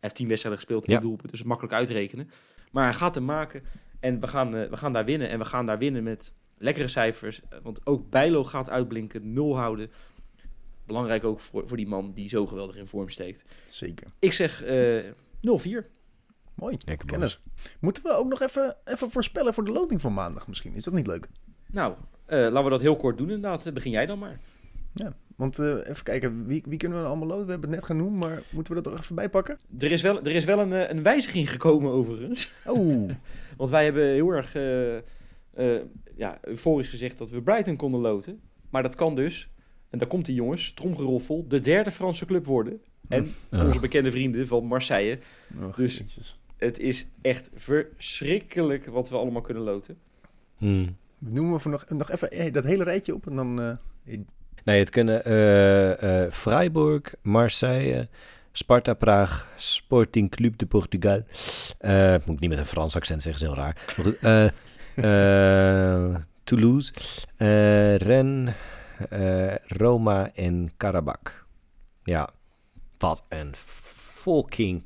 heeft 0.00 0.14
10 0.14 0.28
wedstrijden 0.28 0.60
gespeeld, 0.62 0.84
één 0.86 0.96
Ja. 0.96 1.02
doelpunt, 1.02 1.30
dus 1.30 1.42
makkelijk 1.42 1.74
uitrekenen. 1.74 2.30
Maar 2.72 2.84
hij 2.84 2.94
gaat 2.94 3.14
hem 3.14 3.24
maken 3.24 3.62
en 4.00 4.20
we 4.20 4.26
gaan, 4.26 4.54
eh, 4.56 4.70
we 4.70 4.76
gaan 4.76 4.92
daar 4.92 5.04
winnen. 5.04 5.28
En 5.28 5.38
we 5.38 5.44
gaan 5.44 5.66
daar 5.66 5.78
winnen 5.78 6.02
met 6.02 6.32
lekkere 6.58 6.88
cijfers. 6.88 7.40
Eh, 7.48 7.58
Want 7.62 7.86
ook 7.86 8.10
Bijlo 8.10 8.44
gaat 8.44 8.70
uitblinken, 8.70 9.32
nul 9.32 9.56
houden. 9.56 9.90
Belangrijk 10.86 11.24
ook 11.24 11.40
voor, 11.40 11.68
voor 11.68 11.76
die 11.76 11.86
man 11.86 12.12
die 12.12 12.28
zo 12.28 12.46
geweldig 12.46 12.76
in 12.76 12.86
vorm 12.86 13.08
steekt. 13.08 13.44
Zeker. 13.66 14.06
Ik 14.18 14.32
zeg 14.32 14.62
eh 14.62 15.04
0-4. 15.04 15.86
Mooi. 16.54 16.76
Lekker 16.84 17.06
Kennis. 17.06 17.40
Moeten 17.80 18.02
we 18.02 18.12
ook 18.12 18.28
nog 18.28 18.40
even, 18.40 18.76
even 18.84 19.10
voorspellen 19.10 19.54
voor 19.54 19.64
de 19.64 19.72
loting 19.72 20.00
van 20.00 20.14
maandag 20.14 20.48
misschien? 20.48 20.74
Is 20.74 20.84
dat 20.84 20.94
niet 20.94 21.06
leuk? 21.06 21.28
Nou, 21.70 21.94
eh, 22.26 22.38
laten 22.38 22.64
we 22.64 22.70
dat 22.70 22.80
heel 22.80 22.96
kort 22.96 23.18
doen 23.18 23.30
inderdaad. 23.30 23.74
Begin 23.74 23.90
jij 23.90 24.06
dan 24.06 24.18
maar. 24.18 24.38
Want 25.36 25.58
eh, 25.58 25.88
even 25.88 26.02
kijken, 26.02 26.46
wie, 26.46 26.62
wie 26.68 26.78
kunnen 26.78 27.00
we 27.00 27.06
allemaal 27.06 27.26
loten? 27.26 27.44
We 27.44 27.50
hebben 27.50 27.70
het 27.70 27.78
net 27.78 27.88
genoemd, 27.88 28.16
maar 28.16 28.42
moeten 28.50 28.74
we 28.74 28.82
dat 28.82 28.92
er 28.92 28.98
even 28.98 29.14
bij 29.14 29.28
pakken? 29.28 29.58
Er 29.78 29.92
is 29.92 30.02
wel, 30.02 30.18
er 30.18 30.34
is 30.34 30.44
wel 30.44 30.58
een, 30.58 30.90
een 30.90 31.02
wijziging 31.02 31.50
gekomen 31.50 31.92
overigens. 31.92 32.52
Oh, 32.66 33.10
Want 33.56 33.70
wij 33.70 33.84
hebben 33.84 34.08
heel 34.08 34.30
erg 34.30 34.54
eh, 34.54 34.96
eh, 34.96 35.82
ja, 36.16 36.38
euforisch 36.42 36.88
gezegd 36.88 37.18
dat 37.18 37.30
we 37.30 37.42
Brighton 37.42 37.76
konden 37.76 38.00
loten. 38.00 38.40
Maar 38.70 38.82
dat 38.82 38.94
kan 38.94 39.14
dus, 39.14 39.48
en 39.90 39.98
daar 39.98 40.08
komt 40.08 40.24
die 40.26 40.34
jongens, 40.34 40.72
tromgeroffel, 40.72 41.44
de 41.48 41.60
derde 41.60 41.90
Franse 41.90 42.24
club 42.26 42.46
worden. 42.46 42.80
En 43.08 43.34
Ja. 43.50 43.64
onze 43.66 43.80
bekende 43.80 44.10
vrienden 44.10 44.46
van 44.46 44.64
Marseille. 44.64 45.18
Och, 45.68 45.76
Dus-. 45.76 46.02
Het 46.56 46.78
is 46.78 47.06
echt 47.22 47.50
verschrikkelijk 47.54 48.86
wat 48.86 49.08
we 49.10 49.16
allemaal 49.16 49.40
kunnen 49.42 49.62
loten. 49.62 49.96
Hmm. 50.56 50.96
Noemen 51.18 51.52
we 51.54 51.58
voor 51.60 51.70
nog, 51.70 51.84
nog 51.88 52.10
even 52.10 52.30
eh, 52.30 52.52
dat 52.52 52.64
hele 52.64 52.84
rijtje 52.84 53.14
op 53.14 53.26
en 53.26 53.36
dan... 53.36 53.60
eh, 53.60 54.18
Nee, 54.64 54.78
het 54.78 54.90
kunnen 54.90 55.24
eh, 55.24 56.22
eh, 56.24 56.32
Freiburg, 56.32 57.14
Marseille, 57.22 58.08
Sparta 58.52 58.94
Praag, 58.94 59.48
Sporting 59.56 60.30
Club 60.30 60.58
de 60.58 60.66
Portugal. 60.66 61.22
Eh, 61.78 62.10
moet 62.24 62.34
ik 62.34 62.40
niet 62.40 62.50
met 62.50 62.58
een 62.58 62.66
Frans 62.66 62.96
accent 62.96 63.22
zeggen, 63.22 63.42
is 63.42 63.48
heel 63.48 63.58
raar. 63.62 63.82
Maar 63.96 64.04
goed, 64.06 64.18
eh, 64.18 64.46
eh, 64.96 66.14
Toulouse, 66.44 66.92
eh, 67.36 67.96
Rennes, 67.96 68.54
eh, 69.10 69.54
Roma 69.66 70.30
en 70.34 70.70
Karabakh. 70.76 71.44
Ja, 72.04 72.28
wat 72.98 73.24
een 73.28 73.54
fucking... 73.94 74.82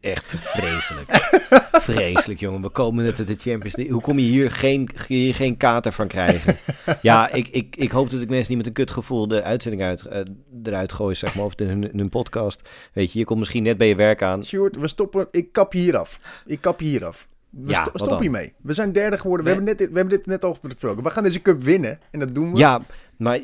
Echt 0.00 0.24
vreselijk. 0.26 1.10
vreselijk, 1.90 2.40
jongen. 2.40 2.62
We 2.62 2.68
komen 2.68 3.04
net 3.04 3.18
uit 3.18 3.26
de 3.26 3.36
Champions 3.38 3.76
League. 3.76 3.94
Hoe 3.94 4.02
kom 4.02 4.18
je 4.18 4.24
hier 4.24 4.50
geen, 4.50 4.90
hier 5.06 5.34
geen 5.34 5.56
kater 5.56 5.92
van 5.92 6.08
krijgen? 6.08 6.56
Ja, 7.02 7.32
ik, 7.32 7.48
ik, 7.48 7.76
ik 7.76 7.90
hoop 7.90 8.10
dat 8.10 8.20
ik 8.20 8.28
mensen 8.28 8.48
niet 8.48 8.56
met 8.58 8.66
een 8.66 8.72
kutgevoel 8.84 9.28
de 9.28 9.42
uitzending 9.42 9.82
uit, 9.82 10.02
eh, 10.04 10.20
eruit 10.62 10.92
gooi, 10.92 11.14
zeg 11.14 11.34
maar. 11.34 11.44
Of 11.44 11.54
de, 11.54 11.64
hun, 11.64 11.90
hun 11.96 12.08
podcast. 12.08 12.68
Weet 12.92 13.12
je, 13.12 13.18
je 13.18 13.24
komt 13.24 13.38
misschien 13.38 13.62
net 13.62 13.78
bij 13.78 13.88
je 13.88 13.94
werk 13.94 14.22
aan. 14.22 14.46
Sjoerd, 14.46 14.76
we 14.76 14.88
stoppen. 14.88 15.28
Ik 15.30 15.52
kap 15.52 15.72
je 15.72 15.78
hier 15.78 15.96
af. 15.96 16.20
Ik 16.46 16.60
kap 16.60 16.80
je 16.80 16.86
hier 16.86 17.04
af. 17.06 17.28
We 17.50 17.70
Ja, 17.70 17.82
sto- 17.84 18.04
stop 18.04 18.20
hiermee. 18.20 18.52
We 18.62 18.74
zijn 18.74 18.92
derde 18.92 19.18
geworden. 19.18 19.46
We, 19.46 19.50
Nee. 19.52 19.58
hebben 19.64 19.76
net, 19.76 19.78
dit- 19.78 19.90
we 19.90 19.98
hebben 19.98 20.16
dit 20.18 20.26
net 20.26 20.44
al 20.44 20.56
besproken. 20.62 21.02
We 21.04 21.10
gaan 21.10 21.22
deze 21.22 21.42
cup 21.42 21.62
winnen. 21.62 21.98
En 22.10 22.20
dat 22.20 22.34
doen 22.34 22.52
we. 22.52 22.58
Ja, 22.58 22.80
maar 23.20 23.40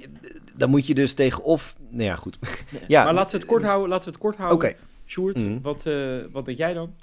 dan 0.56 0.70
moet 0.70 0.86
je 0.86 0.94
dus 0.94 1.14
tegen 1.14 1.42
of... 1.44 1.76
Nou 1.90 2.02
ja, 2.02 2.14
goed. 2.16 2.38
Ja. 2.88 3.04
Maar 3.04 3.14
laten 3.14 3.30
we 3.30 3.36
het 3.36 3.46
kort 3.46 3.62
houden. 3.62 3.88
Laten 3.88 4.04
we 4.04 4.10
het 4.10 4.20
kort 4.20 4.36
houden. 4.36 4.58
Oké. 4.58 4.76
Sjoerd, 5.06 5.44
Mhm. 5.44 5.60
wat, 5.60 5.86
eh, 5.86 6.18
wat 6.32 6.44
denk 6.44 6.58
jij 6.58 6.74
dan? 6.74 6.94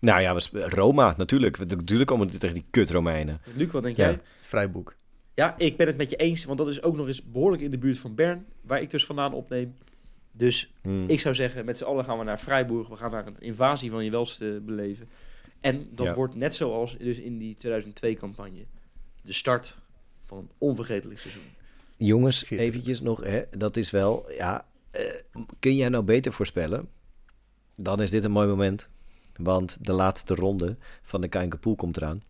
Nou 0.00 0.20
ja, 0.20 0.36
Roma, 0.68 1.14
natuurlijk. 1.16 1.58
Natuurlijk 1.58 2.08
komen 2.10 2.30
we 2.30 2.38
tegen 2.38 2.54
die 2.54 2.64
kut 2.70 2.90
Romeinen. 2.90 3.40
Luc, 3.54 3.70
wat 3.70 3.82
denk 3.82 3.96
Ja. 3.96 4.04
jij? 4.08 4.18
Vrijboek. 4.42 4.94
Ja, 5.34 5.54
ik 5.58 5.76
ben 5.76 5.86
het 5.86 5.96
met 5.96 6.10
je 6.10 6.16
eens, 6.16 6.44
want 6.44 6.58
dat 6.58 6.68
is 6.68 6.82
ook 6.82 6.96
nog 6.96 7.06
eens 7.06 7.22
behoorlijk 7.30 7.62
in 7.62 7.70
de 7.70 7.78
buurt 7.78 7.98
van 7.98 8.14
Bern, 8.14 8.46
waar 8.60 8.80
ik 8.82 8.90
dus 8.90 9.04
vandaan 9.06 9.32
opneem. 9.32 9.74
Dus 10.32 10.72
Hmm. 10.82 11.04
ik 11.08 11.20
zou 11.20 11.34
zeggen, 11.34 11.64
met 11.64 11.78
z'n 11.78 11.84
allen 11.84 12.04
gaan 12.04 12.18
we 12.18 12.24
naar 12.24 12.38
Freiburg. 12.38 12.88
We 12.88 12.96
gaan 12.96 13.10
naar 13.10 13.26
een 13.26 13.36
invasie 13.38 13.90
van 13.90 14.04
je 14.04 14.10
welste 14.10 14.60
beleven. 14.66 15.08
En 15.60 15.86
dat 15.90 16.06
Ja. 16.06 16.14
wordt 16.14 16.34
net 16.34 16.54
zoals 16.54 16.96
dus 16.98 17.18
in 17.18 17.38
die 17.38 17.56
2002-campagne. 17.56 18.64
De 19.22 19.32
start 19.32 19.78
van 20.24 20.38
een 20.38 20.50
onvergetelijk 20.58 21.20
seizoen. 21.20 21.42
Jongens, 21.96 22.50
eventjes 22.50 23.00
nog, 23.00 23.24
hè, 23.24 23.42
dat 23.50 23.76
is 23.76 23.90
wel, 23.90 24.32
ja, 24.32 24.66
eh, 24.90 25.02
kun 25.58 25.76
jij 25.76 25.88
nou 25.88 26.04
beter 26.04 26.32
voorspellen? 26.32 26.88
Dan 27.76 28.02
is 28.02 28.10
dit 28.10 28.24
een 28.24 28.30
mooi 28.30 28.48
moment, 28.48 28.90
want 29.36 29.76
de 29.80 29.92
laatste 29.92 30.34
ronde 30.34 30.76
van 31.02 31.20
de 31.20 31.28
Kijkerpool 31.28 31.74
komt 31.74 31.96
eraan. 31.96 32.22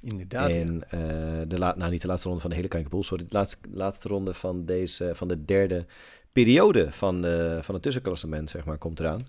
Inderdaad. 0.00 0.50
ja. 0.52 0.56
en 0.56 0.90
eh, 0.90 1.00
de 1.48 1.58
la 1.58 1.74
nou 1.76 1.90
niet 1.90 2.00
de 2.00 2.06
laatste 2.06 2.26
ronde 2.26 2.42
van 2.42 2.50
de 2.50 2.56
hele 2.56 2.68
Kijkerpool, 2.68 3.02
sorry, 3.02 3.24
de 3.24 3.34
laatste, 3.34 3.58
laatste 3.72 4.08
ronde 4.08 4.34
van 4.34 4.64
deze, 4.64 5.10
van 5.14 5.28
de 5.28 5.44
derde 5.44 5.86
periode 6.32 6.92
van, 6.92 7.22
de, 7.22 7.58
van 7.62 7.74
het 7.74 7.82
tussenklassement, 7.82 8.50
zeg 8.50 8.64
maar, 8.64 8.78
komt 8.78 9.00
eraan. 9.00 9.20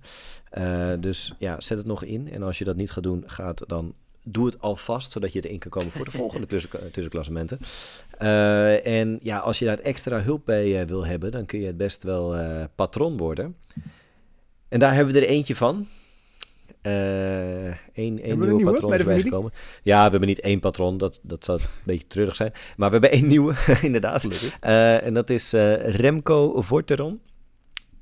Eh, 0.49 0.91
dus 0.99 1.33
ja, 1.39 1.61
zet 1.61 1.77
het 1.77 1.87
nog 1.87 2.03
in. 2.03 2.31
En 2.31 2.43
als 2.43 2.57
je 2.57 2.63
dat 2.63 2.75
niet 2.75 2.91
gaat 2.91 3.03
doen, 3.03 3.23
gaat 3.25 3.63
dan 3.67 3.93
doe 4.31 4.45
het 4.45 4.61
alvast, 4.61 5.11
zodat 5.11 5.33
je 5.33 5.41
erin 5.41 5.59
kan 5.59 5.71
komen 5.71 5.91
voor 5.91 6.05
de 6.05 6.11
volgende 6.11 6.47
tussen, 6.51 6.69
tussenklassementen. 6.91 7.59
Eh, 8.17 8.85
en 8.85 9.19
ja, 9.21 9.37
als 9.37 9.59
je 9.59 9.65
daar 9.65 9.79
extra 9.79 10.21
hulp 10.21 10.45
bij 10.45 10.81
eh, 10.81 10.87
wil 10.87 11.05
hebben, 11.05 11.31
dan 11.31 11.45
kun 11.45 11.59
je 11.59 11.65
het 11.65 11.77
best 11.77 12.03
wel 12.03 12.35
eh, 12.35 12.63
patron 12.75 13.17
worden. 13.17 13.55
En 14.67 14.79
daar 14.79 14.93
hebben 14.93 15.13
we 15.13 15.19
er 15.19 15.27
eentje 15.27 15.55
van. 15.55 15.87
Eh 16.81 17.65
één, 17.65 17.77
één 17.93 18.19
een 18.19 18.19
nieuwe, 18.21 18.45
nieuwe 18.45 18.71
patron 18.71 18.89
bij 18.89 18.99
is 18.99 19.05
de 19.05 19.09
familie? 19.09 19.29
bijgekomen. 19.29 19.51
Ja, 19.83 20.03
we 20.05 20.09
hebben 20.09 20.29
niet 20.29 20.39
één 20.39 20.59
patron, 20.59 20.97
dat, 20.97 21.19
dat 21.23 21.45
zou 21.45 21.59
een 21.59 21.67
beetje 21.83 22.07
treurig 22.07 22.35
zijn. 22.35 22.51
Maar 22.77 22.91
we 22.91 22.97
hebben 22.97 23.19
één 23.19 23.27
nieuwe, 23.27 23.53
inderdaad. 23.81 24.27
Eh, 24.59 25.05
en 25.05 25.13
dat 25.13 25.29
is 25.29 25.51
Remco 25.51 26.61
Vorteron. 26.61 27.21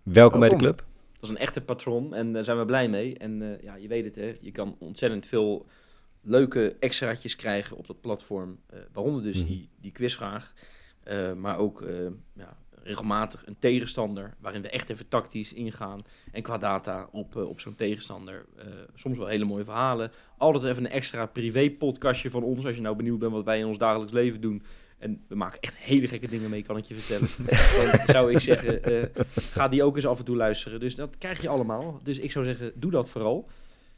Welkom 0.04 0.40
bij 0.40 0.50
de 0.50 0.56
club. 0.56 0.84
Dat 1.20 1.30
is 1.30 1.36
een 1.36 1.42
echte 1.42 1.62
patron 1.62 2.14
en 2.14 2.34
daar 2.34 2.44
zijn 2.44 2.58
we 2.58 2.66
blij 2.66 2.90
mee. 2.90 3.18
En 3.18 3.42
eh, 3.42 3.64
ja, 3.64 3.76
je 3.76 3.88
weet 3.88 4.06
het 4.06 4.16
hè, 4.16 4.38
je 4.42 4.52
kan 4.52 4.76
ontzettend 4.80 5.26
veel 5.26 5.66
leuke 6.22 6.76
extraatjes 6.80 7.36
krijgen 7.36 7.78
op 7.78 7.88
dat 7.88 8.02
platform. 8.02 8.60
eh, 8.68 8.80
waaronder 8.94 9.24
dus 9.24 9.38
Mhm. 9.38 9.48
die, 9.48 9.70
die 9.82 9.92
quizvraag. 9.92 10.54
Eh, 11.04 11.34
maar 11.34 11.58
ook 11.58 11.82
eh, 11.82 11.96
ja, 12.36 12.58
regelmatig 12.84 13.46
een 13.48 13.60
tegenstander 13.60 14.36
waarin 14.40 14.62
we 14.62 14.70
echt 14.70 14.90
even 14.90 15.08
tactisch 15.08 15.54
ingaan. 15.54 16.00
En 16.32 16.42
qua 16.42 16.58
data 16.58 17.08
op, 17.12 17.36
op 17.36 17.60
zo'n 17.60 17.76
tegenstander. 17.76 18.46
soms 18.96 19.18
wel 19.18 19.28
hele 19.28 19.46
mooie 19.46 19.64
verhalen. 19.64 20.12
Altijd 20.38 20.64
even 20.64 20.86
een 20.86 20.92
extra 20.92 21.26
privé 21.26 21.70
podcastje 21.70 22.30
van 22.30 22.44
ons. 22.44 22.66
Als 22.66 22.76
je 22.76 22.82
nou 22.82 22.96
benieuwd 22.96 23.20
bent 23.20 23.32
wat 23.32 23.46
wij 23.46 23.60
in 23.60 23.66
ons 23.66 23.78
dagelijks 23.78 24.14
leven 24.14 24.42
doen. 24.42 24.64
En 24.98 25.24
we 25.28 25.36
maken 25.36 25.60
echt 25.60 25.78
hele 25.78 26.08
gekke 26.08 26.28
dingen 26.28 26.50
mee, 26.50 26.64
kan 26.64 26.78
ik 26.78 26.84
je 26.86 26.96
vertellen. 26.96 27.30
Dan 27.98 28.08
zou 28.08 28.32
ik 28.34 28.40
zeggen, 28.40 28.84
eh, 28.84 29.24
ga 29.34 29.68
die 29.68 29.84
ook 29.84 29.96
eens 29.96 30.06
af 30.06 30.20
en 30.20 30.26
toe 30.26 30.36
luisteren. 30.36 30.80
Dus 30.80 30.96
dat 30.96 31.18
krijg 31.18 31.42
je 31.42 31.50
allemaal. 31.50 32.00
Dus 32.04 32.20
ik 32.20 32.32
zou 32.32 32.46
zeggen, 32.46 32.72
doe 32.76 32.92
dat 32.92 33.10
vooral. 33.10 33.50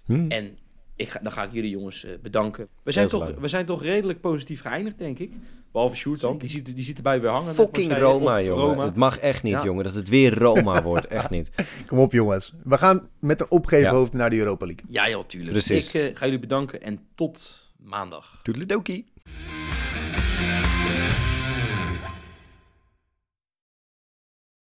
Hm. 0.06 0.26
En 0.30 0.58
ik 1.02 1.10
ga, 1.10 1.20
dan 1.24 1.32
ga 1.32 1.44
ik 1.44 1.52
jullie 1.52 1.70
jongens 1.70 2.04
eh, 2.06 2.12
bedanken. 2.22 2.68
We 2.84 2.92
zijn, 2.92 3.08
toch, 3.08 3.32
we 3.40 3.48
zijn 3.48 3.66
toch 3.66 3.84
redelijk 3.84 4.22
positief 4.22 4.62
geëindigd, 4.62 4.98
denk 4.98 5.20
ik. 5.20 5.32
Behalve 5.72 5.96
Sjoerd 5.96 6.20
dan. 6.22 6.38
Die 6.38 6.50
ziet, 6.50 6.76
die 6.76 6.84
ziet 6.86 6.98
erbij 6.98 7.22
weer 7.22 7.30
hangen. 7.30 7.54
Fucking 7.54 7.98
Roma, 7.98 8.40
of 8.40 8.46
jongen. 8.46 8.64
Roma. 8.66 8.86
Het 8.86 8.96
mag 8.96 9.18
echt 9.20 9.44
niet, 9.44 9.54
Ja. 9.54 9.64
jongen. 9.64 9.84
Dat 9.84 9.94
het 9.94 10.10
weer 10.10 10.34
Roma 10.38 10.84
wordt. 10.84 11.08
Echt 11.08 11.30
niet. 11.30 11.52
Kom 11.88 12.00
op, 12.00 12.12
jongens. 12.12 12.54
We 12.64 12.78
gaan 12.78 13.08
met 13.20 13.40
een 13.40 13.50
opgeven 13.52 13.86
Ja. 13.86 13.92
hoofd 13.94 14.14
naar 14.14 14.30
de 14.30 14.38
Europa 14.38 14.66
League. 14.66 14.86
Ja, 14.90 15.10
joh, 15.10 15.24
tuurlijk. 15.24 15.52
Precies. 15.52 15.88
Ik 15.88 15.94
eh, 15.94 16.16
ga 16.18 16.26
jullie 16.26 16.40
bedanken 16.40 16.82
en 16.82 17.00
tot 17.16 17.68
maandag. 17.78 18.40
Toedeledokie. 18.44 19.06